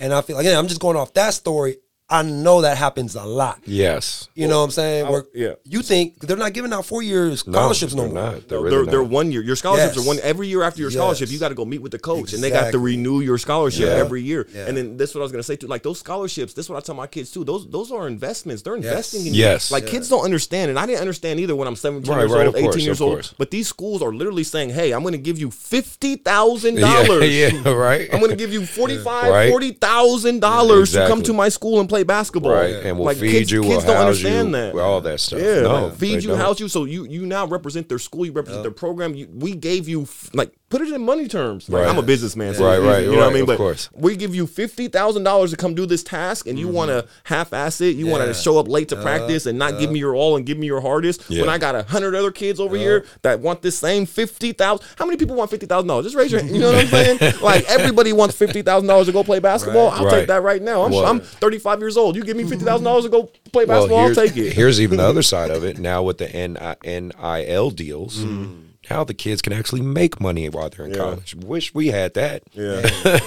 And 0.00 0.14
I 0.14 0.22
feel 0.22 0.36
like, 0.36 0.46
again, 0.46 0.58
I'm 0.58 0.66
just 0.66 0.80
going 0.80 0.96
off 0.96 1.12
that 1.14 1.34
story. 1.34 1.76
I 2.12 2.22
know 2.22 2.60
that 2.60 2.76
happens 2.76 3.14
a 3.14 3.24
lot. 3.24 3.60
Yes. 3.64 4.28
You 4.34 4.46
know 4.46 4.58
what 4.58 4.64
I'm 4.66 4.70
saying? 4.70 5.08
Where 5.08 5.24
yeah. 5.34 5.54
You 5.64 5.82
think 5.82 6.18
they're 6.20 6.36
not 6.36 6.52
giving 6.52 6.72
out 6.72 6.84
four 6.84 7.02
years 7.02 7.40
scholarships 7.40 7.94
no, 7.94 8.02
they're 8.02 8.12
more? 8.12 8.22
not. 8.32 8.32
They're, 8.48 8.60
They're, 8.60 8.60
really 8.80 8.90
they're, 8.90 9.02
one 9.02 9.32
year. 9.32 9.42
Your 9.42 9.56
scholarships 9.56 9.96
Yes. 9.96 10.04
are 10.04 10.06
one 10.06 10.18
every 10.22 10.46
year 10.48 10.62
after 10.62 10.80
your 10.82 10.90
scholarship. 10.90 11.28
Yes. 11.28 11.32
You 11.32 11.38
got 11.40 11.48
to 11.48 11.54
go 11.54 11.64
meet 11.64 11.80
with 11.80 11.92
the 11.92 11.98
coach, 11.98 12.32
and 12.34 12.42
they 12.42 12.50
got 12.50 12.70
to 12.72 12.78
renew 12.78 13.20
your 13.20 13.38
scholarship 13.38 13.86
Yeah. 13.86 13.94
every 14.04 14.22
year. 14.22 14.46
Yeah. 14.52 14.66
And 14.66 14.76
then 14.76 14.96
this 14.98 15.10
is 15.10 15.14
what 15.16 15.22
I 15.22 15.24
was 15.24 15.32
gonna 15.32 15.42
say 15.42 15.56
too. 15.56 15.66
Like 15.68 15.82
those 15.82 15.98
scholarships, 16.00 16.52
this 16.54 16.66
is 16.66 16.70
what 16.70 16.76
I 16.76 16.80
tell 16.80 16.94
my 16.94 17.06
kids 17.06 17.30
too. 17.30 17.44
Those 17.44 17.66
those 17.68 17.90
are 17.90 18.06
investments. 18.06 18.62
They're 18.62 18.76
investing 18.76 19.20
in 19.26 19.32
you. 19.34 19.40
Yes. 19.40 19.70
Like 19.72 19.86
kids 19.86 20.08
don't 20.10 20.24
understand, 20.24 20.68
and 20.70 20.78
I 20.78 20.84
didn't 20.86 21.00
understand 21.00 21.40
either 21.40 21.56
when 21.56 21.66
I'm 21.66 21.76
17 21.76 22.10
Right, 22.12 22.20
years 22.20 22.30
right, 22.32 22.46
old, 22.46 22.54
of 22.54 22.56
18 22.56 22.70
course, 22.70 22.82
years 22.84 23.00
old. 23.00 23.34
But 23.38 23.50
these 23.50 23.68
schools 23.68 24.02
are 24.02 24.12
literally 24.12 24.44
saying, 24.44 24.70
"Hey, 24.70 24.92
I'm 24.92 25.00
going 25.02 25.12
to 25.12 25.18
give 25.18 25.38
you 25.38 25.50
fifty 25.50 26.16
thousand 26.16 26.76
Yeah, 26.78 27.02
dollars. 27.06 27.34
yeah, 27.34 27.68
right. 27.72 28.08
I'm 28.12 28.18
going 28.20 28.30
to 28.30 28.36
give 28.36 28.52
you 28.52 28.66
forty-five, 28.66 29.30
Right. 29.32 29.50
forty 29.50 29.72
thousand 29.72 30.40
dollars 30.40 30.92
to 30.92 31.06
come 31.08 31.22
to 31.22 31.32
my 31.32 31.48
school 31.48 31.80
and 31.80 31.88
play 31.88 32.01
basketball. 32.06 32.52
Right, 32.52 32.74
and 32.74 32.96
we'll 32.96 33.06
Like, 33.06 33.16
feed 33.18 33.30
kids, 33.30 33.50
you, 33.50 33.62
Kids 33.62 33.68
we'll 33.70 33.80
don't 33.86 33.96
house 33.96 34.04
understand 34.06 34.46
you, 34.48 34.52
that. 34.52 34.74
all 34.76 35.00
that 35.00 35.20
stuff. 35.20 35.40
Yeah, 35.40 35.60
No, 35.62 35.86
like, 35.86 35.94
feed 35.96 36.22
you, 36.22 36.30
don't. 36.30 36.38
house 36.38 36.60
you. 36.60 36.68
So 36.68 36.84
you 36.84 37.04
you 37.04 37.26
now 37.26 37.46
represent 37.46 37.88
their 37.88 37.98
school. 37.98 38.24
You 38.26 38.32
represent 38.32 38.62
their 38.62 38.70
program. 38.72 39.14
You, 39.14 39.28
we 39.32 39.54
gave 39.54 39.88
you 39.88 40.02
f- 40.02 40.30
like 40.34 40.52
put 40.72 40.80
it 40.80 40.90
in 40.92 41.04
money 41.04 41.28
terms. 41.28 41.68
Like, 41.68 41.82
Right. 41.84 41.90
I'm 41.90 41.98
a 41.98 42.02
businessman, 42.02 42.54
so 42.54 42.64
Right, 42.64 42.78
right, 42.78 43.04
You 43.04 43.10
know 43.10 43.16
what 43.18 43.22
I 43.22 43.26
right, 43.26 43.32
mean? 43.34 43.42
of 43.42 43.46
But 43.48 43.58
course. 43.58 43.90
we 43.94 44.16
give 44.16 44.34
you 44.34 44.46
fifty 44.46 44.88
thousand 44.88 45.22
dollars 45.24 45.50
to 45.50 45.56
come 45.58 45.74
do 45.74 45.84
this 45.84 46.02
task, 46.02 46.46
and 46.46 46.58
you 46.58 46.66
want 46.68 46.88
to 46.90 47.04
half-ass 47.24 47.80
it. 47.82 47.94
You 47.96 48.06
want 48.06 48.24
to 48.24 48.32
show 48.34 48.58
up 48.58 48.66
late 48.68 48.88
to 48.88 48.96
practice 48.96 49.44
and 49.46 49.58
not 49.58 49.78
give 49.78 49.90
me 49.90 49.98
your 49.98 50.14
all 50.14 50.34
and 50.36 50.46
give 50.46 50.56
me 50.58 50.66
your 50.66 50.80
hardest. 50.80 51.28
When 51.28 51.48
I 51.50 51.58
got 51.58 51.74
a 51.74 51.82
hundred 51.82 52.14
other 52.14 52.30
kids 52.30 52.58
over 52.58 52.76
here 52.76 53.04
that 53.22 53.40
want 53.40 53.60
this 53.62 53.78
same 53.78 54.06
fifty 54.06 54.52
thousand. 54.52 54.86
How 54.96 55.04
many 55.04 55.18
people 55.18 55.36
want 55.36 55.50
fifty 55.50 55.66
thousand 55.66 55.88
dollars? 55.88 56.06
Just 56.06 56.16
raise 56.16 56.32
your 56.32 56.40
hand. 56.40 56.54
You 56.54 56.60
know 56.62 56.72
what 56.72 56.84
I'm 56.84 56.88
saying? 57.18 57.34
like 57.42 57.64
everybody 57.68 58.12
wants 58.14 58.34
fifty 58.34 58.62
thousand 58.62 58.88
dollars 58.88 59.06
to 59.08 59.12
go 59.12 59.22
play 59.22 59.38
basketball. 59.40 59.90
I'll 59.90 60.04
Right. 60.06 60.20
take 60.20 60.26
that 60.28 60.42
right 60.42 60.62
now. 60.62 60.82
I'm, 60.84 60.92
Well- 60.92 61.04
I'm 61.06 61.20
35 61.20 61.80
years 61.80 61.96
old. 61.98 62.16
You 62.16 62.24
give 62.24 62.36
me 62.36 62.44
fifty 62.44 62.64
thousand 62.64 62.84
dollars 62.84 63.04
to 63.04 63.10
go 63.10 63.30
play 63.52 63.66
Well, 63.66 63.80
basketball. 63.88 63.98
I'll 64.08 64.14
take 64.14 64.36
it. 64.38 64.52
here's 64.54 64.80
even 64.80 64.96
the 64.96 65.04
other 65.04 65.22
side 65.22 65.50
of 65.50 65.64
it. 65.64 65.78
Now 65.82 66.02
with 66.02 66.16
the 66.18 66.28
NIL 66.28 67.70
deals, 67.70 68.18
Mm-hmm. 68.18 68.61
Now 68.90 69.04
the 69.04 69.14
kids 69.14 69.40
can 69.42 69.52
actually 69.52 69.80
make 69.80 70.20
money 70.20 70.48
while 70.48 70.68
they're 70.68 70.86
in 70.86 70.94
college. 70.94 71.34
Wish 71.36 71.72
we 71.72 71.88
had 71.88 72.14
that. 72.14 72.42
Yeah. 72.52 72.80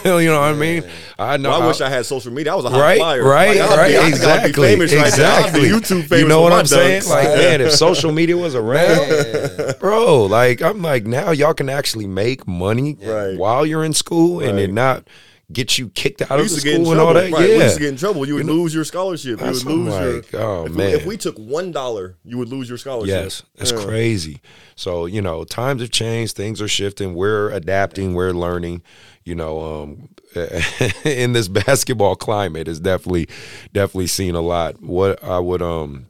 you 0.06 0.26
know 0.28 0.40
what 0.42 0.50
I 0.50 0.54
mean? 0.54 0.84
I 1.18 1.38
know. 1.38 1.50
Well, 1.52 1.62
I 1.64 1.68
wish 1.68 1.80
I 1.82 1.90
had 1.90 2.06
social 2.06 2.32
media. 2.32 2.52
I 2.52 2.56
was 2.56 2.66
a 2.66 2.70
hot 2.70 2.80
right, 2.82 2.98
flyer. 2.98 3.24
right, 3.24 3.58
Like, 3.58 3.70
right, 3.70 3.88
be- 3.92 3.98
I 3.98 4.12
think 4.12 4.24
I'd 4.24 4.44
be 4.44 4.50
exactly, 4.50 4.64
right. 4.76 4.82
Exactly. 5.08 5.62
be 5.62 5.68
YouTube 5.70 6.04
famous. 6.08 6.20
You 6.22 6.28
know 6.28 6.42
what 6.42 6.54
I'm 6.54 6.66
saying? 6.66 7.02
dunks. 7.04 7.10
Like, 7.10 7.28
man, 7.28 7.62
if 7.62 7.72
social 7.72 8.12
media 8.12 8.36
was 8.38 8.54
around, 8.64 9.80
bro, 9.80 10.26
like 10.26 10.62
I'm 10.62 10.82
like 10.82 11.06
now 11.06 11.32
y'all 11.32 11.54
can 11.54 11.70
actually 11.70 12.08
make 12.08 12.48
money 12.48 12.98
Right. 13.02 13.38
while 13.38 13.66
you're 13.66 13.84
in 13.86 13.94
school 13.94 14.42
and 14.42 14.56
Right. 14.56 14.64
it 14.70 14.74
not 14.74 15.08
get 15.52 15.78
you 15.78 15.90
kicked 15.90 16.22
out 16.24 16.40
of 16.40 16.50
the 16.50 16.56
to 16.56 16.62
get 16.62 16.76
in 16.76 16.82
school 16.82 16.92
and 16.92 17.00
all 17.02 17.14
that. 17.14 17.32
Right. 17.32 17.50
Yeah, 17.50 17.58
We 17.58 17.64
used 17.64 17.76
to 17.76 17.80
get 17.82 17.90
in 17.90 17.98
trouble. 17.98 18.28
You 18.28 18.36
would 18.36 18.46
lose 18.46 18.74
your 18.74 18.84
scholarship. 18.84 19.40
You 19.40 19.46
would 19.46 19.64
lose 19.66 19.94
I'm 19.94 20.04
your. 20.04 20.22
oh, 20.42 20.66
if, 20.66 20.72
man. 20.74 20.88
We, 20.88 20.94
if 20.94 21.06
we 21.06 21.18
took 21.18 21.38
one 21.38 21.72
dollar, 21.72 22.18
you 22.24 22.38
would 22.38 22.50
lose 22.50 22.68
your 22.68 22.78
scholarship. 22.78 23.14
Yes, 23.24 23.44
that's 23.56 23.72
Yeah. 23.72 23.84
crazy. 23.84 24.42
So 24.76 25.06
you 25.06 25.22
know, 25.22 25.44
times 25.44 25.82
have 25.82 25.92
changed, 25.92 26.36
things 26.36 26.62
are 26.62 26.68
shifting. 26.68 27.14
We're 27.16 27.52
adapting, 27.52 28.14
we're 28.14 28.32
learning. 28.34 28.82
You 29.24 29.34
know, 29.36 29.84
um, 29.84 30.10
in 31.06 31.34
this 31.34 31.48
basketball 31.66 32.16
climate, 32.16 32.68
is 32.68 32.80
definitely, 32.80 33.28
definitely 33.74 34.08
seen 34.08 34.36
a 34.36 34.42
lot. 34.42 34.82
What 34.82 35.24
I 35.24 35.40
would, 35.40 35.62
um, 35.64 36.06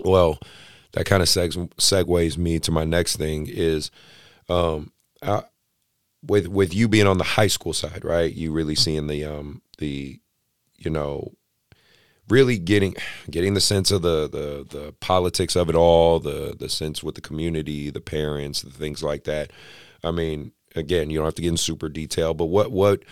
well, 0.00 0.38
that 0.92 1.06
kind 1.06 1.22
of 1.22 1.28
segs, 1.28 1.54
segues 1.76 2.36
me 2.36 2.58
to 2.60 2.72
my 2.72 2.84
next 2.84 3.16
thing 3.16 3.46
is, 3.48 3.92
um, 4.48 4.90
I, 5.22 5.42
with 6.22 6.48
with 6.48 6.74
you 6.74 6.88
being 6.88 7.06
on 7.06 7.18
the 7.18 7.24
high 7.24 7.46
school 7.46 7.72
side, 7.72 8.04
right? 8.04 8.32
You 8.32 8.52
really 8.52 8.74
seeing 8.74 9.06
the 9.06 9.24
um 9.24 9.62
the, 9.78 10.20
you 10.76 10.90
know, 10.90 11.32
really 12.28 12.58
getting 12.58 12.94
getting 13.30 13.54
the 13.54 13.60
sense 13.60 13.90
of 13.90 14.02
the 14.02 14.28
the 14.28 14.66
the 14.68 14.92
politics 15.00 15.56
of 15.56 15.68
it 15.68 15.74
all, 15.74 16.20
the 16.20 16.54
the 16.58 16.68
sense 16.68 17.02
with 17.02 17.14
the 17.14 17.20
community, 17.20 17.90
the 17.90 18.00
parents, 18.00 18.62
the 18.62 18.70
things 18.70 19.02
like 19.02 19.24
that. 19.24 19.52
I 20.02 20.10
mean, 20.10 20.52
again, 20.76 21.10
you 21.10 21.18
don't 21.18 21.26
have 21.26 21.34
to 21.34 21.42
get 21.42 21.48
in 21.48 21.56
super 21.56 21.88
detail, 21.88 22.34
but 22.34 22.46
what 22.46 22.70
what 22.70 23.02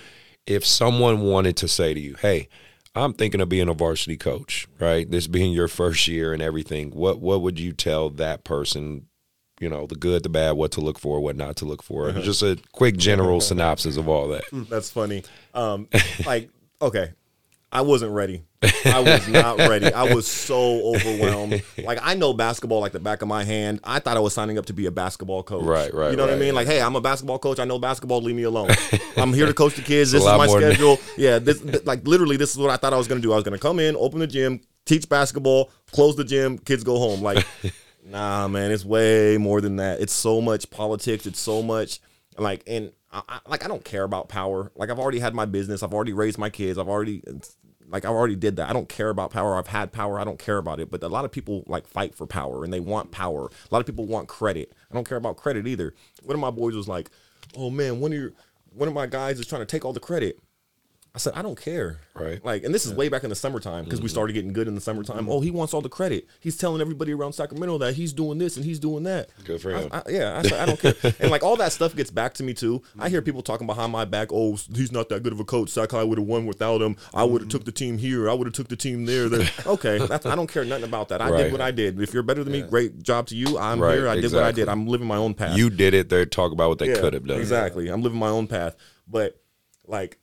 if 0.47 0.65
someone 0.65 1.23
wanted 1.23 1.57
to 1.59 1.69
say 1.69 1.93
to 1.95 2.01
you, 2.01 2.15
"Hey, 2.21 2.49
I'm 2.95 3.13
thinking 3.13 3.41
of 3.41 3.49
being 3.49 3.69
a 3.69 3.75
varsity 3.75 4.17
coach," 4.17 4.67
right? 4.79 5.11
This 5.11 5.27
being 5.27 5.53
your 5.53 5.69
first 5.69 6.09
year 6.09 6.33
and 6.33 6.43
everything, 6.43 6.91
what 6.91 7.21
what 7.21 7.43
would 7.43 7.59
you 7.61 7.73
tell 7.73 8.11
that 8.11 8.45
person? 8.45 9.08
You 9.61 9.69
know, 9.69 9.87
the 9.87 9.97
good, 9.97 10.23
the 10.23 10.29
bad, 10.29 10.53
what 10.53 10.73
to 10.73 10.81
look 10.81 10.99
for, 10.99 11.21
what 11.21 11.37
not 11.37 11.57
to 11.57 11.65
look 11.65 11.83
for. 11.83 12.13
Just 12.13 12.43
a 12.43 12.59
quick 12.73 12.97
general 12.97 13.41
synopsis 13.41 13.97
of 13.97 14.09
all 14.09 14.29
that. 14.29 14.45
That's 14.53 14.91
funny. 14.91 15.25
Um, 15.55 15.89
like, 16.25 16.49
okay, 16.81 17.13
I 17.73 17.81
wasn't 17.81 18.13
ready. 18.13 18.45
I 18.85 19.01
was 19.01 19.29
not 19.29 19.59
ready. 19.59 19.93
I 19.93 20.15
was 20.15 20.27
so 20.27 20.95
overwhelmed. 20.95 21.63
Like, 21.77 21.99
I 22.03 22.15
know 22.15 22.33
basketball 22.33 22.81
like 22.81 22.93
the 22.93 23.01
back 23.01 23.21
of 23.23 23.29
my 23.29 23.43
hand. 23.45 23.81
I 23.85 23.99
thought 23.99 24.17
I 24.17 24.21
was 24.21 24.33
signing 24.33 24.59
up 24.59 24.67
to 24.67 24.73
be 24.73 24.87
a 24.87 24.91
basketball 24.91 25.43
coach. 25.43 25.65
Right, 25.65 25.93
right, 25.93 26.11
You 26.13 26.17
know 26.17 26.23
what 26.23 26.31
I 26.31 26.35
right. 26.35 26.41
mean? 26.41 26.55
Like, 26.55 26.67
hey, 26.69 26.81
I'm 26.81 26.95
a 26.97 27.01
basketball 27.01 27.39
coach. 27.39 27.59
I 27.59 27.65
know 27.65 27.79
basketball. 27.79 28.23
Leave 28.23 28.37
me 28.37 28.45
alone. 28.45 28.71
I'm 29.17 29.33
here 29.33 29.47
to 29.47 29.55
coach 29.55 29.75
the 29.75 29.83
kids. 29.83 30.13
This 30.13 30.23
is 30.23 30.27
my 30.27 30.47
more 30.47 30.61
than- 30.61 30.71
schedule. 30.73 30.99
Yeah, 31.17 31.39
this 31.41 31.61
th- 31.61 31.85
like 31.85 32.07
literally, 32.07 32.37
this 32.37 32.53
is 32.53 32.59
what 32.59 32.71
I 32.71 32.77
thought 32.77 32.93
I 32.95 32.97
was 32.97 33.09
going 33.09 33.21
to 33.21 33.27
do. 33.27 33.33
I 33.33 33.37
was 33.37 33.45
going 33.45 33.57
to 33.59 33.61
come 33.63 33.81
in, 33.81 33.97
open 33.97 34.21
the 34.21 34.27
gym, 34.29 34.61
teach 34.87 35.09
basketball, 35.09 35.71
close 35.93 36.15
the 36.17 36.25
gym, 36.25 36.59
kids 36.59 36.85
go 36.85 36.97
home. 36.99 37.23
Like, 37.23 37.45
nah, 38.05 38.49
man, 38.49 38.70
it's 38.70 38.84
way 38.84 39.38
more 39.38 39.61
than 39.61 39.76
that. 39.76 40.01
It's 40.01 40.12
so 40.12 40.40
much 40.40 40.70
politics. 40.70 41.26
It's 41.26 41.40
so 41.40 41.62
much 41.62 42.01
like, 42.36 42.62
and 42.66 42.92
I, 43.12 43.22
I, 43.28 43.40
like 43.46 43.64
I 43.64 43.68
don't 43.68 43.84
care 43.84 44.05
about 44.05 44.28
power. 44.28 44.70
Like 44.74 44.90
I've 44.90 44.99
already 44.99 45.18
had 45.18 45.34
my 45.34 45.44
business. 45.44 45.82
I've 45.82 45.94
already 45.94 46.12
raised 46.12 46.38
my 46.38 46.51
kids. 46.51 46.78
I've 46.78 46.88
already 46.88 47.22
like 47.88 48.05
I 48.05 48.09
already 48.09 48.36
did 48.36 48.57
that. 48.57 48.68
I 48.68 48.72
don't 48.72 48.88
care 48.88 49.09
about 49.09 49.30
power. 49.30 49.57
I've 49.57 49.68
had 49.68 49.92
power. 49.92 50.20
I 50.20 50.24
don't 50.24 50.38
care 50.38 50.59
about 50.59 50.80
it. 50.80 50.90
But 50.90 51.03
a 51.03 51.09
lot 51.09 51.24
of 51.24 51.32
people 51.32 51.64
like 51.66 51.86
fight 51.86 52.14
for 52.14 52.26
power 52.26 52.64
and 52.64 52.72
they 52.72 52.80
want 52.80 53.11
power. 53.11 53.46
A 53.46 53.74
lot 53.74 53.80
of 53.80 53.86
people 53.86 54.07
want 54.07 54.28
credit. 54.28 54.72
I 54.90 54.94
don't 54.94 55.09
care 55.09 55.18
about 55.18 55.36
credit 55.36 55.66
either. 55.66 55.94
One 56.22 56.34
of 56.34 56.40
my 56.40 56.51
boys 56.51 56.74
was 56.74 56.88
like, 56.88 57.11
"Oh 57.57 57.70
man, 57.70 58.01
one 58.01 58.12
of 58.12 58.18
your 58.18 58.32
one 58.74 58.88
of 58.88 58.94
my 58.94 59.07
guys 59.07 59.40
is 59.40 59.46
trying 59.46 59.62
to 59.62 59.66
take 59.66 59.84
all 59.84 59.92
the 59.92 60.01
credit." 60.01 60.38
I 61.15 61.19
said, 61.19 61.33
I 61.35 61.43
don't 61.43 61.61
care. 61.61 61.99
Right. 62.15 62.45
Like, 62.45 62.65
and 62.65 62.75
this 62.75 62.85
is 62.85 62.93
way 62.93 63.09
back 63.09 63.25
in 63.25 63.31
the 63.31 63.35
summertime 63.35 63.85
because 63.85 64.01
we 64.01 64.07
mm-hmm. 64.07 64.13
started 64.13 64.35
getting 64.35 64.53
good 64.53 64.69
in 64.69 64.75
the 64.75 64.81
summertime. 64.81 65.23
Mm-hmm. 65.23 65.31
Oh, 65.31 65.41
he 65.41 65.51
wants 65.51 65.73
all 65.73 65.81
the 65.81 65.89
credit. 65.89 66.27
He's 66.39 66.57
telling 66.57 66.81
everybody 66.81 67.13
around 67.13 67.33
Sacramento 67.33 67.79
that 67.79 67.95
he's 67.95 68.13
doing 68.13 68.39
this 68.39 68.57
and 68.57 68.65
he's 68.65 68.79
doing 68.79 69.05
that. 69.05 69.31
Good 69.45 69.61
for 69.61 69.71
him. 69.71 69.89
I- 69.91 70.03
yeah, 70.09 70.39
I, 70.39 70.43
said, 70.43 70.61
I 70.61 70.67
don't 70.67 70.79
care. 70.79 70.95
And 71.21 71.31
like 71.31 71.43
all 71.43 71.57
that 71.57 71.73
stuff 71.73 71.97
gets 71.97 72.11
back 72.11 72.35
to 72.35 72.43
me 72.43 72.55
too. 72.55 72.83
I 72.99 73.09
hear 73.09 73.21
mm-hmm. 73.21 73.25
people 73.25 73.43
talking 73.43 73.67
behind 73.67 73.91
my 73.91 74.05
back. 74.05 74.29
Oh, 74.33 74.57
he's 74.75 74.93
not 74.93 75.09
that 75.09 75.23
good 75.23 75.33
of 75.33 75.41
a 75.41 75.45
coach. 75.45 75.71
Sac 75.71 75.91
High 75.91 76.05
would 76.05 76.19
have 76.19 76.27
won 76.27 76.47
without 76.47 76.83
him. 76.83 76.97
I 77.15 77.25
would 77.25 77.43
have 77.43 77.51
took 77.51 77.65
the 77.65 77.73
team 77.73 77.99
here. 77.99 78.29
I 78.29 78.35
would 78.35 78.47
have 78.47 78.55
took 78.55 78.69
the 78.69 78.77
team 78.77 79.07
there. 79.07 79.29
there. 79.29 79.49
Okay, 79.67 80.01
I 80.01 80.35
don't 80.35 80.47
care 80.47 80.65
nothing 80.65 80.85
about 80.85 81.09
that. 81.09 81.21
I 81.21 81.31
Right. 81.31 81.43
did 81.45 81.53
what 81.53 81.61
I 81.61 81.71
did. 81.71 82.01
If 82.01 82.15
you're 82.15 82.23
better 82.23 82.43
than 82.45 82.53
me, 82.53 82.63
great 82.63 83.03
job 83.03 83.27
to 83.29 83.37
you. 83.37 83.59
I'm 83.59 83.81
Right, 83.81 83.95
here. 83.95 84.09
I 84.09 84.21
did 84.21 84.33
what 84.33 84.45
I 84.45 84.53
did. 84.53 84.69
I'm 84.69 84.87
living 84.87 85.07
my 85.07 85.17
own 85.17 85.35
path. 85.35 85.57
You 85.57 85.69
did 85.71 85.95
it. 85.95 86.09
They 86.09 86.25
talk 86.25 86.53
about 86.53 86.69
what 86.69 86.79
they 86.79 86.91
Yeah, 86.91 87.01
could 87.01 87.15
have 87.15 87.27
done. 87.27 87.41
Exactly. 87.41 87.89
I'm 87.89 88.03
living 88.03 88.19
my 88.19 88.29
own 88.29 88.47
path. 88.47 88.77
But 89.07 89.41
like 89.87 90.19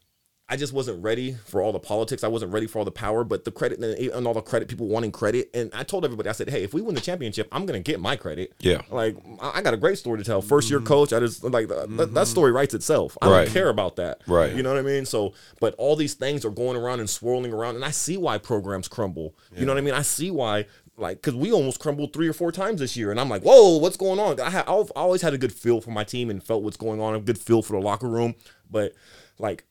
I 0.48 0.58
just 0.58 0.74
wasn't 0.74 1.02
ready 1.04 1.34
for 1.34 1.60
all 1.60 1.72
the 1.72 1.80
politics. 1.80 2.24
I 2.24 2.28
wasn't 2.28 2.54
ready 2.54 2.68
for 2.68 2.78
all 2.78 2.86
the 2.86 2.92
power, 2.92 3.24
but 3.24 3.46
the 3.46 3.52
credit 3.52 3.80
and, 3.80 3.98
and 3.98 4.28
all 4.28 4.34
the 4.36 4.42
credit, 4.42 4.68
people 4.68 4.88
wanting 4.88 5.12
credit. 5.12 5.50
And 5.56 5.72
I 5.74 5.84
told 5.84 6.06
everybody, 6.06 6.30
I 6.30 6.34
said, 6.34 6.50
hey, 6.50 6.64
if 6.64 6.72
we 6.72 6.82
win 6.82 6.94
the 6.94 7.02
championship, 7.02 7.48
I'm 7.52 7.66
going 7.66 7.82
to 7.82 7.92
get 7.92 8.00
my 8.00 8.16
credit. 8.16 8.54
Yeah. 8.60 8.82
Like, 8.92 9.18
I 9.42 9.64
got 9.64 9.74
a 9.74 9.78
great 9.78 9.98
story 9.98 10.20
to 10.20 10.24
tell. 10.24 10.44
First 10.44 10.70
year 10.70 10.78
mm-hmm. 10.78 10.88
coach, 10.88 11.14
I 11.14 11.20
just, 11.20 11.44
like, 11.44 11.68
that, 11.70 11.90
that 11.90 12.10
mm-hmm. 12.10 12.24
story 12.26 12.52
writes 12.52 12.76
itself. 12.76 13.18
I 13.24 13.30
Right. 13.30 13.46
don't 13.46 13.54
care 13.54 13.70
about 13.70 13.96
that. 13.96 14.22
Right. 14.28 14.56
You 14.56 14.62
know 14.62 14.70
what 14.70 14.78
I 14.78 14.84
mean? 14.84 15.06
So, 15.06 15.34
but 15.60 15.74
all 15.80 15.96
these 15.96 16.14
things 16.14 16.46
are 16.46 16.52
going 16.52 16.78
around 16.78 17.00
and 17.00 17.10
swirling 17.10 17.52
around. 17.52 17.76
And 17.76 17.84
I 17.84 17.92
see 17.92 18.18
why 18.18 18.38
programs 18.38 18.88
crumble. 18.88 19.36
You 19.58 19.66
know 19.66 19.74
what 19.74 19.80
I 19.80 19.82
mean? 19.82 19.96
I 19.96 20.04
see 20.04 20.30
why. 20.30 20.68
Like, 20.98 21.22
cause 21.22 21.34
we 21.34 21.52
almost 21.52 21.80
crumbled 21.80 22.14
three 22.14 22.28
or 22.28 22.34
four 22.34 22.54
times 22.54 22.80
this 22.80 22.96
year, 22.96 23.12
and 23.12 23.20
I'm 23.20 23.28
like, 23.28 23.42
"Whoa, 23.42 23.80
what's 23.80 23.98
going 23.98 24.18
on?" 24.18 24.40
I, 24.40 24.50
ha- 24.50 24.64
I've 24.66 24.92
always 24.96 25.22
had 25.22 25.34
a 25.34 25.38
good 25.38 25.52
feel 25.52 25.82
for 25.82 25.92
my 25.92 26.06
team 26.06 26.30
and 26.30 26.42
felt 26.42 26.64
what's 26.64 26.78
going 26.78 27.02
on, 27.02 27.16
a 27.16 27.20
good 27.20 27.38
feel 27.38 27.62
for 27.62 27.74
the 27.74 27.82
locker 27.82 28.08
room. 28.08 28.34
But 28.72 28.94
like, 29.38 29.66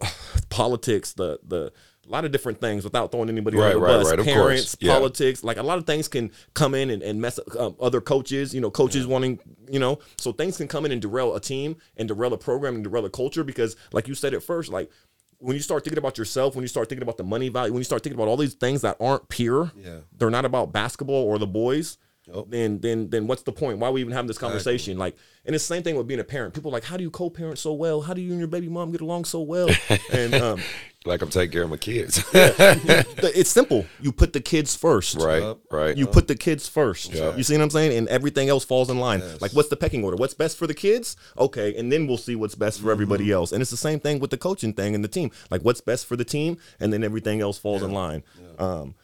politics, 0.50 1.12
the 1.14 1.38
the 1.46 1.72
a 2.06 2.10
lot 2.10 2.24
of 2.24 2.32
different 2.32 2.60
things 2.60 2.82
without 2.82 3.12
throwing 3.12 3.28
anybody 3.28 3.56
Right, 3.56 3.76
under 3.76 3.78
the 3.78 3.84
right, 3.84 4.02
bus. 4.02 4.10
right. 4.16 4.24
Parents, 4.26 4.76
Yeah. 4.80 4.94
politics, 4.94 5.44
like 5.44 5.56
a 5.56 5.62
lot 5.62 5.78
of 5.78 5.86
things 5.86 6.08
can 6.08 6.32
come 6.52 6.74
in 6.74 6.90
and, 6.90 7.00
and 7.00 7.20
mess 7.20 7.38
up 7.38 7.54
um, 7.56 7.76
other 7.80 8.00
coaches. 8.00 8.52
You 8.52 8.60
know, 8.60 8.72
coaches 8.72 9.06
wanting, 9.06 9.38
you 9.70 9.78
know, 9.78 10.00
so 10.16 10.32
things 10.32 10.56
can 10.56 10.66
come 10.66 10.84
in 10.84 10.90
and 10.90 11.00
derail 11.00 11.34
a 11.36 11.40
team 11.40 11.76
and 11.96 12.08
derail 12.08 12.32
a 12.32 12.38
program 12.38 12.74
and 12.74 12.82
derail 12.82 13.04
a 13.04 13.10
culture 13.10 13.44
because, 13.44 13.76
like 13.92 14.08
you 14.08 14.16
said 14.16 14.34
at 14.34 14.42
first, 14.42 14.70
like 14.72 14.90
when 15.38 15.54
you 15.54 15.62
start 15.62 15.84
thinking 15.84 15.98
about 15.98 16.18
yourself, 16.18 16.56
when 16.56 16.62
you 16.62 16.68
start 16.68 16.88
thinking 16.88 17.02
about 17.04 17.18
the 17.18 17.24
money 17.24 17.48
value, 17.48 17.72
when 17.72 17.80
you 17.80 17.84
start 17.84 18.02
thinking 18.02 18.18
about 18.18 18.28
all 18.28 18.36
these 18.36 18.54
things 18.54 18.80
that 18.82 18.96
aren't 19.00 19.28
pure, 19.28 19.70
Yeah. 19.76 19.98
they're 20.18 20.28
not 20.30 20.44
about 20.44 20.72
basketball 20.72 21.22
or 21.24 21.38
the 21.38 21.46
boys. 21.46 21.98
Then, 22.48 22.78
then, 22.78 23.10
then, 23.10 23.26
what's 23.26 23.42
the 23.42 23.52
point? 23.52 23.78
Why 23.78 23.88
are 23.88 23.92
we 23.92 24.00
even 24.00 24.12
having 24.12 24.28
this 24.28 24.38
conversation? 24.38 24.96
Like, 24.96 25.16
and 25.44 25.54
it's 25.56 25.66
the 25.66 25.74
same 25.74 25.82
thing 25.82 25.96
with 25.96 26.06
being 26.06 26.20
a 26.20 26.24
parent. 26.24 26.54
People 26.54 26.70
are 26.70 26.74
like, 26.74 26.84
how 26.84 26.96
do 26.96 27.02
you 27.02 27.10
co-parent 27.10 27.58
so 27.58 27.72
well? 27.72 28.00
How 28.00 28.14
do 28.14 28.20
you 28.20 28.30
and 28.30 28.38
your 28.38 28.46
baby 28.48 28.68
mom 28.68 28.92
get 28.92 29.00
along 29.00 29.24
so 29.24 29.40
well? 29.40 29.68
and 30.12 30.32
um, 30.34 30.60
Like 31.04 31.20
I'm 31.20 31.30
taking 31.30 31.50
care 31.50 31.64
of 31.64 31.70
my 31.70 31.76
kids. 31.78 32.22
the- 32.32 33.32
it's 33.34 33.50
simple. 33.50 33.86
You 34.00 34.12
put 34.12 34.32
the 34.32 34.40
kids 34.40 34.76
first. 34.76 35.16
right. 35.16 35.56
Right. 35.72 35.96
You 35.96 36.06
put 36.06 36.28
the 36.28 36.36
kids 36.36 36.68
first. 36.68 37.12
Yeah. 37.12 37.34
You 37.36 37.42
see 37.42 37.54
what 37.56 37.62
I'm 37.64 37.70
saying? 37.70 37.98
And 37.98 38.06
everything 38.08 38.48
else 38.48 38.64
falls 38.64 38.88
in 38.88 38.98
line. 39.00 39.20
Like, 39.40 39.50
what's 39.52 39.68
the 39.68 39.76
pecking 39.76 40.04
order? 40.04 40.16
What's 40.16 40.34
best 40.34 40.56
for 40.56 40.68
the 40.68 40.74
kids? 40.74 41.16
Okay, 41.36 41.74
and 41.76 41.90
then 41.90 42.06
we'll 42.06 42.18
see 42.18 42.36
what's 42.36 42.54
best 42.54 42.80
for 42.80 42.92
everybody 42.92 43.24
Mm-hmm. 43.24 43.32
else. 43.32 43.52
And 43.52 43.60
it's 43.60 43.70
the 43.72 43.76
same 43.76 43.98
thing 43.98 44.20
with 44.20 44.30
the 44.30 44.38
coaching 44.38 44.72
thing 44.74 44.94
and 44.94 45.02
the 45.02 45.08
team. 45.08 45.32
Like, 45.50 45.62
what's 45.62 45.80
best 45.80 46.06
for 46.06 46.14
the 46.16 46.24
team, 46.24 46.56
and 46.78 46.92
then 46.92 47.02
everything 47.02 47.40
else 47.40 47.58
falls 47.58 47.82
in 47.82 47.90
line. 47.92 48.22
Um, 48.60 48.94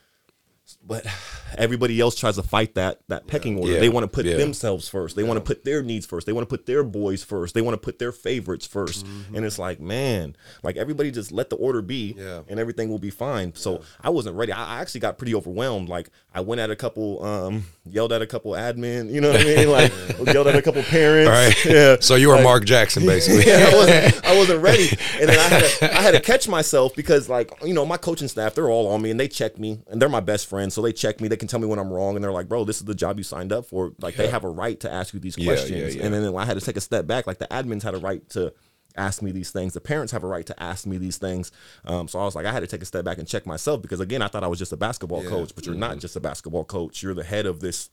but 0.88 1.06
everybody 1.56 2.00
else 2.00 2.14
tries 2.16 2.36
to 2.36 2.42
fight 2.42 2.74
that 2.74 3.00
that 3.08 3.26
pecking 3.26 3.58
order. 3.58 3.72
Yeah. 3.74 3.80
They 3.80 3.88
want 3.88 4.04
to 4.04 4.08
put 4.08 4.26
Yeah. 4.26 4.36
themselves 4.36 4.88
first. 4.88 5.14
They 5.16 5.22
want 5.22 5.36
to 5.38 5.40
put 5.44 5.64
their 5.64 5.82
needs 5.82 6.06
first. 6.06 6.26
They 6.26 6.32
want 6.32 6.48
to 6.48 6.52
put 6.56 6.66
their 6.66 6.82
boys 6.82 7.22
first. 7.22 7.54
They 7.54 7.60
want 7.62 7.74
to 7.74 7.78
put 7.78 7.98
their 7.98 8.12
favorites 8.12 8.66
1st 8.66 9.04
Mm-hmm. 9.04 9.36
And 9.36 9.44
it's 9.44 9.58
like, 9.58 9.80
man, 9.80 10.34
like 10.62 10.76
everybody 10.76 11.10
just 11.10 11.30
let 11.30 11.50
the 11.50 11.56
order 11.56 11.82
be, 11.82 12.14
Yeah. 12.18 12.40
and 12.48 12.58
everything 12.58 12.88
will 12.88 12.98
be 12.98 13.10
fine. 13.10 13.54
So 13.54 13.82
I 14.02 14.10
wasn't 14.10 14.36
ready. 14.36 14.52
I, 14.52 14.76
I 14.78 14.80
actually 14.80 15.00
got 15.00 15.18
pretty 15.18 15.34
overwhelmed. 15.34 15.88
Like 15.88 16.10
I 16.34 16.40
went 16.40 16.60
at 16.60 16.70
a 16.70 16.76
couple, 16.76 17.22
um, 17.24 17.64
yelled 17.84 18.12
at 18.12 18.22
a 18.22 18.26
couple 18.26 18.52
admin. 18.52 19.12
You 19.12 19.20
know 19.20 19.30
what 19.32 19.40
I 19.40 19.44
mean? 19.44 19.68
Like 19.78 19.92
yelled 20.34 20.46
at 20.48 20.56
a 20.56 20.62
couple 20.62 20.82
parents. 20.82 21.28
All 21.28 21.34
right. 21.34 21.64
Yeah. 21.64 21.96
So 22.00 22.14
you 22.14 22.28
were 22.28 22.42
Mark 22.42 22.64
Jackson, 22.64 23.04
basically. 23.06 23.46
Yeah, 23.46 23.68
I 23.70 23.74
wasn't, 23.74 24.24
I 24.26 24.36
wasn't 24.38 24.62
ready, 24.62 24.88
and 25.20 25.28
then 25.28 25.38
I 25.38 25.42
had, 25.42 25.62
to, 25.64 25.98
I 25.98 26.02
had 26.02 26.10
to 26.14 26.20
catch 26.20 26.48
myself 26.48 26.94
because, 26.94 27.28
like, 27.28 27.52
you 27.62 27.74
know, 27.74 27.84
my 27.84 27.96
coaching 27.98 28.28
staff, 28.28 28.54
they're 28.54 28.70
all 28.70 28.86
on 28.88 29.02
me, 29.02 29.10
and 29.10 29.18
they 29.20 29.28
check 29.28 29.58
me, 29.58 29.80
and 29.88 30.00
they're 30.00 30.08
my 30.08 30.20
best 30.20 30.46
friends, 30.48 30.74
so 30.74 30.77
they 30.82 30.92
check 30.92 31.20
me. 31.20 31.28
They 31.28 31.36
can 31.36 31.48
tell 31.48 31.60
me 31.60 31.66
when 31.66 31.78
I'm 31.78 31.92
wrong, 31.92 32.14
and 32.16 32.24
they're 32.24 32.32
like, 32.32 32.48
"Bro, 32.48 32.64
this 32.64 32.76
is 32.78 32.84
the 32.84 32.94
job 32.94 33.18
you 33.18 33.24
signed 33.24 33.52
up 33.52 33.66
for. 33.66 33.92
Like, 34.00 34.16
they 34.16 34.28
have 34.28 34.44
a 34.44 34.48
right 34.50 34.78
to 34.80 34.92
ask 34.92 35.14
you 35.14 35.20
these 35.20 35.36
Yeah, 35.38 35.44
yeah, 35.44 35.56
questions." 35.56 35.96
yeah. 35.96 36.04
And 36.04 36.14
then 36.14 36.34
I 36.36 36.44
had 36.44 36.58
to 36.58 36.64
take 36.64 36.76
a 36.76 36.80
step 36.80 37.06
back. 37.06 37.26
Like, 37.26 37.38
the 37.38 37.46
admins 37.48 37.82
had 37.82 37.94
a 37.94 37.98
right 37.98 38.28
to 38.30 38.52
ask 38.96 39.22
me 39.22 39.30
these 39.30 39.50
things. 39.52 39.74
The 39.74 39.80
parents 39.80 40.12
have 40.12 40.24
a 40.24 40.26
right 40.26 40.44
to 40.46 40.60
ask 40.62 40.84
me 40.86 40.98
these 40.98 41.18
things. 41.18 41.52
Um, 41.84 42.08
so 42.08 42.18
I 42.18 42.24
was 42.24 42.34
like, 42.34 42.46
I 42.46 42.52
had 42.52 42.60
to 42.60 42.66
take 42.66 42.82
a 42.82 42.86
step 42.86 43.04
back 43.04 43.18
and 43.18 43.28
check 43.28 43.46
myself 43.46 43.80
because, 43.80 44.00
again, 44.00 44.22
I 44.22 44.28
thought 44.28 44.42
I 44.42 44.48
was 44.48 44.58
just 44.58 44.72
a 44.72 44.76
basketball 44.76 45.22
coach, 45.22 45.52
but 45.54 45.64
you're 45.66 45.74
Mm-hmm. 45.74 45.80
not 45.80 45.98
just 45.98 46.16
a 46.16 46.20
basketball 46.20 46.64
coach. 46.64 47.02
You're 47.02 47.14
the 47.14 47.22
head 47.24 47.46
of 47.46 47.60
this 47.60 47.90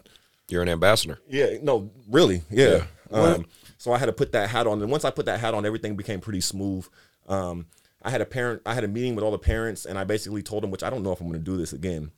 You're 0.47 0.61
an 0.63 0.69
ambassador. 0.69 1.19
yeah, 1.29 1.57
no, 1.61 1.91
really, 2.09 2.41
yeah. 2.49 2.85
Um, 3.11 3.45
so 3.77 3.91
I 3.93 3.97
had 3.99 4.07
to 4.07 4.13
put 4.13 4.31
that 4.31 4.49
hat 4.49 4.65
on, 4.67 4.81
and 4.81 4.89
once 4.89 5.05
I 5.05 5.11
put 5.11 5.25
that 5.27 5.39
hat 5.39 5.53
on, 5.53 5.65
everything 5.65 5.95
became 5.95 6.21
pretty 6.21 6.41
smooth. 6.41 6.87
Um, 7.27 7.67
I 8.05 8.11
had 8.11 8.21
a 8.21 8.25
parent, 8.25 8.61
I 8.67 8.75
had 8.75 8.83
a 8.83 8.87
meeting 8.87 9.15
with 9.15 9.23
all 9.25 9.31
the 9.31 9.39
parents, 9.39 9.85
and 9.85 9.97
I 9.97 10.03
basically 10.03 10.43
told 10.43 10.61
them, 10.63 10.69
which 10.69 10.83
I 10.83 10.89
don't 10.91 11.01
know 11.03 11.11
if 11.11 11.19
I'm 11.19 11.27
going 11.27 11.39
to 11.39 11.43
do 11.43 11.57
this 11.57 11.73
again, 11.73 12.11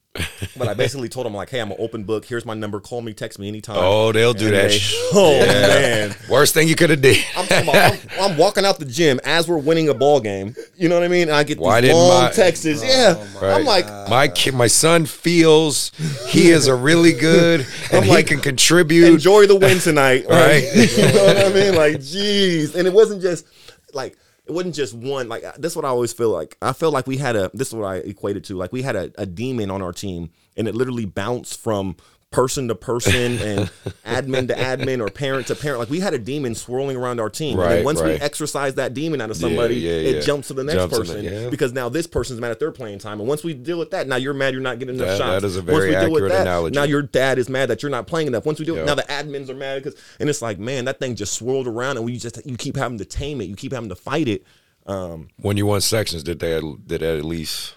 but 0.58 0.68
I 0.68 0.74
basically 0.74 1.08
told 1.08 1.26
them 1.26 1.34
like, 1.34 1.50
"Hey, 1.50 1.62
I'm 1.62 1.72
an 1.72 1.78
open 1.80 2.04
book. 2.04 2.26
Here's 2.26 2.44
my 2.46 2.56
number. 2.56 2.82
Call 2.82 3.02
me, 3.02 3.14
text 3.14 3.40
me 3.40 3.48
anytime." 3.48 3.78
Oh, 3.80 4.12
they'll 4.12 4.34
do 4.34 4.52
that. 4.52 4.70
they- 4.72 4.78
sh- 4.80 4.94
oh 5.14 5.40
man, 5.46 6.14
Worst 6.30 6.54
thing 6.54 6.68
you 6.68 6.76
could 6.76 6.90
have 6.90 7.00
did. 7.02 7.24
I'm, 7.38 7.46
about, 7.46 7.76
I'm, 7.94 8.00
I'm 8.32 8.38
walking 8.38 8.66
out 8.66 8.80
the 8.80 8.86
gym 8.86 9.22
as 9.24 9.48
we're 9.48 9.60
winning 9.60 9.88
a 9.88 9.94
ball 9.94 10.20
game. 10.20 10.56
You 10.76 10.90
know 10.90 10.96
what 10.96 11.04
I 11.06 11.08
mean? 11.08 11.30
And 11.30 11.38
I 11.38 11.44
get 11.44 11.58
Why 11.58 11.80
these 11.80 11.92
didn't 11.92 12.02
long 12.06 12.24
my- 12.26 12.32
texts. 12.32 12.66
Oh, 12.68 12.84
yeah, 12.84 13.14
Right. 13.42 13.56
I'm 13.60 13.64
like, 13.66 13.86
my 14.10 14.28
kid, 14.28 14.56
my 14.56 14.68
son 14.68 15.06
feels 15.06 15.92
he 16.28 16.50
is 16.50 16.68
a 16.68 16.76
really 16.76 17.14
good, 17.14 17.66
and 17.94 18.04
he 18.04 18.12
like, 18.12 18.28
can 18.28 18.40
contribute. 18.42 19.08
enjoy 19.08 19.46
the 19.48 19.56
win 19.56 19.80
tonight, 19.80 20.26
right? 20.30 20.66
Right. 20.76 20.98
you 20.98 21.14
know 21.14 21.26
what 21.28 21.38
I 21.46 21.50
mean? 21.54 21.76
Like, 21.76 21.96
jeez. 21.98 22.76
And 22.76 22.86
it 22.88 22.94
wasn't 22.94 23.22
just 23.22 23.46
like 23.94 24.18
it 24.48 24.54
wasn't 24.54 24.76
just 24.76 24.94
one. 24.94 25.28
Like 25.28 25.44
that's 25.58 25.76
what 25.76 25.86
I 25.86 25.90
always 25.90 26.14
feel 26.14 26.30
like. 26.30 26.58
I 26.62 26.74
feel 26.74 26.92
like 26.92 27.08
we 27.08 27.18
had 27.18 27.36
a. 27.36 27.52
This 27.54 27.70
is 27.70 27.74
what 27.76 27.86
I 27.86 27.96
equated 27.98 28.44
to. 28.46 28.56
Like 28.56 28.72
we 28.72 28.82
had 28.82 28.96
a, 28.96 29.12
a 29.18 29.26
demon 29.26 29.70
on 29.70 29.82
our 29.82 29.92
team, 29.92 30.30
and 30.56 30.68
it 30.68 30.76
literally 30.76 31.06
bounced 31.06 31.60
from 31.60 31.98
person 32.30 32.68
to 32.68 32.76
person 32.76 33.14
and 33.42 33.72
admin 34.06 34.48
to 34.50 34.54
admin 34.54 35.00
or 35.00 35.10
parent 35.10 35.48
to 35.48 35.56
parent. 35.56 35.80
Like 35.80 35.90
we 35.90 36.00
had 36.02 36.14
a 36.14 36.20
demon 36.20 36.56
swirling 36.56 36.98
around 36.98 37.20
our 37.22 37.30
team. 37.30 37.52
and 37.52 37.60
Right, 37.60 37.76
then 37.78 37.86
once 37.86 38.02
we 38.02 38.12
right. 38.12 38.22
exercise 38.22 38.76
that 38.76 38.94
demon 38.94 39.22
out 39.22 39.30
of 39.32 39.38
somebody, 39.38 39.76
yeah, 39.76 39.92
it 39.92 40.16
yeah. 40.16 40.22
jumps 40.22 40.50
to 40.50 40.54
the 40.54 40.64
next 40.64 40.76
Jumps 40.78 40.98
person 40.98 41.24
the- 41.26 41.32
yeah. 41.44 41.50
because 41.50 41.72
now 41.72 41.88
this 41.90 42.06
person's 42.06 42.42
mad 42.42 42.52
at 42.52 42.60
their 42.60 42.72
playing 42.72 43.00
time. 43.00 43.20
And 43.20 43.30
once 43.30 43.44
we 43.44 43.54
deal 43.54 43.80
with 43.80 43.92
that, 43.92 44.08
now 44.08 44.18
you're 44.18 44.34
mad 44.34 44.54
you're 44.54 44.62
not 44.62 44.78
getting 44.78 44.96
enough 44.96 45.08
That- 45.08 45.18
shots. 45.18 45.42
that 45.42 45.48
is 45.48 45.56
a 45.56 45.60
Once 45.62 45.70
very 45.70 45.90
we 45.90 45.96
deal 45.96 46.12
with 46.12 46.24
accurate 46.24 46.32
that, 46.34 46.42
analogy. 46.42 46.76
Now 46.76 46.84
your 46.84 47.02
dad 47.02 47.40
is 47.40 47.50
mad 47.50 47.70
that 47.70 47.82
you're 47.82 47.90
not 47.92 48.08
playing 48.08 48.28
enough. 48.28 48.46
Once 48.46 48.60
we 48.60 48.66
do 48.66 48.76
it, 48.76 48.86
now 48.86 48.96
the 48.96 49.04
admins 49.04 49.50
are 49.50 49.56
mad 49.56 49.82
because, 49.82 50.00
and 50.20 50.30
it's 50.30 50.42
like, 50.42 50.60
man, 50.60 50.86
that 50.86 51.00
thing 51.00 51.16
just 51.16 51.34
swirled 51.34 51.66
around, 51.68 51.96
and 51.98 52.06
we 52.06 52.18
just 52.18 52.46
you 52.46 52.58
keep 52.58 52.76
having 52.76 52.98
to 52.98 53.06
tame 53.06 53.40
it, 53.42 53.46
you 53.46 53.56
keep 53.56 53.72
having 53.72 53.90
to 53.90 53.96
fight 53.96 54.28
it. 54.28 54.44
Um, 54.86 55.30
when 55.38 55.58
you 55.58 55.66
won 55.66 55.82
sections, 55.82 56.24
did 56.24 56.40
they 56.40 56.60
did 56.60 56.88
that 56.88 57.02
at 57.20 57.26
least 57.26 57.76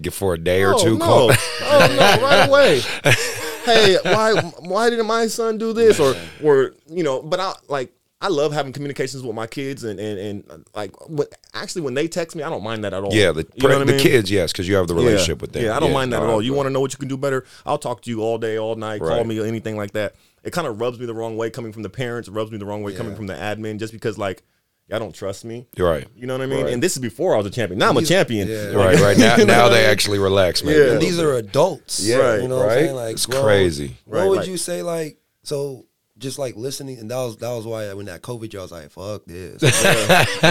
get 0.00 0.12
for 0.14 0.32
a 0.34 0.38
day 0.38 0.62
or 0.64 0.78
two. 0.78 0.96
no, 0.98 1.04
Call? 1.04 1.30
oh 1.32 1.96
no, 2.20 2.22
right 2.26 2.48
away. 2.48 2.80
hey, 3.64 3.98
why 4.04 4.34
why 4.60 4.90
didn't 4.90 5.06
my 5.06 5.26
son 5.26 5.58
do 5.58 5.72
this 5.72 6.00
or 6.00 6.14
or 6.42 6.74
you 6.88 7.02
know? 7.02 7.22
But 7.22 7.40
I 7.40 7.52
like 7.68 7.92
I 8.20 8.28
love 8.28 8.52
having 8.52 8.72
communications 8.72 9.22
with 9.22 9.34
my 9.34 9.46
kids 9.46 9.84
and 9.84 9.98
and, 9.98 10.18
and 10.18 10.50
uh, 10.50 10.58
like 10.74 11.08
what, 11.08 11.34
actually 11.54 11.82
when 11.82 11.94
they 11.94 12.06
text 12.06 12.36
me, 12.36 12.42
I 12.42 12.50
don't 12.50 12.62
mind 12.62 12.84
that 12.84 12.94
at 12.94 13.02
all. 13.02 13.12
Yeah, 13.12 13.32
the, 13.32 13.46
you 13.54 13.68
know 13.68 13.78
what 13.78 13.88
I 13.88 13.90
mean? 13.90 14.00
kids, 14.00 14.30
yes, 14.30 14.52
because 14.52 14.68
you 14.68 14.76
have 14.76 14.86
the 14.86 14.94
relationship 14.94 15.38
yeah. 15.38 15.42
with 15.42 15.52
them. 15.52 15.64
Yeah, 15.64 15.76
I 15.76 15.80
don't 15.80 15.92
mind 15.92 16.12
that 16.12 16.18
no, 16.18 16.24
at 16.24 16.30
all. 16.30 16.42
You 16.42 16.52
right. 16.52 16.58
want 16.58 16.66
to 16.68 16.70
know 16.70 16.80
what 16.80 16.92
you 16.92 16.98
can 16.98 17.08
do 17.08 17.16
better? 17.16 17.44
I'll 17.66 17.78
talk 17.78 18.02
to 18.02 18.10
you 18.10 18.22
all 18.22 18.38
day, 18.38 18.58
all 18.58 18.76
night. 18.76 19.00
Call 19.00 19.24
me 19.24 19.46
anything 19.46 19.76
like 19.76 19.92
that. 19.92 20.14
It 20.44 20.52
kind 20.52 20.66
of 20.66 20.80
rubs 20.80 20.98
me 20.98 21.06
the 21.06 21.14
wrong 21.14 21.36
way 21.36 21.50
coming 21.50 21.72
from 21.72 21.82
the 21.82 21.90
parents. 21.90 22.28
It 22.28 22.32
rubs 22.32 22.50
me 22.50 22.58
the 22.58 22.66
wrong 22.66 22.82
way 22.82 22.94
coming 22.94 23.14
from 23.16 23.26
the 23.26 23.34
admin, 23.34 23.78
just 23.78 23.92
because 23.92 24.18
like 24.18 24.42
y'all 24.88 24.98
don't 24.98 25.14
trust 25.14 25.44
me. 25.44 25.66
You're 25.76 25.90
right. 25.90 26.06
You 26.14 26.26
know 26.26 26.34
what 26.34 26.42
I 26.42 26.46
mean? 26.46 26.64
Right. 26.64 26.72
And 26.72 26.82
this 26.82 26.92
is 26.96 26.98
before 27.02 27.34
I 27.34 27.38
was 27.38 27.46
a 27.46 27.50
champion. 27.50 27.78
Now 27.78 27.90
I'm 27.90 27.96
a 27.96 28.02
champion. 28.02 28.48
Yeah. 28.48 28.72
Right, 28.72 28.98
right 29.00 29.16
now, 29.18 29.36
now 29.36 29.68
they 29.68 29.84
actually 29.86 30.18
relax, 30.18 30.62
man. 30.62 30.74
Yeah. 30.76 30.92
And 30.92 31.00
these 31.02 31.18
are 31.18 31.34
adults. 31.34 32.00
Yeah, 32.00 32.16
Right, 32.16 32.42
You 32.42 32.48
know 32.48 32.56
what 32.56 32.62
I'm 32.64 32.68
right? 32.68 32.78
saying? 32.84 32.94
Like 32.96 33.12
It's 33.14 33.26
grown- 33.26 33.42
crazy. 33.44 33.96
What 34.04 34.18
Right, 34.18 34.28
would 34.28 34.38
like- 34.40 34.48
you 34.48 34.56
say 34.56 34.82
like 34.82 35.18
so 35.44 35.86
just 36.18 36.38
like 36.38 36.54
listening 36.54 36.98
and 37.00 37.10
that 37.10 37.16
was 37.16 37.36
that 37.38 37.50
was 37.50 37.66
why 37.66 37.92
when 37.94 38.06
that 38.06 38.22
COVID 38.22 38.52
year 38.52 38.60
I 38.60 38.62
was 38.62 38.70
like, 38.72 38.90
fuck 38.90 39.24
this. 39.26 39.60
You 39.62 39.68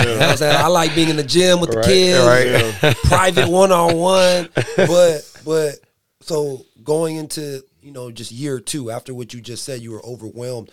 know 0.05 0.13
what 0.17 0.21
I'm 0.31 0.37
saying? 0.37 0.57
I 0.57 0.67
like 0.67 0.93
being 0.95 1.09
in 1.09 1.15
the 1.15 1.23
gym 1.23 1.59
with 1.61 1.71
the 1.71 1.81
kids, 1.81 2.19
right. 2.83 2.95
private 3.05 3.47
one 3.49 3.71
on 3.71 3.95
one. 3.95 4.49
But 4.75 5.31
but 5.45 5.75
so 6.21 6.65
going 6.83 7.15
into, 7.15 7.63
you 7.81 7.91
know, 7.91 8.11
just 8.11 8.31
year 8.31 8.59
two, 8.59 8.91
after 8.91 9.13
what 9.13 9.33
you 9.33 9.39
just 9.41 9.63
said, 9.63 9.81
you 9.81 9.91
were 9.91 10.05
overwhelmed. 10.05 10.71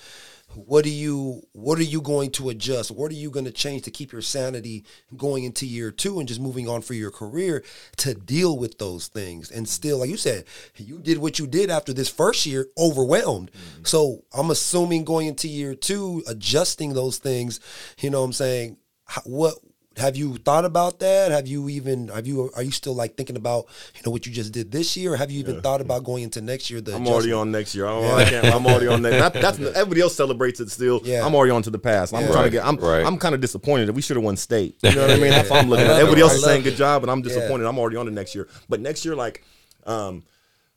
What 0.66 0.84
are 0.84 0.90
you 0.90 1.42
what 1.52 1.78
are 1.78 1.84
you 1.84 2.00
going 2.00 2.30
to 2.32 2.48
adjust? 2.48 2.90
What 2.90 3.12
are 3.12 3.16
you 3.16 3.30
going 3.30 3.44
to 3.44 3.52
change 3.52 3.82
to 3.82 3.90
keep 3.90 4.12
your 4.12 4.22
sanity 4.22 4.84
going 5.16 5.44
into 5.44 5.66
year 5.66 5.90
two 5.90 6.18
and 6.18 6.26
just 6.26 6.40
moving 6.40 6.68
on 6.68 6.82
for 6.82 6.94
your 6.94 7.10
career 7.10 7.62
to 7.98 8.14
deal 8.14 8.58
with 8.58 8.78
those 8.78 9.06
things? 9.06 9.50
And 9.50 9.68
still, 9.68 9.98
like 9.98 10.10
you 10.10 10.16
said, 10.16 10.44
you 10.76 10.98
did 10.98 11.18
what 11.18 11.38
you 11.38 11.46
did 11.46 11.70
after 11.70 11.92
this 11.92 12.08
first 12.08 12.44
year, 12.44 12.66
overwhelmed. 12.76 13.52
Mm-hmm. 13.52 13.84
So 13.84 14.24
I'm 14.32 14.50
assuming 14.50 15.04
going 15.04 15.28
into 15.28 15.48
year 15.48 15.74
two, 15.74 16.22
adjusting 16.26 16.92
those 16.92 17.18
things, 17.18 17.60
you 18.00 18.10
know 18.10 18.20
what 18.20 18.26
I'm 18.26 18.32
saying? 18.32 18.76
What 19.24 19.54
have 19.98 20.16
you 20.16 20.36
thought 20.38 20.64
about 20.64 21.00
that? 21.00 21.30
Have 21.30 21.46
you 21.46 21.68
even 21.68 22.08
have 22.08 22.26
you 22.26 22.50
are 22.56 22.62
you 22.62 22.70
still 22.70 22.94
like 22.94 23.16
thinking 23.16 23.36
about 23.36 23.66
you 23.96 24.02
know 24.06 24.12
what 24.12 24.26
you 24.26 24.32
just 24.32 24.52
did 24.52 24.70
this 24.72 24.96
year? 24.96 25.12
Or 25.12 25.16
have 25.16 25.30
you 25.30 25.40
even 25.40 25.60
thought 25.60 25.80
about 25.80 26.04
going 26.04 26.22
into 26.22 26.40
next 26.40 26.70
year? 26.70 26.80
The 26.80 26.94
I'm 26.94 27.06
already 27.06 27.32
on 27.32 27.50
next 27.50 27.74
year. 27.74 27.86
I, 27.86 27.90
don't, 28.00 28.20
I 28.20 28.24
can't, 28.30 28.46
I'm 28.46 28.66
already 28.66 28.86
on 28.86 29.02
next. 29.02 29.16
That, 29.18 29.32
that's 29.34 29.58
everybody 29.58 30.00
else 30.00 30.14
celebrates 30.16 30.60
it 30.60 30.70
still. 30.70 31.00
Yeah. 31.04 31.24
I'm 31.26 31.34
already 31.34 31.50
on 31.52 31.62
to 31.62 31.70
the 31.70 31.78
past. 31.78 32.14
I'm 32.14 32.22
Yeah. 32.22 32.30
trying 32.32 32.44
to 32.44 32.50
get. 32.50 32.64
I'm 32.64 32.76
right. 32.76 33.04
I'm 33.04 33.18
kind 33.18 33.34
of 33.34 33.40
disappointed 33.40 33.86
that 33.88 33.92
we 33.92 34.02
should 34.02 34.16
have 34.16 34.24
won 34.24 34.36
state. 34.36 34.76
You 34.82 34.94
know 34.94 35.02
what 35.02 35.10
I 35.10 35.16
mean? 35.20 35.30
That's 35.30 35.50
I'm 35.50 35.68
looking 35.68 35.86
at. 35.86 35.92
Everybody 36.00 36.22
else 36.22 36.34
is 36.34 36.44
saying 36.44 36.62
good 36.62 36.76
job, 36.76 37.02
and 37.02 37.10
I'm 37.10 37.18
Yeah. 37.18 37.24
disappointed. 37.34 37.66
I'm 37.66 37.78
already 37.78 37.96
on 37.96 38.06
to 38.06 38.12
next 38.12 38.34
year. 38.34 38.48
But 38.68 38.80
next 38.80 39.04
year, 39.04 39.14
like, 39.16 39.44
um, 39.86 40.22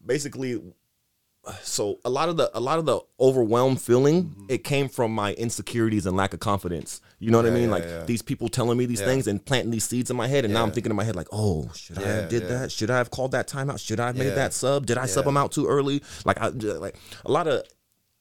basically, 0.06 0.62
so 1.64 2.00
a 2.06 2.10
lot 2.10 2.30
of 2.30 2.38
the 2.38 2.52
a 2.54 2.60
lot 2.60 2.78
of 2.80 2.86
the 2.86 3.00
overwhelmed 3.20 3.82
feeling 3.82 4.24
Mm-hmm. 4.26 4.46
it 4.50 4.64
came 4.64 4.90
from 4.90 5.14
my 5.14 5.34
insecurities 5.34 6.06
and 6.06 6.16
lack 6.16 6.34
of 6.34 6.40
confidence. 6.40 7.02
You 7.22 7.30
know 7.32 7.38
what 7.38 7.46
I 7.46 7.52
mean? 7.52 7.66
yeah, 7.66 7.76
like 7.78 7.84
yeah. 7.84 8.04
these 8.04 8.22
people 8.24 8.50
telling 8.50 8.78
me 8.78 8.86
these 8.88 9.00
Yeah. 9.00 9.06
things 9.06 9.28
and 9.28 9.46
planting 9.46 9.70
these 9.72 9.84
seeds 9.86 10.10
in 10.10 10.18
my 10.18 10.28
head, 10.28 10.44
and 10.44 10.54
now 10.54 10.64
I'm 10.64 10.72
thinking 10.72 10.90
in 10.90 10.96
my 10.96 11.04
head 11.04 11.16
like, 11.16 11.28
oh, 11.32 11.70
should 11.76 12.00
I 12.00 12.08
have 12.08 12.30
did 12.30 12.42
yeah. 12.44 12.48
that? 12.50 12.72
Should 12.72 12.90
I 12.90 12.98
have 12.98 13.12
called 13.12 13.32
that 13.32 13.48
timeout? 13.48 13.80
Should 13.80 14.00
I 14.00 14.08
have 14.08 14.18
made 14.18 14.30
Yeah. 14.30 14.36
that 14.36 14.54
sub? 14.54 14.86
Did 14.88 14.98
I 14.98 15.06
sub 15.06 15.26
Yeah. 15.26 15.30
him 15.30 15.38
out 15.38 15.52
too 15.52 15.68
early? 15.68 16.02
Like 16.26 16.42
I 16.42 16.48
like 16.48 16.96
a 17.26 17.32
lot 17.32 17.48
of. 17.48 17.64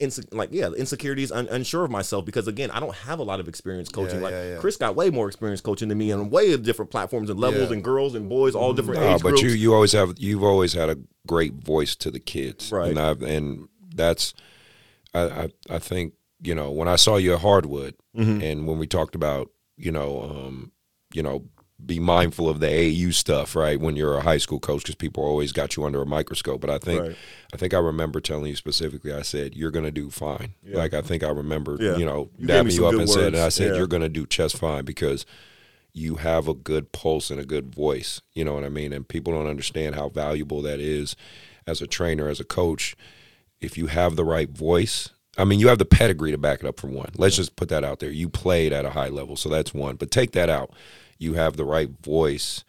Inse- 0.02 0.32
like 0.32 0.48
yeah, 0.50 0.68
insecurities, 0.70 1.30
un- 1.30 1.46
unsure 1.50 1.84
of 1.84 1.90
myself 1.90 2.24
because 2.24 2.48
again, 2.48 2.70
I 2.70 2.80
don't 2.80 2.94
have 2.94 3.18
a 3.18 3.22
lot 3.22 3.38
of 3.38 3.48
experience 3.48 3.90
coaching. 3.90 4.16
Yeah, 4.20 4.24
like 4.24 4.32
yeah, 4.32 4.48
yeah. 4.52 4.56
Chris 4.56 4.78
got 4.78 4.96
way 4.96 5.10
more 5.10 5.28
experience 5.28 5.60
coaching 5.60 5.88
than 5.90 5.98
me, 5.98 6.10
and 6.10 6.30
way 6.30 6.54
of 6.54 6.62
different 6.62 6.90
platforms 6.90 7.28
and 7.28 7.38
levels, 7.38 7.68
Yeah. 7.68 7.74
and 7.74 7.84
girls 7.84 8.14
and 8.14 8.26
boys, 8.26 8.54
all 8.54 8.72
different 8.72 8.98
No, 9.02 9.14
age 9.16 9.22
but 9.22 9.28
groups. 9.32 9.42
you 9.42 9.50
you 9.50 9.74
always 9.74 9.92
have 9.92 10.14
you've 10.16 10.42
always 10.42 10.72
had 10.72 10.88
a 10.88 10.96
great 11.26 11.52
voice 11.52 11.94
to 11.96 12.10
the 12.10 12.18
kids, 12.18 12.72
Right. 12.72 12.88
And 12.88 12.98
I've, 12.98 13.20
and 13.20 13.68
that's 13.94 14.32
I, 15.12 15.20
I 15.20 15.48
I 15.68 15.78
think 15.78 16.14
you 16.42 16.54
know 16.54 16.70
when 16.70 16.88
I 16.88 16.96
saw 16.96 17.16
you 17.16 17.34
at 17.34 17.40
Hardwood, 17.40 17.94
Mm-hmm. 18.16 18.42
and 18.42 18.66
when 18.66 18.78
we 18.78 18.86
talked 18.88 19.14
about 19.14 19.50
you 19.76 19.92
know 19.92 20.22
um, 20.22 20.72
you 21.14 21.22
know 21.22 21.44
be 21.86 21.98
mindful 21.98 22.46
of 22.48 22.60
the 22.60 22.66
AAU 22.66 23.14
stuff, 23.14 23.56
right? 23.56 23.80
When 23.80 23.96
you're 23.96 24.16
a 24.18 24.20
high 24.20 24.36
school 24.36 24.60
coach, 24.60 24.82
because 24.82 24.96
people 24.96 25.24
always 25.24 25.50
got 25.50 25.76
you 25.76 25.84
under 25.86 26.02
a 26.02 26.06
microscope. 26.06 26.60
But 26.60 26.68
I 26.68 26.76
think 26.78 27.00
Right. 27.02 27.16
I 27.54 27.56
think 27.56 27.72
I 27.72 27.78
remember 27.78 28.20
telling 28.20 28.46
you 28.50 28.56
specifically. 28.56 29.14
I 29.14 29.22
said 29.22 29.54
you're 29.56 29.70
going 29.70 29.86
to 29.86 29.90
do 29.90 30.10
fine. 30.10 30.52
Like 30.62 30.92
I 30.92 31.00
think 31.00 31.22
I 31.22 31.30
remember, 31.30 31.78
Yeah. 31.80 31.96
you 31.96 32.04
know, 32.04 32.28
You 32.36 32.48
dapping 32.48 32.74
you 32.74 32.86
up 32.86 32.94
and 32.94 33.08
said, 33.08 33.32
and 33.34 33.42
I 33.42 33.48
said 33.48 33.70
Yeah. 33.70 33.76
you're 33.78 33.86
going 33.86 34.02
to 34.02 34.10
do 34.10 34.26
just 34.26 34.58
fine 34.58 34.84
because 34.84 35.24
you 35.94 36.16
have 36.16 36.48
a 36.48 36.54
good 36.54 36.92
pulse 36.92 37.30
and 37.30 37.40
a 37.40 37.46
good 37.46 37.74
voice. 37.74 38.20
You 38.34 38.44
know 38.44 38.52
what 38.52 38.64
I 38.64 38.68
mean? 38.68 38.92
And 38.92 39.08
people 39.08 39.32
don't 39.32 39.46
understand 39.48 39.94
how 39.94 40.10
valuable 40.10 40.60
that 40.62 40.80
is 40.80 41.16
as 41.66 41.80
a 41.80 41.86
trainer, 41.86 42.28
as 42.28 42.40
a 42.40 42.44
coach. 42.44 42.94
If 43.60 43.78
you 43.78 43.86
have 43.86 44.16
the 44.16 44.24
right 44.24 44.50
voice, 44.50 45.08
I 45.40 45.44
mean, 45.44 45.58
you 45.58 45.68
have 45.68 45.78
the 45.78 45.84
pedigree 45.84 46.30
to 46.32 46.38
back 46.38 46.60
it 46.60 46.66
up 46.66 46.78
for 46.78 46.86
one. 46.88 47.10
Let's 47.16 47.36
just 47.36 47.56
put 47.56 47.68
that 47.70 47.82
out 47.82 47.98
there. 47.98 48.10
You 48.10 48.28
played 48.28 48.72
at 48.72 48.84
a 48.84 48.90
high 48.90 49.08
level, 49.08 49.36
so 49.36 49.48
that's 49.48 49.72
one. 49.72 49.96
But 49.96 50.10
take 50.10 50.32
that 50.32 50.50
out. 50.50 50.72
You 51.18 51.34
have 51.34 51.56
the 51.56 51.64
right 51.64 51.90
voice 52.02 52.64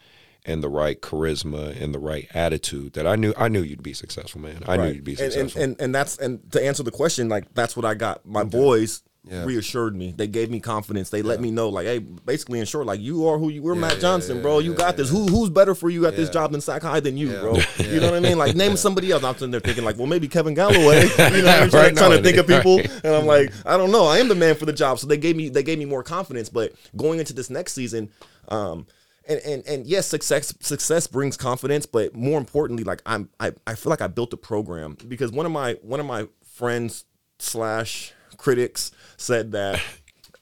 and 0.46 0.64
the 0.64 0.70
right 0.70 1.00
charisma 1.02 1.80
and 1.80 1.94
the 1.94 2.00
right 2.00 2.28
attitude 2.34 2.94
that 2.94 3.06
I 3.06 3.16
knew 3.16 3.34
I 3.38 3.48
knew 3.48 3.62
you'd 3.62 3.84
be 3.84 3.94
successful, 3.94 4.42
man. 4.42 4.64
I 4.68 4.78
knew 4.78 4.88
you'd 4.88 5.04
be 5.04 5.12
and, 5.14 5.22
and, 5.22 5.34
successful. 5.34 5.62
and 5.62 5.82
and 5.82 5.96
that's 5.96 6.18
and 6.18 6.52
to 6.52 6.66
answer 6.66 6.84
the 6.84 6.92
question, 6.92 7.30
like 7.30 7.54
that's 7.54 7.76
what 7.76 7.86
I 7.86 7.94
got. 7.94 8.26
My 8.26 8.44
boys 8.44 9.04
reassured 9.30 9.96
me. 9.96 10.14
They 10.16 10.28
gave 10.28 10.50
me 10.50 10.60
confidence. 10.60 11.10
They 11.10 11.22
let 11.22 11.40
me 11.40 11.52
know, 11.52 11.70
like, 11.70 11.86
hey, 11.86 12.00
basically 12.00 12.60
in 12.60 12.66
short, 12.66 12.88
like 12.88 13.00
you 13.00 13.28
are 13.28 13.38
who 13.38 13.50
you 13.50 13.62
were, 13.62 13.76
Matt 13.76 14.00
Johnson, 14.00 14.42
bro. 14.42 14.60
You 14.60 14.74
got 14.74 14.98
this. 14.98 15.10
Who 15.10 15.28
who's 15.28 15.50
better 15.50 15.76
for 15.76 15.90
you 15.90 16.08
at 16.08 16.16
this 16.16 16.30
job 16.30 16.52
than 16.52 16.62
Sac 16.62 16.82
High 16.82 17.00
than 17.00 17.18
you, 17.18 17.30
bro? 17.40 17.58
You 17.78 18.00
know 18.00 18.08
what 18.12 18.16
I 18.16 18.20
mean? 18.20 18.38
Like 18.38 18.56
name 18.56 18.76
somebody 18.76 19.12
else. 19.12 19.24
I'm 19.24 19.36
sitting 19.36 19.52
there 19.52 19.60
thinking, 19.60 19.84
like, 19.84 19.98
well, 19.98 20.08
maybe 20.08 20.28
Kevin 20.28 20.54
Galloway. 20.54 21.10
You 21.32 21.44
know, 21.44 21.46
what 21.46 21.62
I'm 21.64 21.70
trying, 21.70 21.84
Right, 21.84 21.98
trying 21.98 22.10
no, 22.12 22.18
to 22.18 22.24
think 22.24 22.38
of 22.38 22.48
people, 22.48 22.78
right. 22.78 23.02
and 23.04 23.16
I'm 23.16 23.26
like, 23.26 23.54
I 23.66 23.78
don't 23.78 23.92
know. 23.92 24.06
I 24.06 24.18
am 24.18 24.28
the 24.28 24.36
man 24.36 24.56
for 24.56 24.66
the 24.66 24.74
job. 24.74 25.00
So 25.00 25.08
they 25.08 25.18
gave 25.18 25.36
me 25.36 25.50
they 25.50 25.64
gave 25.64 25.78
me 25.80 25.86
more 25.86 26.04
confidence. 26.04 26.50
But 26.50 26.74
going 26.98 27.20
into 27.20 27.34
this 27.34 27.50
next 27.50 27.74
season, 27.74 28.10
um, 28.50 28.88
and, 29.28 29.40
and 29.42 29.68
and 29.68 29.86
yes, 29.86 30.08
success 30.08 30.54
success 30.60 31.08
brings 31.08 31.38
confidence, 31.38 31.86
but 31.86 32.16
more 32.16 32.38
importantly, 32.40 32.84
like 32.84 33.02
I'm 33.06 33.30
I, 33.40 33.52
I 33.68 33.76
feel 33.76 33.92
like 33.92 34.02
I 34.02 34.08
built 34.08 34.34
a 34.34 34.38
program 34.38 34.98
because 35.08 35.32
one 35.32 35.46
of 35.46 35.52
my 35.52 35.78
one 35.84 36.00
of 36.00 36.06
my 36.06 36.28
friends 36.44 37.06
slash 37.40 38.14
critics 38.42 38.92
said 39.18 39.52
that 39.52 39.80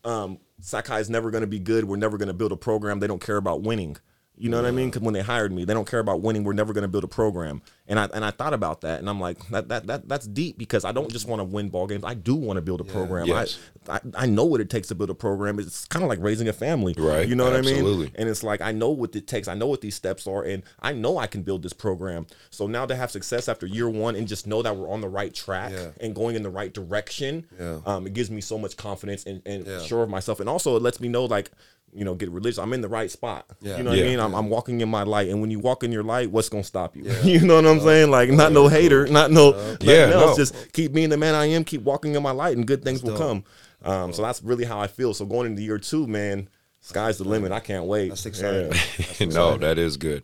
um 0.06 0.40
Sac 0.62 0.88
High 0.88 1.00
is 1.00 1.10
never 1.10 1.32
going 1.32 1.42
to 1.42 1.48
be 1.48 1.60
good. 1.60 1.86
We're 1.86 1.98
never 1.98 2.18
going 2.18 2.28
to 2.28 2.34
build 2.34 2.52
a 2.52 2.58
program. 2.58 3.00
They 3.00 3.08
don't 3.08 3.22
care 3.22 3.38
about 3.38 3.62
winning. 3.62 3.98
You 4.40 4.50
know 4.50 4.56
what 4.56 4.66
I 4.66 4.72
mean? 4.72 4.90
Because 4.90 5.02
when 5.02 5.14
they 5.14 5.22
hired 5.22 5.52
me, 5.52 5.66
they 5.66 5.74
don't 5.74 5.88
care 5.88 6.00
about 6.00 6.22
winning. 6.22 6.46
We're 6.46 6.54
never 6.54 6.72
going 6.72 6.84
to 6.84 6.88
build 6.88 7.04
a 7.04 7.08
program. 7.10 7.62
And 7.90 8.00
I 8.00 8.06
and 8.14 8.24
I 8.24 8.32
thought 8.32 8.54
about 8.54 8.82
that, 8.82 9.00
and 9.00 9.10
I'm 9.10 9.20
like, 9.20 9.38
that 9.50 9.68
that, 9.68 9.88
that 9.88 10.08
that's 10.08 10.26
deep 10.28 10.58
because 10.58 10.86
I 10.86 10.92
don't 10.94 11.12
just 11.12 11.28
want 11.28 11.40
to 11.42 11.44
win 11.44 11.68
ball 11.70 11.88
games. 11.88 12.04
I 12.06 12.14
do 12.14 12.36
want 12.36 12.56
to 12.58 12.62
build 12.62 12.80
a 12.80 12.84
program. 12.86 13.28
Yes. 13.28 13.60
I, 13.90 13.96
I 13.96 14.00
I 14.16 14.26
know 14.28 14.46
what 14.46 14.62
it 14.62 14.70
takes 14.70 14.88
to 14.90 14.96
build 14.96 15.10
a 15.10 15.16
program. 15.16 15.60
It's 15.60 15.86
kind 15.86 16.04
of 16.04 16.10
like 16.10 16.20
raising 16.22 16.48
a 16.48 16.54
family, 16.54 16.94
Right. 16.98 17.28
You 17.28 17.36
know 17.36 17.44
what 17.46 17.54
I 17.56 17.60
Absolutely. 17.60 18.06
mean? 18.06 18.12
And 18.16 18.30
it's 18.30 18.44
like 18.44 18.62
I 18.62 18.72
know 18.72 18.92
what 18.92 19.14
it 19.16 19.28
takes. 19.28 19.48
I 19.50 19.56
know 19.56 19.68
what 19.68 19.82
these 19.82 19.96
steps 19.96 20.26
are, 20.28 20.44
and 20.44 20.64
I 20.82 20.94
know 20.94 21.18
I 21.18 21.28
can 21.28 21.42
build 21.42 21.62
this 21.64 21.74
program. 21.74 22.26
So 22.50 22.66
now 22.68 22.86
to 22.86 22.96
have 22.96 23.12
success 23.12 23.50
after 23.50 23.66
year 23.66 23.90
one 23.90 24.16
and 24.16 24.28
just 24.28 24.48
know 24.48 24.62
that 24.62 24.78
we're 24.78 24.90
on 24.90 25.02
the 25.02 25.10
right 25.10 25.34
track 25.34 25.72
Yeah. 25.74 25.90
and 26.00 26.16
going 26.16 26.36
in 26.36 26.44
the 26.44 26.50
right 26.50 26.72
direction, 26.74 27.46
Yeah. 27.60 27.80
um, 27.86 28.08
it 28.08 28.14
gives 28.14 28.30
me 28.32 28.40
so 28.40 28.58
much 28.58 28.78
confidence 28.78 29.26
and, 29.26 29.42
and 29.46 29.66
Yeah. 29.66 29.80
sure 29.82 30.04
of 30.04 30.10
myself. 30.10 30.40
And 30.40 30.48
also 30.48 30.78
it 30.78 30.82
lets 30.84 31.00
me 31.02 31.08
know 31.10 31.26
like, 31.26 31.52
you 31.94 32.06
know, 32.06 32.16
get 32.16 32.30
religious. 32.30 32.58
I'm 32.60 32.74
in 32.74 32.82
the 32.82 32.88
right 32.88 33.10
spot. 33.10 33.46
Yeah. 33.62 33.78
You 33.78 33.84
know 33.84 33.90
what 33.92 34.00
Yeah. 34.00 34.06
I 34.06 34.08
mean? 34.08 34.20
I'm, 34.20 34.34
I'm 34.36 34.50
walking 34.50 34.82
in 34.82 34.90
my 34.90 35.04
light. 35.04 35.30
And 35.30 35.42
when 35.42 35.52
you 35.52 35.60
walk 35.60 35.84
in 35.84 35.92
your 35.92 36.04
light, 36.04 36.32
what's 36.32 36.50
gonna 36.50 36.64
stop 36.64 36.96
you? 36.96 37.04
you 37.24 37.42
know 37.42 37.56
what 37.56 37.66
I'm 37.66 37.80
saying? 37.80 38.12
Like 38.12 38.30
not 38.30 38.52
no 38.52 38.68
hater, 38.68 39.08
not 39.08 39.32
no 39.32 39.52
nothing 39.52 39.88
Yeah, 39.90 40.10
else. 40.14 40.38
no. 40.38 40.44
Just 40.44 40.74
keep 40.74 40.94
being 40.94 41.10
the 41.10 41.18
man 41.18 41.36
I 41.36 41.46
am, 41.48 41.64
keep 41.64 41.82
walking 41.82 42.16
in 42.16 42.24
my 42.24 42.32
light 42.32 42.56
and 42.58 42.66
good 42.68 42.84
things 42.84 43.04
will 43.04 43.18
come. 43.18 43.44
Um, 43.84 44.12
so 44.14 44.22
that's 44.22 44.42
really 44.44 44.66
how 44.66 44.80
I 44.80 44.88
feel. 44.88 45.14
So 45.14 45.26
going 45.26 45.48
into 45.48 45.62
year 45.62 45.78
two, 45.78 46.06
man, 46.06 46.50
sky's 46.82 47.18
the 47.18 47.24
limit. 47.24 47.52
I 47.52 47.60
can't 47.62 47.86
wait. 47.86 48.10
That's 48.10 48.26
exciting. 48.26 48.74
Yeah. 49.20 49.28
no, 49.28 49.58
that 49.58 49.78
is 49.78 49.98
good. 49.98 50.24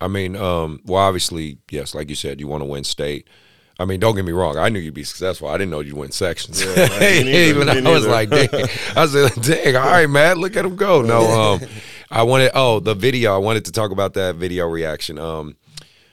I 0.00 0.08
mean, 0.08 0.36
um, 0.36 0.80
well, 0.84 1.02
obviously, 1.02 1.58
yes, 1.70 1.94
like 1.94 2.10
you 2.10 2.16
said, 2.16 2.40
you 2.40 2.46
want 2.48 2.60
to 2.62 2.66
win 2.66 2.84
state. 2.84 3.28
I 3.78 3.84
mean, 3.84 4.00
don't 4.00 4.14
get 4.14 4.24
me 4.24 4.32
wrong. 4.32 4.56
I 4.56 4.70
knew 4.70 4.78
you'd 4.78 4.94
be 4.94 5.04
successful. 5.04 5.48
I 5.48 5.58
didn't 5.58 5.70
know 5.70 5.80
you'd 5.80 5.94
win 5.96 6.10
sections. 6.10 6.64
Me 6.76 6.76
neither, 6.76 7.30
Even 7.30 7.68
I 7.68 7.90
was 7.90 8.06
like, 8.06 8.30
dang. 8.30 8.48
I 8.96 9.06
said, 9.06 9.32
dang. 9.42 9.76
All 9.76 9.82
right, 9.84 10.08
man. 10.08 10.38
Look 10.38 10.56
at 10.56 10.64
him 10.64 10.76
go. 10.76 11.02
No, 11.02 11.20
um, 11.30 11.60
I 12.10 12.22
wanted. 12.22 12.52
Oh, 12.54 12.80
the 12.80 12.94
video. 12.94 13.34
I 13.34 13.38
wanted 13.38 13.66
to 13.66 13.72
talk 13.72 13.90
about 13.90 14.14
that 14.14 14.36
video 14.36 14.66
reaction. 14.66 15.18
Um, 15.18 15.56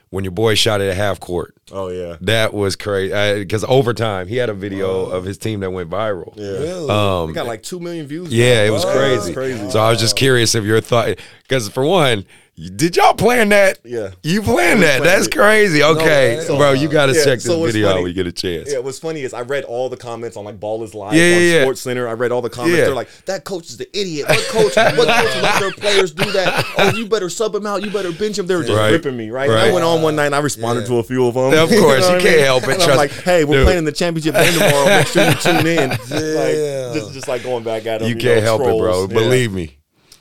when 0.10 0.24
your 0.24 0.32
boy 0.32 0.54
shot 0.54 0.80
it 0.80 0.90
at 0.90 0.96
half 0.96 1.20
court. 1.20 1.56
Oh 1.72 1.88
yeah. 1.88 2.18
That 2.22 2.54
was 2.54 2.76
crazy. 2.76 3.40
Because 3.40 3.64
overtime, 3.64 4.28
he 4.28 4.36
had 4.36 4.48
a 4.50 4.54
video 4.54 5.06
of 5.06 5.24
his 5.24 5.40
team 5.40 5.62
that 5.62 5.72
went 5.72 5.90
viral. 5.90 6.34
Yeah. 6.36 6.50
Really? 6.52 7.26
we 7.28 7.34
got 7.34 7.48
like 7.48 7.64
two 7.64 7.80
million 7.80 8.06
views. 8.06 8.32
Yeah, 8.32 8.64
it 8.64 8.70
was 8.70 8.86
Wow. 8.86 8.94
crazy. 8.94 9.16
That's 9.16 9.34
crazy. 9.34 9.70
So 9.72 9.80
I 9.80 9.90
was 9.90 10.00
just 10.00 10.16
curious 10.16 10.54
if 10.54 10.66
your 10.66 10.82
thought, 10.82 11.18
because 11.42 11.68
for 11.70 11.84
one, 11.84 12.26
Did 12.56 12.96
y'all 12.98 13.16
plan 13.16 13.50
that? 13.50 13.80
Yeah. 13.84 14.12
You 14.22 14.44
planned 14.44 14.84
that? 14.84 15.02
planned 15.02 15.06
That's 15.06 15.26
it. 15.26 15.36
crazy. 15.36 15.82
Okay, 15.82 16.38
way. 16.38 16.44
so, 16.46 16.56
bro, 16.56 16.74
you 16.74 16.88
got 16.88 17.08
to 17.08 17.14
Yeah, 17.14 17.24
check 17.24 17.34
this 17.40 17.46
so 17.46 17.64
video 17.66 17.88
out 17.88 17.92
funny- 17.94 18.04
when 18.04 18.10
you 18.12 18.14
get 18.14 18.28
a 18.28 18.32
chance. 18.32 18.72
Yeah, 18.72 18.78
what's 18.78 19.00
funny 19.00 19.22
is 19.22 19.34
I 19.34 19.42
read 19.42 19.64
all 19.64 19.90
the 19.90 19.98
comments 19.98 20.38
on 20.38 20.46
like 20.46 20.60
Ball 20.60 20.84
is 20.84 20.94
Live 20.94 21.16
Yeah, 21.16 21.24
on 21.24 21.30
yeah, 21.32 21.38
yeah. 21.40 21.62
Sports 21.64 21.82
Center. 21.82 22.08
I 22.08 22.12
read 22.14 22.32
all 22.32 22.44
the 22.44 22.52
comments. 22.52 22.78
Yeah. 22.78 22.86
They're 22.86 22.94
like, 22.94 23.10
that 23.26 23.44
coach 23.44 23.70
is 23.70 23.78
the 23.78 23.90
idiot. 24.00 24.30
What 24.30 24.48
coach? 24.50 24.76
what 24.76 24.96
coach 24.98 25.08
let 25.42 25.60
their 25.62 25.72
players 25.72 26.12
do 26.12 26.32
that? 26.32 26.64
Oh, 26.78 26.92
you 26.96 27.08
better 27.08 27.28
sub 27.28 27.56
him 27.56 27.66
out. 27.66 27.84
You 27.84 27.90
better 27.90 28.12
bench 28.12 28.38
him. 28.38 28.46
They 28.46 28.56
were 28.56 28.62
just 28.64 28.78
Right. 28.78 28.92
ripping 28.92 29.18
me, 29.18 29.32
right? 29.32 29.50
Right. 29.50 29.70
I 29.70 29.74
went 29.74 29.84
on 29.84 30.04
one 30.04 30.16
night 30.16 30.28
and 30.28 30.36
I 30.36 30.40
responded 30.40 30.82
Yeah. 30.82 30.88
to 30.90 30.98
a 31.00 31.04
few 31.04 31.26
of 31.26 31.34
them. 31.34 31.54
Of 31.58 31.70
course, 31.80 32.02
know 32.08 32.18
you 32.18 32.22
can't 32.22 32.36
mean? 32.36 32.46
help 32.46 32.64
it, 32.68 32.74
And 32.74 32.84
I'm 32.84 32.98
like, 32.98 33.12
hey, 33.12 33.46
we're 33.46 33.58
Dude. 33.58 33.64
playing 33.66 33.80
in 33.80 33.86
the 33.86 33.92
championship 33.92 34.36
game 34.36 34.54
tomorrow. 34.54 34.86
Make 34.86 35.08
sure 35.08 35.28
you 35.28 35.34
tune 35.34 35.66
in. 35.66 35.90
Like, 36.14 36.56
Yeah. 36.56 36.94
just, 36.94 37.14
just 37.14 37.28
like 37.28 37.42
going 37.42 37.64
back 37.64 37.88
at 37.88 38.02
them. 38.02 38.10
You 38.10 38.16
can't 38.16 38.44
help 38.44 38.62
it, 38.62 38.66
bro. 38.78 39.08
Believe 39.08 39.52
me. 39.52 39.80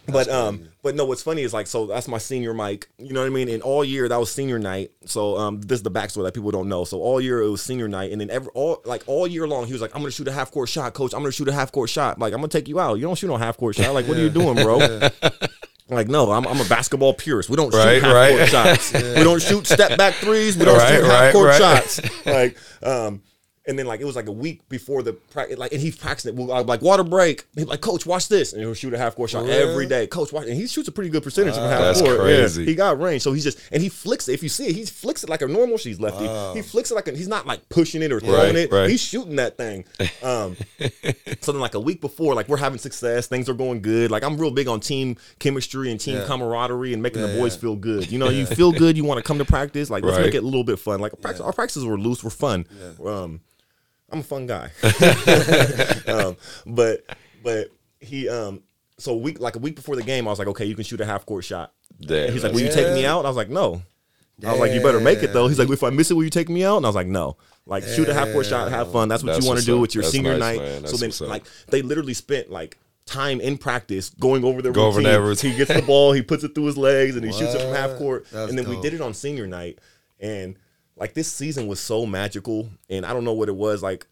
But 0.08 0.28
um, 0.30 0.68
but 0.82 0.94
no, 0.96 1.04
what's 1.04 1.22
funny 1.22 1.42
is 1.42 1.52
like, 1.52 1.66
so 1.66 1.86
that's 1.86 2.08
my 2.08 2.18
senior 2.18 2.52
Mike. 2.54 2.88
You 2.98 3.12
know 3.12 3.20
what 3.20 3.26
I 3.26 3.30
mean? 3.30 3.48
And 3.48 3.62
all 3.62 3.84
year 3.84 4.08
that 4.08 4.16
was 4.18 4.30
senior 4.32 4.58
night. 4.58 4.90
So 5.06 5.36
um, 5.36 5.60
this 5.60 5.76
is 5.78 5.82
the 5.82 5.90
backstory 5.90 6.24
that 6.24 6.34
people 6.34 6.50
don't 6.50 6.68
know. 6.68 6.84
So 6.84 7.00
all 7.00 7.20
year 7.20 7.40
it 7.42 7.48
was 7.48 7.62
senior 7.62 7.88
night, 7.88 8.12
and 8.12 8.20
then 8.20 8.30
every 8.30 8.50
all 8.54 8.82
like 8.84 9.02
all 9.06 9.26
year 9.26 9.46
long 9.46 9.66
he 9.66 9.72
was 9.72 9.80
like, 9.82 9.94
I'm 9.94 10.00
gonna 10.02 10.10
shoot 10.10 10.28
a 10.28 10.32
half 10.32 10.50
court 10.50 10.68
shot, 10.68 10.92
coach. 10.94 11.14
I'm 11.14 11.20
gonna 11.20 11.32
shoot 11.32 11.48
a 11.48 11.52
half 11.52 11.70
court 11.72 11.88
shot. 11.90 12.18
Like 12.18 12.32
I'm 12.32 12.38
gonna 12.40 12.48
take 12.48 12.68
you 12.68 12.80
out. 12.80 12.94
You 12.94 13.02
don't 13.02 13.16
shoot 13.16 13.28
no 13.28 13.36
half 13.36 13.56
court 13.56 13.76
shot. 13.76 13.94
Like 13.94 14.06
what 14.08 14.16
are 14.16 14.20
you 14.22 14.30
doing, 14.30 14.54
bro? 14.56 14.80
Like 15.88 16.08
no, 16.08 16.30
I'm, 16.30 16.46
I'm 16.46 16.58
a 16.58 16.64
basketball 16.64 17.12
purist. 17.12 17.50
We 17.50 17.56
don't 17.56 17.74
Right, 17.74 17.96
shoot 17.96 18.02
half 18.04 18.14
right. 18.14 18.36
court 18.38 18.48
shots. 18.48 18.92
We 19.18 19.24
don't 19.24 19.42
shoot 19.42 19.66
step 19.66 19.98
back 19.98 20.14
threes. 20.14 20.56
We 20.56 20.64
don't 20.64 20.78
Right, 20.78 20.94
shoot 21.00 21.04
half 21.04 21.32
court 21.34 21.54
shots. 21.56 22.00
Like 22.24 22.56
um, 22.82 23.20
and 23.66 23.78
then 23.78 23.86
like 23.86 24.00
it 24.00 24.04
was 24.04 24.16
like 24.16 24.26
a 24.26 24.32
week 24.32 24.68
before 24.68 25.02
the 25.02 25.12
practice, 25.12 25.56
like 25.58 25.72
and 25.72 25.80
he 25.80 25.92
practiced 25.92 26.26
it. 26.26 26.30
I'd 26.30 26.62
be 26.64 26.68
like 26.68 26.82
water 26.82 27.04
break. 27.04 27.46
He'd 27.54 27.68
like, 27.68 27.80
Coach, 27.80 28.04
watch 28.06 28.28
this, 28.28 28.52
and 28.52 28.60
he'll 28.60 28.74
shoot 28.74 28.92
a 28.92 28.98
half 28.98 29.14
court 29.14 29.30
shot 29.30 29.48
every 29.48 29.86
day. 29.86 30.06
Coach, 30.08 30.32
watch, 30.32 30.46
and 30.46 30.56
he 30.56 30.66
shoots 30.66 30.88
a 30.88 30.92
pretty 30.92 31.10
good 31.10 31.22
percentage 31.22 31.54
from 31.54 31.64
half 31.64 31.80
That's 31.80 32.00
court. 32.00 32.16
Yeah, 32.18 32.22
crazy. 32.38 32.64
he 32.64 32.74
got 32.74 33.00
range, 33.00 33.22
so 33.22 33.32
he's 33.32 33.44
just 33.44 33.58
and 33.70 33.82
he 33.82 33.88
flicks 33.88 34.28
it. 34.28 34.32
If 34.34 34.42
you 34.42 34.48
see 34.48 34.66
it, 34.66 34.74
he 34.74 34.84
flicks 34.84 35.22
it 35.22 35.30
like 35.30 35.42
a 35.42 35.46
normal 35.46 35.78
she's 35.78 36.00
lefty. 36.00 36.26
He 36.56 36.62
flicks 36.62 36.90
it 36.90 36.94
like 36.94 37.06
a, 37.08 37.12
he's 37.12 37.28
not 37.28 37.46
like 37.46 37.68
pushing 37.68 38.02
it 38.02 38.10
or 38.12 38.18
throwing 38.20 38.34
Right, 38.54 38.56
it. 38.56 38.72
right. 38.72 38.90
He's 38.90 39.00
shooting 39.00 39.36
that 39.36 39.56
thing. 39.56 39.84
Um, 40.22 40.56
so 41.40 41.52
then 41.52 41.60
like 41.60 41.74
a 41.74 41.80
week 41.80 42.00
before, 42.00 42.34
like 42.34 42.48
we're 42.48 42.56
having 42.56 42.78
success, 42.78 43.26
things 43.26 43.48
are 43.48 43.54
going 43.54 43.80
good. 43.82 44.10
Like 44.10 44.22
I'm 44.24 44.36
real 44.36 44.50
big 44.50 44.68
on 44.68 44.80
team 44.80 45.16
chemistry 45.38 45.90
and 45.90 46.00
team 46.00 46.16
Yeah. 46.16 46.24
camaraderie 46.26 46.92
and 46.92 47.02
making 47.02 47.22
the 47.22 47.28
boys 47.38 47.54
yeah. 47.54 47.60
feel 47.60 47.76
good. 47.76 48.10
You 48.10 48.18
know, 48.18 48.28
you 48.28 48.46
feel 48.46 48.72
good, 48.72 48.96
you 48.96 49.04
want 49.04 49.18
to 49.18 49.22
come 49.22 49.38
to 49.38 49.44
practice. 49.44 49.88
Like 49.90 50.02
let's 50.04 50.16
Right. 50.16 50.26
make 50.26 50.34
it 50.34 50.42
a 50.42 50.46
little 50.46 50.64
bit 50.64 50.78
fun. 50.78 51.00
Like 51.00 51.12
practice, 51.20 51.40
our 51.40 51.52
practices 51.52 51.84
were 51.84 51.98
loose, 51.98 52.22
were 52.24 52.30
fun. 52.30 52.66
Um, 53.04 53.40
I'm 54.12 54.20
a 54.20 54.22
fun 54.22 54.46
guy. 54.46 54.70
um, 56.06 56.36
but 56.66 57.04
but 57.42 57.70
he 58.00 58.28
um 58.28 58.62
so 58.98 59.12
a 59.12 59.16
week 59.16 59.40
like 59.40 59.56
a 59.56 59.58
week 59.58 59.76
before 59.76 59.96
the 59.96 60.02
game, 60.02 60.26
I 60.26 60.30
was 60.30 60.38
like, 60.38 60.48
okay, 60.48 60.64
you 60.64 60.74
can 60.74 60.84
shoot 60.84 61.00
a 61.00 61.06
half 61.06 61.26
court 61.26 61.44
shot. 61.44 61.72
Damn, 62.00 62.32
he's 62.32 62.44
like, 62.44 62.52
will 62.52 62.60
you 62.60 62.72
take 62.72 62.94
me 62.94 63.06
out? 63.06 63.24
I 63.24 63.28
was 63.28 63.36
like, 63.36 63.48
no. 63.50 63.82
I 64.44 64.50
was 64.50 64.60
like, 64.60 64.72
you 64.72 64.82
better 64.82 65.00
make 65.00 65.22
it 65.22 65.32
though. 65.32 65.48
He's 65.48 65.58
like, 65.58 65.70
if 65.70 65.82
I 65.82 65.90
miss 65.90 66.10
it, 66.10 66.14
will 66.14 66.24
you 66.24 66.30
take 66.30 66.48
me 66.48 66.64
out? 66.64 66.78
And 66.78 66.86
I 66.86 66.88
was 66.88 66.96
like, 66.96 67.06
no. 67.06 67.36
Like, 67.64 67.84
shoot 67.84 68.08
a 68.08 68.14
half 68.14 68.32
court 68.32 68.46
shot, 68.46 68.70
have 68.70 68.90
fun. 68.90 69.08
That's 69.08 69.22
what 69.22 69.34
That's 69.34 69.44
you 69.44 69.48
want 69.48 69.60
to 69.60 69.66
do. 69.66 69.78
with 69.78 69.94
your 69.94 70.02
That's 70.02 70.12
senior 70.12 70.36
nice, 70.36 70.58
night. 70.58 70.88
So 70.88 70.96
then, 70.96 71.28
like, 71.28 71.44
they 71.68 71.80
literally 71.80 72.14
spent 72.14 72.50
like 72.50 72.76
time 73.06 73.40
in 73.40 73.56
practice 73.56 74.10
going 74.10 74.44
over 74.44 74.62
their 74.62 74.72
Go 74.72 74.88
routine. 74.88 75.04
that 75.04 75.20
routine. 75.20 75.52
He 75.52 75.56
gets 75.58 75.72
the 75.72 75.82
ball, 75.82 76.12
he 76.12 76.22
puts 76.22 76.42
it 76.42 76.54
through 76.54 76.64
his 76.64 76.76
legs, 76.76 77.14
and 77.14 77.24
he 77.24 77.32
shoots 77.32 77.54
it 77.54 77.60
from 77.60 77.72
half 77.74 77.96
court. 77.98 78.26
That's 78.32 78.50
and 78.50 78.58
then 78.58 78.68
we 78.68 78.80
did 78.80 78.94
it 78.94 79.00
on 79.00 79.14
senior 79.14 79.46
night, 79.46 79.78
and 80.18 80.56
like 80.96 81.14
this 81.14 81.30
season 81.30 81.66
was 81.66 81.80
so 81.80 82.06
magical, 82.06 82.68
and 82.88 83.04
I 83.04 83.12
don't 83.12 83.24
know 83.24 83.32
what 83.32 83.48
it 83.48 83.56
was 83.56 83.82
like. 83.82 84.06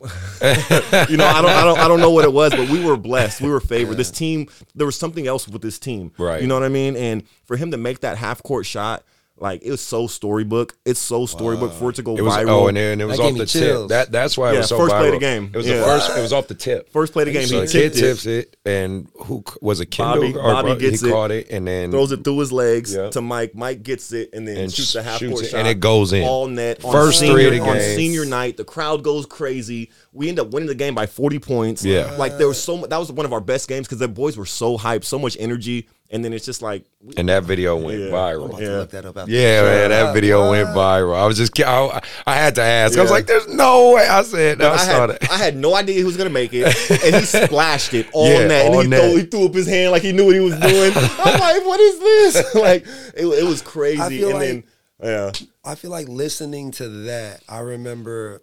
you 0.02 1.16
know, 1.16 1.26
I 1.26 1.40
don't, 1.40 1.50
I 1.50 1.62
don't, 1.64 1.78
I 1.78 1.86
don't 1.86 2.00
know 2.00 2.10
what 2.10 2.24
it 2.24 2.32
was, 2.32 2.50
but 2.50 2.68
we 2.68 2.84
were 2.84 2.96
blessed. 2.96 3.40
We 3.40 3.48
were 3.48 3.60
favored. 3.60 3.96
This 3.96 4.10
team, 4.10 4.48
there 4.74 4.86
was 4.86 4.96
something 4.96 5.28
else 5.28 5.46
with 5.46 5.62
this 5.62 5.78
team, 5.78 6.10
Right. 6.18 6.42
You 6.42 6.48
know 6.48 6.54
what 6.54 6.64
I 6.64 6.68
mean? 6.68 6.96
And 6.96 7.22
for 7.44 7.56
him 7.56 7.70
to 7.70 7.76
make 7.76 8.00
that 8.00 8.18
half 8.18 8.42
court 8.42 8.66
shot, 8.66 9.04
like 9.42 9.62
it 9.64 9.70
was 9.70 9.80
so 9.80 10.06
storybook. 10.06 10.74
It's 10.86 11.00
so 11.00 11.26
storybook 11.26 11.72
for 11.72 11.90
it 11.90 11.96
to 11.96 12.02
go 12.02 12.16
It 12.16 12.22
was 12.22 12.32
viral. 12.34 12.48
oh, 12.48 12.66
and, 12.68 12.76
then 12.76 13.00
it 13.00 13.04
was 13.04 13.18
That 13.18 13.24
off 13.24 13.36
the 13.38 13.44
chills. 13.46 13.82
tip. 13.82 13.88
That 13.88 14.12
that's 14.12 14.38
why 14.38 14.54
it 14.54 14.58
was 14.58 14.68
so 14.68 14.78
first 14.78 14.94
play 14.94 15.08
of 15.08 15.14
the 15.14 15.18
game. 15.18 15.50
It 15.52 15.56
was 15.56 15.66
Yeah. 15.66 15.78
the 15.78 15.84
first. 15.84 16.16
It 16.16 16.20
was 16.22 16.32
off 16.32 16.46
the 16.48 16.54
tip. 16.54 16.90
First 16.92 17.12
play 17.12 17.24
of 17.24 17.26
the 17.26 17.32
game, 17.32 17.46
So 17.48 17.60
he 17.60 17.66
the 17.66 17.72
kid 17.72 17.92
tipped 17.92 17.96
it. 17.96 18.00
tips 18.00 18.26
it, 18.26 18.56
and 18.64 19.08
who 19.16 19.44
was 19.60 19.80
it? 19.80 19.86
Kendall 19.86 20.22
Bobby- 20.32 20.36
or 20.36 20.42
Bobby 20.62 20.76
gets 20.80 21.00
he 21.02 21.08
it, 21.08 21.12
caught 21.12 21.30
it, 21.32 21.48
and 21.50 21.66
then 21.66 21.90
throws 21.90 22.12
it 22.12 22.22
through 22.24 22.38
his 22.38 22.52
legs 22.52 22.94
Yeah. 22.94 23.10
to 23.10 23.20
Mike. 23.20 23.54
Mike 23.54 23.82
gets 23.82 24.12
it 24.12 24.30
and 24.32 24.46
then 24.46 24.56
And 24.56 24.72
shoots 24.72 24.94
a 24.94 25.02
half 25.02 25.18
shoots 25.18 25.32
court 25.32 25.44
it, 25.44 25.48
shot, 25.50 25.58
and 25.58 25.68
it 25.68 25.80
goes 25.80 26.12
in. 26.12 26.22
all 26.22 26.46
net. 26.46 26.84
On 26.84 26.92
First 26.92 27.18
senior, 27.18 27.34
three 27.34 27.46
of 27.46 27.52
the 27.52 27.60
on 27.70 27.80
senior 27.80 28.24
night. 28.24 28.56
The 28.56 28.64
crowd 28.64 29.02
goes 29.02 29.26
crazy. 29.26 29.90
We 30.12 30.28
end 30.28 30.38
up 30.38 30.52
winning 30.52 30.68
the 30.68 30.74
game 30.76 30.94
by 30.94 31.06
forty 31.06 31.40
points. 31.40 31.84
Yeah. 31.84 32.14
like 32.16 32.38
there 32.38 32.46
was 32.48 32.62
so 32.62 32.76
much. 32.76 32.90
That 32.90 32.98
was 32.98 33.10
one 33.10 33.26
of 33.26 33.32
our 33.32 33.40
best 33.40 33.68
games 33.68 33.86
because 33.88 33.98
the 33.98 34.06
boys 34.08 34.36
were 34.36 34.46
so 34.46 34.78
hyped, 34.78 35.04
so 35.04 35.18
much 35.18 35.36
energy, 35.40 35.88
and 36.12 36.24
then 36.24 36.32
it's 36.32 36.44
just 36.44 36.62
like 36.62 36.84
we- 37.00 37.14
and 37.16 37.28
that 37.30 37.44
video 37.44 37.74
went 37.76 37.98
Yeah. 37.98 38.06
I'm 38.06 38.12
viral. 38.12 38.44
about 38.50 38.60
Yeah. 38.62 38.68
look 38.76 38.90
that 38.90 39.04
up 39.06 39.16
Yeah, 39.28 39.62
man, 39.62 39.84
show. 39.84 39.88
that 39.88 40.14
video 40.14 40.50
went 40.50 40.68
viral. 40.68 41.16
I 41.16 41.26
was 41.26 41.36
just, 41.38 41.58
I, 41.60 42.00
I 42.26 42.34
had 42.36 42.54
to 42.56 42.62
ask. 42.62 42.96
I 42.98 43.02
was 43.02 43.10
like, 43.10 43.26
"There's 43.26 43.48
no 43.48 43.92
way." 43.94 44.06
I 44.06 44.22
said, 44.22 44.60
I, 44.62 44.74
I 44.74 44.84
had, 44.84 45.10
that. 45.10 45.30
I 45.30 45.36
had 45.38 45.56
no 45.56 45.74
idea 45.74 45.96
he 45.96 46.04
was 46.04 46.16
gonna 46.16 46.30
make 46.30 46.52
it, 46.52 46.64
and 47.04 47.16
he 47.16 47.22
splashed 47.22 47.94
it 47.94 48.08
all 48.12 48.28
Yeah, 48.28 48.46
net, 48.46 48.66
and 48.66 48.74
all 48.74 48.80
he, 48.82 48.88
net. 48.88 49.00
Threw, 49.10 49.16
he 49.18 49.24
threw 49.24 49.46
up 49.46 49.54
his 49.54 49.66
hand 49.66 49.90
like 49.92 50.02
he 50.02 50.12
knew 50.12 50.26
what 50.26 50.34
he 50.34 50.40
was 50.40 50.58
doing. 50.60 50.92
I'm 50.94 51.40
like, 51.40 51.64
what 51.66 51.80
is 51.80 51.98
this? 51.98 52.54
like, 52.54 52.86
it, 53.16 53.26
it 53.26 53.44
was 53.44 53.62
crazy. 53.62 54.00
I 54.00 54.06
And 54.06 54.14
feel 54.14 54.38
then, 54.38 54.64
yeah, 55.02 55.32
I 55.64 55.74
feel 55.74 55.90
like 55.90 56.08
listening 56.08 56.70
to 56.72 56.88
that. 57.06 57.42
I 57.48 57.60
remember, 57.60 58.42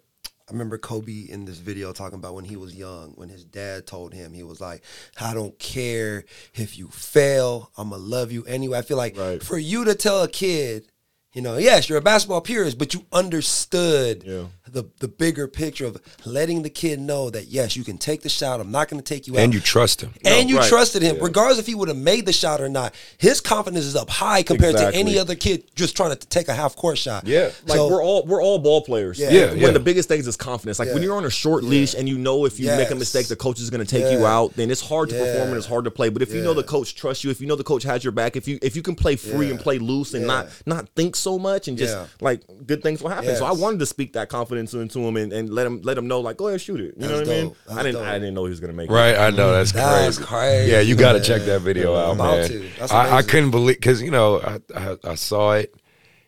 I 0.49 0.51
remember 0.51 0.79
Kobe 0.79 1.27
in 1.29 1.45
this 1.45 1.59
video 1.59 1.93
talking 1.93 2.17
about 2.17 2.33
when 2.33 2.43
he 2.43 2.55
was 2.55 2.73
young, 2.73 3.11
when 3.11 3.29
his 3.29 3.45
dad 3.45 3.85
told 3.85 4.15
him 4.15 4.33
he 4.33 4.41
was 4.41 4.59
like, 4.59 4.81
"I 5.21 5.35
don't 5.35 5.57
care 5.59 6.25
if 6.55 6.75
you 6.75 6.87
fail, 6.87 7.69
I'ma 7.77 7.97
love 7.97 8.31
you 8.31 8.43
anyway." 8.45 8.79
I 8.79 8.81
feel 8.81 8.97
like 8.97 9.15
Right. 9.15 9.43
for 9.43 9.59
you 9.59 9.85
to 9.85 9.93
tell 9.93 10.23
a 10.23 10.27
kid, 10.27 10.87
you 11.33 11.43
know, 11.43 11.57
yes, 11.57 11.87
you're 11.87 11.99
a 11.99 12.01
basketball 12.01 12.41
purist, 12.41 12.79
but 12.79 12.95
you 12.95 13.05
understood 13.11 14.23
Yeah. 14.25 14.45
The 14.73 14.85
the 14.99 15.07
bigger 15.07 15.47
picture 15.47 15.85
of 15.85 15.97
letting 16.25 16.61
the 16.63 16.69
kid 16.69 16.99
know 16.99 17.29
that 17.29 17.47
yes, 17.47 17.75
you 17.75 17.83
can 17.83 17.97
take 17.97 18.21
the 18.21 18.29
shot. 18.29 18.59
I'm 18.59 18.71
not 18.71 18.87
going 18.89 19.01
to 19.01 19.05
take 19.13 19.27
you 19.27 19.33
out. 19.35 19.39
and 19.41 19.53
you 19.53 19.59
trust 19.59 20.01
him. 20.01 20.13
and 20.25 20.45
No, 20.47 20.49
you 20.53 20.57
right. 20.59 20.69
trusted 20.69 21.01
him, 21.01 21.17
regardless 21.21 21.59
if 21.59 21.65
he 21.67 21.75
would 21.75 21.87
have 21.87 21.97
made 21.97 22.25
the 22.25 22.33
shot 22.33 22.61
or 22.61 22.69
not. 22.69 22.93
His 23.17 23.41
confidence 23.41 23.85
is 23.85 23.95
up 23.95 24.09
high 24.09 24.43
compared 24.43 24.75
Exactly. 24.75 24.93
to 24.93 24.99
any 24.99 25.17
other 25.19 25.35
kid 25.35 25.63
just 25.75 25.95
trying 25.95 26.15
to 26.15 26.27
take 26.27 26.47
a 26.47 26.53
half 26.53 26.75
court 26.75 26.97
shot. 26.97 27.25
Yeah. 27.27 27.51
like 27.67 27.77
So- 27.77 27.87
we're 27.89 28.03
all 28.03 28.25
we're 28.25 28.41
all 28.41 28.59
ball 28.59 28.81
players. 28.81 29.19
Yeah. 29.19 29.29
Yeah, 29.31 29.47
One 29.49 29.57
yeah. 29.59 29.67
of 29.69 29.73
the 29.73 29.79
biggest 29.79 30.07
things 30.09 30.27
is 30.27 30.35
confidence. 30.37 30.79
Like 30.79 30.93
when 30.93 31.03
you're 31.03 31.15
on 31.15 31.25
a 31.25 31.29
short 31.29 31.63
leash 31.63 31.93
and 31.95 32.07
you 32.09 32.17
know 32.17 32.45
if 32.45 32.59
you 32.59 32.67
make 32.67 32.91
a 32.91 32.95
mistake, 32.95 33.27
the 33.27 33.35
coach 33.35 33.59
is 33.59 33.69
going 33.69 33.85
to 33.85 33.89
take 33.89 34.11
you 34.11 34.25
out. 34.25 34.55
Then 34.55 34.71
it's 34.71 34.81
hard 34.81 35.09
to 35.09 35.15
perform 35.15 35.49
and 35.49 35.57
it's 35.57 35.65
hard 35.67 35.85
to 35.85 35.91
play. 35.91 36.09
But 36.09 36.21
if 36.21 36.33
you 36.33 36.41
know 36.41 36.53
the 36.53 36.63
coach 36.63 36.95
trusts 36.95 37.23
you, 37.23 37.29
if 37.29 37.39
you 37.41 37.47
know 37.47 37.55
the 37.55 37.63
coach 37.63 37.83
has 37.83 38.03
your 38.03 38.11
back, 38.11 38.35
if 38.35 38.47
you 38.47 38.59
if 38.61 38.75
you 38.75 38.81
can 38.81 38.95
play 38.95 39.15
free 39.15 39.47
Yeah. 39.47 39.51
and 39.53 39.59
play 39.59 39.77
loose 39.79 40.13
and 40.13 40.21
Yeah. 40.23 40.27
not 40.27 40.47
not 40.65 40.89
think 40.95 41.15
so 41.15 41.37
much 41.39 41.67
and 41.67 41.77
just 41.77 41.93
Yeah. 41.95 42.05
like 42.21 42.41
good 42.65 42.81
things 42.83 43.01
will 43.01 43.09
happen. 43.09 43.35
So 43.35 43.45
I 43.45 43.51
wanted 43.51 43.79
to 43.79 43.85
speak 43.85 44.13
that 44.13 44.29
confidence 44.29 44.58
into 44.59 44.99
him 44.99 45.15
and, 45.17 45.31
and 45.31 45.49
let 45.49 45.65
him 45.65 45.81
let 45.83 45.97
him 45.97 46.07
know 46.07 46.19
like 46.19 46.37
go 46.37 46.47
ahead 46.47 46.59
shoot 46.61 46.79
it. 46.79 46.93
You 46.97 47.07
know 47.07 47.17
That's 47.17 47.29
what 47.29 47.37
I 47.37 47.41
mean? 47.41 47.55
That's 47.67 47.79
I 47.79 47.83
didn't 47.83 48.01
I 48.05 48.13
didn't 48.19 48.33
know 48.33 48.43
he 48.45 48.49
was 48.49 48.59
going 48.59 48.71
to 48.71 48.77
make 48.77 48.89
it. 48.89 48.93
Right, 48.93 49.17
I 49.17 49.29
know 49.29 49.51
that's 49.51 49.71
That's 49.71 50.17
crazy. 50.17 50.27
crazy, 50.29 50.71
Yeah, 50.71 50.79
you 50.81 50.95
got 50.95 51.13
to 51.13 51.19
man. 51.19 51.23
check 51.25 51.41
that 51.43 51.61
video 51.61 51.95
out, 51.95 52.15
about 52.15 52.37
man. 52.39 52.47
to. 52.49 52.69
That's 52.79 52.91
I, 52.91 53.17
I 53.17 53.21
couldn't 53.21 53.51
believe 53.51 53.77
because 53.77 54.01
you 54.01 54.11
know 54.11 54.39
I, 54.41 54.59
I 54.75 54.97
I 55.03 55.15
saw 55.15 55.53
it. 55.53 55.73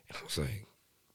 And 0.10 0.18
I 0.18 0.24
was 0.24 0.38
like, 0.38 0.60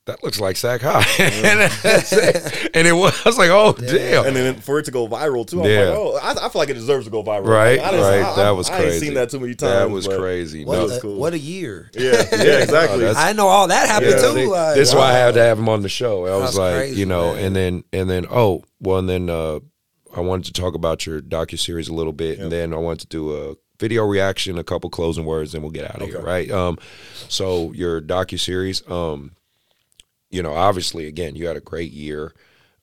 that 0.06 0.22
looks 0.24 0.40
like 0.40 0.56
Sac 0.56 0.80
High, 0.82 1.00
and, 1.18 1.70
it. 1.84 2.70
and 2.74 2.86
it 2.86 2.92
was. 2.92 3.12
I 3.24 3.28
was 3.28 3.38
like, 3.38 3.50
oh 3.50 3.72
damn. 3.72 4.26
And 4.26 4.36
then 4.36 4.54
for 4.56 4.78
it 4.78 4.84
to 4.86 4.90
go 4.90 5.06
viral 5.08 5.46
too, 5.46 5.62
I'm 5.62 5.68
Yeah. 5.70 5.80
like, 5.90 5.98
oh, 5.98 6.16
I, 6.22 6.30
I 6.46 6.48
feel 6.48 6.60
like 6.60 6.68
it 6.70 6.74
deserves 6.74 7.06
to 7.06 7.10
go 7.10 7.22
viral. 7.22 7.46
right, 7.46 7.78
Like, 7.78 7.86
I 7.86 7.90
didn't- 7.90 8.06
right. 8.06 8.22
I- 8.22 8.32
I- 8.32 8.36
that 8.36 8.50
was 8.50 8.70
I 8.70 8.76
crazy. 8.80 8.94
ain't 8.94 9.00
seen 9.04 9.14
that 9.14 9.30
too 9.30 9.40
many 9.40 9.54
times. 9.54 9.72
That 9.72 9.90
was 9.90 10.06
crazy. 10.08 10.64
What, 10.64 10.74
No, 10.74 10.80
a, 10.80 10.84
was 10.84 10.98
cool. 11.00 11.16
what 11.18 11.32
a 11.34 11.38
year. 11.38 11.90
Yeah, 11.94 12.02
yeah, 12.12 12.12
exactly. 12.62 13.00
that's- 13.00 13.16
I 13.16 13.32
know 13.32 13.48
all 13.48 13.66
that 13.68 13.88
happened 13.88 14.12
Yeah. 14.12 14.20
too. 14.28 14.34
See, 14.34 14.46
like, 14.46 14.74
this 14.76 14.88
is 14.90 14.94
why 14.94 15.10
I 15.10 15.12
had 15.14 15.34
to 15.34 15.40
have 15.42 15.58
him 15.58 15.68
on 15.68 15.82
the 15.82 15.88
show. 15.88 16.26
I 16.26 16.30
was 16.36 16.42
That's 16.50 16.56
like, 16.58 16.74
crazy, 16.76 17.00
you 17.00 17.06
know, 17.06 17.34
man. 17.34 17.44
and 17.44 17.56
then 17.56 17.84
and 17.92 18.08
then 18.08 18.26
oh 18.30 18.62
well, 18.80 18.98
and 18.98 19.08
then 19.08 19.28
uh, 19.28 19.58
I 20.14 20.20
wanted 20.20 20.54
to 20.54 20.60
talk 20.60 20.74
about 20.74 21.04
your 21.04 21.20
docu 21.20 21.58
series 21.58 21.88
a 21.88 21.94
little 21.94 22.12
bit, 22.12 22.38
and 22.38 22.50
then 22.52 22.72
I 22.72 22.76
wanted 22.76 23.00
to 23.00 23.06
do 23.08 23.36
a 23.36 23.54
video 23.78 24.04
reaction, 24.06 24.56
a 24.56 24.64
couple 24.64 24.88
closing 24.88 25.24
words, 25.26 25.52
and 25.52 25.62
we'll 25.62 25.72
get 25.72 25.84
out 25.84 26.00
of 26.00 26.08
here, 26.08 26.22
right? 26.22 26.50
Um, 26.50 26.78
so 27.28 27.72
your 27.72 28.00
docu 28.00 28.38
series, 28.40 28.82
um, 28.88 29.32
you 30.30 30.42
know, 30.42 30.54
obviously, 30.54 31.06
again, 31.06 31.36
you 31.36 31.46
had 31.46 31.56
a 31.56 31.60
great 31.60 31.92
year. 31.92 32.34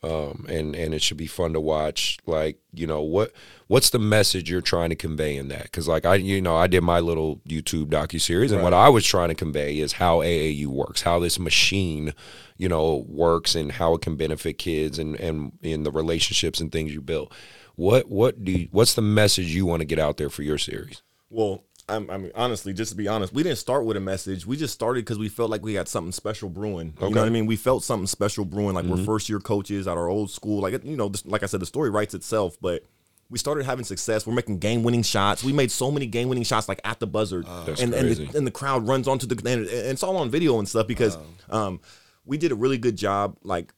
Um, 0.01 0.45
and 0.49 0.75
and 0.75 0.93
it 0.93 1.01
should 1.01 1.15
be 1.15 1.27
fun 1.27 1.53
to 1.53 1.61
watch. 1.61 2.17
Like, 2.25 2.57
you 2.73 2.85
know, 2.85 3.01
what 3.01 3.31
what's 3.67 3.89
the 3.89 3.99
message 3.99 4.51
you're 4.51 4.59
trying 4.59 4.89
to 4.89 4.97
convey 4.97 5.37
in 5.37 5.47
that? 5.47 5.63
Because 5.63 5.87
like 5.87 6.05
I, 6.05 6.15
you 6.15 6.41
know, 6.41 6.57
I 6.57 6.67
did 6.67 6.81
my 6.81 6.99
little 6.99 7.37
YouTube 7.47 7.85
docu 7.85 8.19
series, 8.19 8.51
and 8.51 8.61
what 8.61 8.73
I 8.73 8.89
was 8.89 9.05
trying 9.05 9.29
to 9.29 9.35
convey 9.35 9.79
is 9.79 9.93
how 9.93 10.17
AAU 10.19 10.67
works, 10.67 11.03
how 11.03 11.19
this 11.19 11.39
machine, 11.39 12.13
you 12.57 12.67
know, 12.67 13.05
works, 13.07 13.55
and 13.55 13.71
how 13.71 13.93
it 13.93 14.01
can 14.01 14.17
benefit 14.17 14.57
kids, 14.57 14.99
and 14.99 15.17
and 15.21 15.53
in 15.61 15.83
the 15.83 15.91
relationships 15.91 16.59
and 16.59 16.69
things 16.69 16.93
you 16.93 17.01
build. 17.01 17.33
What 17.75 18.09
what 18.09 18.43
do 18.43 18.51
you, 18.51 18.67
what's 18.71 18.95
the 18.95 19.01
message 19.01 19.55
you 19.55 19.65
want 19.65 19.79
to 19.79 19.85
get 19.85 19.99
out 19.99 20.17
there 20.17 20.29
for 20.29 20.43
your 20.43 20.57
series? 20.57 21.01
Well, 21.29 21.63
I'm, 21.89 22.09
I 22.09 22.17
mean, 22.17 22.31
honestly, 22.35 22.73
just 22.73 22.91
to 22.91 22.97
be 22.97 23.07
honest, 23.07 23.33
we 23.33 23.43
didn't 23.43 23.57
start 23.57 23.85
with 23.85 23.97
a 23.97 23.99
message. 23.99 24.45
We 24.45 24.55
just 24.55 24.73
started 24.73 25.03
because 25.03 25.19
we 25.19 25.27
felt 25.27 25.49
like 25.49 25.63
we 25.63 25.73
had 25.73 25.87
something 25.87 26.13
special 26.13 26.49
brewing. 26.49 26.93
You 27.01 27.09
know 27.09 27.21
what 27.21 27.27
I 27.27 27.29
mean? 27.29 27.45
We 27.45 27.57
felt 27.57 27.83
something 27.83 28.07
special 28.07 28.45
brewing. 28.45 28.73
Like 28.73 28.85
we're 28.85 29.03
first 29.03 29.29
year 29.29 29.39
coaches 29.39 29.87
at 29.87 29.97
our 29.97 30.07
old 30.07 30.31
school. 30.31 30.61
Like 30.61 30.83
you 30.83 30.95
know, 30.95 31.09
this, 31.09 31.25
like 31.25 31.43
I 31.43 31.47
said, 31.47 31.59
the 31.59 31.65
story 31.65 31.89
writes 31.89 32.13
itself. 32.13 32.57
But 32.61 32.83
we 33.29 33.37
started 33.37 33.65
having 33.65 33.83
success. 33.83 34.25
We're 34.25 34.33
making 34.33 34.59
game 34.59 34.83
winning 34.83 35.03
shots. 35.03 35.43
We 35.43 35.53
made 35.53 35.71
so 35.71 35.91
many 35.91 36.05
game 36.05 36.29
winning 36.29 36.43
shots 36.43 36.69
like 36.69 36.79
at 36.83 36.99
the 36.99 37.07
buzzer, 37.07 37.43
That's 37.65 37.81
and 37.81 37.93
and 37.93 38.11
the, 38.11 38.37
and 38.37 38.47
the 38.47 38.51
crowd 38.51 38.87
runs 38.87 39.07
onto 39.07 39.27
the 39.27 39.35
and, 39.35 39.67
and 39.67 39.67
it's 39.67 40.03
all 40.03 40.17
on 40.17 40.29
video 40.29 40.59
and 40.59 40.69
stuff 40.69 40.87
because 40.87 41.17
um, 41.49 41.81
we 42.25 42.37
did 42.37 42.51
a 42.51 42.55
really 42.55 42.77
good 42.77 42.95
job. 42.95 43.37
Like 43.43 43.73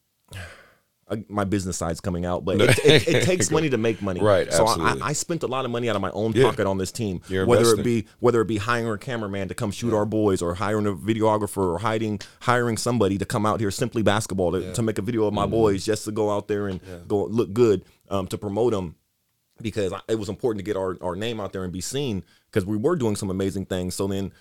uh, 1.08 1.18
my 1.30 1.44
business 1.44 1.78
side's 1.78 2.02
coming 2.02 2.26
out, 2.26 2.44
but 2.46 2.60
it, 2.62 2.80
it, 2.86 3.08
it 3.08 3.24
takes 3.24 3.52
money 3.52 3.70
to 3.70 3.78
make 3.78 4.02
money. 4.02 4.20
Right, 4.22 4.52
So 4.52 4.66
I. 4.66 4.98
I 5.02 5.14
spent 5.14 5.44
a 5.44 5.48
lot 5.48 5.64
of 5.66 5.70
money 5.72 5.88
out 5.90 5.96
of 5.96 6.02
my 6.02 6.10
own 6.12 6.32
Yeah. 6.34 6.44
pocket 6.50 6.66
on 6.66 6.78
this 6.80 6.92
team. 6.92 7.22
You're 7.30 7.46
whether 7.46 7.74
it 7.74 7.84
be 7.84 8.08
whether 8.20 8.42
it 8.42 8.46
be 8.48 8.58
hiring 8.58 8.92
a 8.94 8.98
cameraman 8.98 9.48
to 9.50 9.54
come 9.56 9.70
shoot 9.72 9.94
our 9.94 10.06
boys, 10.06 10.42
or 10.42 10.56
hiring 10.56 10.88
a 10.88 10.94
videographer, 10.94 11.58
or 11.74 11.78
hiding 11.80 12.20
hiring 12.40 12.78
somebody 12.78 13.18
to 13.20 13.26
come 13.26 13.46
out 13.46 13.60
here 13.60 13.70
simply 13.72 14.02
basketball 14.02 14.52
to, 14.54 14.74
to 14.74 14.82
make 14.82 14.98
a 14.98 15.02
video 15.04 15.22
of 15.26 15.28
Mm-hmm. 15.34 15.36
my 15.36 15.46
boys 15.46 15.86
just 15.86 16.06
to 16.06 16.12
go 16.12 16.32
out 16.32 16.48
there 16.48 16.68
and 16.68 16.80
go 17.08 17.26
look 17.26 17.54
good 17.54 17.84
um, 18.10 18.26
to 18.28 18.38
promote 18.38 18.72
them 18.74 18.96
because 19.62 19.94
I- 19.94 20.02
it 20.08 20.16
was 20.20 20.30
important 20.30 20.60
to 20.60 20.70
get 20.70 20.76
our, 20.78 20.98
our 21.02 21.16
name 21.16 21.40
out 21.40 21.54
there 21.54 21.64
and 21.64 21.72
be 21.72 21.82
seen 21.82 22.24
because 22.50 22.66
we 22.66 22.78
were 22.78 22.96
doing 22.96 23.16
some 23.16 23.30
amazing 23.30 23.66
things. 23.68 23.94
So 23.96 24.08
then 24.08 24.32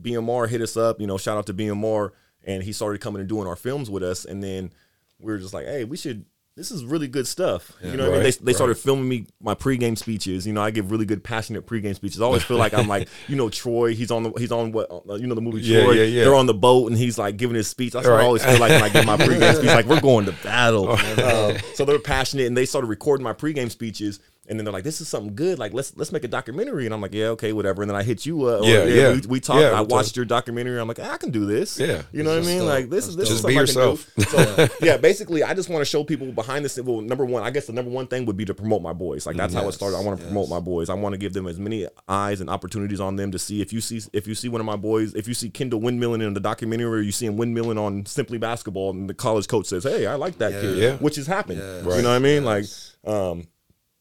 BMR 0.00 0.48
hit 0.48 0.60
us 0.60 0.76
up, 0.76 1.00
you 1.00 1.06
know, 1.06 1.18
shout 1.18 1.36
out 1.38 1.46
to 1.46 1.54
BMR, 1.54 2.10
and 2.44 2.62
he 2.62 2.72
started 2.72 3.00
coming 3.00 3.20
and 3.20 3.28
doing 3.28 3.46
our 3.46 3.56
films 3.56 3.90
with 3.90 4.02
us. 4.02 4.24
And 4.24 4.42
then 4.42 4.72
we 5.18 5.32
were 5.32 5.38
just 5.38 5.54
like, 5.54 5.66
hey, 5.66 5.84
we 5.84 5.96
should. 5.96 6.24
This 6.56 6.70
is 6.70 6.86
really 6.86 7.06
good 7.06 7.26
stuff. 7.26 7.76
You 7.82 7.98
know, 7.98 8.04
what 8.04 8.08
I 8.08 8.16
mean? 8.16 8.24
Right, 8.24 8.38
they, 8.38 8.44
they 8.46 8.52
started 8.54 8.78
filming 8.78 9.06
me 9.06 9.26
my 9.42 9.54
pregame 9.54 9.98
speeches. 9.98 10.46
You 10.46 10.54
know, 10.54 10.62
I 10.62 10.70
give 10.70 10.90
really 10.90 11.04
good, 11.04 11.22
passionate 11.22 11.66
pregame 11.66 11.94
speeches. 11.94 12.18
I 12.22 12.24
always 12.24 12.44
feel 12.44 12.56
like 12.56 12.72
I'm 12.72 12.88
like, 12.88 13.10
you 13.28 13.36
know, 13.36 13.50
Troy. 13.50 13.94
He's 13.94 14.10
on 14.10 14.22
the 14.22 14.32
he's 14.38 14.50
on 14.50 14.72
what 14.72 14.90
uh, 14.90 15.16
you 15.16 15.26
know 15.26 15.34
the 15.34 15.42
movie 15.42 15.60
Troy. 15.60 15.92
yeah, 15.92 16.04
yeah. 16.04 16.24
They're 16.24 16.34
on 16.34 16.46
the 16.46 16.54
boat 16.54 16.86
and 16.90 16.96
he's 16.96 17.18
like 17.18 17.36
giving 17.36 17.56
his 17.56 17.68
speech. 17.68 17.92
That's 17.92 18.06
Right. 18.06 18.22
I 18.22 18.24
always 18.24 18.42
feel 18.42 18.58
like 18.58 18.70
when 18.70 18.82
I 18.84 18.88
give 18.88 19.04
my 19.04 19.18
pregame 19.18 19.54
speech. 19.56 19.66
Like 19.66 19.84
we're 19.84 20.00
going 20.00 20.24
to 20.24 20.32
battle. 20.42 20.92
Um, 20.92 21.58
so 21.74 21.84
they're 21.84 21.98
passionate 21.98 22.46
and 22.46 22.56
they 22.56 22.64
started 22.64 22.86
recording 22.86 23.22
my 23.24 23.34
pregame 23.34 23.70
speeches. 23.70 24.20
And 24.48 24.58
then 24.58 24.64
they're 24.64 24.72
like, 24.72 24.84
"This 24.84 25.00
is 25.00 25.08
something 25.08 25.34
good. 25.34 25.58
Like, 25.58 25.72
let's 25.74 25.96
let's 25.96 26.12
make 26.12 26.24
a 26.24 26.28
documentary." 26.28 26.84
And 26.86 26.94
I'm 26.94 27.00
like, 27.00 27.14
"Yeah, 27.14 27.26
okay, 27.28 27.52
whatever." 27.52 27.82
And 27.82 27.90
then 27.90 27.96
I 27.96 28.02
hit 28.02 28.24
you 28.26 28.44
up. 28.44 28.62
or, 28.62 28.64
Yeah, 28.66 28.84
yeah. 28.84 29.12
We, 29.12 29.20
we 29.28 29.40
talked. 29.40 29.60
Yeah, 29.60 29.70
I 29.72 29.80
watched 29.80 30.08
talked. 30.08 30.16
your 30.16 30.24
documentary. 30.24 30.80
I'm 30.80 30.88
like, 30.88 30.98
I 31.00 31.16
can 31.16 31.30
do 31.30 31.46
this. 31.46 31.78
Yeah. 31.78 32.02
you 32.12 32.22
know 32.22 32.30
what 32.30 32.42
I 32.44 32.46
mean? 32.46 32.58
dope. 32.60 32.68
Like, 32.68 32.90
this 32.90 33.08
is 33.08 33.16
this 33.16 33.28
Just 33.28 33.40
is 33.40 33.46
be 33.46 33.54
something 33.54 33.58
I 33.58 33.60
yourself. 33.60 34.14
can 34.14 34.24
do. 34.24 34.66
So 34.66 34.68
yeah, 34.86 34.96
basically, 34.96 35.42
I 35.42 35.54
just 35.54 35.68
want 35.68 35.80
to 35.80 35.84
show 35.84 36.04
people 36.04 36.30
behind 36.32 36.64
the 36.64 36.68
scenes. 36.68 36.86
Well, 36.86 37.00
number 37.00 37.24
one, 37.24 37.42
I 37.42 37.50
guess 37.50 37.66
the 37.66 37.72
number 37.72 37.90
one 37.90 38.06
thing 38.06 38.26
would 38.26 38.36
be 38.36 38.44
to 38.44 38.54
promote 38.54 38.82
my 38.82 38.92
boys. 38.92 39.26
Like 39.26 39.36
that's 39.36 39.54
how 39.54 39.66
it 39.68 39.72
started. 39.72 39.96
I 39.96 40.00
want 40.02 40.18
to 40.20 40.24
promote 40.26 40.48
my 40.48 40.60
boys. 40.60 40.88
I 40.90 40.94
want 40.94 41.12
to 41.14 41.18
give 41.18 41.32
them 41.32 41.46
as 41.46 41.58
many 41.58 41.86
eyes 42.08 42.40
and 42.40 42.48
opportunities 42.50 43.00
on 43.00 43.16
them 43.16 43.32
to 43.32 43.38
see 43.38 43.60
if 43.60 43.72
you 43.72 43.80
see 43.80 44.00
if 44.12 44.26
you 44.26 44.34
see 44.34 44.48
one 44.48 44.60
of 44.60 44.66
my 44.66 44.76
boys, 44.76 45.14
if 45.14 45.26
you 45.28 45.34
see 45.34 45.50
Kendall 45.50 45.80
windmilling 45.80 46.24
in 46.26 46.34
the 46.34 46.40
documentary, 46.40 46.86
or 46.86 47.00
you 47.02 47.12
see 47.12 47.26
him 47.26 47.36
windmilling 47.36 47.78
on 47.80 48.06
Simply 48.06 48.38
Basketball, 48.38 48.90
and 48.90 49.08
the 49.08 49.14
college 49.14 49.48
coach 49.48 49.66
says, 49.66 49.84
"Hey, 49.84 50.06
I 50.06 50.14
like 50.14 50.38
that 50.38 50.52
kid," 50.52 50.78
Yeah. 50.78 50.96
which 50.96 51.16
has 51.16 51.26
happened. 51.26 51.58
Yes. 51.58 51.84
You 51.96 52.02
know 52.02 52.08
what 52.10 52.16
I 52.16 52.18
mean? 52.18 52.44
Like, 52.44 52.64
um, 53.06 53.44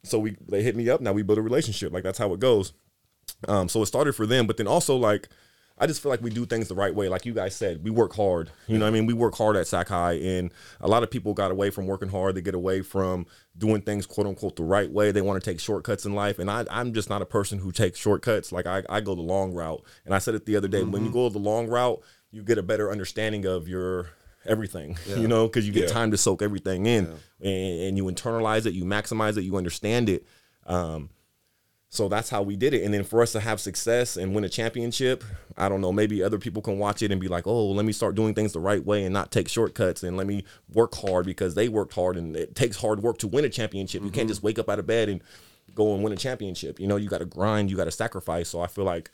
so 0.05 0.19
we 0.19 0.37
they 0.47 0.63
hit 0.63 0.75
me 0.75 0.89
up. 0.89 1.01
Now 1.01 1.13
we 1.13 1.23
build 1.23 1.39
a 1.39 1.41
relationship. 1.41 1.91
Like 1.91 2.03
that's 2.03 2.17
how 2.19 2.33
it 2.33 2.39
goes. 2.39 2.73
Um, 3.47 3.67
so 3.69 3.81
it 3.81 3.87
started 3.87 4.13
for 4.13 4.25
them, 4.25 4.47
but 4.47 4.57
then 4.57 4.67
also 4.67 4.95
like 4.95 5.27
I 5.77 5.87
just 5.87 6.01
feel 6.01 6.09
like 6.09 6.21
we 6.21 6.29
do 6.29 6.45
things 6.45 6.69
the 6.69 6.75
right 6.75 6.95
way. 6.95 7.09
Like 7.09 7.25
you 7.25 7.33
guys 7.33 7.53
said, 7.53 7.83
we 7.83 7.91
work 7.91 8.15
hard. 8.15 8.49
You 8.67 8.77
know 8.77 8.85
what 8.85 8.89
I 8.89 8.93
mean? 8.93 9.05
We 9.05 9.13
work 9.13 9.35
hard 9.35 9.57
at 9.57 9.67
Sac 9.67 9.89
High, 9.89 10.13
and 10.13 10.51
a 10.79 10.87
lot 10.87 11.03
of 11.03 11.11
people 11.11 11.33
got 11.33 11.51
away 11.51 11.69
from 11.69 11.85
working 11.85 12.07
hard. 12.07 12.35
They 12.35 12.41
get 12.41 12.55
away 12.55 12.81
from 12.81 13.25
doing 13.57 13.81
things 13.81 14.05
quote 14.05 14.25
unquote 14.25 14.55
the 14.55 14.63
right 14.63 14.89
way. 14.89 15.11
They 15.11 15.21
want 15.21 15.43
to 15.43 15.49
take 15.49 15.59
shortcuts 15.59 16.05
in 16.05 16.13
life, 16.15 16.39
and 16.39 16.49
I, 16.49 16.65
I'm 16.71 16.93
just 16.93 17.09
not 17.09 17.21
a 17.21 17.25
person 17.25 17.59
who 17.59 17.73
takes 17.73 17.99
shortcuts. 17.99 18.53
Like 18.53 18.67
I, 18.67 18.83
I 18.89 19.01
go 19.01 19.15
the 19.15 19.21
long 19.21 19.53
route, 19.53 19.83
and 20.05 20.15
I 20.15 20.19
said 20.19 20.33
it 20.35 20.45
the 20.45 20.55
other 20.55 20.69
day. 20.69 20.81
When 20.83 21.03
you 21.03 21.11
go 21.11 21.27
the 21.27 21.39
long 21.39 21.67
route, 21.67 22.01
you 22.31 22.41
get 22.41 22.57
a 22.57 22.63
better 22.63 22.89
understanding 22.89 23.45
of 23.45 23.67
your 23.67 24.11
everything. 24.45 24.97
You 25.07 25.27
know, 25.27 25.47
because 25.47 25.65
you 25.67 25.73
get 25.73 25.83
Yeah. 25.87 25.93
time 25.93 26.11
to 26.11 26.17
soak 26.17 26.41
everything 26.41 26.85
in, 26.85 27.05
and, 27.41 27.79
and 27.81 27.97
you 27.97 28.05
internalize 28.05 28.65
it, 28.65 28.73
you 28.73 28.83
maximize 28.85 29.37
it, 29.37 29.43
you 29.43 29.55
understand 29.57 30.09
it. 30.09 30.25
Um, 30.65 31.09
so 31.89 32.09
that's 32.09 32.29
how 32.29 32.41
we 32.41 32.57
did 32.57 32.73
it. 32.73 32.83
And 32.83 32.93
then 32.93 33.03
for 33.05 33.21
us 33.21 33.31
to 33.33 33.39
have 33.39 33.61
success 33.61 34.17
and 34.17 34.35
win 34.35 34.43
a 34.43 34.49
championship, 34.49 35.23
I 35.55 35.69
don't 35.69 35.79
know, 35.79 35.93
maybe 35.93 36.21
other 36.21 36.39
people 36.39 36.61
can 36.61 36.77
watch 36.77 37.01
it 37.01 37.11
and 37.11 37.21
be 37.21 37.29
like, 37.29 37.47
oh, 37.47 37.67
let 37.71 37.85
me 37.85 37.93
start 37.93 38.15
doing 38.15 38.33
things 38.33 38.51
the 38.51 38.59
right 38.59 38.83
way 38.83 39.05
and 39.05 39.13
not 39.13 39.31
take 39.31 39.47
shortcuts 39.47 40.03
and 40.03 40.17
let 40.17 40.27
me 40.27 40.43
work 40.73 40.93
hard 40.95 41.25
because 41.25 41.55
they 41.55 41.69
worked 41.69 41.93
hard 41.93 42.17
and 42.17 42.35
it 42.35 42.53
takes 42.53 42.75
hard 42.75 43.01
work 43.01 43.17
to 43.19 43.27
win 43.27 43.45
a 43.45 43.49
championship. 43.49 44.03
You 44.03 44.09
can't 44.09 44.27
just 44.27 44.43
wake 44.43 44.59
up 44.59 44.67
out 44.69 44.79
of 44.79 44.85
bed 44.87 45.07
and 45.07 45.21
go 45.73 45.93
and 45.93 46.03
win 46.03 46.11
a 46.11 46.17
championship. 46.17 46.81
You 46.81 46.87
know, 46.87 46.97
you 46.97 47.07
got 47.07 47.19
to 47.19 47.25
grind, 47.25 47.69
you 47.69 47.77
got 47.77 47.85
to 47.85 47.91
sacrifice. 47.91 48.49
So 48.49 48.59
I 48.59 48.67
feel 48.67 48.83
like, 48.83 49.09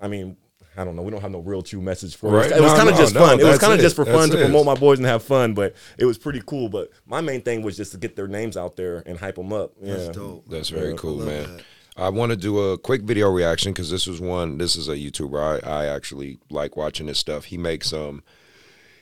I 0.00 0.06
mean, 0.06 0.36
I 0.76 0.84
don't 0.84 0.96
know. 0.96 1.02
We 1.02 1.10
don't 1.10 1.20
have 1.20 1.30
no 1.30 1.38
real 1.40 1.62
true 1.62 1.80
message 1.80 2.16
for 2.16 2.30
Right. 2.30 2.50
it. 2.50 2.56
It 2.56 2.60
was 2.60 2.72
No, 2.72 2.76
kind 2.78 2.88
of 2.88 2.94
no, 2.96 3.00
just 3.00 3.14
no, 3.14 3.20
fun. 3.20 3.40
it 3.40 3.44
was 3.44 3.58
kind 3.58 3.72
of 3.72 3.80
just 3.80 3.94
for 3.96 4.04
fun 4.04 4.14
That's 4.28 4.32
to 4.32 4.38
it. 4.40 4.44
promote 4.44 4.66
my 4.66 4.74
boys 4.74 4.98
and 4.98 5.06
have 5.06 5.22
fun, 5.22 5.54
but 5.54 5.74
it 5.98 6.04
was 6.04 6.18
pretty 6.18 6.42
cool. 6.44 6.68
But 6.68 6.90
my 7.06 7.20
main 7.20 7.42
thing 7.42 7.62
was 7.62 7.76
just 7.76 7.92
to 7.92 7.98
get 7.98 8.16
their 8.16 8.26
names 8.28 8.56
out 8.56 8.76
there 8.76 9.02
and 9.06 9.18
hype 9.18 9.36
them 9.36 9.52
up. 9.52 9.72
Yeah. 9.80 9.94
That's 9.96 10.16
dope. 10.16 10.48
That's 10.48 10.68
very 10.70 10.90
Yeah, 10.90 10.96
cool, 10.96 11.22
I 11.22 11.24
man. 11.26 11.56
that. 11.56 11.62
I 11.96 12.08
want 12.08 12.30
to 12.30 12.36
do 12.36 12.58
a 12.58 12.76
quick 12.76 13.02
video 13.02 13.30
reaction 13.30 13.72
because 13.72 13.88
this 13.88 14.06
was 14.08 14.20
one. 14.20 14.58
This 14.58 14.74
is 14.74 14.88
a 14.88 14.96
YouTuber 14.96 15.62
I, 15.64 15.68
I 15.84 15.86
actually 15.86 16.38
like 16.50 16.76
watching 16.76 17.06
his 17.06 17.18
stuff. 17.18 17.44
He 17.44 17.56
makes 17.56 17.92
um 17.92 18.24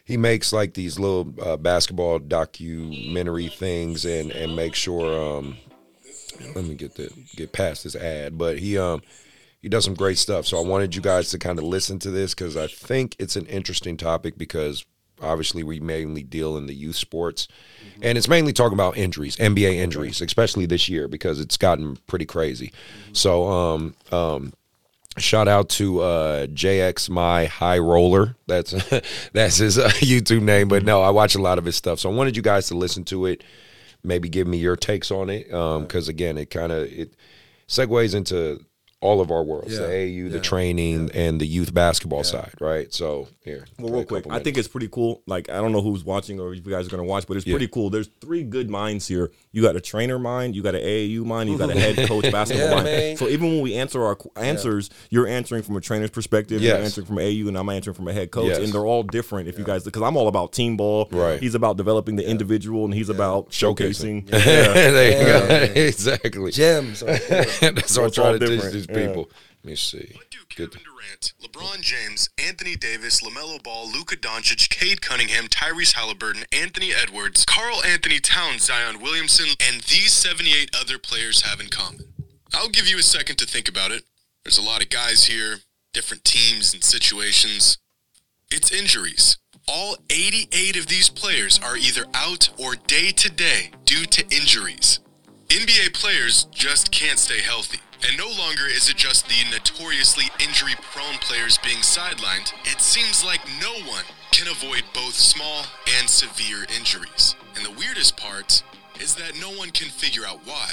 he 0.04 0.18
makes 0.18 0.52
like 0.52 0.74
these 0.74 0.98
little 0.98 1.32
uh, 1.40 1.56
basketball 1.56 2.18
documentary 2.18 3.48
things 3.48 4.04
and 4.04 4.30
and 4.32 4.54
make 4.54 4.74
sure 4.74 5.38
um 5.38 5.56
let 6.54 6.64
me 6.64 6.74
get 6.74 6.94
the 6.96 7.10
get 7.36 7.52
past 7.52 7.84
this 7.84 7.96
ad, 7.96 8.36
but 8.36 8.58
he 8.58 8.76
um 8.76 9.02
he 9.62 9.68
does 9.68 9.84
some 9.84 9.94
great 9.94 10.18
stuff. 10.18 10.44
So 10.44 10.58
I 10.58 10.66
wanted 10.66 10.94
you 10.94 11.00
guys 11.00 11.30
to 11.30 11.38
kind 11.38 11.58
of 11.58 11.64
listen 11.64 12.00
to 12.00 12.10
this 12.10 12.34
because 12.34 12.56
I 12.56 12.66
think 12.66 13.14
it's 13.18 13.36
an 13.36 13.46
interesting 13.46 13.96
topic 13.96 14.36
because 14.36 14.84
obviously 15.22 15.62
we 15.62 15.78
mainly 15.78 16.24
deal 16.24 16.56
in 16.56 16.66
the 16.66 16.74
youth 16.74 16.96
sports 16.96 17.46
and 18.02 18.18
it's 18.18 18.26
mainly 18.26 18.52
talking 18.52 18.74
about 18.74 18.96
injuries, 18.96 19.36
NBA 19.36 19.74
injuries, 19.74 20.20
especially 20.20 20.66
this 20.66 20.88
year 20.88 21.06
because 21.06 21.38
it's 21.38 21.56
gotten 21.56 21.96
pretty 22.08 22.26
crazy. 22.26 22.72
So 23.12 23.48
um 23.48 23.94
um 24.10 24.52
shout 25.16 25.46
out 25.46 25.68
to 25.68 26.00
uh 26.00 26.46
JX 26.48 27.08
my 27.08 27.46
high 27.46 27.78
roller. 27.78 28.34
That's 28.48 28.72
that's 29.32 29.58
his 29.58 29.78
uh, 29.78 29.90
YouTube 29.90 30.42
name, 30.42 30.66
but 30.66 30.84
no, 30.84 31.02
I 31.02 31.10
watch 31.10 31.36
a 31.36 31.40
lot 31.40 31.58
of 31.58 31.64
his 31.64 31.76
stuff. 31.76 32.00
So 32.00 32.10
I 32.10 32.14
wanted 32.14 32.36
you 32.36 32.42
guys 32.42 32.66
to 32.66 32.74
listen 32.74 33.04
to 33.04 33.26
it, 33.26 33.44
maybe 34.02 34.28
give 34.28 34.48
me 34.48 34.58
your 34.58 34.74
takes 34.74 35.12
on 35.12 35.30
it 35.30 35.54
um 35.54 35.86
cuz 35.86 36.08
again, 36.08 36.36
it 36.36 36.50
kind 36.50 36.72
of 36.72 36.92
it 36.92 37.14
segues 37.68 38.12
into 38.12 38.64
all 39.02 39.20
of 39.20 39.30
our 39.30 39.42
worlds, 39.42 39.76
the 39.76 39.82
Yeah, 39.82 40.28
the 40.28 40.36
yeah, 40.36 40.40
training 40.40 41.10
and 41.12 41.40
the 41.40 41.46
youth 41.46 41.74
basketball 41.74 42.24
side, 42.24 42.52
right? 42.60 42.92
So, 42.94 43.28
here. 43.44 43.66
Well, 43.78 43.92
real 43.92 44.04
quick, 44.04 44.26
I 44.30 44.38
think 44.38 44.56
it's 44.56 44.68
pretty 44.68 44.88
cool. 44.88 45.22
Like, 45.26 45.50
I 45.50 45.54
don't 45.60 45.72
know 45.72 45.82
who's 45.82 46.04
watching 46.04 46.38
or 46.40 46.54
if 46.54 46.64
you 46.64 46.72
guys 46.72 46.86
are 46.86 46.90
going 46.90 47.02
to 47.02 47.08
watch, 47.08 47.26
but 47.26 47.36
it's 47.36 47.44
Yeah. 47.46 47.52
pretty 47.54 47.66
cool. 47.68 47.90
There's 47.90 48.08
three 48.20 48.44
good 48.44 48.70
minds 48.70 49.08
here. 49.08 49.32
You 49.50 49.60
got 49.60 49.74
a 49.76 49.80
trainer 49.80 50.18
mind, 50.18 50.54
you 50.54 50.62
got 50.62 50.74
an 50.76 50.82
AAU 50.82 51.24
mind, 51.24 51.50
you 51.50 51.58
got 51.58 51.70
a 51.70 51.78
head 51.78 52.08
coach 52.08 52.30
basketball 52.32 52.68
Yeah, 52.68 52.74
mind. 52.74 52.84
man. 52.84 53.16
So 53.16 53.28
even 53.28 53.48
when 53.48 53.60
we 53.60 53.74
answer 53.74 54.02
our 54.04 54.16
answers, 54.36 54.88
you're 55.10 55.26
answering 55.26 55.62
from 55.64 55.76
a 55.76 55.80
trainer's 55.80 56.10
perspective, 56.10 56.62
Yes. 56.62 56.70
you're 56.76 56.84
answering 56.84 57.06
from 57.08 57.16
AAU, 57.18 57.48
and 57.48 57.58
I'm 57.58 57.68
answering 57.68 57.94
from 57.94 58.06
a 58.08 58.12
head 58.12 58.30
coach, 58.30 58.46
Yes. 58.50 58.58
and 58.58 58.72
they're 58.72 58.86
all 58.86 59.02
different. 59.02 59.48
If 59.48 59.58
you 59.58 59.64
guys, 59.64 59.82
because 59.84 60.02
I'm 60.02 60.16
all 60.16 60.28
about 60.28 60.52
team 60.52 60.76
ball, 60.76 61.08
Right. 61.10 61.40
He's 61.40 61.54
about 61.56 61.76
developing 61.76 62.16
the 62.16 62.28
individual, 62.28 62.84
and 62.84 62.94
he's 62.94 63.08
about 63.08 63.50
Showcasing. 63.50 64.26
showcasing. 64.26 64.32
Yeah. 64.32 64.72
there 64.72 65.10
you 65.10 65.26
Yeah, 65.26 65.66
go. 65.66 65.72
exactly. 65.80 66.52
Gems. 66.52 67.00
That's 67.00 67.96
what 67.96 68.04
I'm 68.04 68.10
trying 68.12 68.38
to 68.38 68.46
teach 68.46 68.48
different. 68.56 68.72
these 68.74 68.86
Yeah. 68.88 68.91
People. 68.94 69.30
Let 69.62 69.70
me 69.70 69.76
see. 69.76 70.12
What 70.14 70.30
do 70.30 70.38
Good. 70.54 70.72
Kevin 70.72 70.84
Durant, 70.84 71.32
LeBron 71.42 71.80
James, 71.80 72.28
Anthony 72.36 72.76
Davis, 72.76 73.22
LaMelo 73.22 73.62
Ball, 73.62 73.90
Luka 73.90 74.16
Doncic, 74.16 74.68
Cade 74.68 75.00
Cunningham, 75.00 75.46
Tyrese 75.46 75.94
Halliburton, 75.94 76.44
Anthony 76.52 76.92
Edwards, 76.92 77.44
Karl 77.46 77.82
Anthony 77.84 78.20
Towns, 78.20 78.64
Zion 78.64 79.00
Williamson, 79.00 79.46
and 79.60 79.80
these 79.82 80.12
78 80.12 80.70
other 80.78 80.98
players 80.98 81.42
have 81.42 81.60
in 81.60 81.68
common? 81.68 82.04
I'll 82.52 82.68
give 82.68 82.86
you 82.86 82.98
a 82.98 83.02
second 83.02 83.36
to 83.36 83.46
think 83.46 83.68
about 83.68 83.92
it. 83.92 84.02
There's 84.44 84.58
a 84.58 84.62
lot 84.62 84.82
of 84.82 84.90
guys 84.90 85.24
here, 85.24 85.60
different 85.94 86.24
teams 86.24 86.74
and 86.74 86.84
situations. 86.84 87.78
It's 88.50 88.70
injuries. 88.70 89.38
All 89.66 89.96
88 90.10 90.76
of 90.76 90.88
these 90.88 91.08
players 91.08 91.58
are 91.60 91.78
either 91.78 92.04
out 92.12 92.50
or 92.58 92.74
day 92.74 93.10
to 93.12 93.30
day 93.30 93.70
due 93.84 94.04
to 94.04 94.22
injuries. 94.24 95.00
NBA 95.52 95.92
players 95.92 96.44
just 96.44 96.90
can't 96.92 97.18
stay 97.18 97.40
healthy. 97.40 97.78
And 98.08 98.16
no 98.16 98.26
longer 98.26 98.64
is 98.66 98.88
it 98.88 98.96
just 98.96 99.28
the 99.28 99.44
notoriously 99.50 100.24
injury 100.42 100.72
prone 100.80 101.18
players 101.18 101.58
being 101.58 101.80
sidelined. 101.80 102.54
It 102.64 102.80
seems 102.80 103.22
like 103.22 103.42
no 103.60 103.72
one 103.86 104.04
can 104.30 104.48
avoid 104.48 104.82
both 104.94 105.12
small 105.12 105.66
and 105.98 106.08
severe 106.08 106.64
injuries. 106.74 107.36
And 107.54 107.66
the 107.66 107.70
weirdest 107.78 108.16
part 108.16 108.62
is 108.98 109.14
that 109.16 109.38
no 109.42 109.50
one 109.50 109.68
can 109.72 109.90
figure 109.90 110.22
out 110.26 110.40
why. 110.46 110.70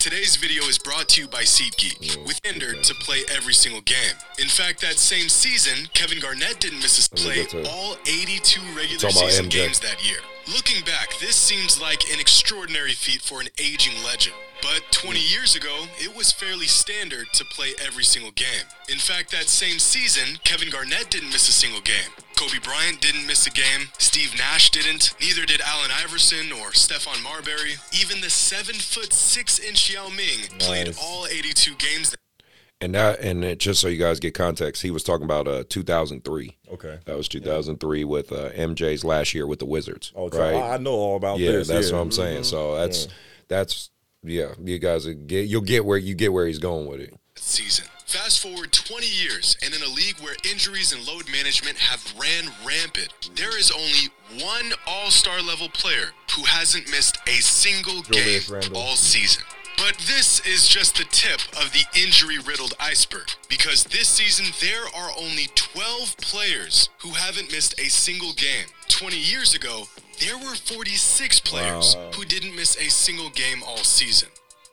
Today's 0.00 0.36
video 0.36 0.62
is 0.62 0.78
brought 0.78 1.10
to 1.10 1.20
you 1.20 1.28
by 1.28 1.42
SeatGeek, 1.42 2.26
with 2.26 2.40
Ender 2.44 2.72
to 2.72 2.94
play 2.94 3.24
every 3.30 3.52
single 3.52 3.82
game. 3.82 4.16
In 4.38 4.48
fact, 4.48 4.80
that 4.80 4.98
same 4.98 5.28
season, 5.28 5.88
Kevin 5.92 6.18
Garnett 6.18 6.60
didn't 6.60 6.78
miss 6.78 7.06
a 7.06 7.10
play 7.10 7.44
all 7.68 7.96
82 8.06 8.62
regular 8.74 9.10
season 9.10 9.50
games 9.50 9.80
that 9.80 10.02
year. 10.02 10.20
Looking 10.48 10.84
back, 10.84 11.18
this 11.18 11.34
seems 11.34 11.80
like 11.80 12.08
an 12.12 12.20
extraordinary 12.20 12.92
feat 12.92 13.20
for 13.20 13.40
an 13.40 13.48
aging 13.58 14.04
legend. 14.04 14.36
But 14.62 14.82
20 14.92 15.18
years 15.18 15.56
ago, 15.56 15.86
it 15.98 16.16
was 16.16 16.30
fairly 16.30 16.66
standard 16.66 17.32
to 17.32 17.44
play 17.44 17.74
every 17.84 18.04
single 18.04 18.30
game. 18.30 18.66
In 18.88 18.98
fact, 18.98 19.32
that 19.32 19.48
same 19.48 19.80
season, 19.80 20.38
Kevin 20.44 20.70
Garnett 20.70 21.10
didn't 21.10 21.30
miss 21.30 21.48
a 21.48 21.52
single 21.52 21.80
game. 21.80 22.10
Kobe 22.36 22.60
Bryant 22.62 23.00
didn't 23.00 23.26
miss 23.26 23.46
a 23.48 23.50
game. 23.50 23.88
Steve 23.98 24.38
Nash 24.38 24.70
didn't. 24.70 25.14
Neither 25.20 25.46
did 25.46 25.60
Allen 25.62 25.90
Iverson 25.90 26.52
or 26.52 26.70
Stephon 26.70 27.22
Marbury. 27.24 27.74
Even 28.00 28.20
the 28.20 28.30
7 28.30 28.76
foot 28.76 29.12
6 29.12 29.58
inch 29.58 29.92
Yao 29.92 30.08
Ming 30.10 30.46
played 30.58 30.94
all 31.02 31.26
82 31.26 31.74
games 31.74 32.14
And 32.80 32.94
that, 32.94 33.20
and 33.20 33.42
it, 33.42 33.58
just 33.58 33.80
so 33.80 33.88
you 33.88 33.98
guys 33.98 34.20
get 34.20 34.34
context, 34.34 34.82
he 34.82 34.90
was 34.90 35.02
talking 35.02 35.24
about 35.24 35.48
uh, 35.48 35.64
2003. 35.68 36.56
Okay. 36.74 36.98
That 37.06 37.16
was 37.16 37.26
2003 37.28 38.04
with 38.04 38.30
uh, 38.32 38.50
MJ's 38.50 39.02
last 39.02 39.34
year 39.34 39.46
with 39.46 39.60
the 39.60 39.66
Wizards. 39.66 40.12
Oh, 40.14 40.28
so 40.28 40.38
right? 40.38 40.54
I, 40.54 40.74
I 40.74 40.76
know 40.76 40.92
all 40.92 41.16
about 41.16 41.38
yeah, 41.38 41.52
this. 41.52 41.68
that's 41.68 41.90
yeah. 41.90 41.96
what 41.96 42.02
I'm 42.02 42.12
saying. 42.12 42.44
So 42.44 42.76
that's 42.76 43.08
that's 43.48 43.90
yeah. 44.22 44.52
You 44.62 44.78
guys 44.78 45.06
will 45.06 45.14
get 45.14 45.48
you'll 45.48 45.62
get 45.62 45.86
where 45.86 45.96
you 45.96 46.14
get 46.14 46.32
where 46.34 46.46
he's 46.46 46.58
going 46.58 46.86
with 46.86 47.00
it. 47.00 47.14
season. 47.36 47.86
Fast 48.06 48.40
forward 48.40 48.72
20 48.72 49.04
years, 49.04 49.56
and 49.64 49.74
in 49.74 49.82
a 49.82 49.88
league 49.88 50.20
where 50.20 50.36
injuries 50.48 50.92
and 50.92 51.04
load 51.08 51.28
management 51.28 51.76
have 51.76 52.14
ran 52.16 52.52
rampant, 52.64 53.08
there 53.34 53.58
is 53.58 53.72
only 53.72 54.44
one 54.44 54.72
all 54.86 55.10
star 55.10 55.42
level 55.42 55.68
player 55.68 56.10
who 56.36 56.44
hasn't 56.44 56.88
missed 56.90 57.18
a 57.26 57.40
single 57.40 58.02
Julius 58.02 58.46
game 58.48 58.54
Randle. 58.60 58.76
all 58.80 58.94
season. 58.94 59.42
But 59.76 59.96
this 60.06 60.40
is 60.46 60.66
just 60.66 60.96
the 60.96 61.04
tip 61.04 61.40
of 61.62 61.72
the 61.72 61.84
injury 62.00 62.38
riddled 62.38 62.74
iceberg, 62.80 63.28
because 63.48 63.84
this 63.84 64.08
season 64.08 64.46
there 64.60 64.84
are 64.94 65.10
only 65.18 65.48
12 65.54 66.16
players 66.18 66.88
who 67.02 67.10
haven't 67.10 67.52
missed 67.52 67.78
a 67.78 67.88
single 67.88 68.32
game. 68.32 68.66
20 68.88 69.16
years 69.18 69.54
ago, 69.54 69.84
there 70.18 70.38
were 70.38 70.54
46 70.54 71.40
players 71.40 71.94
Wow. 71.94 72.10
who 72.14 72.24
didn't 72.24 72.56
miss 72.56 72.76
a 72.76 72.88
single 72.88 73.30
game 73.30 73.62
all 73.62 73.78
season. 73.84 74.28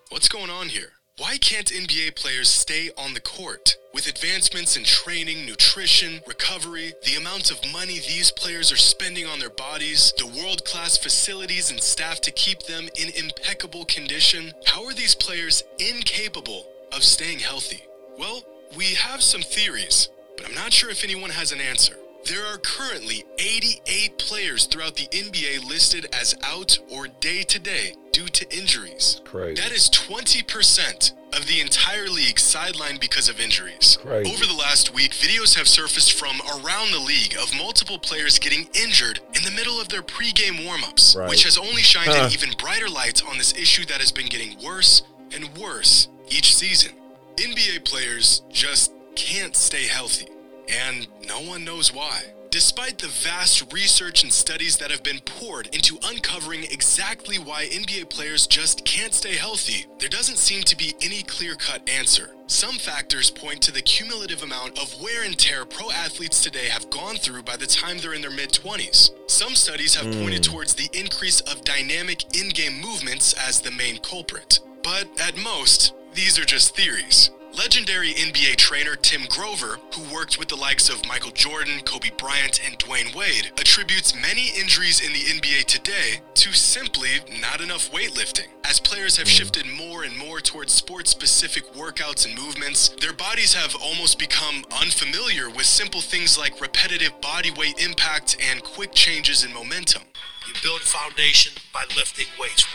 What's 0.10 0.30
going 0.30 0.50
on 0.50 0.70
here? 0.70 0.94
Why 1.20 1.38
can't 1.38 1.68
NBA 1.68 2.16
players 2.16 2.50
stay 2.50 2.90
on 2.98 3.14
the 3.14 3.22
court? 3.22 3.78
With 3.94 4.08
advancements 4.08 4.76
in 4.76 4.84
training, 4.84 5.46
nutrition, 5.46 6.22
recovery, 6.26 6.92
the 7.06 7.18
amount 7.18 7.52
of 7.52 7.72
money 7.72 8.00
these 8.00 8.32
players 8.32 8.72
are 8.72 8.78
spending 8.78 9.28
on 9.28 9.38
their 9.38 9.52
bodies, 9.52 10.12
the 10.18 10.26
world 10.26 10.66
class 10.66 10.98
facilities 10.98 11.70
and 11.70 11.80
staff 11.80 12.20
to 12.22 12.32
keep 12.32 12.64
them 12.64 12.90
in 13.00 13.10
impeccable 13.10 13.86
condition, 13.86 14.54
how 14.66 14.84
are 14.86 14.94
these 14.96 15.14
players 15.14 15.64
incapable 15.78 16.66
of 16.92 17.04
staying 17.04 17.40
healthy? 17.40 17.84
Well, 18.18 18.42
we 18.76 18.96
have 18.96 19.22
some 19.22 19.44
theories, 19.44 20.10
but 20.36 20.48
I'm 20.48 20.56
not 20.56 20.74
sure 20.74 20.90
if 20.90 21.04
anyone 21.04 21.30
has 21.30 21.52
an 21.52 21.62
answer. 21.62 21.96
There 22.26 22.46
are 22.46 22.58
currently 22.58 23.26
88 23.38 24.18
players 24.18 24.66
throughout 24.66 24.96
the 24.96 25.08
NBA 25.08 25.68
listed 25.68 26.08
as 26.14 26.34
out 26.44 26.78
or 26.90 27.08
day 27.08 27.44
to 27.44 27.60
day 27.60 27.96
due 28.14 28.28
to 28.28 28.58
injuries. 28.58 29.22
Crazy. 29.26 29.62
That 29.62 29.72
is 29.74 29.90
20% 29.90 31.12
of 31.34 31.48
the 31.48 31.60
entire 31.60 32.08
league 32.08 32.36
sidelined 32.38 33.02
because 33.02 33.28
of 33.28 33.42
injuries. 33.42 33.98
Crazy. 34.02 34.32
Over 34.32 34.46
the 34.46 34.54
last 34.54 34.94
week, 34.94 35.12
videos 35.12 35.56
have 35.58 35.68
surfaced 35.68 36.14
from 36.14 36.40
around 36.42 36.92
the 36.92 37.00
league 37.00 37.36
of 37.42 37.54
multiple 37.58 38.00
players 38.00 38.40
getting 38.40 38.70
injured 38.74 39.20
in 39.36 39.44
the 39.44 39.52
middle 39.52 39.82
of 39.82 39.90
their 39.90 40.04
pregame 40.04 40.64
warm-ups, 40.66 41.16
Right. 41.16 41.28
which 41.30 41.44
has 41.44 41.58
only 41.58 41.82
shined 41.82 42.12
Huh. 42.12 42.26
an 42.28 42.32
even 42.32 42.52
brighter 42.58 42.88
light 42.90 43.22
on 43.26 43.38
this 43.38 43.52
issue 43.54 43.84
that 43.86 44.00
has 44.00 44.12
been 44.12 44.28
getting 44.28 44.58
worse 44.64 45.02
and 45.34 45.58
worse 45.58 46.08
each 46.30 46.56
season. 46.56 46.92
NBA 47.38 47.80
players 47.84 48.44
just 48.52 48.92
can't 49.16 49.56
stay 49.56 49.88
healthy, 49.88 50.28
and 50.70 51.08
no 51.28 51.42
one 51.42 51.64
knows 51.64 51.94
why. 51.94 52.24
Despite 52.54 53.00
the 53.00 53.08
vast 53.08 53.74
research 53.74 54.22
and 54.22 54.32
studies 54.32 54.78
that 54.78 54.92
have 54.92 55.02
been 55.02 55.22
poured 55.26 55.74
into 55.76 55.98
uncovering 56.04 56.66
exactly 56.66 57.38
why 57.38 57.66
NBA 57.66 58.12
players 58.12 58.46
just 58.46 58.86
can't 58.86 59.12
stay 59.12 59.34
healthy, 59.34 59.88
there 59.98 60.08
doesn't 60.08 60.38
seem 60.38 60.62
to 60.66 60.78
be 60.78 60.94
any 61.02 61.24
clear 61.24 61.56
cut 61.56 61.82
answer. 61.90 62.36
Some 62.46 62.76
factors 62.76 63.32
point 63.32 63.64
to 63.64 63.72
the 63.72 63.82
cumulative 63.82 64.44
amount 64.44 64.78
of 64.80 65.02
wear 65.02 65.24
and 65.24 65.36
tear 65.36 65.66
pro 65.66 65.90
athletes 65.90 66.44
today 66.44 66.68
have 66.68 66.92
gone 66.92 67.16
through 67.16 67.42
by 67.42 67.58
the 67.58 67.66
time 67.66 67.98
they're 67.98 68.14
in 68.14 68.22
their 68.22 68.30
mid 68.30 68.52
20s. 68.52 69.10
Some 69.28 69.56
studies 69.56 69.96
have 69.96 70.14
pointed 70.14 70.46
hmm. 70.46 70.52
towards 70.52 70.76
the 70.76 70.90
increase 70.94 71.42
of 71.42 71.64
dynamic 71.64 72.38
in 72.40 72.50
game 72.50 72.80
movements 72.80 73.34
as 73.34 73.62
the 73.62 73.72
main 73.72 73.98
culprit. 73.98 74.60
But 74.84 75.08
at 75.20 75.38
most, 75.38 75.94
these 76.14 76.38
are 76.38 76.46
just 76.46 76.76
theories. 76.76 77.32
Legendary 77.58 78.14
NBA 78.14 78.56
trainer 78.56 78.96
Tim 78.96 79.22
Grover, 79.30 79.78
who 79.94 80.14
worked 80.14 80.40
with 80.40 80.48
the 80.48 80.56
likes 80.56 80.90
of 80.90 81.06
Michael 81.08 81.32
Jordan, 81.32 81.82
Kobe 81.86 82.10
Bryant, 82.18 82.60
and 82.66 82.78
Dwyane 82.80 83.14
Wade, 83.16 83.52
attributes 83.60 84.16
many 84.16 84.50
injuries 84.60 85.02
in 85.06 85.14
the 85.14 85.20
NBA 85.20 85.66
today 85.66 86.22
to 86.34 86.52
simply 86.52 87.10
not 87.40 87.62
enough 87.62 87.92
weightlifting. 87.92 88.48
As 88.64 88.80
players 88.80 89.18
have 89.18 89.28
hmm. 89.28 89.34
shifted 89.34 89.66
more 89.68 90.04
and 90.04 90.18
more 90.18 90.40
towards 90.40 90.74
sports 90.74 91.12
specific 91.12 91.64
workouts 91.74 92.26
and 92.26 92.36
movements, 92.36 92.90
their 93.00 93.14
bodies 93.14 93.54
have 93.54 93.76
almost 93.82 94.18
become 94.18 94.64
unfamiliar 94.82 95.50
with 95.50 95.66
simple 95.66 96.02
things 96.02 96.38
like 96.40 96.60
repetitive 96.60 97.20
body 97.22 97.52
weight 97.52 97.84
impact 97.84 98.36
and 98.52 98.64
quick 98.64 98.94
changes 98.94 99.44
in 99.44 99.54
momentum. 99.54 100.04
You 100.48 100.54
build 100.64 100.82
a 100.82 100.86
foundation 100.86 101.54
by 101.72 101.84
lifting 101.96 102.28
weights. 102.40 102.66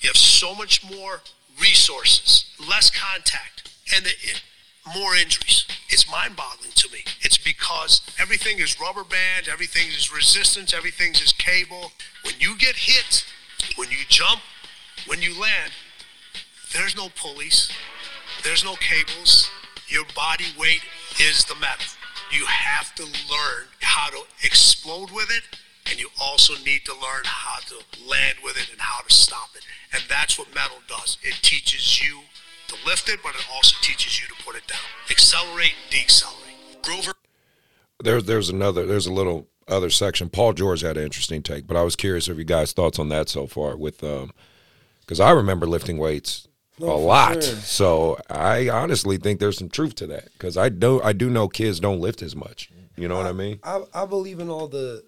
You 0.00 0.08
have 0.08 0.16
so 0.16 0.54
much 0.54 0.82
more 0.90 1.20
resources, 1.60 2.44
less 2.58 2.90
contact, 2.90 3.70
and 3.94 4.04
the, 4.04 4.10
it, 4.10 4.42
more 4.94 5.14
injuries. 5.14 5.66
It's 5.88 6.10
mind-boggling 6.10 6.72
to 6.74 6.90
me. 6.90 7.00
It's 7.20 7.38
because 7.38 8.00
everything 8.20 8.58
is 8.58 8.80
rubber 8.80 9.04
band, 9.04 9.48
everything 9.50 9.88
is 9.88 10.12
resistance, 10.12 10.74
everything 10.74 11.12
is 11.12 11.32
cable. 11.32 11.92
When 12.24 12.34
you 12.38 12.56
get 12.58 12.76
hit, 12.76 13.24
when 13.76 13.90
you 13.90 13.98
jump, 14.08 14.40
when 15.06 15.22
you 15.22 15.38
land, 15.40 15.72
there's 16.72 16.96
no 16.96 17.08
pulleys, 17.14 17.70
there's 18.42 18.64
no 18.64 18.74
cables. 18.76 19.48
Your 19.88 20.04
body 20.16 20.46
weight 20.58 20.82
is 21.20 21.44
the 21.44 21.54
metal. 21.56 21.84
You 22.32 22.46
have 22.46 22.94
to 22.94 23.04
learn 23.04 23.66
how 23.82 24.08
to 24.08 24.22
explode 24.42 25.10
with 25.10 25.30
it, 25.30 25.42
and 25.88 25.98
you 26.00 26.08
also 26.20 26.54
need 26.64 26.84
to 26.84 26.92
learn 26.92 27.24
how 27.24 27.60
to 27.60 27.74
land 28.08 28.38
with 28.42 28.56
it 28.56 28.70
and 28.70 28.80
how 28.80 29.02
to 29.02 29.12
stop 29.12 29.50
it. 29.56 29.62
And 29.92 30.02
that's 30.08 30.38
what 30.38 30.54
metal 30.54 30.78
does. 30.88 31.18
It 31.22 31.34
teaches 31.42 32.02
you 32.02 32.20
to 32.68 32.76
lift 32.86 33.08
it, 33.08 33.20
but 33.22 33.34
it 33.34 33.46
also 33.52 33.76
teaches 33.82 34.20
you 34.20 34.26
to 34.28 34.42
put 34.44 34.56
it 34.56 34.66
down. 34.66 34.78
Accelerate 35.10 35.74
and 35.82 35.90
decelerate. 35.90 36.38
Grover 36.82 37.12
There's 38.02 38.24
there's 38.24 38.48
another 38.48 38.86
there's 38.86 39.06
a 39.06 39.12
little 39.12 39.48
other 39.68 39.90
section. 39.90 40.28
Paul 40.28 40.52
George 40.52 40.80
had 40.80 40.96
an 40.96 41.04
interesting 41.04 41.42
take, 41.42 41.66
but 41.66 41.76
I 41.76 41.82
was 41.82 41.96
curious 41.96 42.28
of 42.28 42.38
you 42.38 42.44
guys' 42.44 42.72
thoughts 42.72 42.98
on 42.98 43.08
that 43.10 43.28
so 43.28 43.46
far. 43.46 43.76
With 43.76 44.02
um, 44.02 44.32
because 45.00 45.20
I 45.20 45.30
remember 45.30 45.66
lifting 45.66 45.98
weights 45.98 46.48
a 46.80 46.84
lot, 46.84 47.42
so 47.44 48.18
I 48.28 48.68
honestly 48.68 49.16
think 49.18 49.38
there's 49.38 49.58
some 49.58 49.68
truth 49.68 49.94
to 49.96 50.06
that. 50.08 50.32
Because 50.32 50.56
I 50.56 50.68
do 50.68 51.00
I 51.02 51.12
do 51.12 51.30
know 51.30 51.48
kids 51.48 51.78
don't 51.78 52.00
lift 52.00 52.22
as 52.22 52.34
much. 52.34 52.70
You 52.96 53.08
know 53.08 53.16
what 53.16 53.26
I 53.26 53.32
mean? 53.32 53.58
I, 53.62 53.82
I 53.94 54.06
believe 54.06 54.38
in 54.40 54.50
all 54.50 54.68
the 54.68 55.02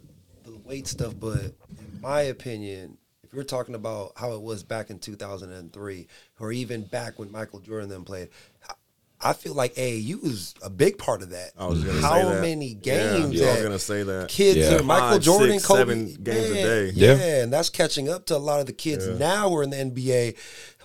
the 0.44 0.56
weight 0.64 0.86
stuff, 0.86 1.14
but 1.18 1.40
in 1.40 2.00
my 2.00 2.22
opinion, 2.22 2.98
if 3.22 3.32
you're 3.32 3.44
talking 3.44 3.74
about 3.74 4.12
how 4.16 4.32
it 4.32 4.42
was 4.42 4.62
back 4.62 4.90
in 4.90 4.98
2003, 4.98 6.06
or 6.40 6.52
even 6.52 6.82
back 6.82 7.18
when 7.18 7.30
Michael 7.32 7.60
Jordan 7.60 7.88
then 7.88 8.04
played, 8.04 8.28
I- 8.68 8.74
I 9.20 9.32
feel 9.32 9.54
like 9.54 9.74
AAU 9.76 10.16
was 10.22 10.54
a 10.60 10.68
big 10.68 10.98
part 10.98 11.22
of 11.22 11.30
that. 11.30 11.52
I 11.56 11.66
was 11.66 11.82
gonna 11.82 12.00
how 12.02 12.14
say 12.20 12.24
that. 12.28 12.40
many 12.42 12.74
games? 12.74 13.32
yeah, 13.32 13.46
I 13.46 13.48
was 13.52 13.56
that 13.56 13.62
gonna 13.62 13.78
say 13.78 14.02
that. 14.02 14.28
Kids, 14.28 14.58
Yeah. 14.58 14.74
are 14.80 14.82
Michael 14.82 15.08
Five, 15.12 15.22
Jordan, 15.22 15.50
six, 15.52 15.66
Kobe, 15.66 15.78
seven 15.80 16.04
games 16.22 16.50
a 16.50 16.54
yeah, 16.56 16.62
day. 16.62 16.92
Yeah. 16.94 17.14
Yeah. 17.16 17.42
and 17.44 17.52
that's 17.52 17.70
catching 17.70 18.10
up 18.10 18.26
to 18.26 18.36
a 18.36 18.38
lot 18.38 18.60
of 18.60 18.66
the 18.66 18.74
kids 18.74 19.06
now 19.08 19.48
We're 19.48 19.62
in 19.62 19.70
the 19.70 19.78
NBA, 19.78 20.34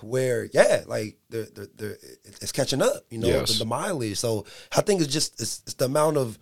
where 0.00 0.48
yeah, 0.54 0.84
like 0.86 1.18
they're, 1.28 1.48
they're, 1.54 1.66
they're 1.76 1.98
it's 2.24 2.52
catching 2.52 2.80
up. 2.80 3.04
You 3.10 3.18
know, 3.18 3.26
Yes. 3.28 3.52
the, 3.52 3.58
the 3.58 3.66
mileage. 3.66 4.18
So 4.18 4.46
I 4.74 4.80
think 4.80 5.02
it's 5.02 5.12
just 5.12 5.38
it's, 5.38 5.60
it's 5.66 5.74
the 5.74 5.84
amount 5.84 6.16
of. 6.16 6.38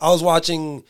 I 0.00 0.08
was 0.10 0.22
watching. 0.22 0.82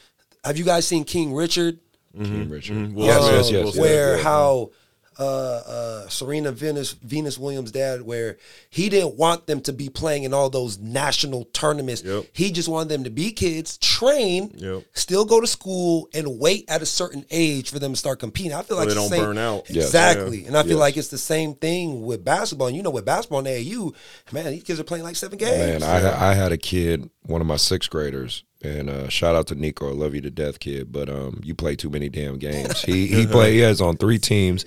Have 0.44 0.56
you 0.58 0.64
guys 0.64 0.86
seen 0.86 1.04
King 1.04 1.32
Richard? 1.34 1.78
King 2.16 2.48
Richard. 2.48 2.94
Will 2.94 3.06
Yes, 3.06 3.22
Smith, 3.22 3.34
yes, 3.36 3.50
yes, 3.50 3.64
yes. 3.66 3.76
Where 3.76 4.16
yeah. 4.16 4.22
how 4.22 4.70
uh, 5.18 5.22
uh, 5.24 6.08
Serena 6.08 6.50
Venus 6.52 6.92
Venus 6.92 7.38
Williams' 7.38 7.70
dad, 7.70 8.02
where 8.02 8.36
he 8.70 8.88
didn't 8.88 9.14
want 9.16 9.46
them 9.46 9.60
to 9.62 9.72
be 9.72 9.88
playing 9.88 10.24
in 10.24 10.34
all 10.34 10.50
those 10.50 10.76
national 10.78 11.44
tournaments. 11.46 12.02
Yep. 12.04 12.24
He 12.32 12.50
just 12.50 12.68
wanted 12.68 12.88
them 12.88 13.04
to 13.04 13.10
be 13.10 13.30
kids, 13.30 13.78
train, 13.78 14.52
Yep. 14.56 14.82
still 14.92 15.24
go 15.24 15.40
to 15.40 15.46
school, 15.46 16.08
and 16.14 16.38
wait 16.40 16.64
at 16.68 16.82
a 16.82 16.86
certain 16.86 17.24
age 17.30 17.70
for 17.70 17.78
them 17.78 17.92
to 17.92 17.96
start 17.96 18.18
competing. 18.18 18.52
I 18.52 18.62
feel 18.62 18.76
like 18.76 18.88
they 18.88 18.92
it's 18.94 18.94
the 18.96 19.00
don't 19.02 19.10
same- 19.10 19.24
burn 19.24 19.38
out. 19.38 19.70
Yes. 19.70 19.86
Exactly, 19.86 20.40
Yeah. 20.42 20.48
and 20.48 20.56
I 20.56 20.62
feel 20.62 20.72
Yes. 20.72 20.80
like 20.80 20.96
it's 20.96 21.08
the 21.08 21.18
same 21.18 21.54
thing 21.54 22.04
with 22.04 22.24
basketball. 22.24 22.66
And 22.68 22.76
you 22.76 22.82
know, 22.82 22.90
with 22.90 23.04
basketball 23.04 23.38
in 23.40 23.46
AAU, 23.46 23.92
man, 24.32 24.46
these 24.46 24.64
kids 24.64 24.80
are 24.80 24.84
playing 24.84 25.04
like 25.04 25.14
seven 25.16 25.38
games. 25.38 25.80
Man, 25.80 25.82
I 25.84 26.30
I 26.30 26.34
had 26.34 26.50
a 26.50 26.58
kid, 26.58 27.08
one 27.22 27.40
of 27.40 27.46
my 27.46 27.56
sixth 27.56 27.88
graders, 27.88 28.42
and 28.64 28.90
uh, 28.90 29.08
shout 29.08 29.36
out 29.36 29.46
to 29.48 29.54
Nico. 29.54 29.88
I 29.88 29.92
love 29.92 30.14
you 30.14 30.20
to 30.22 30.30
death, 30.30 30.58
kid. 30.60 30.90
But 30.92 31.08
um, 31.08 31.40
you 31.44 31.54
play 31.54 31.76
too 31.76 31.90
many 31.90 32.08
damn 32.08 32.38
games. 32.38 32.82
He 32.82 33.06
he 33.06 33.26
played. 33.36 33.52
He 33.54 33.60
has 33.60 33.80
on 33.80 33.96
three 33.96 34.18
teams. 34.18 34.64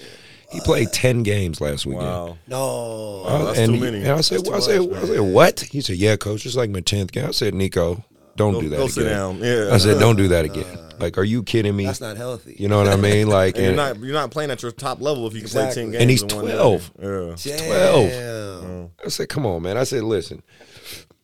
He 0.52 0.62
played 0.62 0.94
ten 0.94 1.24
games 1.24 1.60
last 1.60 1.86
weekend. 1.86 2.06
Wow. 2.06 2.38
no, 2.48 3.24
Uh, 3.26 3.46
that's 3.48 3.60
and, 3.60 3.74
too 3.74 3.80
many. 3.82 3.98
And 4.00 4.12
I 4.12 4.22
said, 4.22 4.38
That's 4.46 4.50
too 4.50 4.56
I 4.56 4.60
said, 4.60 4.90
much, 4.90 5.04
I 5.04 5.06
said, 5.08 5.20
what? 5.20 5.60
He 5.60 5.82
said, 5.82 5.98
yeah, 5.98 6.16
coach, 6.16 6.46
it's 6.46 6.56
like 6.56 6.70
my 6.70 6.80
tenth 6.80 7.12
game. 7.12 7.26
I 7.26 7.32
said, 7.32 7.54
Nico, 7.54 8.06
don't 8.38 8.54
Go- 8.54 8.62
do 8.62 8.70
that 8.70 8.78
go 8.78 8.84
again. 8.84 8.90
sit 8.94 9.04
down. 9.10 9.40
Yeah. 9.40 9.72
I 9.74 9.78
said, 9.78 10.00
don't 10.00 10.16
do 10.16 10.30
that 10.30 10.46
again. 10.46 10.80
Like, 11.00 11.18
are 11.18 11.26
you 11.26 11.44
kidding 11.44 11.76
me? 11.76 11.86
That's 11.86 12.00
not 12.00 12.16
healthy. 12.16 12.56
You 12.58 12.70
know 12.70 12.78
what 12.78 12.88
I 12.88 12.96
mean? 12.96 13.28
Like, 13.30 13.56
And 13.58 13.66
you're 13.66 13.76
not 13.76 14.00
you're 14.00 14.14
not 14.14 14.32
playing 14.32 14.50
at 14.50 14.64
your 14.64 14.72
top 14.72 15.02
level 15.02 15.28
if 15.28 15.34
you 15.34 15.42
can 15.42 15.50
play 15.50 15.74
ten 15.74 15.92
games. 15.92 16.02
And 16.02 16.10
he's 16.10 16.22
in 16.22 16.30
12. 16.30 16.94
day. 16.98 17.36
Yeah. 17.44 17.58
12. 17.68 18.10
Damn. 18.10 18.90
I 19.06 19.10
said, 19.10 19.28
come 19.28 19.46
on, 19.46 19.62
man. 19.64 19.76
I 19.78 19.84
said, 19.84 20.04
listen, 20.04 20.42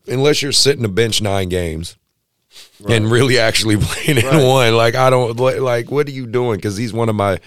unless 0.06 0.42
you're 0.42 0.52
sitting 0.52 0.82
the 0.84 0.90
bench 0.90 1.22
nine 1.22 1.48
games 1.48 1.96
and 2.88 3.10
really 3.10 3.38
actually 3.40 3.78
playing 3.82 4.20
in 4.20 4.26
Right. 4.26 4.44
one, 4.44 4.76
like 4.76 4.96
I 4.96 5.10
don't 5.10 5.38
like, 5.38 5.92
what 5.92 6.08
are 6.08 6.12
you 6.12 6.28
doing? 6.28 6.58
Because 6.58 6.78
he's 6.78 6.94
one 6.94 7.10
of 7.10 7.16
my, 7.16 7.40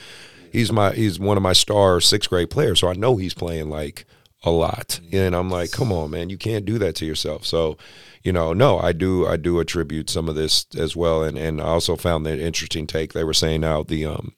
he's 0.52 0.72
my, 0.72 0.92
he's 0.92 1.18
one 1.18 1.36
of 1.36 1.42
my 1.42 1.52
star 1.52 2.00
sixth 2.00 2.30
grade 2.30 2.50
players, 2.50 2.80
so 2.80 2.88
I 2.88 2.94
know 2.94 3.16
he's 3.16 3.34
playing 3.34 3.70
like 3.70 4.06
a 4.44 4.50
lot, 4.50 5.00
and 5.12 5.34
I'm 5.34 5.50
like, 5.50 5.70
come 5.72 5.92
on, 5.92 6.10
man, 6.10 6.30
you 6.30 6.38
can't 6.38 6.64
do 6.64 6.78
that 6.78 6.94
to 6.96 7.06
yourself. 7.06 7.44
So. 7.46 7.76
You 8.22 8.32
know, 8.32 8.52
no, 8.52 8.80
I 8.80 8.90
do. 8.90 9.24
I 9.24 9.36
do 9.36 9.60
attribute 9.60 10.10
some 10.10 10.28
of 10.28 10.34
this 10.34 10.66
as 10.76 10.96
well, 10.96 11.22
and 11.22 11.38
and 11.38 11.60
I 11.60 11.66
also 11.66 11.94
found 11.94 12.26
that 12.26 12.40
interesting 12.40 12.88
take. 12.88 13.12
They 13.12 13.22
were 13.22 13.32
saying 13.32 13.60
now 13.60 13.84
the 13.84 14.04
um, 14.04 14.32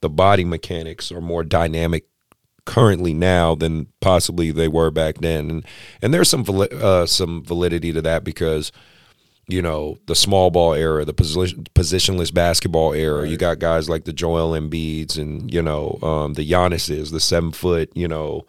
the 0.00 0.10
body 0.10 0.44
mechanics 0.44 1.12
are 1.12 1.20
more 1.20 1.44
dynamic 1.44 2.08
currently 2.64 3.14
now 3.14 3.54
than 3.54 3.86
possibly 4.00 4.50
they 4.50 4.66
were 4.66 4.90
back 4.90 5.18
then, 5.18 5.50
and 5.50 5.66
and 6.02 6.12
there's 6.12 6.28
some 6.30 6.44
uh, 6.50 7.06
some 7.06 7.44
validity 7.44 7.92
to 7.92 8.02
that 8.02 8.24
because 8.24 8.72
you 9.48 9.60
know 9.60 9.98
the 10.06 10.14
small 10.14 10.50
ball 10.50 10.74
era, 10.74 11.04
the 11.04 11.12
position 11.12 11.64
positionless 11.74 12.32
basketball 12.32 12.92
era. 12.92 13.28
You 13.28 13.36
got 13.36 13.58
guys 13.58 13.88
like 13.88 14.04
the 14.04 14.12
Joel 14.12 14.52
Embiid's 14.58 15.18
and 15.18 15.52
you 15.52 15.62
know 15.62 15.98
um, 16.02 16.34
the 16.34 16.48
Giannis's, 16.48 17.10
the 17.10 17.20
seven 17.20 17.52
foot, 17.52 17.90
you 17.94 18.08
know, 18.08 18.46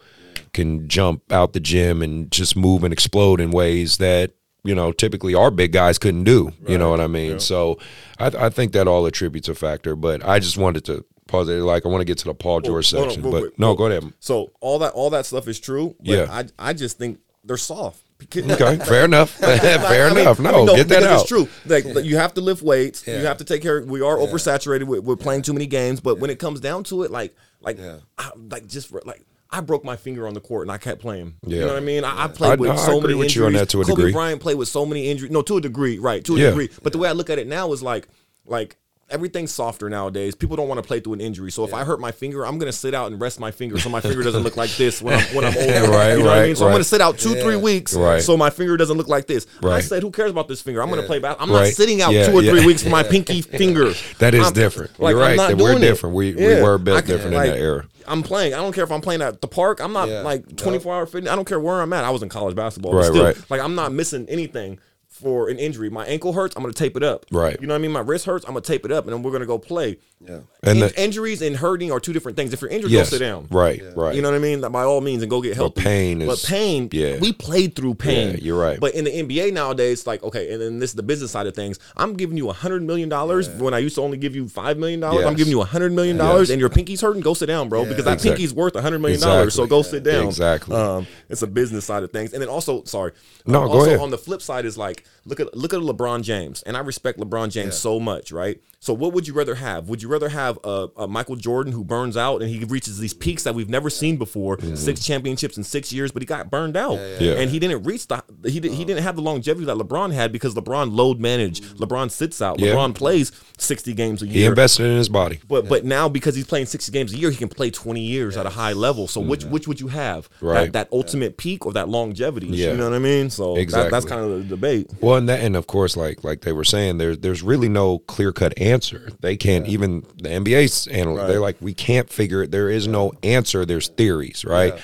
can 0.52 0.88
jump 0.88 1.32
out 1.32 1.52
the 1.52 1.60
gym 1.60 2.02
and 2.02 2.30
just 2.30 2.56
move 2.56 2.84
and 2.84 2.92
explode 2.92 3.40
in 3.40 3.50
ways 3.50 3.98
that 3.98 4.32
you 4.62 4.74
know 4.74 4.92
typically 4.92 5.34
our 5.34 5.50
big 5.50 5.72
guys 5.72 5.98
couldn't 5.98 6.24
do. 6.24 6.52
You 6.66 6.78
know 6.78 6.90
what 6.90 7.00
I 7.00 7.08
mean? 7.08 7.40
So 7.40 7.78
I, 8.18 8.26
I 8.26 8.48
think 8.48 8.72
that 8.72 8.86
all 8.88 9.04
attributes 9.06 9.48
a 9.48 9.54
factor. 9.54 9.96
But 9.96 10.24
I 10.24 10.38
just 10.38 10.56
wanted 10.56 10.84
to 10.86 11.04
pause 11.26 11.48
it. 11.48 11.54
Like 11.54 11.84
I 11.84 11.88
want 11.88 12.02
to 12.02 12.06
get 12.06 12.18
to 12.18 12.26
the 12.26 12.34
Paul 12.34 12.60
George 12.60 12.88
section, 12.88 13.22
wait, 13.24 13.30
but 13.30 13.42
wait, 13.42 13.58
no, 13.58 13.70
wait. 13.70 13.78
go 13.78 13.86
ahead. 13.86 14.12
So 14.20 14.52
all 14.60 14.78
that 14.78 14.92
all 14.92 15.10
that 15.10 15.26
stuff 15.26 15.48
is 15.48 15.58
true. 15.58 15.96
But 15.98 16.08
Yeah. 16.08 16.26
I 16.30 16.44
I 16.58 16.72
just 16.72 16.98
think 16.98 17.18
they're 17.42 17.56
soft. 17.56 18.03
Okay, 18.26 18.76
fair 18.84 19.04
enough. 19.04 19.30
fair 19.38 20.06
I 20.06 20.10
mean- 20.10 20.18
enough. 20.20 20.40
I 20.40 20.42
No, 20.44 20.66
get 20.76 20.88
that 20.88 21.02
out. 21.02 21.20
It's 21.20 21.28
true. 21.28 21.48
Like 21.66 21.84
like, 21.84 22.04
you 22.04 22.16
have 22.16 22.34
to 22.34 22.40
lift 22.40 22.62
weights. 22.62 23.06
Yeah. 23.06 23.20
You 23.20 23.26
have 23.26 23.38
to 23.38 23.44
take 23.44 23.62
care. 23.62 23.82
We 23.84 24.00
are 24.00 24.16
oversaturated. 24.16 24.84
With, 24.84 25.04
we're 25.04 25.16
playing 25.16 25.42
too 25.42 25.52
many 25.52 25.66
games. 25.66 26.00
But 26.00 26.18
when 26.18 26.30
it 26.30 26.38
comes 26.38 26.60
down 26.60 26.84
to 26.84 27.02
it, 27.02 27.10
like 27.10 27.34
like 27.60 27.78
Yeah. 27.78 27.98
I, 28.18 28.30
like 28.50 28.66
just 28.66 28.88
for- 28.88 29.02
like. 29.04 29.24
I 29.50 29.60
broke 29.60 29.84
my 29.84 29.94
finger 29.94 30.26
on 30.26 30.34
the 30.34 30.40
court 30.40 30.62
and 30.66 30.72
I 30.72 30.78
kept 30.78 31.00
playing. 31.00 31.34
Yeah. 31.46 31.54
You 31.54 31.60
know 31.60 31.66
what 31.74 31.76
I 31.76 31.80
mean? 31.80 32.02
I, 32.02 32.24
I 32.24 32.26
played 32.26 32.58
with 32.58 32.70
I 32.72 32.76
so 32.76 33.00
many 33.00 33.14
with 33.14 33.26
injuries. 33.26 33.36
you 33.36 33.46
on 33.46 33.52
that 33.52 33.68
to 33.68 33.82
a 33.82 33.84
Kobe 33.84 33.94
degree. 33.96 34.12
Bryant 34.12 34.40
played 34.40 34.56
with 34.56 34.66
so 34.66 34.84
many 34.84 35.08
injuries. 35.08 35.30
No, 35.30 35.42
to 35.42 35.58
a 35.58 35.60
degree, 35.60 36.00
right? 36.00 36.24
To 36.24 36.34
a 36.34 36.38
Yeah. 36.40 36.48
degree. 36.48 36.70
But 36.82 36.92
the 36.92 36.98
way 36.98 37.08
I 37.08 37.12
look 37.12 37.30
at 37.30 37.38
it 37.38 37.46
now 37.46 37.72
is 37.72 37.80
like 37.80 38.08
like 38.46 38.76
everything's 39.14 39.52
softer 39.52 39.88
nowadays. 39.88 40.34
People 40.34 40.56
don't 40.56 40.68
want 40.68 40.82
to 40.82 40.86
play 40.86 41.00
through 41.00 41.14
an 41.14 41.20
injury. 41.20 41.50
So 41.52 41.64
if 41.64 41.72
I 41.72 41.84
hurt 41.84 42.00
my 42.00 42.10
finger, 42.12 42.44
I'm 42.44 42.58
gonna 42.58 42.72
sit 42.72 42.92
out 42.94 43.10
and 43.10 43.20
rest 43.20 43.38
my 43.40 43.50
finger 43.50 43.78
so 43.78 43.88
my 43.88 44.00
finger 44.00 44.22
doesn't 44.22 44.42
look 44.42 44.56
like 44.56 44.70
this 44.76 45.00
when 45.00 45.14
I'm 45.14 45.24
when 45.34 45.44
I'm 45.44 45.56
older. 45.56 45.90
Right, 45.90 46.12
you 46.12 46.18
know 46.18 46.24
what 46.30 46.38
I 46.38 46.46
mean? 46.46 46.56
So 46.56 46.66
I'm 46.66 46.72
gonna 46.72 46.84
sit 46.84 47.00
out 47.00 47.16
two, 47.18 47.34
three 47.36 47.56
weeks 47.56 47.94
Right. 47.94 48.20
so 48.20 48.36
my 48.36 48.50
finger 48.50 48.76
doesn't 48.76 48.98
look 48.98 49.08
like 49.08 49.26
this. 49.26 49.46
Right. 49.62 49.76
I 49.76 49.80
said, 49.80 50.02
who 50.02 50.10
cares 50.10 50.30
about 50.30 50.48
this 50.48 50.60
finger? 50.60 50.82
I'm 50.82 50.90
gonna 50.90 51.02
play 51.04 51.20
back. 51.20 51.36
I'm 51.40 51.48
not 51.48 51.66
sitting 51.68 52.02
out 52.02 52.12
Yeah, 52.12 52.26
two 52.28 52.34
or 52.36 52.42
yeah. 52.42 52.50
three 52.50 52.66
weeks 52.66 52.82
for 52.82 52.90
my 52.90 53.02
pinky 53.04 53.40
finger. 53.40 53.92
That 54.18 54.34
is 54.34 54.44
I'm- 54.44 54.52
different. 54.52 54.98
like, 55.00 55.12
You're 55.12 55.22
I'm 55.22 55.28
right. 55.30 55.36
not 55.36 55.48
that 55.50 55.56
we're 55.58 55.70
doing 55.72 55.82
it. 55.82 55.86
different. 55.86 56.14
We 56.16 56.34
we 56.34 56.42
Yeah. 56.48 56.62
were 56.62 56.78
built 56.78 56.98
can- 57.04 57.06
different 57.08 57.36
like, 57.36 57.46
in 57.46 57.52
that 57.54 57.58
era. 57.60 57.86
I'm 58.06 58.22
playing. 58.22 58.52
I 58.52 58.58
don't 58.58 58.72
care 58.74 58.84
if 58.84 58.92
I'm 58.92 59.00
playing 59.00 59.22
at 59.22 59.40
the 59.40 59.48
park. 59.48 59.80
I'm 59.80 59.92
not 59.92 60.08
Yeah. 60.08 60.20
like 60.22 60.56
24 60.56 60.94
hour 60.94 61.06
fitness. 61.06 61.32
I 61.32 61.36
don't 61.36 61.46
care 61.46 61.58
where 61.60 61.80
I'm 61.80 61.92
at. 61.92 62.04
I 62.04 62.10
was 62.10 62.22
in 62.22 62.28
college 62.28 62.54
basketball. 62.54 62.92
Right, 62.94 63.10
right. 63.10 63.36
Like 63.50 63.60
I'm 63.62 63.74
not 63.74 63.92
missing 63.92 64.26
anything 64.28 64.78
for 65.14 65.48
an 65.48 65.58
injury. 65.60 65.88
My 65.90 66.04
ankle 66.06 66.32
hurts. 66.32 66.56
I'm 66.56 66.62
gonna 66.62 66.72
tape 66.72 66.96
it 66.96 67.04
up. 67.04 67.24
Right. 67.30 67.56
You 67.60 67.68
know 67.68 67.74
what 67.74 67.78
I 67.78 67.82
mean? 67.82 67.92
My 67.92 68.00
wrist 68.00 68.26
hurts. 68.26 68.44
I'm 68.46 68.52
gonna 68.54 68.62
tape 68.62 68.84
it 68.84 68.90
up, 68.90 69.04
and 69.04 69.12
then 69.12 69.22
we're 69.22 69.30
gonna 69.30 69.46
go 69.46 69.58
play. 69.58 69.98
Yeah. 70.20 70.40
And 70.62 70.78
In- 70.78 70.88
the- 70.88 71.00
injuries 71.02 71.40
and 71.40 71.56
hurting 71.56 71.92
are 71.92 72.00
two 72.00 72.12
different 72.12 72.36
things. 72.36 72.52
If 72.52 72.60
you're 72.62 72.70
injured, 72.70 72.90
Yes. 72.90 73.10
go 73.10 73.16
sit 73.18 73.24
down. 73.24 73.46
Right. 73.50 73.80
Right. 73.94 74.16
You 74.16 74.22
know 74.22 74.30
what 74.30 74.34
I 74.36 74.40
mean? 74.40 74.62
That 74.62 74.70
by 74.70 74.82
all 74.82 75.00
means, 75.00 75.22
and 75.22 75.30
go 75.30 75.40
get 75.40 75.54
help. 75.54 75.76
pain 75.76 76.20
is- 76.20 76.28
But 76.28 76.42
pain. 76.48 76.88
yeah. 76.92 77.18
We 77.20 77.32
played 77.32 77.76
through 77.76 77.94
pain. 77.94 78.32
Yeah, 78.32 78.36
you're 78.42 78.58
right. 78.58 78.80
But 78.80 78.94
in 78.94 79.04
the 79.04 79.10
NBA 79.16 79.52
nowadays, 79.52 80.06
like 80.06 80.22
okay, 80.24 80.52
and 80.52 80.60
then 80.60 80.78
this 80.80 80.90
is 80.90 80.96
the 80.96 81.02
business 81.04 81.30
side 81.30 81.46
of 81.46 81.54
things. 81.54 81.78
I'm 81.96 82.14
giving 82.14 82.36
you 82.36 82.48
a 82.50 82.52
hundred 82.52 82.82
million 82.82 83.08
dollars 83.08 83.48
when 83.48 83.72
I 83.72 83.78
used 83.78 83.94
to 83.96 84.02
only 84.02 84.16
give 84.18 84.34
you 84.34 84.48
five 84.48 84.78
million 84.78 84.98
dollars. 85.00 85.24
I'm 85.24 85.32
Yes. 85.32 85.38
giving 85.38 85.50
you 85.52 85.60
a 85.60 85.64
hundred 85.66 85.92
million 85.92 86.16
dollars, 86.16 86.48
Yes. 86.48 86.54
and 86.54 86.60
your 86.60 86.70
pinky's 86.70 87.00
hurting. 87.02 87.22
Go 87.22 87.34
sit 87.34 87.46
down, 87.46 87.68
bro, 87.68 87.84
because 87.84 88.04
that 88.04 88.14
Exactly. 88.14 88.30
pinky's 88.30 88.52
worth 88.54 88.74
a 88.74 88.82
hundred 88.82 88.98
million 89.00 89.20
dollars. 89.20 89.54
So 89.54 89.62
Exactly. 89.64 89.68
go 89.68 89.82
sit 89.82 90.02
down. 90.02 90.26
Exactly. 90.26 90.74
Um, 90.74 91.06
it's 91.28 91.42
a 91.42 91.46
business 91.46 91.84
side 91.84 92.02
of 92.02 92.10
things, 92.10 92.32
and 92.32 92.40
then 92.42 92.48
also, 92.48 92.82
sorry, 92.84 93.12
No, 93.46 93.62
um, 93.62 93.66
go 93.68 93.72
also 93.74 93.86
ahead. 93.88 94.00
on 94.00 94.10
the 94.10 94.18
flip 94.18 94.40
side 94.42 94.64
is 94.64 94.76
like 94.78 95.03
look 95.24 95.40
at 95.40 95.56
look 95.56 95.72
at 95.72 95.80
LeBron 95.80 96.22
James, 96.22 96.62
and 96.62 96.76
I 96.76 96.80
respect 96.80 97.18
LeBron 97.18 97.50
James 97.50 97.76
so 97.76 97.98
much, 98.00 98.32
right? 98.32 98.60
So 98.84 98.92
what 98.92 99.14
would 99.14 99.26
you 99.26 99.32
rather 99.32 99.54
have? 99.54 99.88
Would 99.88 100.02
you 100.02 100.10
rather 100.10 100.28
have 100.28 100.58
a, 100.62 100.88
a 100.98 101.08
Michael 101.08 101.36
Jordan 101.36 101.72
who 101.72 101.82
burns 101.84 102.18
out 102.18 102.42
and 102.42 102.50
he 102.50 102.66
reaches 102.66 102.98
these 102.98 103.14
peaks 103.14 103.42
that 103.44 103.54
we've 103.54 103.70
never 103.70 103.88
seen 103.88 104.18
before, 104.18 104.60
six 104.76 105.02
championships 105.02 105.56
in 105.56 105.64
six 105.64 105.90
years, 105.90 106.12
but 106.12 106.20
he 106.20 106.26
got 106.26 106.50
burned 106.50 106.76
out, 106.76 106.98
yeah. 107.18 107.32
and 107.32 107.50
he 107.50 107.58
didn't 107.58 107.84
reach 107.84 108.06
the 108.08 108.22
he 108.44 108.60
did, 108.60 108.72
he 108.72 108.84
didn't 108.84 109.02
have 109.02 109.16
the 109.16 109.22
longevity 109.22 109.64
that 109.64 109.78
LeBron 109.78 110.12
had 110.12 110.32
because 110.32 110.54
LeBron 110.54 110.94
load 110.94 111.18
managed, 111.18 111.64
LeBron 111.78 112.10
sits 112.10 112.42
out, 112.42 112.60
Yeah. 112.60 112.74
LeBron 112.74 112.94
plays 112.94 113.32
sixty 113.56 113.94
games 113.94 114.20
a 114.20 114.26
year. 114.26 114.34
He 114.34 114.44
invested 114.44 114.84
in 114.84 114.98
his 114.98 115.08
body. 115.08 115.40
But 115.48 115.66
but 115.66 115.86
now 115.86 116.10
because 116.10 116.34
he's 116.34 116.46
playing 116.46 116.66
sixty 116.66 116.92
games 116.92 117.14
a 117.14 117.16
year, 117.16 117.30
he 117.30 117.38
can 117.38 117.48
play 117.48 117.70
twenty 117.70 118.02
years 118.02 118.36
at 118.36 118.44
a 118.44 118.50
high 118.50 118.74
level. 118.74 119.08
So 119.08 119.22
which 119.22 119.44
which 119.44 119.66
would 119.66 119.80
you 119.80 119.88
have? 119.88 120.28
Mm-hmm. 120.28 120.46
Right. 120.46 120.72
That, 120.72 120.72
that 120.74 120.88
ultimate 120.92 121.38
peak 121.38 121.64
or 121.64 121.72
that 121.72 121.88
longevity? 121.88 122.48
Yeah. 122.48 122.72
You 122.72 122.76
know 122.76 122.90
what 122.90 122.96
I 122.96 122.98
mean? 122.98 123.30
So 123.30 123.54
that, 123.54 123.90
that's 123.90 124.04
kind 124.04 124.20
of 124.20 124.30
the 124.30 124.44
debate. 124.44 124.90
Well, 125.00 125.16
and 125.16 125.26
that, 125.30 125.40
and 125.40 125.56
of 125.56 125.66
course, 125.66 125.96
like 125.96 126.22
like 126.22 126.42
they 126.42 126.52
were 126.52 126.64
saying, 126.64 126.98
there's 126.98 127.18
there's 127.20 127.42
really 127.42 127.70
no 127.70 128.00
clear 128.00 128.30
cut 128.30 128.52
answer. 128.58 128.73
They 129.20 129.36
can't 129.36 129.66
even 129.66 130.00
the 130.16 130.30
NBA's 130.30 130.86
analysts. 130.88 131.28
They're 131.28 131.40
like, 131.40 131.56
we 131.60 131.74
can't 131.74 132.10
figure 132.10 132.42
it. 132.42 132.50
There 132.50 132.70
is 132.70 132.86
no 132.88 133.12
answer. 133.22 133.64
There's 133.64 133.88
theories, 133.88 134.44
right? 134.44 134.74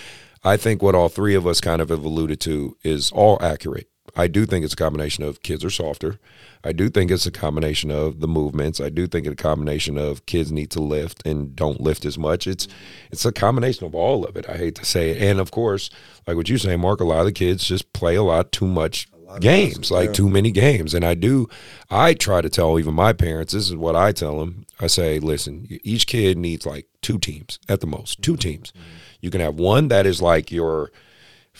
I 0.42 0.56
think 0.56 0.82
what 0.82 0.94
all 0.94 1.08
three 1.08 1.34
of 1.34 1.46
us 1.46 1.60
kind 1.60 1.82
of 1.82 1.90
have 1.90 2.04
alluded 2.04 2.40
to 2.40 2.76
is 2.82 3.10
all 3.12 3.38
accurate. 3.42 3.88
I 4.16 4.26
do 4.26 4.46
think 4.46 4.64
it's 4.64 4.74
a 4.74 4.76
combination 4.76 5.22
of 5.24 5.42
kids 5.42 5.64
are 5.64 5.70
softer. 5.70 6.18
I 6.64 6.72
do 6.72 6.88
think 6.88 7.10
it's 7.10 7.26
a 7.26 7.30
combination 7.30 7.90
of 7.90 8.20
the 8.20 8.28
movements. 8.28 8.80
I 8.80 8.88
do 8.88 9.06
think 9.06 9.26
it's 9.26 9.40
a 9.40 9.42
combination 9.42 9.96
of 9.96 10.26
kids 10.26 10.50
need 10.50 10.70
to 10.72 10.80
lift 10.80 11.24
and 11.26 11.54
don't 11.54 11.80
lift 11.80 12.04
as 12.04 12.18
much. 12.18 12.46
It's 12.46 12.68
it's 13.10 13.24
a 13.24 13.32
combination 13.32 13.86
of 13.86 13.94
all 13.94 14.24
of 14.24 14.36
it. 14.36 14.48
I 14.48 14.56
hate 14.56 14.74
to 14.76 14.84
say 14.84 15.10
it. 15.10 15.22
And 15.22 15.40
of 15.40 15.50
course, 15.50 15.90
like 16.26 16.36
what 16.36 16.48
you 16.48 16.58
say, 16.58 16.76
Mark, 16.76 17.00
a 17.00 17.04
lot 17.04 17.20
of 17.20 17.26
the 17.26 17.32
kids 17.32 17.64
just 17.64 17.92
play 17.92 18.16
a 18.16 18.22
lot 18.22 18.52
too 18.52 18.66
much 18.66 19.08
games, 19.38 19.90
like 19.90 20.12
too 20.12 20.28
many 20.28 20.50
games. 20.50 20.94
And 20.94 21.04
I 21.04 21.14
do, 21.14 21.48
I 21.90 22.14
try 22.14 22.40
to 22.40 22.50
tell 22.50 22.78
even 22.78 22.94
my 22.94 23.12
parents, 23.12 23.52
this 23.52 23.68
is 23.68 23.76
what 23.76 23.94
I 23.94 24.12
tell 24.12 24.40
them. 24.40 24.66
I 24.80 24.86
say, 24.86 25.18
listen, 25.18 25.66
each 25.84 26.06
kid 26.06 26.36
needs 26.38 26.66
like 26.66 26.86
two 27.02 27.18
teams 27.18 27.58
at 27.68 27.80
the 27.80 27.86
most, 27.86 28.22
two 28.22 28.36
teams. 28.36 28.72
You 29.20 29.30
can 29.30 29.40
have 29.40 29.54
one 29.54 29.88
that 29.88 30.06
is 30.06 30.20
like 30.20 30.50
your, 30.50 30.90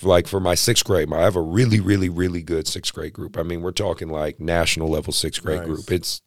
like 0.03 0.27
for 0.27 0.41
my 0.41 0.55
sixth 0.55 0.85
grade, 0.85 1.13
I 1.13 1.21
have 1.21 1.37
a 1.37 1.43
really, 1.43 1.81
really, 1.81 2.09
really 2.09 2.43
good 2.43 2.67
sixth 2.67 2.95
grade 2.95 3.13
group. 3.13 3.37
I 3.37 3.43
mean, 3.43 3.61
we're 3.61 3.73
talking 3.73 4.09
like 4.09 4.41
national 4.41 4.89
level 4.89 5.13
sixth 5.13 5.43
grade 5.43 5.65
group. 5.65 5.91
It's, 5.91 6.23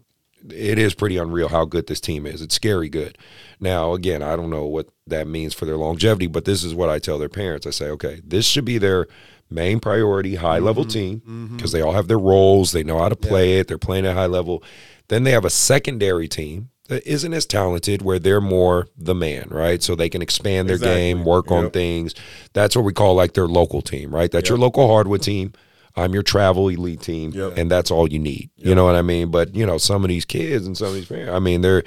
it 0.50 0.78
is 0.78 0.94
pretty 0.94 1.18
unreal 1.18 1.48
how 1.48 1.66
good 1.66 1.88
this 1.88 2.02
team 2.02 2.26
is. 2.26 2.42
It's 2.42 2.56
scary 2.56 2.90
good. 2.90 3.18
Now, 3.60 3.94
again, 3.94 4.22
I 4.22 4.36
don't 4.36 4.50
know 4.50 4.66
what 4.66 4.90
that 5.08 5.26
means 5.26 5.54
for 5.54 5.66
their 5.66 5.78
longevity, 5.78 6.28
but 6.28 6.46
this 6.46 6.64
is 6.64 6.76
what 6.76 6.90
I 6.90 7.00
tell 7.00 7.18
their 7.18 7.30
parents. 7.30 7.66
I 7.66 7.70
say, 7.70 7.90
okay, 7.92 8.22
this 8.26 8.46
should 8.46 8.66
be 8.66 8.78
their 8.78 9.08
main 9.54 9.80
priority, 9.80 10.36
high 10.36 10.60
level 10.60 10.84
mm-hmm. 10.84 10.92
team, 10.92 11.20
mm-hmm. 11.20 11.56
because 11.56 11.72
they 11.72 11.82
all 11.82 11.94
have 11.94 12.08
their 12.08 12.20
roles. 12.20 12.72
They 12.72 12.84
know 12.84 13.00
how 13.00 13.10
to 13.10 13.16
play 13.16 13.60
it. 13.60 13.68
They're 13.68 13.78
playing 13.78 14.06
at 14.06 14.16
high 14.16 14.26
level. 14.26 14.64
Then 15.08 15.24
they 15.24 15.32
have 15.32 15.46
a 15.46 15.50
secondary 15.50 16.28
team 16.28 16.70
that 16.90 17.06
isn't 17.08 17.34
as 17.34 17.46
talented, 17.46 18.02
where 18.02 18.20
they're 18.20 18.42
more 18.42 18.88
the 18.98 19.16
man, 19.16 19.48
right? 19.50 19.82
So 19.82 19.96
they 19.96 20.10
can 20.10 20.22
expand 20.22 20.68
their 20.68 20.76
Exactly. 20.76 20.96
game, 20.96 21.24
work 21.24 21.50
on 21.52 21.72
things. 21.72 22.14
That's 22.54 22.76
what 22.76 22.84
we 22.84 22.92
call 22.94 23.16
like 23.16 23.34
their 23.34 23.48
local 23.48 23.82
team, 23.82 24.14
right? 24.14 24.30
That's 24.30 24.50
your 24.50 24.58
local 24.58 24.88
hardwood 24.88 25.22
team. 25.22 25.54
I'm 25.96 26.14
your 26.14 26.24
travel 26.24 26.70
elite 26.70 27.02
team, 27.02 27.32
Yep. 27.32 27.58
and 27.58 27.70
that's 27.70 27.92
all 27.92 28.12
you 28.12 28.20
need. 28.20 28.50
You 28.58 28.74
know 28.74 28.84
what 28.84 28.96
I 28.96 29.04
mean? 29.04 29.30
But 29.30 29.56
you 29.56 29.66
know, 29.66 29.78
some 29.78 30.04
of 30.04 30.10
these 30.10 30.26
kids 30.26 30.66
and 30.66 30.76
some 30.76 30.88
of 30.88 30.94
these 30.96 31.06
parents, 31.06 31.32
I 31.32 31.40
mean, 31.40 31.62
they're 31.62 31.84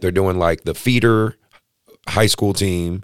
they're 0.00 0.10
doing 0.10 0.38
like 0.38 0.64
the 0.64 0.74
feeder 0.74 1.36
high 2.06 2.26
school 2.26 2.52
team. 2.52 3.02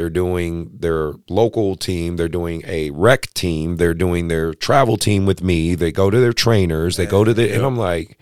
They're 0.00 0.08
doing 0.08 0.78
their 0.78 1.12
local 1.28 1.76
team. 1.76 2.16
They're 2.16 2.26
doing 2.26 2.62
a 2.66 2.88
rec 2.88 3.34
team. 3.34 3.76
They're 3.76 3.92
doing 3.92 4.28
their 4.28 4.54
travel 4.54 4.96
team 4.96 5.26
with 5.26 5.42
me. 5.42 5.74
They 5.74 5.92
go 5.92 6.08
to 6.08 6.18
their 6.18 6.32
trainers. 6.32 6.96
They 6.96 7.04
go 7.04 7.22
to 7.22 7.34
the, 7.34 7.54
and 7.54 7.66
I'm 7.66 7.76
like, 7.76 8.18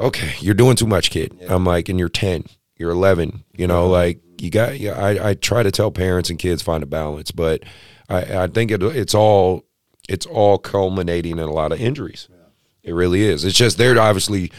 okay, 0.00 0.34
you're 0.40 0.52
doing 0.52 0.74
too 0.74 0.88
much, 0.88 1.12
kid. 1.12 1.44
I'm 1.48 1.64
like, 1.64 1.88
and 1.88 1.96
you're 1.96 2.08
10, 2.08 2.44
you're 2.74 2.90
11. 2.90 3.44
You 3.52 3.68
know, 3.68 3.84
uh-huh. 3.84 3.88
like 3.88 4.20
you 4.40 4.50
got. 4.50 4.80
Yeah, 4.80 4.98
I, 5.00 5.28
I 5.28 5.34
try 5.34 5.62
to 5.62 5.70
tell 5.70 5.92
parents 5.92 6.28
and 6.28 6.40
kids 6.40 6.60
find 6.60 6.82
a 6.82 6.86
balance, 6.86 7.30
but 7.30 7.62
I, 8.08 8.42
I 8.42 8.46
think 8.48 8.72
it, 8.72 8.82
it's 8.82 9.14
all 9.14 9.66
it's 10.08 10.26
all 10.26 10.58
culminating 10.58 11.38
in 11.38 11.44
a 11.44 11.52
lot 11.52 11.70
of 11.70 11.80
injuries. 11.80 12.26
It 12.82 12.94
really 12.94 13.22
is. 13.22 13.44
It's 13.44 13.56
just 13.56 13.78
they're 13.78 13.96
obviously 13.96 14.50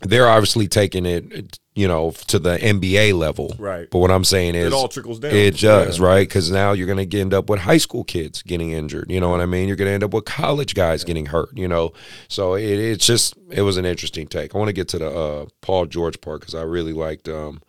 they're 0.00 0.28
obviously 0.28 0.66
taking 0.66 1.04
it, 1.04 1.58
you 1.74 1.86
know, 1.86 2.10
to 2.28 2.38
the 2.38 2.56
NBA 2.56 3.14
level. 3.14 3.54
Right. 3.58 3.88
But 3.90 3.98
what 3.98 4.10
I'm 4.10 4.24
saying 4.24 4.54
is, 4.54 4.68
it 4.68 4.72
all 4.72 4.88
trickles 4.88 5.20
down. 5.20 5.32
It 5.32 5.58
does, 5.58 6.00
right? 6.00 6.26
Because 6.26 6.50
now 6.50 6.72
you're 6.72 6.86
going 6.86 7.08
to 7.08 7.20
end 7.20 7.34
up 7.34 7.50
with 7.50 7.60
high 7.60 7.76
school 7.76 8.04
kids 8.04 8.42
getting 8.42 8.72
injured. 8.72 9.10
You 9.10 9.20
know 9.20 9.28
what 9.28 9.40
I 9.40 9.46
mean? 9.46 9.68
You're 9.68 9.76
going 9.76 9.88
to 9.88 9.92
end 9.92 10.04
up 10.04 10.14
with 10.14 10.24
college 10.24 10.74
guys 10.74 11.04
getting 11.04 11.26
hurt. 11.26 11.50
You 11.56 11.68
know, 11.68 11.92
so 12.28 12.54
it, 12.54 12.64
it's 12.64 13.06
just 13.06 13.34
it 13.50 13.62
was 13.62 13.76
an 13.76 13.84
interesting 13.84 14.26
take. 14.26 14.54
I 14.54 14.58
want 14.58 14.68
to 14.68 14.74
get 14.74 14.88
to 14.88 14.98
the 14.98 15.10
uh, 15.10 15.46
Paul 15.60 15.86
George 15.86 16.20
part 16.20 16.40
because 16.40 16.54
I 16.54 16.62
really 16.62 16.94
liked 16.94 17.28
um, 17.28 17.60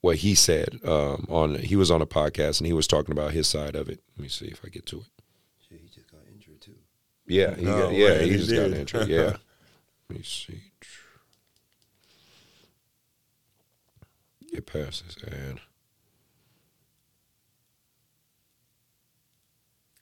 what 0.00 0.16
he 0.16 0.34
said 0.34 0.78
um, 0.84 1.26
on. 1.28 1.56
He 1.56 1.74
was 1.74 1.90
on 1.90 2.00
a 2.02 2.06
podcast 2.06 2.60
and 2.60 2.66
he 2.66 2.72
was 2.72 2.86
talking 2.86 3.12
about 3.12 3.32
his 3.32 3.48
side 3.48 3.74
of 3.74 3.88
it. 3.88 4.00
Let 4.16 4.22
me 4.22 4.28
see 4.28 4.46
if 4.46 4.60
I 4.64 4.68
get 4.68 4.86
to 4.86 4.98
it. 4.98 5.06
Shit, 5.68 5.80
he 5.80 5.88
just 5.88 6.10
got 6.12 6.20
injured 6.32 6.60
too. 6.60 6.76
Yeah, 7.26 7.56
he 7.56 7.64
No 7.64 7.86
got, 7.86 7.92
yeah, 7.92 8.18
he 8.20 8.30
he 8.30 8.36
just 8.36 8.50
got 8.52 8.70
injured. 8.70 9.08
Yeah. 9.08 9.36
Let 10.08 10.18
me 10.18 10.22
see. 10.22 10.62
Get 14.52 14.66
past 14.66 15.04
this 15.06 15.16
ad. 15.32 15.60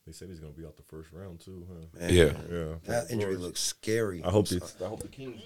They 0.07 0.13
said 0.13 0.29
he's 0.29 0.39
gonna 0.39 0.53
be 0.53 0.67
out 0.67 0.77
the 0.77 0.83
first 0.83 1.09
round 1.13 1.41
too, 1.41 1.67
huh? 1.67 1.99
Man, 1.99 2.13
Yeah. 2.15 2.33
Yeah. 2.51 2.75
That 2.85 3.11
injury 3.11 3.37
looks 3.37 3.61
scary. 3.61 4.23
I 4.23 4.31
hope 4.31 4.49
the 4.49 4.61
I 4.85 4.89
hope 4.89 5.01
the 5.01 5.09
Kings. 5.09 5.41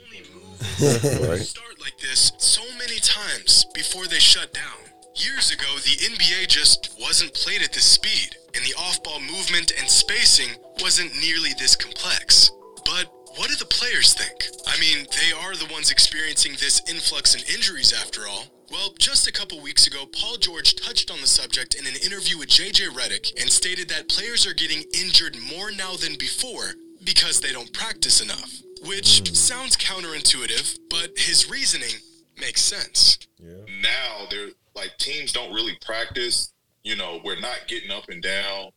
Right. 1.28 1.40
start 1.40 1.80
like 1.80 1.96
this 1.98 2.32
so 2.38 2.62
many 2.76 2.98
times 2.98 3.66
before 3.72 4.06
they 4.06 4.18
shut 4.18 4.52
down. 4.52 4.78
Years 5.14 5.52
ago, 5.52 5.66
the 5.76 5.96
NBA 6.14 6.48
just 6.48 6.96
wasn't 7.00 7.34
played 7.34 7.62
at 7.62 7.72
this 7.72 7.84
speed, 7.84 8.36
and 8.54 8.64
the 8.64 8.74
off 8.78 9.02
ball 9.02 9.20
movement 9.20 9.72
and 9.78 9.88
spacing 9.88 10.50
wasn't 10.80 11.12
nearly 11.20 11.50
this 11.58 11.74
complex. 11.76 12.50
But 12.84 13.06
what 13.36 13.48
do 13.48 13.54
the 13.56 13.64
players 13.64 14.14
think? 14.14 14.46
I 14.66 14.78
mean, 14.80 15.06
they 15.10 15.32
are 15.36 15.54
the 15.56 15.72
ones 15.72 15.90
experiencing 15.90 16.52
this 16.52 16.82
influx 16.88 17.34
in 17.34 17.40
injuries 17.52 17.92
after 17.92 18.26
all. 18.28 18.44
Well, 18.70 18.95
just 18.99 19.27
a 19.27 19.32
couple 19.32 19.61
weeks 19.62 19.86
ago, 19.86 20.05
Paul 20.07 20.36
George 20.36 20.77
touched 20.77 21.11
on 21.11 21.20
the 21.20 21.27
subject 21.27 21.74
in 21.74 21.86
an 21.86 21.95
interview 22.05 22.39
with 22.39 22.49
JJ 22.49 22.89
Redick 22.90 23.40
and 23.40 23.51
stated 23.51 23.89
that 23.89 24.09
players 24.09 24.47
are 24.47 24.55
getting 24.55 24.85
injured 24.93 25.36
more 25.40 25.70
now 25.70 25.95
than 25.97 26.16
before 26.19 26.74
because 27.03 27.40
they 27.40 27.53
don't 27.53 27.73
practice 27.73 28.20
enough. 28.20 28.61
Which 28.86 29.35
sounds 29.35 29.77
counterintuitive, 29.77 30.78
but 30.90 31.11
his 31.16 31.51
reasoning 31.51 31.95
makes 32.39 32.61
sense. 32.61 33.19
Yeah. 33.39 33.55
now 33.82 34.27
they're 34.31 34.51
like 34.74 34.97
teams 34.99 35.32
don't 35.32 35.53
really 35.53 35.77
practice. 35.85 36.53
You 36.85 36.97
know, 36.97 37.20
we're 37.24 37.40
not 37.40 37.61
getting 37.66 37.90
up 37.90 38.09
and 38.09 38.23
down. 38.23 38.70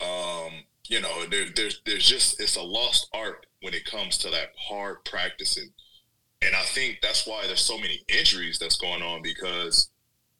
Um, 0.00 0.52
you 0.88 1.00
know, 1.00 1.26
there, 1.26 1.46
there's 1.54 1.80
there's 1.84 2.06
just 2.06 2.40
it's 2.40 2.56
a 2.56 2.62
lost 2.62 3.08
art 3.12 3.46
when 3.60 3.74
it 3.74 3.84
comes 3.84 4.18
to 4.18 4.30
that 4.30 4.50
hard 4.58 5.04
practicing, 5.04 5.70
and 6.42 6.54
I 6.54 6.62
think 6.62 6.98
that's 7.02 7.26
why 7.26 7.46
there's 7.46 7.60
so 7.60 7.78
many 7.78 8.02
injuries 8.08 8.58
that's 8.58 8.76
going 8.76 9.02
on 9.02 9.22
because 9.22 9.90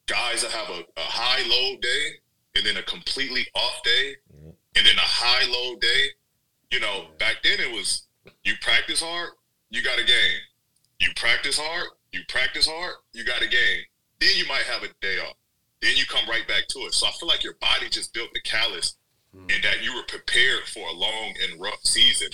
guys 0.06 0.42
that 0.42 0.50
have 0.50 0.68
a, 0.68 0.80
a 0.80 1.04
high 1.04 1.42
low 1.48 1.78
day 1.80 2.06
and 2.56 2.66
then 2.66 2.76
a 2.76 2.82
completely 2.82 3.46
off 3.54 3.82
day 3.82 4.16
and 4.76 4.86
then 4.86 4.96
a 4.96 5.00
high 5.00 5.50
low 5.50 5.76
day. 5.76 6.06
You 6.70 6.80
know, 6.80 7.06
back 7.18 7.36
then 7.42 7.60
it 7.60 7.72
was 7.72 8.06
you 8.42 8.54
practice 8.60 9.00
hard, 9.00 9.30
you 9.70 9.82
got 9.82 9.98
a 9.98 10.04
game. 10.04 10.38
You 11.00 11.08
practice 11.16 11.58
hard, 11.58 11.88
you 12.12 12.20
practice 12.28 12.66
hard, 12.66 12.94
you 13.12 13.24
got 13.24 13.42
a 13.42 13.48
game. 13.48 13.82
Then 14.20 14.30
you 14.36 14.46
might 14.46 14.62
have 14.62 14.82
a 14.82 14.88
day 15.00 15.18
off. 15.18 15.36
Then 15.82 15.96
you 15.96 16.04
come 16.06 16.28
right 16.28 16.46
back 16.48 16.66
to 16.68 16.78
it. 16.80 16.94
So 16.94 17.06
I 17.06 17.10
feel 17.12 17.28
like 17.28 17.44
your 17.44 17.54
body 17.60 17.88
just 17.90 18.14
built 18.14 18.30
the 18.32 18.40
callus 18.40 18.96
hmm. 19.34 19.46
and 19.50 19.62
that 19.62 19.84
you 19.84 19.94
were 19.94 20.04
prepared 20.04 20.64
for 20.66 20.88
a 20.88 20.92
long 20.92 21.34
and 21.42 21.60
rough 21.60 21.80
season 21.82 22.28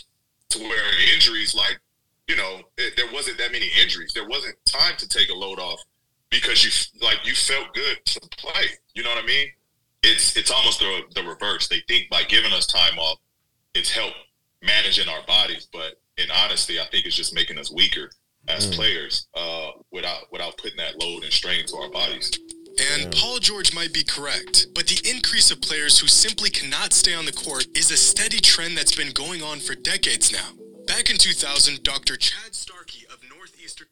to 0.51 0.59
where 0.61 1.15
injuries 1.15 1.55
like, 1.55 1.81
you 2.31 2.37
know, 2.37 2.61
it, 2.79 2.95
there 2.97 3.13
wasn't 3.13 3.39
that 3.39 3.51
many 3.51 3.69
injuries. 3.83 4.13
There 4.15 4.29
wasn't 4.29 4.55
time 4.65 4.95
to 4.99 5.09
take 5.09 5.31
a 5.31 5.35
load 5.35 5.59
off 5.59 5.81
because 6.31 6.65
you 6.65 6.71
like 7.05 7.27
you 7.27 7.35
felt 7.35 7.75
good 7.75 7.99
to 8.05 8.21
play. 8.39 8.67
You 8.95 9.03
know 9.03 9.11
what 9.11 9.25
I 9.25 9.27
mean? 9.27 9.49
It's 10.05 10.37
it's 10.37 10.53
almost 10.53 10.79
the, 10.79 11.03
the 11.17 11.25
reverse. 11.25 11.67
They 11.67 11.83
think 11.89 12.09
by 12.09 12.23
giving 12.23 12.53
us 12.53 12.69
time 12.69 13.01
off, 13.01 13.19
it's 13.75 13.91
help 13.91 14.13
managing 14.63 15.09
our 15.09 15.27
bodies, 15.27 15.67
but 15.73 16.01
in 16.19 16.31
honesty, 16.31 16.79
I 16.79 16.85
think 16.93 17.05
it's 17.05 17.17
just 17.17 17.35
making 17.35 17.59
us 17.59 17.73
weaker 17.73 18.11
as 18.47 18.73
players 18.77 19.27
uh, 19.35 19.71
without 19.91 20.31
without 20.31 20.57
putting 20.57 20.77
that 20.77 21.03
load 21.03 21.25
and 21.25 21.33
strain 21.33 21.67
to 21.67 21.77
our 21.79 21.91
bodies. 21.91 22.31
And 22.95 23.13
Paul 23.13 23.41
George 23.41 23.75
might 23.75 23.93
be 23.93 24.05
correct, 24.05 24.69
but 24.77 24.87
the 24.87 25.03
increase 25.11 25.51
of 25.51 25.61
players 25.61 25.99
who 25.99 26.07
simply 26.07 26.49
cannot 26.49 26.93
stay 26.93 27.13
on 27.13 27.27
the 27.27 27.33
court 27.33 27.67
is 27.75 27.91
a 27.91 27.97
steady 27.97 28.39
trend 28.39 28.77
that's 28.77 28.95
been 28.95 29.11
going 29.11 29.43
on 29.43 29.59
for 29.59 29.75
decades 29.75 30.33
now. 30.33 30.70
Back 30.97 31.09
in 31.11 31.17
2000, 31.19 31.83
Dr. 31.83 32.17
Chad 32.17 32.55
Starkey 32.55 33.07
of 33.13 33.19
Northeastern 33.37 33.87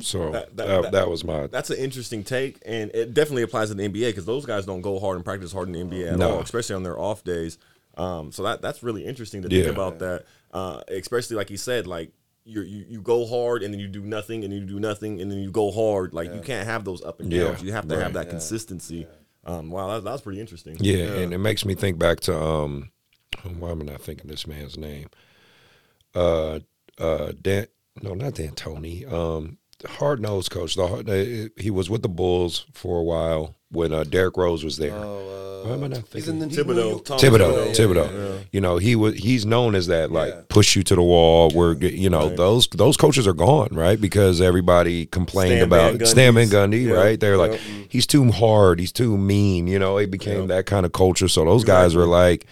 So 0.00 0.30
That- 0.32 0.56
that, 0.56 0.66
that- 0.66 0.82
that, 0.82 0.92
that- 0.92 1.08
was 1.10 1.24
my 1.24 1.46
That's 1.46 1.70
an 1.70 1.76
interesting 1.78 2.24
take, 2.24 2.58
and 2.66 2.90
it 2.94 3.14
definitely 3.14 3.42
applies 3.42 3.68
to 3.68 3.74
the 3.74 3.84
NBA 3.88 4.08
because 4.08 4.24
those 4.24 4.44
guys 4.46 4.66
don't 4.66 4.80
go 4.80 4.98
hard 4.98 5.16
and 5.16 5.24
practice 5.24 5.52
hard 5.52 5.68
in 5.68 5.72
the 5.74 5.80
NBA 5.96 6.12
at 6.12 6.18
No. 6.18 6.32
all, 6.36 6.40
especially 6.40 6.74
on 6.76 6.82
their 6.82 6.98
off 6.98 7.22
days. 7.24 7.58
Um, 7.96 8.32
so 8.32 8.42
that 8.44 8.62
that's 8.62 8.82
really 8.82 9.04
interesting 9.04 9.42
to 9.42 9.48
Yeah. 9.48 9.64
think 9.64 9.74
about 9.74 9.98
that, 10.00 10.24
uh, 10.52 10.80
especially 10.88 11.36
like 11.36 11.50
you 11.50 11.56
said, 11.56 11.86
like 11.86 12.10
you're, 12.44 12.64
you 12.64 12.84
you 12.88 13.00
go 13.02 13.26
hard 13.26 13.62
and 13.62 13.72
then 13.74 13.80
you 13.80 13.88
do 13.88 14.00
nothing 14.02 14.42
and 14.44 14.52
then 14.52 14.60
you 14.60 14.66
do 14.66 14.80
nothing 14.80 15.20
and 15.20 15.30
then 15.30 15.38
you 15.40 15.50
go 15.50 15.70
hard. 15.70 16.14
Like 16.14 16.32
you 16.34 16.40
can't 16.40 16.66
have 16.66 16.84
those 16.84 17.02
up 17.02 17.20
and 17.20 17.32
Yeah, 17.32 17.44
downs. 17.44 17.62
you 17.62 17.72
have 17.72 17.86
to 17.88 17.94
right. 17.96 18.02
have 18.02 18.14
that 18.14 18.28
consistency. 18.30 19.06
Um, 19.44 19.70
wow, 19.70 19.88
that, 19.94 20.04
that 20.04 20.12
was 20.12 20.20
pretty 20.22 20.40
interesting. 20.40 20.76
Yeah, 20.80 21.06
and 21.14 21.32
it 21.34 21.38
makes 21.38 21.64
me 21.64 21.74
think 21.74 21.98
back 21.98 22.20
to 22.20 22.36
um, 22.36 22.90
why 23.58 23.70
am 23.70 23.82
I 23.82 23.84
not 23.84 24.00
thinking 24.02 24.28
this 24.30 24.46
man's 24.46 24.78
name? 24.78 25.08
Uh, 26.14 26.60
uh, 26.98 27.32
Dan, 27.40 27.66
no, 28.02 28.14
not 28.14 28.34
D'Antoni. 28.34 29.10
Um, 29.10 29.58
hard 29.86 30.20
nosed 30.20 30.50
coach. 30.50 30.74
The, 30.74 30.86
hard- 30.86 31.06
the 31.06 31.50
he 31.56 31.70
was 31.70 31.88
with 31.90 32.02
the 32.02 32.08
Bulls 32.08 32.66
for 32.72 32.98
a 32.98 33.02
while 33.02 33.56
when 33.70 33.92
uh, 33.92 34.04
Derrick 34.04 34.36
Rose 34.36 34.64
was 34.64 34.76
there. 34.76 34.94
Oh, 34.94 35.62
uh, 35.62 35.68
Why 35.68 35.74
am 35.74 35.84
I 35.84 35.88
not 35.88 35.96
thinking? 36.08 36.12
he's 36.20 36.28
in 36.28 36.38
New 36.40 36.46
Thibodeau, 36.48 37.04
Tom 37.04 37.18
Thibodeau, 37.18 37.66
yeah, 37.66 37.72
Thibodeau. 37.72 38.12
yeah, 38.38 38.42
You 38.50 38.60
know, 38.60 38.78
he 38.78 38.96
was 38.96 39.14
he's 39.14 39.46
known 39.46 39.74
as 39.74 39.86
that 39.86 40.10
like 40.10 40.34
Yeah. 40.34 40.40
push 40.48 40.74
you 40.74 40.82
to 40.82 40.94
the 40.96 41.02
wall. 41.02 41.50
Where 41.50 41.74
you 41.74 42.10
know 42.10 42.28
those 42.30 42.66
those 42.68 42.96
coaches 42.96 43.26
are 43.28 43.32
gone, 43.34 43.68
right? 43.70 44.00
Because 44.00 44.40
everybody 44.40 45.06
complained 45.06 45.52
Stan 45.52 45.62
about 45.62 46.06
Stan 46.08 46.34
Van 46.34 46.48
Gundy, 46.48 46.90
right? 46.94 47.18
They're 47.20 47.36
like 47.36 47.52
Yep. 47.52 47.60
he's 47.90 48.06
too 48.06 48.30
hard, 48.32 48.80
he's 48.80 48.92
too 48.92 49.16
mean. 49.16 49.66
You 49.68 49.78
know, 49.78 49.98
it 49.98 50.10
became 50.10 50.48
that 50.48 50.66
kind 50.66 50.84
of 50.84 50.92
culture. 50.92 51.28
So 51.28 51.44
those 51.44 51.62
guys 51.64 51.94
were 51.94 52.06
like, 52.06 52.46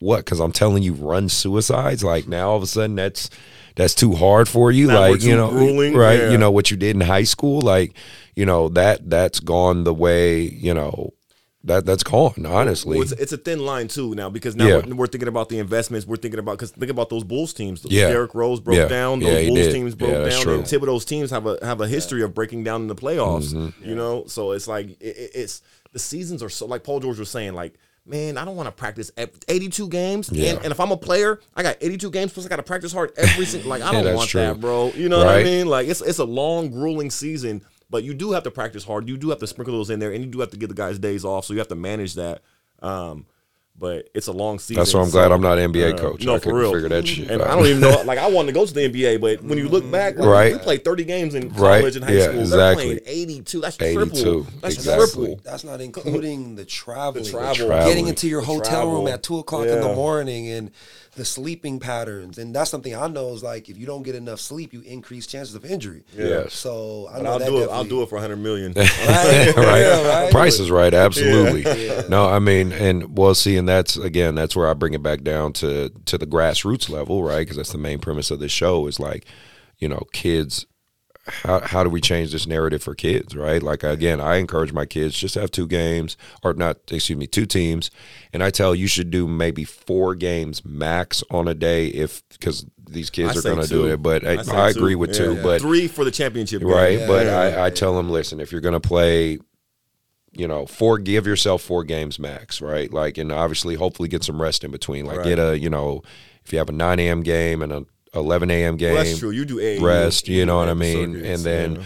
what? 0.00 0.24
Because 0.24 0.40
I'm 0.40 0.52
telling 0.52 0.82
you, 0.82 0.92
run 0.94 1.28
suicides. 1.28 2.02
Like 2.04 2.26
now, 2.28 2.50
all 2.50 2.56
of 2.56 2.62
a 2.62 2.66
sudden, 2.66 2.96
that's 2.96 3.30
that's 3.76 3.94
too 3.94 4.14
hard 4.14 4.48
for 4.48 4.70
you. 4.72 4.88
Now 4.88 5.00
like 5.10 5.22
you 5.22 5.36
know, 5.36 5.50
grueling. 5.50 5.94
right? 5.94 6.18
Yeah. 6.18 6.30
You 6.32 6.38
know 6.38 6.50
what 6.50 6.70
you 6.70 6.76
did 6.76 6.96
in 6.96 7.00
high 7.02 7.22
school, 7.24 7.60
like 7.60 7.94
you 8.34 8.44
know 8.44 8.68
that 8.70 9.08
that's 9.08 9.38
gone 9.40 9.84
the 9.84 9.94
way 9.94 10.40
you 10.42 10.74
know 10.74 11.12
that 11.64 11.84
that's 11.84 12.02
gone. 12.02 12.46
Honestly, 12.46 12.96
Well, 12.96 13.02
it's, 13.02 13.12
it's 13.12 13.32
a 13.32 13.36
thin 13.36 13.58
line 13.60 13.86
too 13.88 14.14
now 14.14 14.30
because 14.30 14.56
now 14.56 14.66
Yeah. 14.66 14.78
we're, 14.86 14.94
we're 14.94 15.06
thinking 15.06 15.28
about 15.28 15.50
the 15.50 15.58
investments. 15.58 16.06
We're 16.06 16.16
thinking 16.16 16.40
about 16.40 16.52
because 16.52 16.70
think 16.70 16.90
about 16.90 17.10
those 17.10 17.22
Bulls 17.22 17.52
teams. 17.52 17.84
Yeah. 17.84 18.08
Derrick 18.08 18.34
Rose 18.34 18.60
broke 18.60 18.78
Yeah. 18.78 18.88
down. 18.88 19.20
Yeah, 19.20 19.32
Those 19.34 19.40
he 19.42 19.46
Bulls 19.48 19.58
did. 19.66 19.72
teams 19.72 19.94
broke 19.94 20.10
Yeah, 20.12 20.18
that's 20.20 20.36
down. 20.36 20.44
true. 20.44 20.54
And 20.54 20.64
Thibodeau's 20.64 21.04
teams 21.04 21.30
have 21.30 21.44
a 21.46 21.58
have 21.62 21.82
a 21.82 21.86
history 21.86 22.22
of 22.22 22.32
breaking 22.34 22.64
down 22.64 22.80
in 22.80 22.88
the 22.88 22.94
playoffs. 22.96 23.52
Mm-hmm. 23.52 23.86
You 23.86 23.94
know, 23.94 24.24
so 24.26 24.52
it's 24.52 24.66
like 24.66 24.90
it, 25.02 25.16
it- 25.16 25.30
it's 25.34 25.60
the 25.92 25.98
seasons 25.98 26.42
are 26.42 26.48
so 26.48 26.64
like 26.66 26.82
Paul 26.82 27.00
George 27.00 27.18
was 27.18 27.30
saying 27.30 27.52
like. 27.52 27.74
Man, 28.06 28.38
I 28.38 28.44
don't 28.44 28.56
want 28.56 28.66
to 28.66 28.72
practice 28.72 29.10
ev- 29.16 29.38
82 29.46 29.88
games, 29.88 30.30
Yeah. 30.32 30.50
and, 30.52 30.64
and 30.64 30.72
if 30.72 30.80
I'm 30.80 30.90
a 30.90 30.96
player, 30.96 31.38
I 31.54 31.62
got 31.62 31.76
82 31.80 32.10
games 32.10 32.32
plus 32.32 32.46
I 32.46 32.48
got 32.48 32.56
to 32.56 32.62
practice 32.62 32.92
hard 32.92 33.12
every 33.16 33.44
single. 33.44 33.68
Like 33.70 33.82
I 33.82 33.92
don't 33.92 34.04
that's 34.04 34.16
want 34.16 34.30
true. 34.30 34.40
that, 34.40 34.60
bro. 34.60 34.90
You 34.94 35.08
know 35.08 35.18
what 35.18 35.28
I 35.28 35.44
mean? 35.44 35.66
Like 35.66 35.86
it's 35.86 36.00
it's 36.00 36.18
a 36.18 36.24
long, 36.24 36.70
grueling 36.70 37.10
season, 37.10 37.62
but 37.90 38.02
you 38.02 38.14
do 38.14 38.32
have 38.32 38.42
to 38.44 38.50
practice 38.50 38.84
hard. 38.84 39.08
You 39.08 39.16
do 39.16 39.30
have 39.30 39.38
to 39.40 39.46
sprinkle 39.46 39.74
those 39.74 39.90
in 39.90 39.98
there, 40.00 40.12
and 40.12 40.24
you 40.24 40.30
do 40.30 40.40
have 40.40 40.50
to 40.50 40.56
give 40.56 40.70
the 40.70 40.74
guys 40.74 40.98
days 40.98 41.24
off. 41.24 41.44
So 41.44 41.52
you 41.52 41.58
have 41.58 41.68
to 41.68 41.74
manage 41.76 42.14
that. 42.14 42.42
Um, 42.80 43.26
but 43.80 44.08
it's 44.14 44.26
a 44.26 44.32
long 44.32 44.58
season. 44.58 44.76
that's 44.80 44.92
why 44.94 45.00
I'm 45.00 45.10
glad 45.10 45.32
I'm 45.32 45.40
not 45.40 45.58
an 45.58 45.72
NBA 45.72 45.94
uh, 45.94 45.96
coach. 45.98 46.22
No, 46.24 46.34
I 46.34 46.38
for 46.38 46.44
couldn't 46.44 46.58
real. 46.60 46.72
figure 46.74 46.88
that 46.90 47.08
shit. 47.08 47.30
And 47.30 47.40
out. 47.40 47.48
I 47.48 47.56
don't 47.56 47.66
even 47.66 47.80
know. 47.80 48.02
Like 48.04 48.18
I 48.18 48.28
wanted 48.28 48.48
to 48.48 48.52
go 48.52 48.66
to 48.66 48.72
the 48.74 48.88
NBA, 48.88 49.20
but 49.20 49.42
when 49.42 49.56
you 49.58 49.68
look 49.68 49.90
back, 49.90 50.16
like, 50.18 50.28
Right. 50.28 50.52
we 50.52 50.58
played 50.58 50.84
30 50.84 51.04
games 51.04 51.34
in 51.34 51.48
Right. 51.48 51.78
college 51.80 51.96
and 51.96 52.04
high 52.04 52.12
Yeah, 52.12 52.24
school. 52.28 52.40
exactly. 52.40 52.86
They're 52.94 53.00
playing 53.00 53.18
82. 53.22 53.60
That's 53.60 53.80
82. 53.80 54.22
triple. 54.22 54.46
That's 54.60 54.74
Exactly. 54.76 55.06
triple. 55.26 55.40
That's 55.42 55.64
not 55.64 55.80
including 55.80 56.56
the 56.56 56.64
traveling, 56.66 57.24
The 57.24 57.30
travel. 57.30 57.66
travel. 57.68 57.88
getting 57.88 58.06
into 58.08 58.28
your 58.28 58.42
The 58.42 58.46
hotel 58.48 58.90
room 58.90 59.08
at 59.08 59.22
two 59.22 59.38
o'clock 59.38 59.66
in 59.66 59.80
the 59.80 59.94
morning, 59.94 60.48
and 60.48 60.70
the 61.12 61.24
sleeping 61.24 61.80
patterns. 61.80 62.38
And 62.38 62.54
that's 62.54 62.70
something 62.70 62.94
I 62.94 63.06
know 63.08 63.32
is 63.32 63.42
like 63.42 63.68
if 63.68 63.76
you 63.76 63.86
don't 63.86 64.02
get 64.02 64.14
enough 64.14 64.40
sleep, 64.40 64.72
you 64.72 64.80
increase 64.82 65.26
chances 65.26 65.54
of 65.54 65.64
injury. 65.64 66.04
Yes. 66.16 66.54
So 66.54 67.08
I 67.12 67.20
know 67.20 67.32
I'll 67.32 67.38
that 67.38 67.48
do 67.48 67.62
it. 67.62 67.70
I'll 67.70 67.84
do 67.84 68.02
it 68.02 68.08
for 68.08 68.16
100 68.16 68.36
million. 68.36 68.74
Right, 69.00 69.56
right. 69.56 69.80
Yeah, 69.80 70.22
right. 70.22 70.30
Price 70.30 70.60
is 70.60 70.70
right, 70.70 70.92
absolutely. 70.92 71.62
No, 72.08 72.28
I 72.28 72.38
mean, 72.38 72.72
and 72.72 73.16
well, 73.16 73.34
see, 73.34 73.56
and 73.56 73.68
that's 73.68 73.96
again, 73.96 74.34
that's 74.34 74.54
where 74.54 74.68
I 74.68 74.74
bring 74.74 74.94
it 74.94 75.02
back 75.02 75.22
down 75.22 75.52
to 75.54 75.90
to 76.06 76.18
the 76.18 76.26
grassroots 76.26 76.88
level, 76.90 77.22
right? 77.22 77.40
Because 77.40 77.56
that's 77.56 77.72
the 77.72 77.78
main 77.78 77.98
premise 77.98 78.30
of 78.30 78.40
this 78.40 78.52
show 78.52 78.86
is 78.86 79.00
like, 79.00 79.24
you 79.78 79.88
know, 79.88 80.06
kids 80.12 80.66
how 81.42 81.60
how 81.60 81.84
do 81.84 81.90
we 81.90 82.00
change 82.00 82.32
this 82.32 82.46
narrative 82.46 82.82
for 82.82 82.94
kids, 82.94 83.34
right? 83.34 83.62
Like 83.62 83.82
again, 83.82 84.20
I 84.20 84.36
encourage 84.36 84.72
my 84.72 84.86
kids 84.86 85.16
just 85.18 85.34
have 85.34 85.50
two 85.50 85.66
games 85.66 86.16
or 86.42 86.52
not, 86.54 86.78
excuse 86.90 87.18
me, 87.18 87.26
two 87.26 87.46
teams, 87.46 87.90
and 88.32 88.42
I 88.42 88.50
tell 88.50 88.74
you 88.74 88.86
should 88.86 89.10
do 89.10 89.26
maybe 89.26 89.64
four 89.64 90.14
games 90.14 90.64
max 90.64 91.22
on 91.30 91.48
a 91.48 91.54
day 91.54 91.86
if 91.88 92.22
because 92.30 92.66
these 92.88 93.10
kids 93.10 93.36
I 93.36 93.38
are 93.38 93.54
going 93.54 93.62
to 93.64 93.68
do 93.68 93.86
it. 93.86 94.02
But 94.02 94.26
I, 94.26 94.36
uh, 94.36 94.42
say 94.42 94.56
I 94.56 94.72
two. 94.72 94.78
agree 94.78 94.94
with 94.96 95.14
two, 95.14 95.34
Yeah. 95.34 95.42
but 95.42 95.60
three 95.60 95.86
for 95.88 96.04
the 96.04 96.10
championship, 96.10 96.60
game. 96.60 96.68
right? 96.70 96.98
but 97.06 97.26
yeah, 97.26 97.38
I, 97.38 97.66
I 97.66 97.70
tell 97.70 97.96
them, 97.96 98.10
listen, 98.10 98.40
if 98.40 98.50
you're 98.52 98.60
going 98.60 98.72
to 98.74 98.80
play, 98.80 99.38
you 100.32 100.46
know, 100.48 100.66
four, 100.66 100.98
give 100.98 101.26
yourself 101.26 101.62
four 101.62 101.84
games 101.84 102.18
max, 102.18 102.60
right? 102.60 102.92
Like, 102.92 103.18
and 103.18 103.30
obviously, 103.32 103.74
hopefully, 103.76 104.08
get 104.08 104.24
some 104.24 104.40
rest 104.40 104.64
in 104.64 104.70
between. 104.70 105.04
Like, 105.06 105.22
get 105.24 105.38
a, 105.38 105.58
you 105.58 105.70
know, 105.70 106.02
if 106.44 106.52
you 106.52 106.58
have 106.58 106.68
a 106.68 106.72
9 106.72 106.98
a.m. 106.98 107.22
game 107.22 107.62
and 107.62 107.72
a 107.72 107.86
11 108.14 108.50
a.m. 108.50 108.76
game, 108.76 108.94
Well, 108.94 109.04
that's 109.04 109.18
true. 109.18 109.30
You 109.30 109.44
do 109.44 109.56
AAU. 109.56 109.82
rest. 109.82 110.28
You 110.28 110.44
know 110.46 110.56
what 110.56 110.68
I 110.68 110.74
mean? 110.74 111.14
circuits, 111.14 111.28
And 111.28 111.42
then, 111.44 111.74
yeah. 111.76 111.82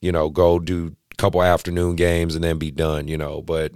you 0.00 0.12
know, 0.12 0.30
go 0.30 0.58
do 0.58 0.94
a 1.12 1.14
couple 1.16 1.42
afternoon 1.42 1.96
games 1.96 2.34
and 2.34 2.42
then 2.42 2.58
be 2.58 2.70
done. 2.70 3.08
You 3.08 3.18
know, 3.18 3.42
but 3.42 3.72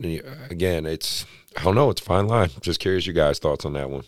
again, 0.50 0.86
it's 0.86 1.26
I 1.58 1.62
don't 1.64 1.74
know. 1.74 1.90
It's 1.90 2.00
a 2.00 2.04
fine 2.04 2.26
line. 2.28 2.50
Just 2.60 2.80
curious, 2.80 3.06
your 3.06 3.14
guys' 3.14 3.38
thoughts 3.38 3.64
on 3.64 3.72
that 3.74 3.90
one. 3.90 4.04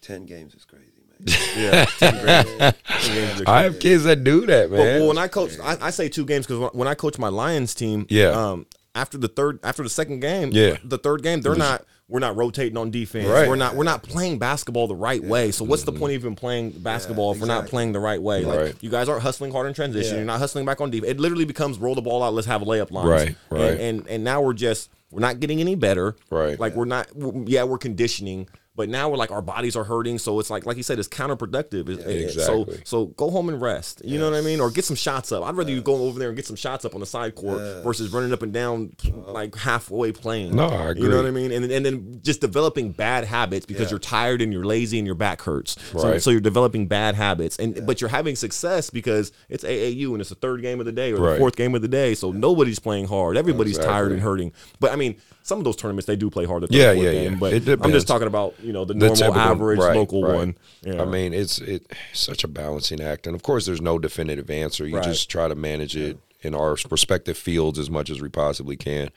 Ten 0.00 0.26
games 0.26 0.54
is 0.54 0.64
crazy, 0.64 0.84
man. 1.08 1.38
yeah, 1.56 1.84
10 1.84 2.24
grand. 2.24 2.48
10 2.88 3.14
games 3.14 3.40
are 3.42 3.48
I 3.48 3.62
have 3.62 3.78
kids 3.78 4.02
that 4.04 4.24
do 4.24 4.44
that, 4.46 4.70
man. 4.70 4.78
Well, 4.80 4.98
well, 4.98 5.08
when 5.08 5.18
I 5.18 5.28
coach, 5.28 5.52
I, 5.62 5.76
I 5.80 5.90
say 5.90 6.08
two 6.08 6.24
games 6.24 6.46
because 6.46 6.72
when 6.74 6.88
I 6.88 6.94
coach 6.94 7.18
my 7.18 7.28
Lions 7.28 7.74
team, 7.74 8.06
Yeah. 8.10 8.30
um, 8.30 8.66
after 8.96 9.16
the 9.16 9.28
third, 9.28 9.60
after 9.62 9.82
the 9.84 9.88
second 9.88 10.20
game, 10.20 10.50
Yeah. 10.52 10.76
the 10.84 10.98
third 10.98 11.22
game, 11.22 11.40
they're 11.40 11.54
not. 11.54 11.84
We're 12.12 12.18
not 12.18 12.36
rotating 12.36 12.76
on 12.76 12.90
defense. 12.90 13.26
Right. 13.26 13.48
We're 13.48 13.56
not. 13.56 13.74
We're 13.74 13.84
not 13.84 14.02
playing 14.02 14.38
basketball 14.38 14.86
the 14.86 14.94
right 14.94 15.24
way. 15.24 15.50
So 15.50 15.64
what's 15.64 15.84
the 15.84 15.92
point 15.92 16.12
of 16.14 16.20
even 16.20 16.36
playing 16.36 16.72
basketball 16.72 17.32
if 17.32 17.40
we're 17.40 17.46
not 17.46 17.66
playing 17.68 17.92
the 17.92 18.00
right 18.00 18.20
way? 18.20 18.44
Like 18.44 18.58
Right. 18.58 18.74
you 18.82 18.90
guys 18.90 19.08
aren't 19.08 19.22
hustling 19.22 19.50
hard 19.50 19.66
in 19.66 19.72
transition. 19.72 20.10
Yeah. 20.12 20.16
You're 20.18 20.26
not 20.26 20.38
hustling 20.38 20.66
back 20.66 20.82
on 20.82 20.90
defense. 20.90 21.10
It 21.10 21.18
literally 21.20 21.46
becomes 21.46 21.78
roll 21.78 21.94
the 21.94 22.02
ball 22.02 22.22
out. 22.22 22.34
Let's 22.34 22.46
have 22.46 22.60
a 22.60 22.66
layup 22.66 22.90
line. 22.90 23.06
Right, 23.06 23.34
right. 23.48 23.60
And, 23.62 23.80
and 23.80 24.06
and 24.08 24.24
now 24.24 24.42
we're 24.42 24.52
just 24.52 24.90
we're 25.10 25.20
not 25.20 25.40
getting 25.40 25.60
any 25.60 25.74
better. 25.74 26.14
Right. 26.28 26.60
Like 26.60 26.74
we're 26.76 26.84
not. 26.84 27.08
Yeah, 27.46 27.64
we're 27.64 27.78
conditioning. 27.78 28.46
But 28.74 28.88
now 28.88 29.10
we're 29.10 29.18
like 29.18 29.30
our 29.30 29.42
bodies 29.42 29.76
are 29.76 29.84
hurting, 29.84 30.18
so 30.18 30.40
it's 30.40 30.48
like 30.48 30.64
like 30.64 30.78
you 30.78 30.82
said, 30.82 30.98
it's 30.98 31.08
counterproductive. 31.08 31.90
It- 31.90 32.00
it- 32.00 32.30
So 32.32 32.66
so 32.84 33.06
go 33.06 33.30
home 33.30 33.50
and 33.50 33.60
rest. 33.60 34.00
You 34.02 34.18
know 34.18 34.30
what 34.30 34.38
I 34.38 34.40
mean, 34.40 34.60
or 34.60 34.70
get 34.70 34.86
some 34.86 34.96
shots 34.96 35.30
up. 35.30 35.44
I'd 35.44 35.54
rather 35.54 35.70
you 35.70 35.82
go 35.82 35.94
over 36.06 36.18
there 36.18 36.28
and 36.28 36.36
get 36.36 36.46
some 36.46 36.56
shots 36.56 36.84
up 36.86 36.94
on 36.94 37.00
the 37.00 37.06
side 37.06 37.34
court 37.34 37.60
versus 37.84 38.10
running 38.10 38.32
up 38.32 38.40
and 38.42 38.50
down 38.52 38.92
uh-huh. 39.06 39.32
like 39.32 39.54
halfway 39.54 40.10
playing. 40.12 40.56
No, 40.56 40.68
I 40.68 40.90
agree. 40.90 41.02
You 41.02 41.08
know 41.10 41.16
what. 41.18 41.26
I 41.26 41.30
mean, 41.30 41.52
and 41.52 41.70
and 41.70 41.84
then 41.84 42.20
just 42.22 42.40
developing 42.40 42.92
bad 42.92 43.24
habits 43.24 43.66
because 43.66 43.90
you're 43.90 44.00
tired 44.00 44.40
and 44.40 44.52
you're 44.54 44.64
lazy 44.64 44.96
and 44.98 45.06
your 45.06 45.16
back 45.16 45.42
hurts. 45.42 45.76
So, 45.92 46.08
Right. 46.08 46.22
so 46.22 46.30
you're 46.30 46.40
developing 46.40 46.86
bad 46.86 47.14
habits, 47.14 47.58
and 47.58 47.86
but 47.86 48.00
you're 48.00 48.10
having 48.10 48.36
success 48.36 48.88
because 48.88 49.32
it's 49.50 49.64
AAU 49.64 50.12
and 50.12 50.20
it's 50.20 50.30
the 50.30 50.34
third 50.36 50.62
game 50.62 50.80
of 50.80 50.86
the 50.86 50.92
day 50.92 51.12
or 51.12 51.32
the 51.32 51.36
fourth 51.38 51.56
game 51.56 51.74
of 51.74 51.82
the 51.82 51.88
day. 51.88 52.14
So 52.14 52.32
nobody's 52.32 52.78
playing 52.78 53.08
hard. 53.08 53.36
Everybody's 53.36 53.76
tired 53.78 54.12
and 54.12 54.22
hurting. 54.22 54.52
But 54.80 54.92
I 54.92 54.96
mean, 54.96 55.16
some 55.42 55.58
of 55.58 55.64
those 55.64 55.76
tournaments 55.76 56.06
they 56.06 56.16
do 56.16 56.30
play 56.30 56.44
hard. 56.44 56.62
The 56.62 56.66
third, 56.68 56.76
Yeah, 56.76 56.92
yeah, 56.92 57.12
game, 57.12 57.32
yeah. 57.32 57.38
But 57.38 57.52
It 57.54 57.68
I'm 57.82 57.90
just 57.92 58.06
talking 58.06 58.26
about 58.28 58.54
you 58.62 58.72
know 58.72 58.84
the 58.84 58.94
The 58.94 59.08
normal 59.08 59.34
average 59.36 59.78
right, 59.80 59.96
local 59.96 60.22
right. 60.22 60.34
one. 60.34 60.56
Yeah. 60.82 61.02
I 61.02 61.04
mean, 61.04 61.34
it's 61.34 61.58
it, 61.58 61.90
such 62.12 62.44
a 62.44 62.48
balancing 62.48 63.00
act, 63.00 63.26
and 63.26 63.34
of 63.34 63.42
course, 63.42 63.66
there's 63.66 63.80
no 63.80 63.98
definitive 63.98 64.50
answer. 64.50 64.86
You 64.86 64.96
Right. 64.96 65.04
just 65.04 65.28
try 65.30 65.48
to 65.48 65.54
manage 65.54 65.96
it 65.96 66.18
in 66.42 66.54
our 66.54 66.76
respective 66.90 67.36
fields 67.38 67.78
as 67.78 67.88
much 67.90 68.10
as 68.10 68.20
we 68.20 68.28
possibly 68.28 68.76
can. 68.76 69.10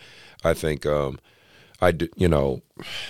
I 0.43 0.53
think, 0.53 0.85
um, 0.85 1.17
I 1.81 1.91
d- 1.91 2.09
you 2.15 2.27
know, 2.27 2.61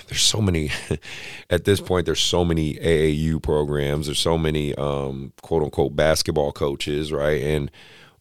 there's 0.08 0.22
so 0.22 0.42
many. 0.42 0.72
at 1.50 1.66
this 1.66 1.80
point, 1.82 2.06
there's 2.06 2.22
so 2.22 2.44
many 2.46 2.76
AAU 2.76 3.42
programs. 3.42 4.08
There's 4.08 4.20
so 4.20 4.38
many 4.38 4.74
um, 4.76 5.34
quote 5.42 5.64
unquote 5.64 5.96
basketball 5.96 6.52
coaches, 6.52 7.12
right? 7.12 7.42
And 7.42 7.70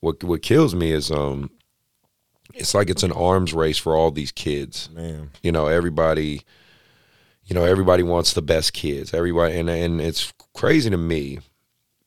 what 0.00 0.22
what 0.24 0.42
kills 0.42 0.74
me 0.74 0.90
is 0.92 1.10
um, 1.10 1.50
it's 2.54 2.74
like 2.74 2.90
it's 2.90 3.02
an 3.02 3.12
arms 3.12 3.52
race 3.52 3.78
for 3.78 3.96
all 3.96 4.10
these 4.10 4.32
kids. 4.32 4.88
Man. 4.90 5.30
You 5.42 5.52
know, 5.52 5.66
everybody 5.66 6.42
you 7.46 7.54
know 7.54 7.64
everybody 7.64 8.02
wants 8.02 8.32
the 8.32 8.42
best 8.42 8.72
kids. 8.72 9.12
Everybody 9.12 9.58
and 9.58 9.68
and 9.68 10.00
it's 10.00 10.32
crazy 10.54 10.90
to 10.90 10.96
me 10.96 11.40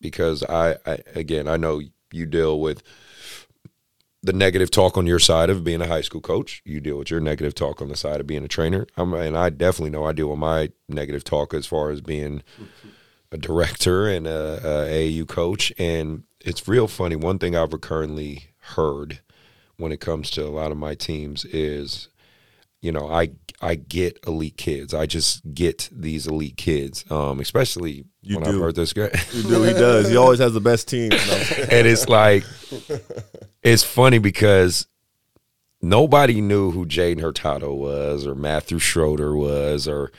because 0.01 0.43
I, 0.43 0.77
I 0.85 0.99
again 1.15 1.47
i 1.47 1.57
know 1.57 1.81
you 2.11 2.25
deal 2.25 2.59
with 2.59 2.83
the 4.23 4.33
negative 4.33 4.71
talk 4.71 4.97
on 4.97 5.05
your 5.05 5.19
side 5.19 5.49
of 5.49 5.63
being 5.63 5.81
a 5.81 5.87
high 5.87 6.01
school 6.01 6.21
coach. 6.21 6.61
You 6.65 6.79
deal 6.79 6.97
with 6.97 7.11
your 7.11 7.19
negative 7.19 7.53
talk 7.53 7.81
on 7.81 7.89
the 7.89 7.95
side 7.95 8.19
of 8.19 8.27
being 8.27 8.43
a 8.43 8.47
trainer. 8.47 8.87
I'm, 8.95 9.13
and 9.13 9.37
i 9.37 9.49
definitely 9.49 9.91
know 9.91 10.05
i 10.05 10.11
deal 10.11 10.29
with 10.29 10.39
my 10.39 10.71
negative 10.89 11.23
talk 11.23 11.53
as 11.53 11.65
far 11.65 11.91
as 11.91 12.01
being 12.01 12.41
a 13.31 13.37
director 13.37 14.07
and 14.07 14.25
a, 14.25 14.59
a 14.63 15.11
AAU 15.11 15.27
coach. 15.27 15.73
And 15.77 16.23
it's 16.43 16.67
real 16.67 16.87
funny. 16.87 17.15
One 17.15 17.39
thing 17.39 17.55
i've 17.55 17.73
recurrently 17.73 18.45
heard 18.75 19.19
when 19.77 19.91
it 19.91 19.99
comes 19.99 20.29
to 20.31 20.43
a 20.43 20.49
lot 20.49 20.71
of 20.71 20.77
my 20.77 20.95
teams 20.95 21.45
is 21.45 22.09
you 22.81 22.91
know, 22.91 23.09
I 23.09 23.31
I 23.59 23.75
get 23.75 24.19
elite 24.27 24.57
kids. 24.57 24.93
I 24.93 25.07
just 25.07 25.41
get 25.53 25.89
these 25.91 26.27
elite 26.27 26.57
kids, 26.57 27.09
um, 27.09 27.39
especially 27.39 28.05
You 28.21 28.35
when 28.35 28.45
do. 28.45 28.51
I've 28.51 28.61
heard 28.61 28.75
this 28.75 28.93
guy. 28.93 29.09
You 29.33 29.43
do. 29.43 29.63
He 29.63 29.73
does. 29.73 30.09
He 30.09 30.15
always 30.15 30.39
has 30.39 30.53
the 30.53 30.61
best 30.61 30.87
team. 30.87 31.11
And 31.71 31.87
it's 31.87 32.07
like, 32.07 32.43
it's 33.63 33.83
funny 33.83 34.19
because 34.19 34.87
nobody 35.81 36.39
knew 36.39 36.71
who 36.71 36.85
Jaden 36.85 37.19
Hurtado 37.19 37.73
was, 37.73 38.27
or 38.27 38.35
Matthew 38.35 38.77
Schroeder 38.79 39.35
was, 39.35 39.87
or 39.87 40.11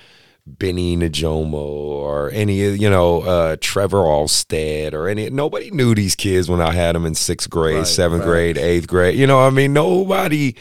Benny 0.58 0.96
Najomo, 0.96 1.52
or 1.54 2.30
any 2.30 2.64
of 2.66 2.76
you 2.78 2.88
know 2.88 3.20
uh, 3.22 3.56
Trevor 3.60 3.98
Allstead, 3.98 4.92
or 4.94 5.08
any. 5.08 5.28
Nobody 5.30 5.70
knew 5.70 5.94
these 5.94 6.14
kids 6.14 6.48
when 6.48 6.60
I 6.60 6.72
had 6.72 6.94
them 6.94 7.04
in 7.06 7.14
sixth 7.14 7.50
grade, 7.50 7.76
Right, 7.78 7.86
seventh 7.86 8.22
right. 8.22 8.54
grade, 8.54 8.58
eighth 8.58 8.86
grade. 8.88 9.18
You 9.18 9.26
know, 9.26 9.38
what 9.38 9.44
I 9.46 9.50
mean, 9.50 9.72
nobody. 9.72 10.54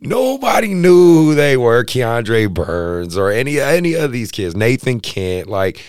Nobody 0.00 0.74
knew 0.74 1.24
who 1.24 1.34
they 1.34 1.56
were, 1.56 1.82
Keandre 1.84 2.52
Burns 2.52 3.16
or 3.16 3.30
any 3.30 3.58
any 3.58 3.94
of 3.94 4.12
these 4.12 4.30
kids, 4.30 4.54
Nathan 4.54 5.00
Kent. 5.00 5.48
Like, 5.48 5.82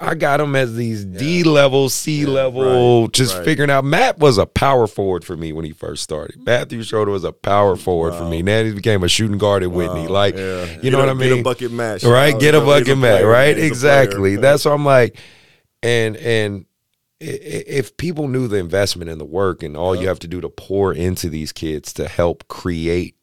I 0.00 0.14
got 0.14 0.38
them 0.38 0.54
as 0.56 0.74
these 0.74 1.04
D 1.04 1.42
level, 1.44 1.88
C 1.88 2.26
level, 2.26 3.02
right, 3.02 3.12
just 3.12 3.36
right. 3.36 3.44
figuring 3.44 3.70
out. 3.70 3.84
Matt 3.84 4.18
was 4.18 4.36
a 4.38 4.46
power 4.46 4.86
forward 4.86 5.24
for 5.24 5.36
me 5.36 5.52
when 5.52 5.64
he 5.64 5.72
first 5.72 6.02
started. 6.02 6.36
Mm-hmm. 6.36 6.44
Matthew 6.44 6.82
Schroeder 6.82 7.10
was 7.12 7.24
a 7.24 7.32
power 7.32 7.76
forward 7.76 8.14
for 8.14 8.28
me. 8.28 8.42
Then 8.42 8.66
he 8.66 8.72
became 8.72 9.02
a 9.02 9.08
shooting 9.08 9.38
guard 9.38 9.62
at 9.62 9.70
Whitney. 9.70 10.06
Like, 10.06 10.36
Yeah. 10.36 10.64
you 10.76 10.82
Get 10.82 10.92
know 10.92 10.98
a- 10.98 11.00
what 11.02 11.08
I 11.10 11.14
mean? 11.14 11.28
Get 11.30 11.38
a 11.40 11.42
bucket 11.42 11.72
match. 11.72 12.04
right? 12.04 12.38
Get 12.38 12.54
a 12.54 12.58
you 12.58 12.64
know, 12.64 12.72
he's 12.74 12.80
bucket 12.86 12.98
match, 12.98 13.20
player, 13.20 13.28
right? 13.28 13.56
man. 13.56 13.56
He's 13.56 13.64
a 13.64 13.68
Exactly. 13.68 14.36
That's 14.36 14.64
what 14.64 14.72
I'm 14.72 14.84
like. 14.84 15.16
And 15.82 16.16
and 16.16 16.66
if 17.20 17.96
people 17.96 18.28
knew 18.28 18.48
the 18.48 18.56
investment 18.58 19.10
and 19.10 19.18
the 19.20 19.24
work 19.24 19.62
and 19.62 19.76
all 19.76 19.94
you 19.96 20.08
have 20.08 20.18
to 20.18 20.28
do 20.28 20.40
to 20.42 20.48
pour 20.50 20.92
into 20.92 21.28
these 21.30 21.52
kids 21.52 21.92
to 21.94 22.06
help 22.08 22.46
create 22.48 23.14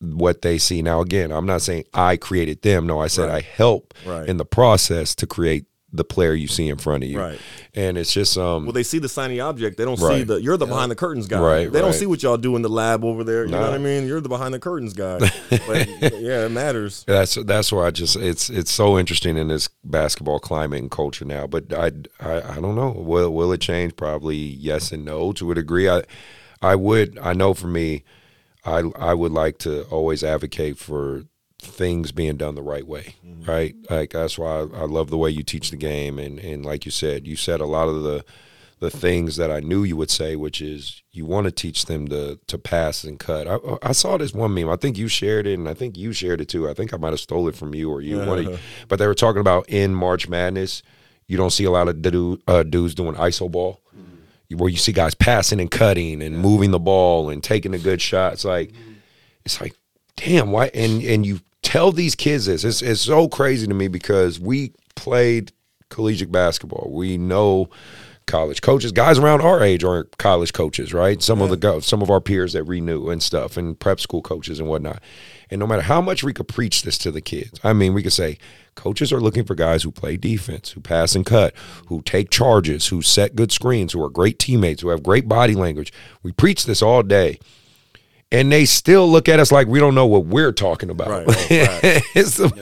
what 0.00 0.42
they 0.42 0.58
see. 0.58 0.80
Now 0.80 1.00
again, 1.00 1.32
I'm 1.32 1.46
not 1.46 1.62
saying 1.62 1.84
I 1.92 2.16
created 2.16 2.62
them. 2.62 2.86
No, 2.86 3.00
I 3.00 3.08
said 3.08 3.30
I 3.30 3.40
help 3.40 3.94
Right. 4.06 4.28
in 4.28 4.36
the 4.36 4.44
process 4.44 5.12
to 5.16 5.26
create 5.26 5.64
the 5.92 6.04
player 6.04 6.34
you 6.34 6.48
see 6.48 6.68
in 6.68 6.76
front 6.76 7.02
of 7.02 7.08
you. 7.08 7.18
Right. 7.18 7.38
And 7.74 7.96
it's 7.96 8.12
just 8.12 8.36
um 8.36 8.64
Well, 8.64 8.72
they 8.72 8.82
see 8.82 8.98
the 8.98 9.08
shiny 9.08 9.40
object. 9.40 9.78
They 9.78 9.84
don't 9.84 9.96
see 9.96 10.22
the. 10.22 10.40
You're 10.40 10.56
the 10.56 10.66
behind 10.66 10.90
the 10.90 10.96
curtains 10.96 11.26
guy. 11.26 11.40
Right, 11.40 11.72
They 11.72 11.80
don't 11.80 11.94
see 11.94 12.06
what 12.06 12.22
y'all 12.22 12.36
do 12.36 12.56
in 12.56 12.62
the 12.62 12.68
lab 12.68 13.04
over 13.04 13.24
there. 13.24 13.44
You 13.46 13.52
know 13.52 13.60
what 13.60 13.72
I 13.72 13.78
mean? 13.78 14.06
You're 14.06 14.20
the 14.20 14.28
behind 14.28 14.52
the 14.52 14.58
curtains 14.58 14.92
guy. 14.92 15.18
but 15.50 15.88
yeah, 16.20 16.44
it 16.44 16.50
matters. 16.50 17.04
That's 17.06 17.36
that's 17.36 17.72
why 17.72 17.86
I 17.86 17.90
just 17.90 18.16
it's 18.16 18.50
it's 18.50 18.70
so 18.70 18.98
interesting 18.98 19.36
in 19.36 19.48
this 19.48 19.68
basketball 19.84 20.40
climate 20.40 20.80
and 20.80 20.90
culture 20.90 21.24
now. 21.24 21.46
But 21.46 21.72
I 21.72 21.92
I, 22.20 22.56
I 22.56 22.60
don't 22.60 22.74
know. 22.74 22.90
Will 22.90 23.30
will 23.30 23.52
it 23.52 23.60
change? 23.60 23.96
Probably 23.96 24.36
yes 24.36 24.92
and 24.92 25.04
no 25.04 25.32
to 25.32 25.50
a 25.50 25.54
degree. 25.54 25.88
I 25.88 26.02
I 26.60 26.74
would 26.74 27.18
I 27.18 27.32
know 27.32 27.54
for 27.54 27.68
me, 27.68 28.04
I 28.64 28.82
I 28.98 29.14
would 29.14 29.32
like 29.32 29.58
to 29.58 29.84
always 29.84 30.22
advocate 30.22 30.76
for 30.76 31.24
things 31.60 32.12
being 32.12 32.36
done 32.36 32.54
the 32.54 32.62
right 32.62 32.86
way. 32.86 33.16
Right? 33.46 33.74
Like 33.90 34.10
that's 34.10 34.38
why 34.38 34.60
I, 34.60 34.60
I 34.60 34.84
love 34.84 35.10
the 35.10 35.18
way 35.18 35.30
you 35.30 35.42
teach 35.42 35.70
the 35.70 35.76
game 35.76 36.18
and 36.18 36.38
and 36.38 36.64
like 36.64 36.84
you 36.84 36.90
said, 36.90 37.26
you 37.26 37.36
said 37.36 37.60
a 37.60 37.66
lot 37.66 37.88
of 37.88 38.02
the 38.02 38.24
the 38.80 38.90
things 38.90 39.36
that 39.36 39.50
I 39.50 39.58
knew 39.58 39.82
you 39.82 39.96
would 39.96 40.10
say, 40.10 40.36
which 40.36 40.60
is 40.60 41.02
you 41.10 41.26
want 41.26 41.46
to 41.46 41.50
teach 41.50 41.86
them 41.86 42.08
to 42.08 42.38
to 42.46 42.58
pass 42.58 43.04
and 43.04 43.18
cut. 43.18 43.48
I, 43.48 43.58
I 43.82 43.92
saw 43.92 44.16
this 44.16 44.32
one 44.32 44.54
meme. 44.54 44.68
I 44.68 44.76
think 44.76 44.96
you 44.96 45.08
shared 45.08 45.46
it, 45.46 45.58
and 45.58 45.68
I 45.68 45.74
think 45.74 45.96
you 45.96 46.12
shared 46.12 46.40
it 46.40 46.48
too. 46.48 46.68
I 46.68 46.74
think 46.74 46.94
I 46.94 46.96
might 46.96 47.10
have 47.10 47.20
stole 47.20 47.48
it 47.48 47.56
from 47.56 47.74
you 47.74 47.90
or 47.90 48.00
you. 48.00 48.22
You. 48.22 48.58
But 48.88 48.98
they 48.98 49.06
were 49.06 49.14
talking 49.14 49.40
about 49.40 49.68
in 49.68 49.94
March 49.94 50.28
Madness, 50.28 50.82
you 51.26 51.36
don't 51.36 51.50
see 51.50 51.64
a 51.64 51.70
lot 51.70 51.88
of 51.88 52.00
dude, 52.00 52.42
uh, 52.46 52.62
dudes 52.62 52.94
doing 52.94 53.14
iso 53.14 53.50
ball, 53.50 53.80
where 54.54 54.70
you 54.70 54.76
see 54.76 54.92
guys 54.92 55.14
passing 55.14 55.60
and 55.60 55.70
cutting 55.70 56.22
and 56.22 56.38
moving 56.38 56.70
the 56.70 56.78
ball 56.78 57.30
and 57.30 57.42
taking 57.42 57.74
a 57.74 57.78
good 57.78 58.00
shot. 58.00 58.34
It's 58.34 58.44
like 58.44 58.72
it's 59.44 59.60
like 59.60 59.74
damn 60.16 60.50
why 60.50 60.70
and 60.72 61.02
and 61.02 61.26
you 61.26 61.40
tell 61.62 61.92
these 61.92 62.14
kids 62.14 62.46
this 62.46 62.64
it's, 62.64 62.82
it's 62.82 63.00
so 63.00 63.28
crazy 63.28 63.66
to 63.66 63.74
me 63.74 63.88
because 63.88 64.38
we 64.38 64.72
played 64.94 65.52
collegiate 65.90 66.32
basketball 66.32 66.90
we 66.92 67.16
know 67.16 67.68
college 68.28 68.62
coaches. 68.62 68.92
Guys 68.92 69.18
around 69.18 69.40
our 69.40 69.60
age 69.60 69.82
are 69.82 70.04
college 70.18 70.52
coaches, 70.52 70.94
right? 70.94 71.20
Some 71.20 71.40
of 71.40 71.48
the 71.48 71.80
some 71.80 72.02
of 72.02 72.10
our 72.10 72.20
peers 72.20 72.52
that 72.52 72.62
renew 72.64 73.08
and 73.08 73.20
stuff, 73.20 73.56
and 73.56 73.78
prep 73.78 73.98
school 73.98 74.22
coaches 74.22 74.60
and 74.60 74.68
whatnot. 74.68 75.02
And 75.50 75.58
no 75.58 75.66
matter 75.66 75.82
how 75.82 76.00
much 76.00 76.22
we 76.22 76.32
could 76.32 76.46
preach 76.46 76.82
this 76.82 76.98
to 76.98 77.10
the 77.10 77.22
kids, 77.22 77.58
I 77.64 77.72
mean, 77.72 77.94
we 77.94 78.02
could 78.02 78.12
say 78.12 78.38
coaches 78.76 79.12
are 79.12 79.20
looking 79.20 79.44
for 79.44 79.56
guys 79.56 79.82
who 79.82 79.90
play 79.90 80.16
defense, 80.16 80.70
who 80.70 80.80
pass 80.80 81.16
and 81.16 81.26
cut, 81.26 81.54
who 81.86 82.02
take 82.02 82.30
charges, 82.30 82.88
who 82.88 83.02
set 83.02 83.34
good 83.34 83.50
screens, 83.50 83.94
who 83.94 84.02
are 84.04 84.10
great 84.10 84.38
teammates, 84.38 84.82
who 84.82 84.90
have 84.90 85.02
great 85.02 85.26
body 85.26 85.54
language. 85.54 85.92
We 86.22 86.30
preach 86.30 86.66
this 86.66 86.82
all 86.82 87.02
day. 87.02 87.40
And 88.30 88.52
they 88.52 88.66
still 88.66 89.08
look 89.08 89.26
at 89.26 89.40
us 89.40 89.50
like 89.50 89.68
we 89.68 89.80
don't 89.80 89.94
know 89.94 90.06
what 90.06 90.26
we're 90.26 90.52
talking 90.52 90.90
about. 90.90 91.08
Right. 91.08 91.26
Facts. 91.26 91.48
it's, 92.14 92.36
the, 92.36 92.52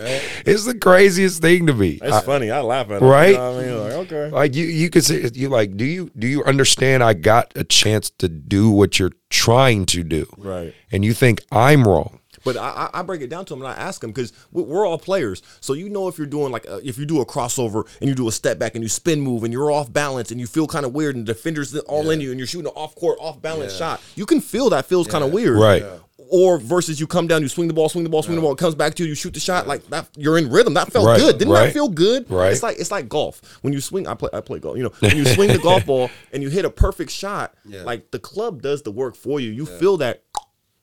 it's 0.47 0.65
the 0.65 0.79
craziest 0.79 1.43
thing 1.43 1.67
to 1.67 1.75
me. 1.75 1.99
It's 2.01 2.17
I- 2.17 2.21
funny. 2.21 2.53
I 2.53 2.61
laugh 2.61 2.89
at 2.91 3.03
it. 3.03 3.05
Right? 3.05 3.31
You 3.31 3.37
know 3.37 3.53
what 3.53 3.65
I 3.65 3.67
mean, 3.67 3.79
like 3.79 3.93
okay. 4.13 4.31
like 4.31 4.55
you, 4.55 4.65
you 4.67 4.91
could 4.91 5.05
say 5.05 5.29
you 5.35 5.49
like, 5.49 5.77
do 5.77 5.85
you 5.85 6.11
do 6.17 6.29
you 6.29 6.45
understand? 6.45 7.03
I 7.03 7.15
got 7.15 7.53
a 7.57 7.65
chance 7.65 8.11
to 8.11 8.29
do 8.29 8.71
what 8.71 9.01
you're 9.01 9.13
trying 9.31 9.87
to 9.87 10.05
do, 10.05 10.27
Right. 10.37 10.73
And 10.93 11.05
you 11.05 11.13
think 11.15 11.43
I'm 11.51 11.83
wrong, 11.83 12.21
But 12.45 12.57
I, 12.57 12.89
I 12.93 13.01
I 13.01 13.03
break 13.03 13.21
it 13.23 13.29
down 13.31 13.45
to 13.47 13.55
him 13.55 13.63
and 13.63 13.69
I 13.69 13.75
ask 13.75 14.03
him 14.03 14.11
because 14.11 14.33
we're 14.53 14.87
all 14.87 14.99
players. 14.99 15.43
So 15.61 15.73
you 15.73 15.89
know 15.89 16.09
if 16.09 16.19
you're 16.19 16.27
doing 16.27 16.53
like 16.53 16.67
a, 16.67 16.77
if 16.87 16.99
you 16.99 17.07
do 17.07 17.21
a 17.21 17.27
crossover 17.27 17.87
and 18.01 18.09
you 18.09 18.15
do 18.15 18.29
a 18.29 18.33
step 18.33 18.59
back 18.59 18.75
and 18.75 18.83
you 18.83 18.89
spin 18.89 19.21
move 19.21 19.45
and 19.45 19.53
you're 19.53 19.71
off 19.71 19.93
balance 19.93 20.31
and 20.31 20.41
you 20.41 20.47
feel 20.47 20.67
kind 20.67 20.85
of 20.87 20.93
weird 20.95 21.17
and 21.17 21.27
the 21.27 21.33
defenders 21.35 21.77
all 21.81 22.11
in 22.11 22.21
you 22.21 22.31
and 22.31 22.39
you're 22.41 22.47
shooting 22.47 22.67
an 22.67 22.73
off 22.77 22.95
court 22.95 23.19
off 23.21 23.41
balance 23.43 23.75
shot, 23.77 24.01
you 24.15 24.27
can 24.27 24.41
feel 24.41 24.71
that 24.71 24.87
feels 24.87 25.07
kind 25.07 25.25
of 25.25 25.33
weird, 25.33 25.59
Right. 25.59 25.85
Or 26.29 26.59
versus 26.59 26.99
you 26.99 27.07
come 27.07 27.29
down, 27.29 27.43
you 27.43 27.49
swing 27.49 27.69
the 27.69 27.75
ball, 27.75 27.89
swing 27.89 28.03
the 28.03 28.11
ball, 28.11 28.21
swing 28.21 28.35
the 28.35 28.43
ball, 28.43 28.51
it 28.53 28.59
comes 28.59 28.75
back 28.75 28.95
to 28.95 29.05
you, 29.05 29.11
you 29.11 29.15
shoot 29.15 29.33
the 29.33 29.39
shot 29.39 29.69
like 29.69 29.87
that. 29.91 30.09
You're 30.17 30.39
in 30.39 30.51
rhythm. 30.51 30.75
That 30.75 30.91
felt 30.91 31.07
Right, 31.07 31.21
good. 31.21 31.39
Didn't 31.39 31.55
right, 31.55 31.67
that 31.67 31.73
feel 31.73 31.89
good? 31.89 32.29
right. 32.29 32.51
It's 32.51 32.65
like 32.65 32.81
it's 32.81 32.91
like 32.91 33.09
golf. 33.09 33.41
When 33.63 33.73
you 33.73 33.81
swing, 33.81 34.09
I 34.09 34.15
play 34.15 34.31
I 34.33 34.41
play 34.41 34.59
golf. 34.59 34.77
You 34.77 34.83
know, 34.85 34.93
when 34.99 35.17
you 35.17 35.25
swing 35.25 35.53
the 35.53 35.59
golf 35.61 35.87
ball 35.91 36.11
and 36.33 36.43
you 36.43 36.49
hit 36.49 36.65
a 36.65 36.71
perfect 36.71 37.13
shot, 37.13 37.55
Yeah. 37.65 37.85
like 37.85 38.11
the 38.11 38.19
club 38.19 38.61
does 38.61 38.83
the 38.83 38.91
work 38.91 39.15
for 39.15 39.39
you. 39.39 39.53
You 39.53 39.67
feel 39.67 39.99
that 39.99 40.25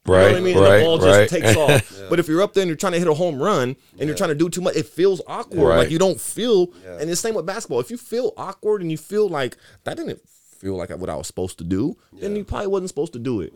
you 0.06 0.14
right? 0.14 0.22
know 0.28 0.32
what 0.32 0.38
I 0.38 0.40
mean? 0.42 0.58
Right, 0.58 0.72
and 0.74 0.82
the 0.82 0.86
ball 0.86 1.00
right. 1.00 1.30
just 1.30 1.34
takes 1.34 1.56
off. 1.58 2.00
But 2.10 2.20
if 2.20 2.28
you're 2.28 2.42
up 2.42 2.54
there 2.54 2.62
and 2.62 2.68
you're 2.70 2.76
trying 2.78 2.94
to 2.94 3.00
hit 3.00 3.08
a 3.08 3.14
home 3.14 3.42
run 3.42 3.76
and 3.98 4.08
you're 4.08 4.16
trying 4.16 4.30
to 4.30 4.36
do 4.36 4.50
too 4.50 4.62
much, 4.62 4.76
it 4.76 4.86
feels 4.86 5.22
awkward. 5.26 5.66
Right. 5.68 5.78
Like 5.78 5.90
you 5.90 5.98
don't 5.98 6.20
feel. 6.20 6.68
And 6.86 7.10
the 7.10 7.16
same 7.16 7.34
with 7.34 7.46
basketball. 7.46 7.80
If 7.80 7.90
you 7.90 7.98
feel 7.98 8.34
awkward 8.38 8.82
and 8.82 8.92
you 8.92 8.98
feel 8.98 9.30
like 9.30 9.58
that 9.86 9.98
didn't 9.98 10.22
feel 10.28 10.76
like 10.76 10.90
what 10.92 11.10
I 11.10 11.16
was 11.16 11.28
supposed 11.28 11.58
to 11.60 11.64
do, 11.64 11.98
then 12.12 12.36
you 12.36 12.44
probably 12.44 12.68
wasn't 12.68 12.90
supposed 12.90 13.14
to 13.14 13.20
do 13.20 13.42
it. 13.42 13.54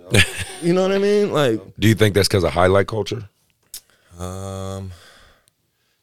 you 0.61 0.74
know 0.74 0.82
what 0.82 0.91
I 0.91 0.98
mean? 0.98 1.32
Like, 1.32 1.61
do 1.78 1.88
you 1.88 1.95
think 1.95 2.15
that's 2.15 2.28
because 2.28 2.44
of 2.44 2.52
highlight 2.53 2.88
culture? 2.88 3.30
um, 4.18 4.91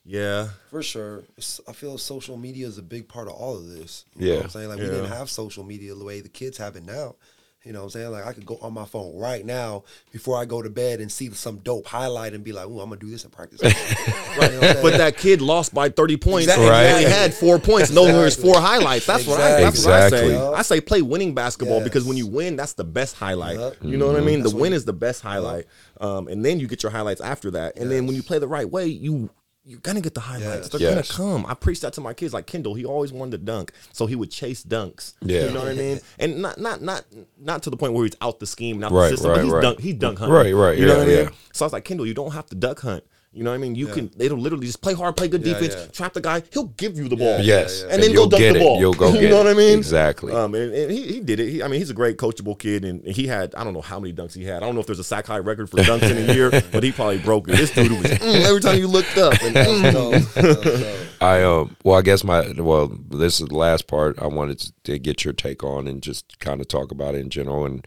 yeah, 0.07 0.49
For 0.71 0.83
sure. 0.83 1.23
It's, 1.39 1.61
I 1.67 1.73
feel 1.73 1.97
social 1.97 2.37
media 2.37 2.67
is 2.67 2.77
a 2.77 2.83
big 2.83 3.09
part 3.09 3.27
of 3.27 3.35
all 3.35 3.57
of 3.57 3.67
this. 3.69 4.05
You 4.17 4.27
know 4.27 4.31
Yeah. 4.31 4.37
what 4.37 4.45
I'm 4.45 4.51
saying? 4.51 4.69
Like, 4.69 4.79
we 4.79 4.85
didn't 4.85 5.07
have 5.07 5.31
social 5.31 5.65
media 5.65 5.95
the 5.95 6.05
way 6.05 6.21
the 6.21 6.29
kids 6.29 6.59
have 6.59 6.77
it 6.77 6.85
now. 6.85 7.17
You 7.65 7.73
know 7.73 7.79
what 7.81 7.85
I'm 7.87 7.91
saying? 7.91 8.11
Like, 8.11 8.27
I 8.27 8.33
could 8.35 8.45
go 8.45 8.59
on 8.61 8.75
my 8.75 8.85
phone 8.85 9.17
right 9.17 9.45
now 9.45 9.85
before 10.13 10.39
I 10.39 10.45
go 10.45 10.61
to 10.61 10.69
bed 10.69 11.01
and 11.01 11.11
see 11.11 11.31
some 11.31 11.57
dope 11.59 11.87
highlight 11.87 12.35
and 12.35 12.45
be 12.45 12.53
like, 12.53 12.67
ooh, 12.67 12.79
I'm 12.81 12.89
going 12.91 13.01
to 13.01 13.07
do 13.07 13.11
this 13.11 13.25
in 13.25 13.31
practice. 13.31 13.63
right, 13.63 13.73
you 13.73 14.13
know 14.37 14.37
what 14.39 14.53
I'm 14.55 14.61
saying? 14.61 14.83
but 14.83 14.99
that 14.99 15.17
kid 15.17 15.41
lost 15.41 15.73
by 15.73 15.89
30 15.89 16.19
points 16.19 16.45
Exactly. 16.45 16.65
and 16.67 16.71
Right. 16.73 16.87
he 16.89 16.93
only 16.93 17.05
had 17.11 17.33
four 17.33 17.59
points. 17.59 17.91
No, 17.91 18.05
there's 18.05 18.37
four 18.37 18.61
highlights. 18.61 19.07
That's 19.07 19.27
what 19.27 19.41
I. 19.41 19.63
That's 19.63 19.85
what 19.85 19.95
I 19.95 20.05
Exactly. 20.07 20.31
say. 20.35 20.47
I 20.47 20.61
say 20.63 20.81
play 20.83 21.01
winning 21.01 21.35
basketball 21.35 21.79
Yes. 21.79 21.85
because 21.85 22.05
when 22.05 22.19
you 22.19 22.27
win, 22.27 22.57
that's 22.57 22.75
the 22.75 22.85
best 22.85 23.17
highlight. 23.17 23.59
Yup. 23.59 23.75
You 23.83 23.97
know 23.97 24.09
what 24.09 24.17
I 24.17 24.21
mean? 24.21 24.41
That's 24.41 24.53
the 24.53 24.59
win 24.59 24.73
you- 24.73 24.77
is 24.77 24.85
the 24.85 24.93
best 24.93 25.23
highlight, 25.23 25.65
um, 26.01 26.29
and 26.29 26.45
then 26.45 26.61
you 26.61 26.67
get 26.69 26.83
your 26.83 26.93
highlights 26.93 27.23
after 27.23 27.51
that. 27.53 27.79
And 27.79 27.91
then 27.91 28.07
when 28.07 28.15
you 28.15 28.23
play 28.23 28.39
the 28.39 28.49
right 28.49 28.71
way, 28.71 28.87
you. 28.89 29.31
You're 29.67 29.81
gonna 29.81 30.03
get 30.03 30.13
the 30.13 30.21
highlights. 30.21 30.45
Yes. 30.45 30.69
They're 30.69 30.81
Yes. 30.81 31.11
gonna 31.17 31.33
come. 31.33 31.47
I 31.47 31.55
preach 31.55 31.81
that 31.81 31.95
to 31.95 32.01
my 32.03 32.13
kids. 32.13 32.35
Like 32.35 32.47
Kendall, 32.47 32.75
he 32.75 32.85
always 32.85 33.13
wanted 33.13 33.31
to 33.33 33.39
dunk, 33.39 33.73
so 33.93 34.05
he 34.05 34.15
would 34.15 34.31
chase 34.31 34.63
dunks. 34.63 35.15
Yeah. 35.23 35.47
you 35.47 35.53
know 35.53 35.61
what 35.61 35.69
I 35.71 35.75
mean. 35.75 36.01
And 36.19 36.43
not 36.43 36.59
not 36.59 36.83
not 36.83 37.05
not 37.41 37.63
to 37.63 37.71
the 37.71 37.77
point 37.77 37.95
where 37.95 38.05
he's 38.05 38.17
out 38.21 38.41
the 38.41 38.47
scheme, 38.47 38.79
not 38.79 38.93
Right, 38.93 39.09
the 39.11 39.17
system, 39.17 39.31
right, 39.31 39.37
but 39.37 39.45
he's 39.45 39.53
right. 39.53 39.63
dunk. 39.63 39.81
He's 39.81 39.95
dunk 39.95 40.19
hunting. 40.19 40.35
Right, 40.35 40.53
right, 40.55 40.79
You 40.79 40.87
know 40.87 40.93
yeah, 40.93 40.99
what 40.99 41.09
I 41.09 41.23
mean. 41.25 41.31
So 41.55 41.65
I 41.65 41.67
was 41.67 41.73
like, 41.73 41.85
Kendall, 41.85 42.07
you 42.07 42.13
don't 42.15 42.33
have 42.33 42.47
to 42.47 42.55
duck 42.55 42.81
hunt. 42.81 43.05
You 43.35 43.43
know 43.43 43.51
what 43.51 43.57
I 43.57 43.59
mean? 43.59 43.75
You 43.75 43.89
can. 43.89 44.11
It'll 44.19 44.39
literally 44.39 44.67
just 44.67 44.81
play 44.81 44.95
hard, 44.95 45.17
play 45.17 45.27
good 45.27 45.45
Yeah, 45.45 45.55
defense, 45.55 45.75
yeah. 45.75 45.87
trap 45.87 46.13
the 46.13 46.21
guy. 46.21 46.43
He'll 46.53 46.67
give 46.67 46.97
you 46.97 47.09
the 47.09 47.17
ball. 47.17 47.41
Yes, 47.41 47.83
and, 47.83 48.01
then 48.03 48.11
go 48.11 48.23
you'll 48.23 48.29
dunk 48.29 48.41
get 48.41 48.53
the 48.53 48.61
it. 48.61 48.63
ball. 48.63 48.79
You'll 48.79 48.95
go 48.95 49.09
you 49.15 49.29
know 49.29 49.41
it. 49.41 49.45
what 49.45 49.47
I 49.49 49.55
mean? 49.55 49.77
Exactly. 49.77 50.33
Um, 50.33 50.55
and, 50.55 50.73
and 50.73 50.91
he, 50.91 51.15
he 51.15 51.21
did 51.21 51.41
it. 51.41 51.51
He, 51.51 51.63
I 51.63 51.67
mean, 51.67 51.81
he's 51.81 51.91
a 51.91 51.95
great 51.95 52.17
coachable 52.17 52.57
kid, 52.57 52.85
and 52.85 53.05
he 53.05 53.27
had 53.27 53.55
I 53.57 53.65
don't 53.65 53.75
know 53.75 53.81
how 53.81 53.99
many 53.99 54.15
dunks 54.15 54.35
he 54.35 54.45
had. 54.45 54.63
I 54.63 54.67
don't 54.67 54.75
know 54.75 54.81
if 54.81 54.87
there's 54.87 55.01
a 55.01 55.05
Sac 55.05 55.27
High 55.27 55.39
record 55.39 55.69
for 55.69 55.79
dunks 55.79 56.09
in 56.09 56.31
a 56.31 56.33
year, 56.33 56.51
but 56.73 56.85
he 56.85 56.93
probably 56.93 57.19
broke 57.19 57.49
it. 57.49 57.57
This 57.57 57.71
dude 57.71 57.91
was 57.91 58.03
mm, 58.03 58.45
every 58.45 58.61
time 58.61 58.79
you 58.79 58.87
looked 58.87 59.19
up. 59.19 59.35
And, 59.43 59.55
mm. 59.57 61.07
I 61.21 61.43
um 61.43 61.77
well 61.83 61.99
I 61.99 62.03
guess 62.03 62.23
my 62.23 62.53
well 62.57 62.89
this 63.11 63.41
is 63.41 63.49
the 63.49 63.57
last 63.57 63.87
part 63.87 64.21
I 64.21 64.27
wanted 64.27 64.59
to, 64.61 64.73
to 64.85 64.99
get 64.99 65.25
your 65.25 65.35
take 65.35 65.65
on 65.65 65.89
and 65.89 66.03
just 66.03 66.39
kind 66.39 66.61
of 66.61 66.69
talk 66.69 66.93
about 66.93 67.15
it 67.15 67.19
in 67.19 67.31
general 67.31 67.67
and 67.67 67.87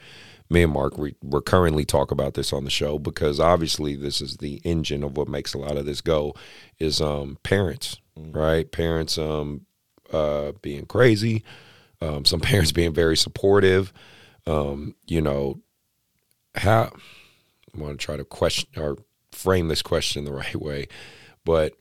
me 0.50 0.64
and 0.64 0.72
Mark 0.72 0.98
we, 0.98 1.16
we're 1.22 1.42
currently 1.42 1.86
talk 1.86 2.12
about 2.12 2.34
this 2.34 2.54
on 2.54 2.64
the 2.64 2.70
show 2.70 2.98
because 2.98 3.40
obviously 3.40 3.96
this 3.96 4.22
is 4.22 4.38
the 4.38 4.62
engine 4.64 5.04
of 5.04 5.18
what 5.18 5.28
makes 5.28 5.54
a 5.54 5.58
lot 5.58 5.78
of 5.78 5.86
this 5.86 6.02
go 6.02 6.34
is 6.80 7.02
um 7.02 7.38
parents 7.44 7.98
right? 8.18 8.72
Parents 8.72 9.18
um 9.18 9.66
uh 10.12 10.54
being 10.62 10.86
crazy 10.86 11.44
um 12.02 12.26
some 12.26 12.40
parents 12.52 12.72
being 12.72 12.94
very 12.94 13.18
supportive 13.18 13.92
um 14.46 14.96
you 15.06 15.22
know 15.22 15.60
how 16.56 16.92
I 17.76 17.80
want 17.80 18.00
to 18.00 18.06
try 18.06 18.18
to 18.18 18.26
question 18.26 18.70
or 18.78 18.98
frame 19.32 19.68
this 19.68 19.82
question 19.82 20.26
the 20.26 20.32
right 20.46 20.56
way 20.56 20.88
but 21.46 21.74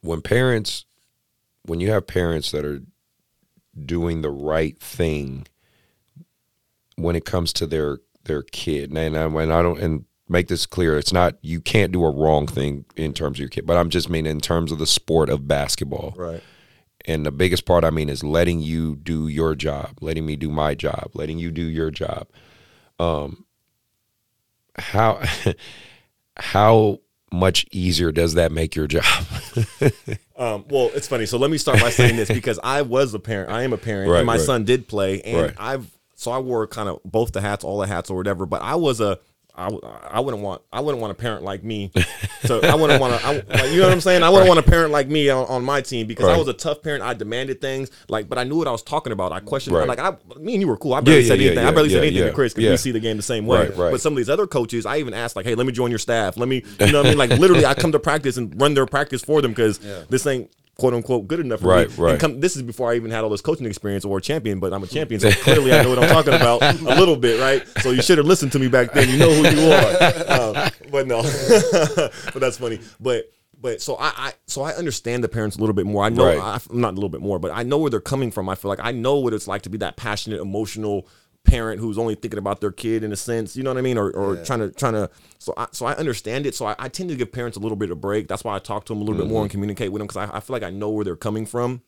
when 0.00 0.20
parents 0.22 0.84
when 1.64 1.80
you 1.80 1.90
have 1.90 2.06
parents 2.06 2.52
that 2.52 2.64
are 2.64 2.80
doing 3.84 4.22
the 4.22 4.30
right 4.30 4.78
thing 4.78 5.46
when 6.96 7.16
it 7.16 7.24
comes 7.24 7.52
to 7.54 7.66
their 7.66 7.98
their 8.24 8.42
kid 8.42 8.90
and 8.90 9.16
I, 9.16 9.26
when 9.26 9.50
I 9.52 9.62
don't 9.62 9.78
and 9.78 10.04
make 10.28 10.48
this 10.48 10.66
clear 10.66 10.98
it's 10.98 11.12
not 11.12 11.36
you 11.40 11.60
can't 11.60 11.92
do 11.92 12.04
a 12.04 12.10
wrong 12.10 12.46
thing 12.48 12.84
in 12.96 13.12
terms 13.12 13.36
of 13.36 13.40
your 13.40 13.48
kid 13.48 13.66
but 13.66 13.76
I'm 13.76 13.90
just 13.90 14.10
meaning 14.10 14.32
in 14.32 14.40
terms 14.40 14.72
of 14.72 14.78
the 14.78 14.86
sport 14.86 15.30
of 15.30 15.46
basketball 15.46 16.14
right. 16.16 16.42
and 17.04 17.24
the 17.24 17.30
biggest 17.30 17.64
part 17.64 17.84
I 17.84 17.90
mean 17.90 18.08
is 18.08 18.24
letting 18.24 18.60
you 18.60 18.96
do 18.96 19.28
your 19.28 19.54
job, 19.54 19.98
letting 20.00 20.26
me 20.26 20.34
do 20.34 20.50
my 20.50 20.74
job, 20.74 21.10
letting 21.14 21.38
you 21.38 21.52
do 21.52 21.62
your 21.62 21.92
job. 21.92 22.26
Um, 22.98 23.44
how 24.74 25.22
how 26.36 27.00
much 27.32 27.66
easier 27.70 28.10
does 28.10 28.34
that 28.34 28.50
make 28.50 28.74
your 28.74 28.86
job? 28.88 29.04
Um, 30.38 30.66
well, 30.68 30.90
it's 30.94 31.08
funny. 31.08 31.24
So 31.24 31.38
let 31.38 31.50
me 31.50 31.56
start 31.56 31.80
by 31.80 31.88
saying 31.88 32.16
this 32.16 32.28
because 32.28 32.60
I 32.62 32.82
was 32.82 33.14
a 33.14 33.18
parent. 33.18 33.50
I 33.50 33.62
am 33.62 33.72
a 33.72 33.78
parent, 33.78 34.10
Right, 34.10 34.18
and 34.18 34.26
my 34.26 34.36
right. 34.36 34.40
son 34.44 34.64
did 34.64 34.86
play, 34.86 35.22
and 35.22 35.40
Right. 35.40 35.54
I've 35.56 35.90
so 36.16 36.32
I 36.32 36.38
wore 36.38 36.66
kind 36.66 36.88
of 36.88 37.00
both 37.04 37.30
the 37.32 37.40
hats, 37.40 37.62
all 37.62 37.78
the 37.78 37.86
hats, 37.86 38.10
or 38.10 38.16
whatever. 38.16 38.44
But 38.46 38.62
I 38.62 38.74
was 38.74 39.00
a 39.00 39.20
I, 39.58 39.70
I 40.10 40.20
wouldn't 40.20 40.42
want 40.42 40.60
I 40.70 40.80
wouldn't 40.80 41.00
want 41.00 41.12
a 41.12 41.14
parent 41.14 41.42
like 41.42 41.64
me. 41.64 41.90
So 42.44 42.60
I 42.60 42.74
wouldn't 42.74 43.00
want 43.00 43.18
to. 43.18 43.26
Like, 43.48 43.70
you 43.70 43.78
know 43.78 43.84
what 43.84 43.92
I'm 43.92 44.02
saying? 44.02 44.22
I 44.22 44.28
wouldn't 44.28 44.48
want 44.48 44.60
a 44.60 44.62
parent 44.62 44.92
like 44.92 45.08
me 45.08 45.30
on, 45.30 45.46
on 45.46 45.64
my 45.64 45.80
team 45.80 46.06
because 46.06 46.26
I 46.26 46.36
was 46.36 46.46
a 46.48 46.52
tough 46.52 46.82
parent. 46.82 47.02
I 47.02 47.14
demanded 47.14 47.62
things 47.62 47.90
like, 48.10 48.28
but 48.28 48.36
I 48.36 48.44
knew 48.44 48.56
what 48.56 48.68
I 48.68 48.70
was 48.70 48.82
talking 48.82 49.12
about. 49.14 49.32
I 49.32 49.40
questioned 49.40 49.74
Right. 49.74 49.88
like 49.88 49.98
I, 49.98 50.14
me 50.38 50.52
and 50.54 50.60
you 50.60 50.68
were 50.68 50.76
cool. 50.76 50.92
I 50.92 51.00
barely 51.00 51.22
Yeah, 51.22 51.28
said 51.28 51.40
yeah, 51.40 51.46
anything. 51.46 51.64
yeah, 51.64 51.70
I 51.70 51.72
barely 51.72 51.88
said 51.88 52.02
anything 52.02 52.18
yeah, 52.18 52.26
to 52.26 52.32
Chris 52.34 52.52
because 52.52 52.64
yeah. 52.64 52.70
we 52.72 52.76
see 52.76 52.90
the 52.90 53.00
game 53.00 53.16
the 53.16 53.22
same 53.22 53.46
way. 53.46 53.68
Right, 53.68 53.76
right. 53.76 53.90
But 53.92 54.02
some 54.02 54.12
of 54.12 54.18
these 54.18 54.28
other 54.28 54.46
coaches, 54.46 54.84
I 54.84 54.98
even 54.98 55.14
asked 55.14 55.36
like, 55.36 55.46
hey, 55.46 55.54
let 55.54 55.66
me 55.66 55.72
join 55.72 55.88
your 55.90 55.98
staff. 55.98 56.36
Let 56.36 56.48
me, 56.48 56.62
you 56.80 56.92
know 56.92 56.98
what 56.98 57.06
I 57.06 57.08
mean? 57.10 57.18
Like 57.18 57.30
literally, 57.30 57.64
I 57.64 57.72
come 57.72 57.92
to 57.92 57.98
practice 57.98 58.36
and 58.36 58.60
run 58.60 58.74
their 58.74 58.84
practice 58.86 59.22
for 59.22 59.40
them 59.40 59.52
because 59.52 59.78
this 60.10 60.26
ain't 60.26 60.50
quote 60.78 60.92
unquote 60.94 61.26
good 61.26 61.40
enough 61.40 61.60
for 61.60 61.68
Right, 61.68 61.88
me. 61.88 61.94
right. 61.96 62.20
Come, 62.20 62.40
this 62.40 62.54
is 62.56 62.62
before 62.62 62.92
I 62.92 62.96
even 62.96 63.10
had 63.10 63.24
all 63.24 63.30
this 63.30 63.40
coaching 63.40 63.66
experience 63.66 64.04
or 64.04 64.20
champion, 64.20 64.60
but 64.60 64.72
I'm 64.74 64.82
a 64.82 64.86
champion, 64.86 65.20
so 65.20 65.30
clearly 65.42 65.72
I 65.72 65.82
know 65.82 65.88
what 65.90 65.98
I'm 65.98 66.08
talking 66.08 66.34
about 66.34 66.62
a 66.62 66.98
little 66.98 67.16
bit, 67.16 67.40
right? 67.40 67.62
So 67.82 67.90
you 67.92 68.02
should 68.02 68.18
have 68.18 68.26
listened 68.26 68.52
to 68.52 68.58
me 68.58 68.68
back 68.68 68.92
then. 68.92 69.08
You 69.08 69.18
know 69.18 69.30
who 69.32 69.48
you 69.48 69.72
are. 69.72 70.22
Um, 70.36 70.70
but 70.90 71.06
no, 71.06 71.22
but 72.32 72.34
that's 72.40 72.58
funny. 72.58 72.80
But 73.00 73.30
but 73.60 73.80
so 73.80 73.96
I, 73.96 74.12
I 74.16 74.32
so 74.46 74.62
I 74.62 74.72
understand 74.74 75.24
the 75.24 75.28
parents 75.28 75.56
a 75.56 75.60
little 75.60 75.72
bit 75.74 75.86
more. 75.86 76.04
I 76.04 76.10
know 76.10 76.26
Right. 76.26 76.38
I, 76.38 76.60
not 76.70 76.90
a 76.92 76.94
little 76.96 77.08
bit 77.08 77.20
more, 77.22 77.38
but 77.38 77.50
I 77.54 77.62
know 77.62 77.78
where 77.78 77.90
they're 77.90 78.00
coming 78.00 78.30
from. 78.30 78.48
I 78.48 78.54
feel 78.54 78.68
like 78.68 78.80
I 78.82 78.92
know 78.92 79.16
what 79.16 79.32
it's 79.32 79.48
like 79.48 79.62
to 79.62 79.70
be 79.70 79.78
that 79.78 79.96
passionate, 79.96 80.40
emotional 80.40 81.08
parent 81.46 81.80
who's 81.80 81.98
only 81.98 82.14
thinking 82.14 82.38
about 82.38 82.60
their 82.60 82.72
kid 82.72 83.04
in 83.04 83.12
a 83.12 83.16
sense. 83.16 83.56
You 83.56 83.62
know 83.62 83.70
what 83.70 83.78
I 83.78 83.82
mean? 83.82 83.96
Or, 83.96 84.10
or 84.10 84.36
trying 84.44 84.60
to 84.60 84.70
trying 84.70 84.94
to. 84.94 85.10
So 85.38 85.54
I 85.56 85.68
so 85.72 85.86
I 85.86 85.94
understand 85.94 86.46
it. 86.46 86.54
So 86.54 86.66
I, 86.66 86.74
I 86.78 86.88
tend 86.88 87.10
to 87.10 87.16
give 87.16 87.32
parents 87.32 87.56
a 87.56 87.60
little 87.60 87.76
bit 87.76 87.90
of 87.90 88.00
break. 88.00 88.28
That's 88.28 88.44
why 88.44 88.54
I 88.54 88.58
talk 88.58 88.84
to 88.86 88.92
them 88.92 89.02
a 89.02 89.04
little 89.04 89.20
bit 89.20 89.30
more 89.30 89.42
and 89.42 89.50
communicate 89.50 89.92
with 89.92 90.00
them 90.00 90.08
because 90.08 90.28
I, 90.28 90.36
I 90.36 90.40
feel 90.40 90.54
like 90.54 90.62
I 90.62 90.70
know 90.70 90.90
where 90.90 91.04
they're 91.04 91.16
coming 91.16 91.46
from. 91.46 91.82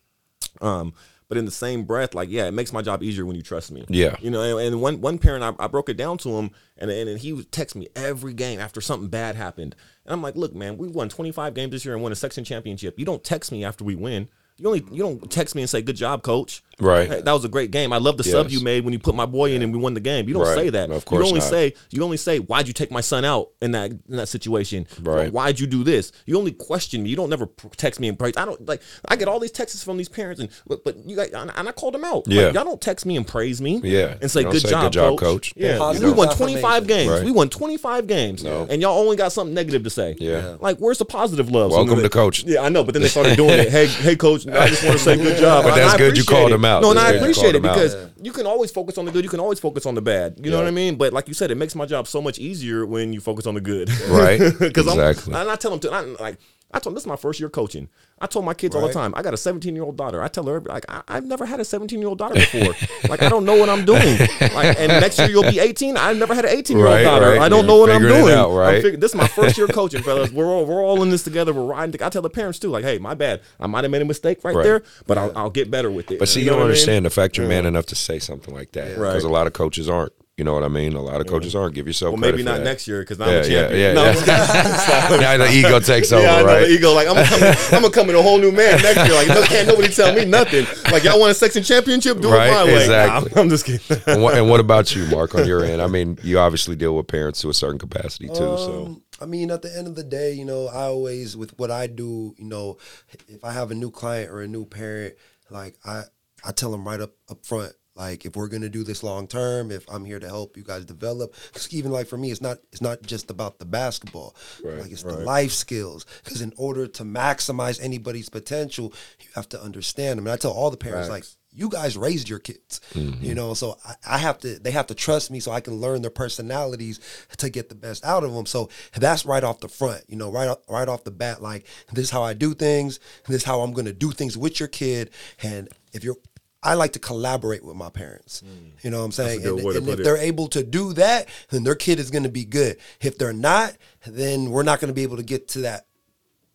Um, 0.61 0.95
but 1.29 1.37
in 1.37 1.45
the 1.45 1.51
same 1.51 1.85
breath, 1.85 2.15
like, 2.15 2.31
yeah, 2.31 2.47
it 2.47 2.53
makes 2.53 2.73
my 2.73 2.81
job 2.81 3.03
easier 3.03 3.27
when 3.27 3.37
you 3.37 3.43
trust 3.43 3.71
me. 3.71 3.85
Yeah. 3.89 4.17
You 4.21 4.31
know, 4.31 4.43
and, 4.43 4.67
and 4.67 4.81
one 4.81 5.01
one 5.03 5.19
parent, 5.19 5.45
I, 5.45 5.65
I 5.65 5.67
broke 5.67 5.91
it 5.91 5.97
down 5.99 6.17
to 6.19 6.31
him, 6.31 6.51
and, 6.79 6.91
and 6.91 7.09
and 7.09 7.19
he 7.19 7.35
would 7.35 7.53
text 7.53 7.77
me 7.77 7.89
every 7.95 8.33
game 8.33 8.59
after 8.59 8.81
something 8.81 9.09
bad 9.09 9.37
happened, 9.37 9.77
and 10.07 10.15
I'm 10.15 10.23
like, 10.23 10.37
look, 10.37 10.55
man, 10.55 10.79
we 10.79 10.89
won 10.89 11.11
25 11.11 11.53
games 11.53 11.73
this 11.73 11.85
year 11.85 11.95
and 11.95 12.03
won 12.03 12.13
a 12.13 12.17
section 12.17 12.45
championship. 12.45 12.99
You 12.99 13.05
don't 13.05 13.23
text 13.23 13.53
me 13.53 13.63
after 13.63 13.85
we 13.85 13.95
win. 13.95 14.29
You 14.57 14.67
only 14.69 14.85
you 14.91 15.03
don't 15.03 15.31
text 15.31 15.55
me 15.55 15.63
and 15.63 15.71
say 15.71 15.83
good 15.83 15.97
job, 15.97 16.23
coach. 16.23 16.63
Right. 16.81 17.09
Hey, 17.09 17.21
that 17.23 17.33
was 17.33 17.45
a 17.45 17.49
great 17.49 17.71
game. 17.71 17.93
I 17.93 17.99
love 17.99 18.17
the 18.17 18.25
sub 18.25 18.51
you 18.51 18.61
made 18.61 18.85
when 18.85 18.93
you 18.93 18.99
put 18.99 19.15
my 19.15 19.27
boy 19.27 19.53
in 19.53 19.63
and 19.63 19.73
we 19.73 19.79
won 19.79 19.95
the 19.95 20.01
game. 20.01 20.29
You 20.29 20.35
don't 20.35 20.45
Right. 20.45 20.55
say 20.57 20.71
that. 20.71 20.91
Of 20.91 21.05
course 21.05 21.23
you 21.25 21.29
only 21.29 21.41
not. 21.41 21.49
say 21.51 21.75
you 21.91 22.03
only 22.05 22.17
say 22.17 22.39
why'd 22.39 22.67
you 22.69 22.73
take 22.73 22.91
my 22.91 23.01
son 23.01 23.25
out 23.25 23.49
in 23.61 23.73
that 23.73 23.91
in 23.91 24.17
that 24.17 24.29
situation? 24.29 24.87
Right. 25.03 25.33
Why'd 25.33 25.59
you 25.59 25.67
do 25.67 25.83
this? 25.83 26.13
You 26.27 26.39
only 26.39 26.53
question 26.53 27.03
me. 27.03 27.11
You 27.11 27.17
don't 27.17 27.31
never 27.31 27.49
text 27.77 27.99
me 28.01 28.09
and 28.09 28.19
praise. 28.19 28.35
I 28.37 28.45
don't 28.45 28.65
like. 28.69 28.81
I 29.09 29.17
get 29.17 29.27
all 29.29 29.41
these 29.41 29.51
texts 29.51 29.83
from 29.83 29.97
these 29.97 30.09
parents 30.09 30.41
and 30.41 30.51
but, 30.67 30.85
but 30.85 30.97
you 31.05 31.17
guys 31.17 31.31
and 31.33 31.51
I 31.69 31.73
called 31.73 31.95
them 31.95 32.05
out. 32.05 32.27
Like, 32.29 32.37
Yeah. 32.37 32.51
y'all 32.53 32.65
don't 32.65 32.81
text 32.81 33.05
me 33.07 33.17
and 33.17 33.27
praise 33.27 33.61
me. 33.61 33.81
Yeah. 33.83 34.15
and 34.21 34.31
say 34.31 34.45
good 34.45 34.63
say, 34.63 34.71
job, 34.71 34.85
"Good 34.85 34.93
job, 34.93 35.19
coach. 35.19 35.21
coach." 35.21 35.53
Yeah, 35.57 35.73
Yeah, 35.73 35.79
Positive 35.79 36.11
we 36.11 36.15
won 36.15 36.29
25 36.37 36.87
games. 36.87 37.11
Right. 37.11 37.25
We 37.25 37.31
won 37.33 37.49
25 37.49 38.07
games, 38.07 38.45
No. 38.45 38.67
and 38.71 38.81
y'all 38.81 38.99
only 38.99 39.17
got 39.17 39.33
something 39.33 39.55
negative 39.55 39.83
to 39.85 39.91
say. 39.91 40.15
Yeah. 40.19 40.55
like 40.61 40.79
where's 40.79 40.99
the 40.99 41.05
positive 41.05 41.51
love? 41.51 41.71
Welcome 41.73 41.97
then 41.97 42.03
to 42.05 42.09
coach. 42.09 42.45
Yeah, 42.45 42.63
I 42.63 42.69
know, 42.69 42.85
but 42.85 42.93
then 42.93 43.03
they 43.03 43.09
started 43.09 43.37
doing 43.37 43.51
it. 43.59 43.69
Hey, 43.71 43.87
hey, 43.87 44.17
coach, 44.17 44.47
I 44.47 44.69
just 44.69 44.85
want 44.85 44.99
to 44.99 45.03
say 45.05 45.17
good 45.17 45.39
job. 45.39 45.65
But 45.65 45.75
that's 45.75 45.95
I 45.95 45.99
good 45.99 46.17
you 46.17 46.25
called 46.25 46.51
it. 46.51 46.55
him 46.55 46.65
out. 46.65 46.68
No, 46.83 46.91
and 46.91 46.99
I 46.99 47.13
appreciate 47.13 47.55
it 47.55 47.65
out. 47.65 47.75
because 47.75 47.97
you 48.21 48.33
can 48.33 48.47
always 48.47 48.71
focus 48.71 48.99
on 48.99 49.05
the 49.05 49.11
good. 49.13 49.25
You 49.25 49.31
can 49.31 49.41
always 49.41 49.59
focus 49.61 49.87
on 49.87 49.95
the 49.95 50.03
bad. 50.03 50.39
You 50.43 50.51
know 50.51 50.59
what 50.59 50.67
I 50.67 50.71
mean? 50.71 50.97
But 50.97 51.13
like 51.13 51.29
you 51.29 51.35
said, 51.35 51.51
it 51.51 51.57
makes 51.57 51.75
my 51.75 51.87
job 51.87 52.07
so 52.07 52.21
much 52.21 52.39
easier 52.39 52.85
when 52.87 53.13
you 53.13 53.21
focus 53.21 53.47
on 53.47 53.55
the 53.55 53.61
good. 53.61 53.89
Right. 54.09 54.41
Because 54.59 54.87
Exactly. 54.87 55.35
I'm, 55.35 55.43
and 55.43 55.51
I 55.51 55.57
tell 55.57 55.71
them 55.71 55.81
to 55.81 55.91
I, 55.91 56.01
like. 56.01 56.39
I 56.71 56.79
told 56.81 56.95
this 56.95 57.05
is 57.05 57.07
my 57.07 57.17
first 57.17 57.41
year 57.41 57.49
coaching. 57.49 57.89
I 58.21 58.27
told 58.27 58.45
my 58.45 58.53
kids 58.53 58.75
all 58.77 58.87
the 58.87 58.93
time. 58.93 59.15
I 59.17 59.23
got 59.23 59.33
a 59.33 59.39
17 59.39 59.75
year 59.75 59.85
old 59.85 59.97
daughter. 59.97 60.23
I 60.23 60.29
tell 60.29 60.45
her 60.45 60.61
like 60.61 60.85
I, 60.89 61.03
I've 61.09 61.25
never 61.25 61.47
had 61.47 61.61
a 61.61 61.65
17 61.65 61.99
year 61.99 62.09
old 62.09 62.19
daughter 62.19 62.35
before. 62.35 62.75
like 63.09 63.23
I 63.23 63.31
don't 63.31 63.47
know 63.47 63.57
what 63.57 63.71
I'm 63.71 63.87
doing. 63.87 64.19
Like 64.53 64.79
and 64.79 64.89
next 65.01 65.19
year 65.19 65.29
you'll 65.31 65.45
be 65.51 65.59
18. 65.61 65.97
I've 65.97 66.19
never 66.19 66.35
had 66.35 66.45
an 66.45 66.51
18 66.57 66.77
year 66.77 66.87
old 66.87 67.03
daughter. 67.03 67.27
right. 67.31 67.41
I 67.41 67.49
don't 67.49 67.61
Yeah, 67.61 67.67
know 67.69 67.77
what 67.79 67.91
I'm 67.91 68.03
doing. 68.03 68.35
out, 68.35 68.51
I'm 68.51 68.57
right? 68.57 68.83
fig- 68.83 69.01
this 69.01 69.13
is 69.13 69.15
my 69.15 69.29
first 69.29 69.57
year 69.57 69.67
coaching, 69.79 70.03
fellas. 70.03 70.31
We're 70.31 70.45
all 70.47 70.67
we're 70.67 70.85
all 70.85 71.03
in 71.03 71.09
this 71.09 71.23
together. 71.23 71.55
We're 71.55 71.65
riding. 71.65 72.03
I 72.03 72.11
tell 72.11 72.21
the 72.23 72.29
parents 72.29 72.59
too, 72.59 72.69
like, 72.69 72.85
hey, 72.85 72.99
my 72.99 73.15
bad. 73.15 73.41
I 73.59 73.67
might 73.67 73.85
have 73.85 73.91
made 73.91 74.03
a 74.03 74.05
mistake 74.05 74.45
right, 74.45 74.55
Right. 74.55 74.63
there, 74.65 74.83
but 75.07 75.17
I'll, 75.17 75.33
I'll 75.37 75.51
get 75.51 75.71
better 75.71 75.91
with 75.91 76.11
it. 76.11 76.19
But 76.19 76.29
see, 76.29 76.41
you, 76.41 76.47
know 76.47 76.53
don't 76.53 76.59
what 76.59 76.65
I 76.65 76.67
mean? 76.67 76.71
understand 76.73 77.07
the 77.07 77.11
fact 77.11 77.39
you're 77.39 77.49
man 77.49 77.65
enough 77.65 77.87
to 77.87 77.95
say 77.95 78.19
something 78.19 78.53
like 78.55 78.73
that. 78.73 78.99
Right. 78.99 79.11
Because 79.13 79.25
a 79.25 79.29
lot 79.31 79.47
of 79.47 79.55
coaches 79.55 79.89
aren't. 79.89 80.13
You 80.39 80.45
know 80.45 80.55
what 80.55 80.63
I 80.63 80.69
mean? 80.69 80.95
A 80.95 81.03
lot 81.03 81.21
of 81.21 81.27
coaches 81.27 81.57
aren't. 81.57 81.75
Give 81.75 81.87
yourself 81.89 82.13
Well, 82.13 82.21
credit 82.23 82.37
maybe 82.37 82.43
for 82.45 82.49
not 82.51 82.59
that. 82.59 82.65
next 82.65 82.87
year 82.87 83.01
because 83.01 83.21
I'm 83.21 83.29
Yeah, 83.29 83.35
a 83.41 83.49
champion. 83.49 83.81
yeah, 83.81 83.93
No, 83.93 84.05
yeah, 84.05 84.15
now 85.21 85.37
the 85.37 85.51
ego 85.53 85.81
takes 85.81 86.13
over, 86.13 86.23
yeah, 86.23 86.37
I 86.37 86.41
know 86.43 86.47
right? 86.47 86.61
the 86.61 86.69
ego. 86.71 86.93
Like 86.93 87.09
I'm 87.09 87.15
gonna 87.17 87.27
come, 87.27 87.43
in, 87.43 87.55
I'm 87.75 87.83
gonna 87.83 87.91
come 87.91 88.11
in 88.11 88.15
a 88.17 88.23
whole 88.23 88.39
new 88.39 88.53
man 88.53 88.81
next 88.81 89.05
year. 89.05 89.15
Like 89.15 89.29
no, 89.29 89.43
can't 89.43 89.67
nobody 89.67 89.89
tell 89.89 90.15
me 90.15 90.25
nothing. 90.25 90.65
Like 90.93 91.03
y'all 91.03 91.19
want 91.19 91.33
a 91.33 91.35
section 91.35 91.65
championship? 91.65 92.21
Do 92.21 92.31
Right, 92.31 92.49
it 92.49 92.53
my 92.53 92.65
way. 92.65 92.73
Nah, 92.75 92.79
exactly. 92.83 93.33
I'm, 93.35 93.39
I'm 93.43 93.49
just 93.49 93.67
kidding. 93.67 94.03
and, 94.07 94.23
what, 94.23 94.37
and 94.39 94.49
what 94.49 94.61
about 94.61 94.95
you, 94.95 95.07
Mark, 95.07 95.35
on 95.35 95.45
your 95.47 95.65
end? 95.71 95.83
I 95.83 95.89
mean, 95.89 96.19
you 96.23 96.39
obviously 96.39 96.77
deal 96.77 96.97
with 96.97 97.09
parents 97.09 97.41
to 97.41 97.51
a 97.51 97.55
certain 97.55 97.79
capacity 97.81 98.29
too. 98.29 98.57
so 98.57 98.87
Um, 98.87 99.03
I 99.21 99.27
mean, 99.27 99.51
at 99.51 99.63
the 99.63 99.77
end 99.77 99.89
of 99.89 99.97
the 99.97 100.05
day, 100.05 100.33
you 100.35 100.45
know, 100.45 100.69
I 100.69 100.83
always 100.85 101.37
with 101.37 101.59
what 101.59 101.73
I 101.73 101.89
do, 101.89 102.37
you 102.39 102.45
know, 102.47 102.79
if 103.27 103.45
I 103.45 103.51
have 103.53 103.73
a 103.73 103.75
new 103.75 103.91
client 103.91 104.31
or 104.31 104.41
a 104.43 104.47
new 104.47 104.65
parent, 104.67 105.15
like 105.51 105.77
I, 105.85 106.05
I 106.45 106.53
tell 106.53 106.71
them 106.71 106.87
right 106.87 107.01
up 107.01 107.11
up 107.29 107.45
front, 107.45 107.73
like 107.99 108.25
if 108.25 108.37
we're 108.37 108.49
gonna 108.49 108.69
do 108.69 108.85
this 108.85 109.03
long 109.03 109.27
term, 109.27 109.71
if 109.71 109.85
I'm 109.89 110.05
here 110.05 110.19
to 110.21 110.27
help 110.27 110.57
you 110.57 110.63
guys 110.63 110.85
develop, 110.85 111.35
because 111.53 111.73
even 111.73 111.91
like 111.91 112.07
for 112.07 112.17
me, 112.17 112.31
it's 112.31 112.41
not 112.41 112.59
it's 112.73 112.83
not 112.83 113.03
just 113.03 113.31
about 113.31 113.59
the 113.59 113.67
basketball, 113.67 114.35
like 114.65 114.91
it's 114.91 115.03
the 115.03 115.19
life 115.19 115.53
skills. 115.53 116.07
Because 116.25 116.41
in 116.41 116.53
order 116.57 116.87
to 116.87 117.05
maximize 117.05 117.83
anybody's 117.83 118.29
potential, 118.29 118.95
you 119.21 119.29
have 119.35 119.49
to 119.51 119.63
understand 119.63 120.19
them. 120.19 120.27
And 120.27 120.33
I 120.33 120.37
tell 120.37 120.53
all 120.53 120.71
the 120.71 120.77
parents, 120.77 121.09
like 121.09 121.25
you 121.51 121.69
guys 121.69 121.97
raised 121.97 122.29
your 122.29 122.39
kids. 122.39 122.81
Mm-hmm. 122.95 123.25
You 123.25 123.35
know 123.35 123.55
so 123.55 123.77
I, 123.85 123.95
I 124.15 124.19
have 124.19 124.39
to 124.39 124.59
they 124.59 124.71
have 124.71 124.87
to 124.89 124.95
trust 124.95 125.31
me 125.31 125.41
so 125.41 125.51
i 125.51 125.61
can 125.61 125.75
learn 125.75 126.03
their 126.03 126.11
personalities 126.11 127.01
to 127.39 127.51
get 127.51 127.69
the 127.69 127.75
best 127.75 128.05
out 128.05 128.23
of 128.23 128.33
them 128.33 128.47
so 128.47 128.69
that's 128.95 129.25
right 129.27 129.43
off 129.43 129.61
the 129.61 129.69
front 129.69 130.03
you 130.09 130.17
know 130.17 130.31
right 130.31 130.49
off, 130.49 130.59
right 130.69 130.89
off 130.89 131.05
the 131.05 131.11
bat 131.11 131.43
like 131.43 131.67
this 131.93 132.05
is 132.05 132.11
how 132.11 132.23
i 132.23 132.35
do 132.35 132.55
things 132.55 133.01
this 133.27 133.39
is 133.39 133.45
how 133.45 133.61
i'm 133.61 133.73
going 133.73 133.87
to 133.87 133.93
do 133.93 134.13
things 134.13 134.37
with 134.37 134.61
your 134.61 134.69
kid. 134.69 135.11
And 135.43 135.69
if 135.93 136.05
you're 136.05 136.17
I 136.63 136.75
like 136.75 136.93
to 136.95 136.99
collaborate 136.99 137.65
with 137.65 137.77
my 137.77 137.89
parents. 137.89 138.43
You 138.83 138.91
know 138.91 138.99
what 138.99 139.05
I'm 139.05 139.13
saying? 139.13 139.47
And, 139.47 139.61
and 139.61 139.89
if 139.89 140.01
it. 140.01 140.05
they're 140.05 140.17
able 140.17 140.49
to 140.49 140.65
do 140.65 140.93
that, 140.95 141.29
then 141.51 141.63
their 141.63 141.77
kid 141.77 142.01
is 142.01 142.11
going 142.11 142.25
to 142.25 142.29
be 142.29 142.45
good. 142.45 142.79
If 143.01 143.17
they're 143.17 143.33
not, 143.33 143.77
then 144.07 144.51
we're 144.51 144.65
not 144.65 144.81
going 144.81 144.89
to 144.89 144.95
be 144.95 145.05
able 145.05 145.19
to 145.19 145.23
get 145.23 145.49
to 145.49 145.61
that 145.61 145.87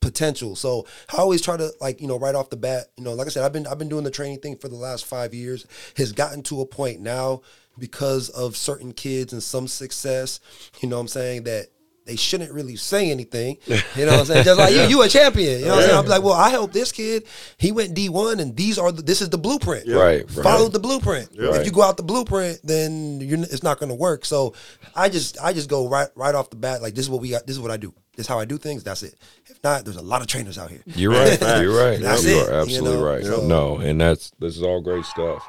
potential. 0.02 0.56
So 0.56 0.86
I 1.12 1.18
always 1.18 1.42
try 1.42 1.58
to 1.58 1.72
like, 1.80 2.02
you 2.02 2.08
know, 2.08 2.20
right 2.20 2.36
off 2.36 2.50
the 2.50 2.58
bat, 2.58 2.88
you 2.98 3.04
know, 3.04 3.14
like 3.14 3.28
I 3.28 3.30
said, 3.30 3.44
I've 3.44 3.54
been 3.54 3.66
I've 3.66 3.80
been 3.80 3.90
doing 3.90 4.04
the 4.04 4.12
training 4.12 4.40
thing 4.40 4.58
for 4.58 4.68
the 4.68 4.76
last 4.76 5.06
five 5.06 5.34
years. 5.34 5.66
Has 5.96 6.12
gotten 6.12 6.44
to 6.44 6.62
a 6.62 6.66
point 6.66 7.00
now 7.00 7.42
because 7.80 8.30
of 8.30 8.56
certain 8.56 8.92
kids 8.92 9.34
and 9.34 9.42
some 9.42 9.68
success, 9.68 10.40
you 10.82 10.90
know 10.90 10.98
what 10.98 11.02
I'm 11.02 11.08
saying, 11.08 11.44
that 11.44 11.68
they 12.06 12.16
shouldn't 12.16 12.52
really 12.52 12.76
say 12.76 13.12
anything. 13.12 13.58
You 13.96 14.06
know 14.06 14.14
what 14.14 14.20
I'm 14.22 14.26
saying? 14.26 14.44
Just 14.46 14.60
like 14.60 14.74
you, 14.74 14.82
you 14.84 15.02
a 15.04 15.08
champion. 15.08 15.60
You 15.60 15.66
know 15.66 15.72
what 15.76 15.84
I'm 15.84 15.90
saying? 15.90 16.00
I'm 16.00 16.06
like, 16.08 16.24
well, 16.24 16.34
I 16.34 16.50
helped 16.50 16.74
this 16.74 16.92
kid. 16.92 17.26
He 17.58 17.72
went 17.72 17.96
D1 17.96 18.40
and 18.40 18.56
these 18.56 18.80
are 18.80 18.92
the, 18.92 19.02
this 19.04 19.22
is 19.22 19.30
the 19.30 19.38
blueprint. 19.38 19.88
Right, 19.88 20.24
right. 20.36 20.44
Follow 20.44 20.68
the 20.68 20.80
blueprint. 20.80 21.30
If 21.34 21.66
you 21.66 21.72
go 21.72 21.84
out 21.84 21.98
the 21.98 22.04
blueprint, 22.04 22.60
then 22.64 23.22
you're, 23.22 23.40
it's 23.40 23.62
not 23.64 23.80
going 23.80 23.90
to 23.90 23.96
work. 23.96 24.26
So 24.26 24.54
I 24.96 25.10
just 25.10 25.40
I 25.40 25.54
just 25.54 25.70
go 25.70 25.88
right 25.88 26.08
right 26.16 26.34
off 26.34 26.50
the 26.50 26.56
bat 26.56 26.82
like 26.82 26.96
this 26.96 27.06
is 27.06 27.10
what 27.10 27.22
we 27.22 27.30
got. 27.30 27.46
This 27.46 27.56
is 27.56 27.62
what 27.62 27.72
I 27.72 27.78
do. 27.78 27.94
This 28.16 28.26
is 28.26 28.28
how 28.28 28.40
I 28.40 28.46
do 28.46 28.58
things. 28.58 28.84
That's 28.84 29.04
it. 29.04 29.16
If 29.48 29.64
not, 29.64 29.86
there's 29.86 29.98
a 29.98 30.02
lot 30.02 30.22
of 30.22 30.28
trainers 30.28 30.58
out 30.58 30.70
here. 30.70 30.82
You're 30.86 31.12
right. 31.12 31.40
You're 31.62 31.76
right. 31.78 32.00
That's 32.00 32.26
you 32.26 32.40
it, 32.42 32.50
are 32.50 32.62
absolutely 32.62 32.92
you 32.92 32.98
know? 32.98 33.06
right. 33.06 33.24
So- 33.24 33.48
No, 33.48 33.78
and 33.78 34.00
that's 34.02 34.32
this 34.40 34.56
is 34.58 34.64
all 34.64 34.82
great 34.82 35.06
stuff. 35.06 35.48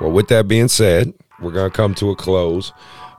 Well, 0.00 0.10
with 0.12 0.28
that 0.28 0.48
being 0.48 0.68
said, 0.68 1.12
we're 1.40 1.52
gonna 1.52 1.70
come 1.70 1.94
to 1.96 2.10
a 2.10 2.16
close. 2.16 2.72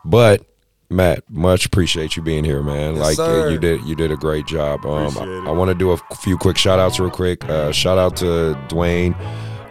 But 0.04 0.46
Matt, 0.92 1.24
much 1.30 1.66
appreciate 1.66 2.18
you 2.18 2.22
being 2.22 2.44
here, 2.44 2.62
man. 2.62 2.96
Yes, 2.96 3.02
like 3.02 3.20
uh, 3.20 3.26
sir. 3.26 3.50
you 3.50 3.58
did, 3.58 3.82
you 3.86 3.96
did 3.96 4.12
a 4.12 4.18
great 4.18 4.46
job. 4.46 4.86
Um, 4.86 5.16
it. 5.16 5.48
I, 5.48 5.52
want 5.52 5.70
to 5.70 5.76
do 5.76 5.92
a 5.92 5.98
few 6.18 6.38
quick 6.38 6.58
shout 6.58 6.80
outs 6.80 7.00
real 7.00 7.10
quick. 7.10 7.46
Uh, 7.46 7.72
shout 7.72 7.98
out 7.98 8.18
to 8.18 8.58
Dwayne 8.68 9.16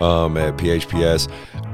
um, 0.01 0.37
at 0.39 0.57
PHPS. 0.57 1.31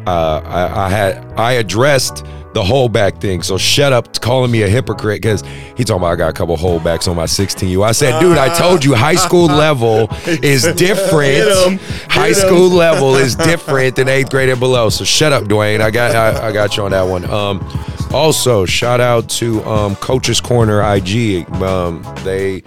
Uh, 0.06 0.43
I, 0.44 0.86
I 0.86 0.89
had 0.89 1.32
I 1.32 1.52
addressed 1.52 2.24
the 2.55 2.62
holdback 2.62 3.20
thing, 3.20 3.43
so 3.43 3.59
shut 3.59 3.93
up 3.93 4.20
calling 4.20 4.51
me 4.51 4.62
a 4.62 4.68
hypocrite 4.68 5.20
because 5.20 5.43
he 5.77 5.85
talking 5.85 5.97
about 5.97 6.12
I 6.12 6.16
got 6.16 6.31
a 6.31 6.32
couple 6.32 6.56
holdbacks 6.56 7.09
on 7.09 7.16
my 7.16 7.24
16U. 7.24 7.85
I 7.85 7.93
said, 7.93 8.18
dude, 8.20 8.39
I 8.39 8.56
told 8.56 8.85
you 8.85 8.94
high 8.94 9.14
school 9.14 9.47
level 9.47 10.09
is 10.27 10.62
different. 10.74 11.81
High 12.09 12.32
school 12.32 12.68
level 12.68 13.16
is 13.16 13.35
different 13.36 13.97
than 13.97 14.09
eighth 14.09 14.31
grade 14.31 14.48
and 14.48 14.59
below. 14.59 14.89
So 14.90 15.05
shut 15.05 15.32
up, 15.32 15.44
Dwayne. 15.44 15.81
I 15.81 15.90
got 15.90 16.16
I, 16.16 16.48
I 16.48 16.52
got 16.52 16.77
you 16.77 16.85
on 16.85 16.93
that 16.93 17.02
one. 17.02 17.28
Um, 17.31 17.60
also, 18.12 18.64
shout 18.64 19.00
out 19.00 19.28
to 19.30 19.62
um, 19.64 19.96
Coach's 19.96 20.40
Corner 20.40 20.80
IG. 20.94 21.48
Um, 21.62 22.02
they 22.24 22.62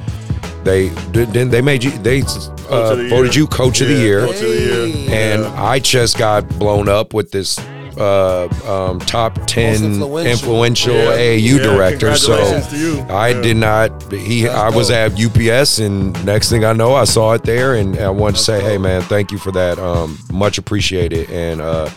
they 0.63 0.89
did 1.11 1.29
they 1.51 1.61
made 1.61 1.83
you 1.83 1.91
they 1.91 2.21
uh, 2.69 2.95
the 2.95 3.07
voted 3.09 3.33
year. 3.35 3.43
you 3.43 3.47
coach 3.47 3.81
of 3.81 3.87
the 3.87 3.93
year, 3.95 4.21
coach 4.25 4.35
of 4.35 4.41
the 4.41 4.59
year. 5.05 5.09
and 5.11 5.45
I 5.45 5.79
just 5.79 6.17
got 6.17 6.47
blown 6.59 6.87
up 6.89 7.13
with 7.13 7.31
this. 7.31 7.59
Uh, 7.97 8.47
um, 8.65 8.97
top 8.99 9.37
ten 9.45 9.73
influential. 9.83 10.17
influential, 10.31 10.93
Yeah. 10.95 11.17
AAU 11.17 11.57
Yeah, 11.57 11.63
director. 11.63 12.15
So 12.15 12.37
congratulations 12.37 12.67
to 12.71 12.77
you. 12.77 13.01
I 13.09 13.29
Yeah. 13.29 13.41
did 13.41 13.57
not. 13.57 14.13
He, 14.13 14.47
I 14.47 14.69
was 14.69 14.89
at 14.89 15.19
UPS, 15.19 15.79
and 15.79 16.25
next 16.25 16.49
thing 16.49 16.63
I 16.63 16.71
know, 16.71 16.93
I 16.93 17.03
saw 17.03 17.33
it 17.33 17.43
there, 17.43 17.73
and 17.75 17.99
I 17.99 18.09
wanted 18.09 18.37
to 18.37 18.41
say, 18.43 18.61
hey 18.61 18.77
man, 18.77 19.01
thank 19.01 19.31
you 19.33 19.37
for 19.37 19.51
that. 19.51 19.79
Um, 19.79 20.17
much 20.31 20.57
appreciated, 20.57 21.29
and 21.29 21.59
uh, 21.59 21.89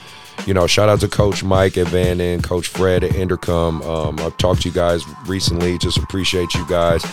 you 0.47 0.55
know, 0.55 0.66
shout 0.66 0.89
out 0.89 1.01
to 1.01 1.09
Coach 1.09 1.44
Mike 1.44 1.77
at 1.78 1.89
Vanden 1.89 2.43
Coach 2.43 2.69
Fred 2.69 3.05
at 3.05 3.12
Inderkum. 3.12 3.85
Um, 3.85 4.19
I've 4.20 4.36
talked 4.39 4.62
to 4.62 4.69
you 4.69 4.74
guys 4.74 5.05
recently. 5.27 5.78
Just 5.78 5.98
appreciate 5.98 6.55
you 6.55 6.66
guys. 6.69 7.05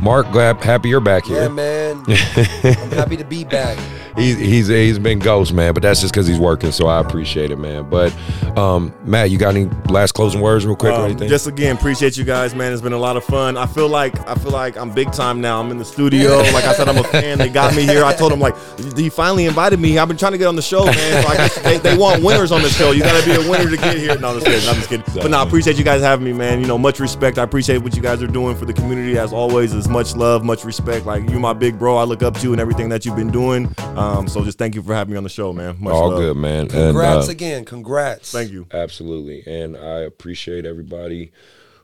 Mark, 0.00 0.30
glad 0.32 0.62
happy 0.62 0.88
you're 0.88 1.00
back 1.00 1.26
Yeah, 1.28 1.40
here. 1.40 1.50
man. 1.50 2.04
I'm 2.08 2.90
happy 2.92 3.16
to 3.16 3.24
be 3.24 3.44
back. 3.44 3.78
He, 4.16 4.34
he's 4.34 4.66
he's 4.66 4.98
been 4.98 5.20
ghost, 5.20 5.52
man, 5.52 5.74
but 5.74 5.82
that's 5.82 6.00
just 6.00 6.12
because 6.12 6.26
he's 6.26 6.38
working. 6.40 6.72
So 6.72 6.88
I 6.88 6.98
appreciate 7.00 7.52
it, 7.52 7.58
man. 7.58 7.88
But 7.88 8.12
um, 8.58 8.92
Matt, 9.04 9.30
you 9.30 9.38
got 9.38 9.54
any 9.54 9.66
last 9.88 10.12
closing 10.12 10.40
words, 10.40 10.66
real 10.66 10.74
quick, 10.74 10.92
or 10.92 10.96
Um, 10.96 11.04
anything? 11.04 11.28
just 11.28 11.46
again, 11.46 11.76
appreciate 11.76 12.16
you 12.16 12.24
guys, 12.24 12.52
man. 12.52 12.72
It's 12.72 12.82
been 12.82 12.92
a 12.92 12.98
lot 12.98 13.16
of 13.16 13.22
fun. 13.24 13.56
I 13.56 13.66
feel 13.66 13.88
like 13.88 14.18
I 14.28 14.34
feel 14.34 14.50
like 14.50 14.76
I'm 14.76 14.90
big 14.90 15.12
time 15.12 15.40
now. 15.40 15.60
I'm 15.60 15.70
in 15.70 15.78
the 15.78 15.84
studio. 15.84 16.42
Like 16.58 16.64
I 16.64 16.72
said, 16.74 16.88
I'm 16.88 16.98
a 16.98 17.04
fan. 17.04 17.38
They 17.38 17.48
got 17.48 17.76
me 17.76 17.82
here. 17.84 18.04
I 18.04 18.14
told 18.14 18.32
them 18.32 18.40
like, 18.40 18.56
he 18.96 19.08
finally 19.10 19.44
invited 19.46 19.78
me. 19.78 19.98
I've 19.98 20.08
been 20.08 20.16
trying 20.16 20.32
to 20.32 20.38
get 20.38 20.46
on 20.46 20.56
the 20.56 20.62
show, 20.62 20.86
man. 20.86 21.22
So 21.22 21.28
I 21.28 21.36
guess 21.36 21.58
they, 21.62 21.78
they 21.78 21.96
want 21.96 22.24
winners 22.24 22.50
on 22.50 22.62
the 22.62 22.68
show. 22.78 22.92
You 22.92 23.00
got 23.00 23.20
to 23.20 23.26
be 23.26 23.34
a 23.34 23.50
winner 23.50 23.68
to 23.68 23.76
get 23.76 23.98
here. 23.98 24.16
No, 24.18 24.28
I'm 24.28 24.34
just 24.36 24.46
kidding. 24.46 24.68
I'm 24.68 24.76
just 24.76 24.88
kidding. 24.88 25.04
But 25.14 25.30
no, 25.30 25.38
I 25.38 25.42
appreciate 25.42 25.76
you 25.76 25.84
guys 25.84 26.00
having 26.00 26.24
me, 26.24 26.32
man. 26.32 26.60
You 26.60 26.66
know, 26.66 26.78
much 26.78 27.00
respect. 27.00 27.38
I 27.38 27.42
appreciate 27.42 27.78
what 27.78 27.96
you 27.96 28.02
guys 28.02 28.22
are 28.22 28.28
doing 28.28 28.56
for 28.56 28.64
the 28.64 28.72
community. 28.72 29.18
As 29.18 29.32
always, 29.32 29.74
is 29.74 29.88
much 29.88 30.14
love, 30.14 30.44
much 30.44 30.64
respect. 30.64 31.04
Like 31.04 31.28
you're 31.28 31.40
my 31.40 31.52
big 31.52 31.78
bro. 31.78 31.96
I 31.96 32.04
look 32.04 32.22
up 32.22 32.34
to 32.34 32.42
you 32.42 32.52
and 32.52 32.60
everything 32.60 32.88
that 32.90 33.04
you've 33.04 33.16
been 33.16 33.30
doing. 33.30 33.74
Um, 33.78 34.28
so 34.28 34.44
just 34.44 34.58
thank 34.58 34.74
you 34.74 34.82
for 34.82 34.94
having 34.94 35.12
me 35.12 35.18
on 35.18 35.24
the 35.24 35.28
show, 35.28 35.52
man. 35.52 35.76
Much 35.80 35.92
All 35.92 36.10
love. 36.10 36.20
good, 36.20 36.36
man. 36.36 36.62
And, 36.62 36.70
Congrats 36.70 37.28
uh, 37.28 37.32
again. 37.32 37.64
Congrats. 37.64 38.30
Thank 38.30 38.52
you. 38.52 38.66
Absolutely. 38.72 39.42
And 39.46 39.76
I 39.76 40.00
appreciate 40.00 40.64
everybody 40.64 41.32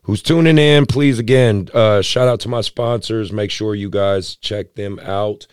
who's 0.03 0.23
tuning 0.23 0.59
in. 0.59 0.87
Please, 0.87 1.19
again, 1.19 1.69
uh, 1.75 2.03
shout 2.03 2.29
out 2.29 2.41
to 2.41 2.49
my 2.49 2.61
sponsors. 2.61 3.33
Make 3.33 3.51
sure 3.51 3.75
you 3.75 3.91
guys 3.91 4.37
check 4.37 4.75
them 4.75 5.01
out 5.01 5.47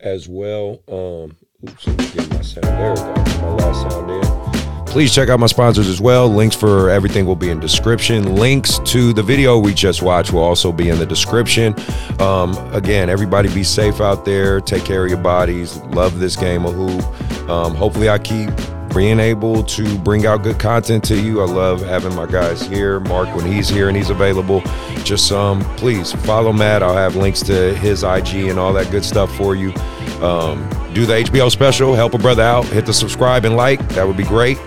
as 0.00 0.28
well. 0.28 0.80
Um, 0.88 1.36
oops, 1.68 1.86
let 1.86 1.98
me 1.98 2.08
get 2.14 2.30
my 2.30 2.40
sound. 2.40 2.64
There 2.64 2.90
we 2.90 2.96
go. 2.96 3.14
My 3.40 3.50
last 3.50 3.92
sound 3.92 4.10
in. 4.10 4.65
Please 4.96 5.14
check 5.14 5.28
out 5.28 5.38
my 5.38 5.46
sponsors 5.46 5.88
as 5.88 6.00
well. 6.00 6.26
Links 6.26 6.56
for 6.56 6.88
everything 6.88 7.26
will 7.26 7.36
be 7.36 7.50
in 7.50 7.60
description. 7.60 8.36
Links 8.36 8.78
to 8.86 9.12
the 9.12 9.22
video 9.22 9.58
we 9.58 9.74
just 9.74 10.00
watched 10.00 10.32
will 10.32 10.42
also 10.42 10.72
be 10.72 10.88
in 10.88 10.98
the 10.98 11.04
description. 11.04 11.74
Um, 12.18 12.56
again, 12.72 13.10
everybody 13.10 13.52
be 13.52 13.62
safe 13.62 14.00
out 14.00 14.24
there. 14.24 14.58
Take 14.58 14.86
care 14.86 15.04
of 15.04 15.10
your 15.10 15.20
bodies. 15.20 15.76
Love 15.88 16.18
this 16.18 16.34
game 16.34 16.64
of 16.64 16.72
hoop. 16.72 17.50
Um, 17.50 17.74
hopefully, 17.74 18.08
I 18.08 18.16
keep 18.16 18.48
being 18.94 19.20
able 19.20 19.62
to 19.64 19.98
bring 19.98 20.24
out 20.24 20.42
good 20.42 20.58
content 20.58 21.04
to 21.04 21.20
you. 21.20 21.42
I 21.42 21.44
love 21.44 21.82
having 21.82 22.14
my 22.14 22.24
guys 22.24 22.62
here. 22.62 22.98
Mark 22.98 23.28
when 23.36 23.44
he's 23.44 23.68
here 23.68 23.88
and 23.88 23.96
he's 23.98 24.08
available. 24.08 24.62
Just 25.04 25.30
um, 25.30 25.60
please 25.76 26.14
follow 26.24 26.54
Matt. 26.54 26.82
I'll 26.82 26.96
have 26.96 27.16
links 27.16 27.42
to 27.42 27.74
his 27.74 28.02
IG 28.02 28.48
and 28.48 28.58
all 28.58 28.72
that 28.72 28.90
good 28.90 29.04
stuff 29.04 29.30
for 29.36 29.54
you. 29.54 29.74
Um, 30.22 30.68
do 30.94 31.06
the 31.06 31.14
HBO 31.14 31.50
special, 31.50 31.94
help 31.94 32.14
a 32.14 32.18
brother 32.18 32.42
out, 32.42 32.64
hit 32.66 32.86
the 32.86 32.92
subscribe 32.94 33.44
and 33.44 33.56
like. 33.56 33.86
That 33.90 34.06
would 34.06 34.16
be 34.16 34.24
great. 34.24 34.58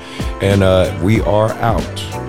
And 0.42 0.64
uh, 0.64 0.98
we 1.02 1.22
are 1.22 1.52
out. 1.54 2.29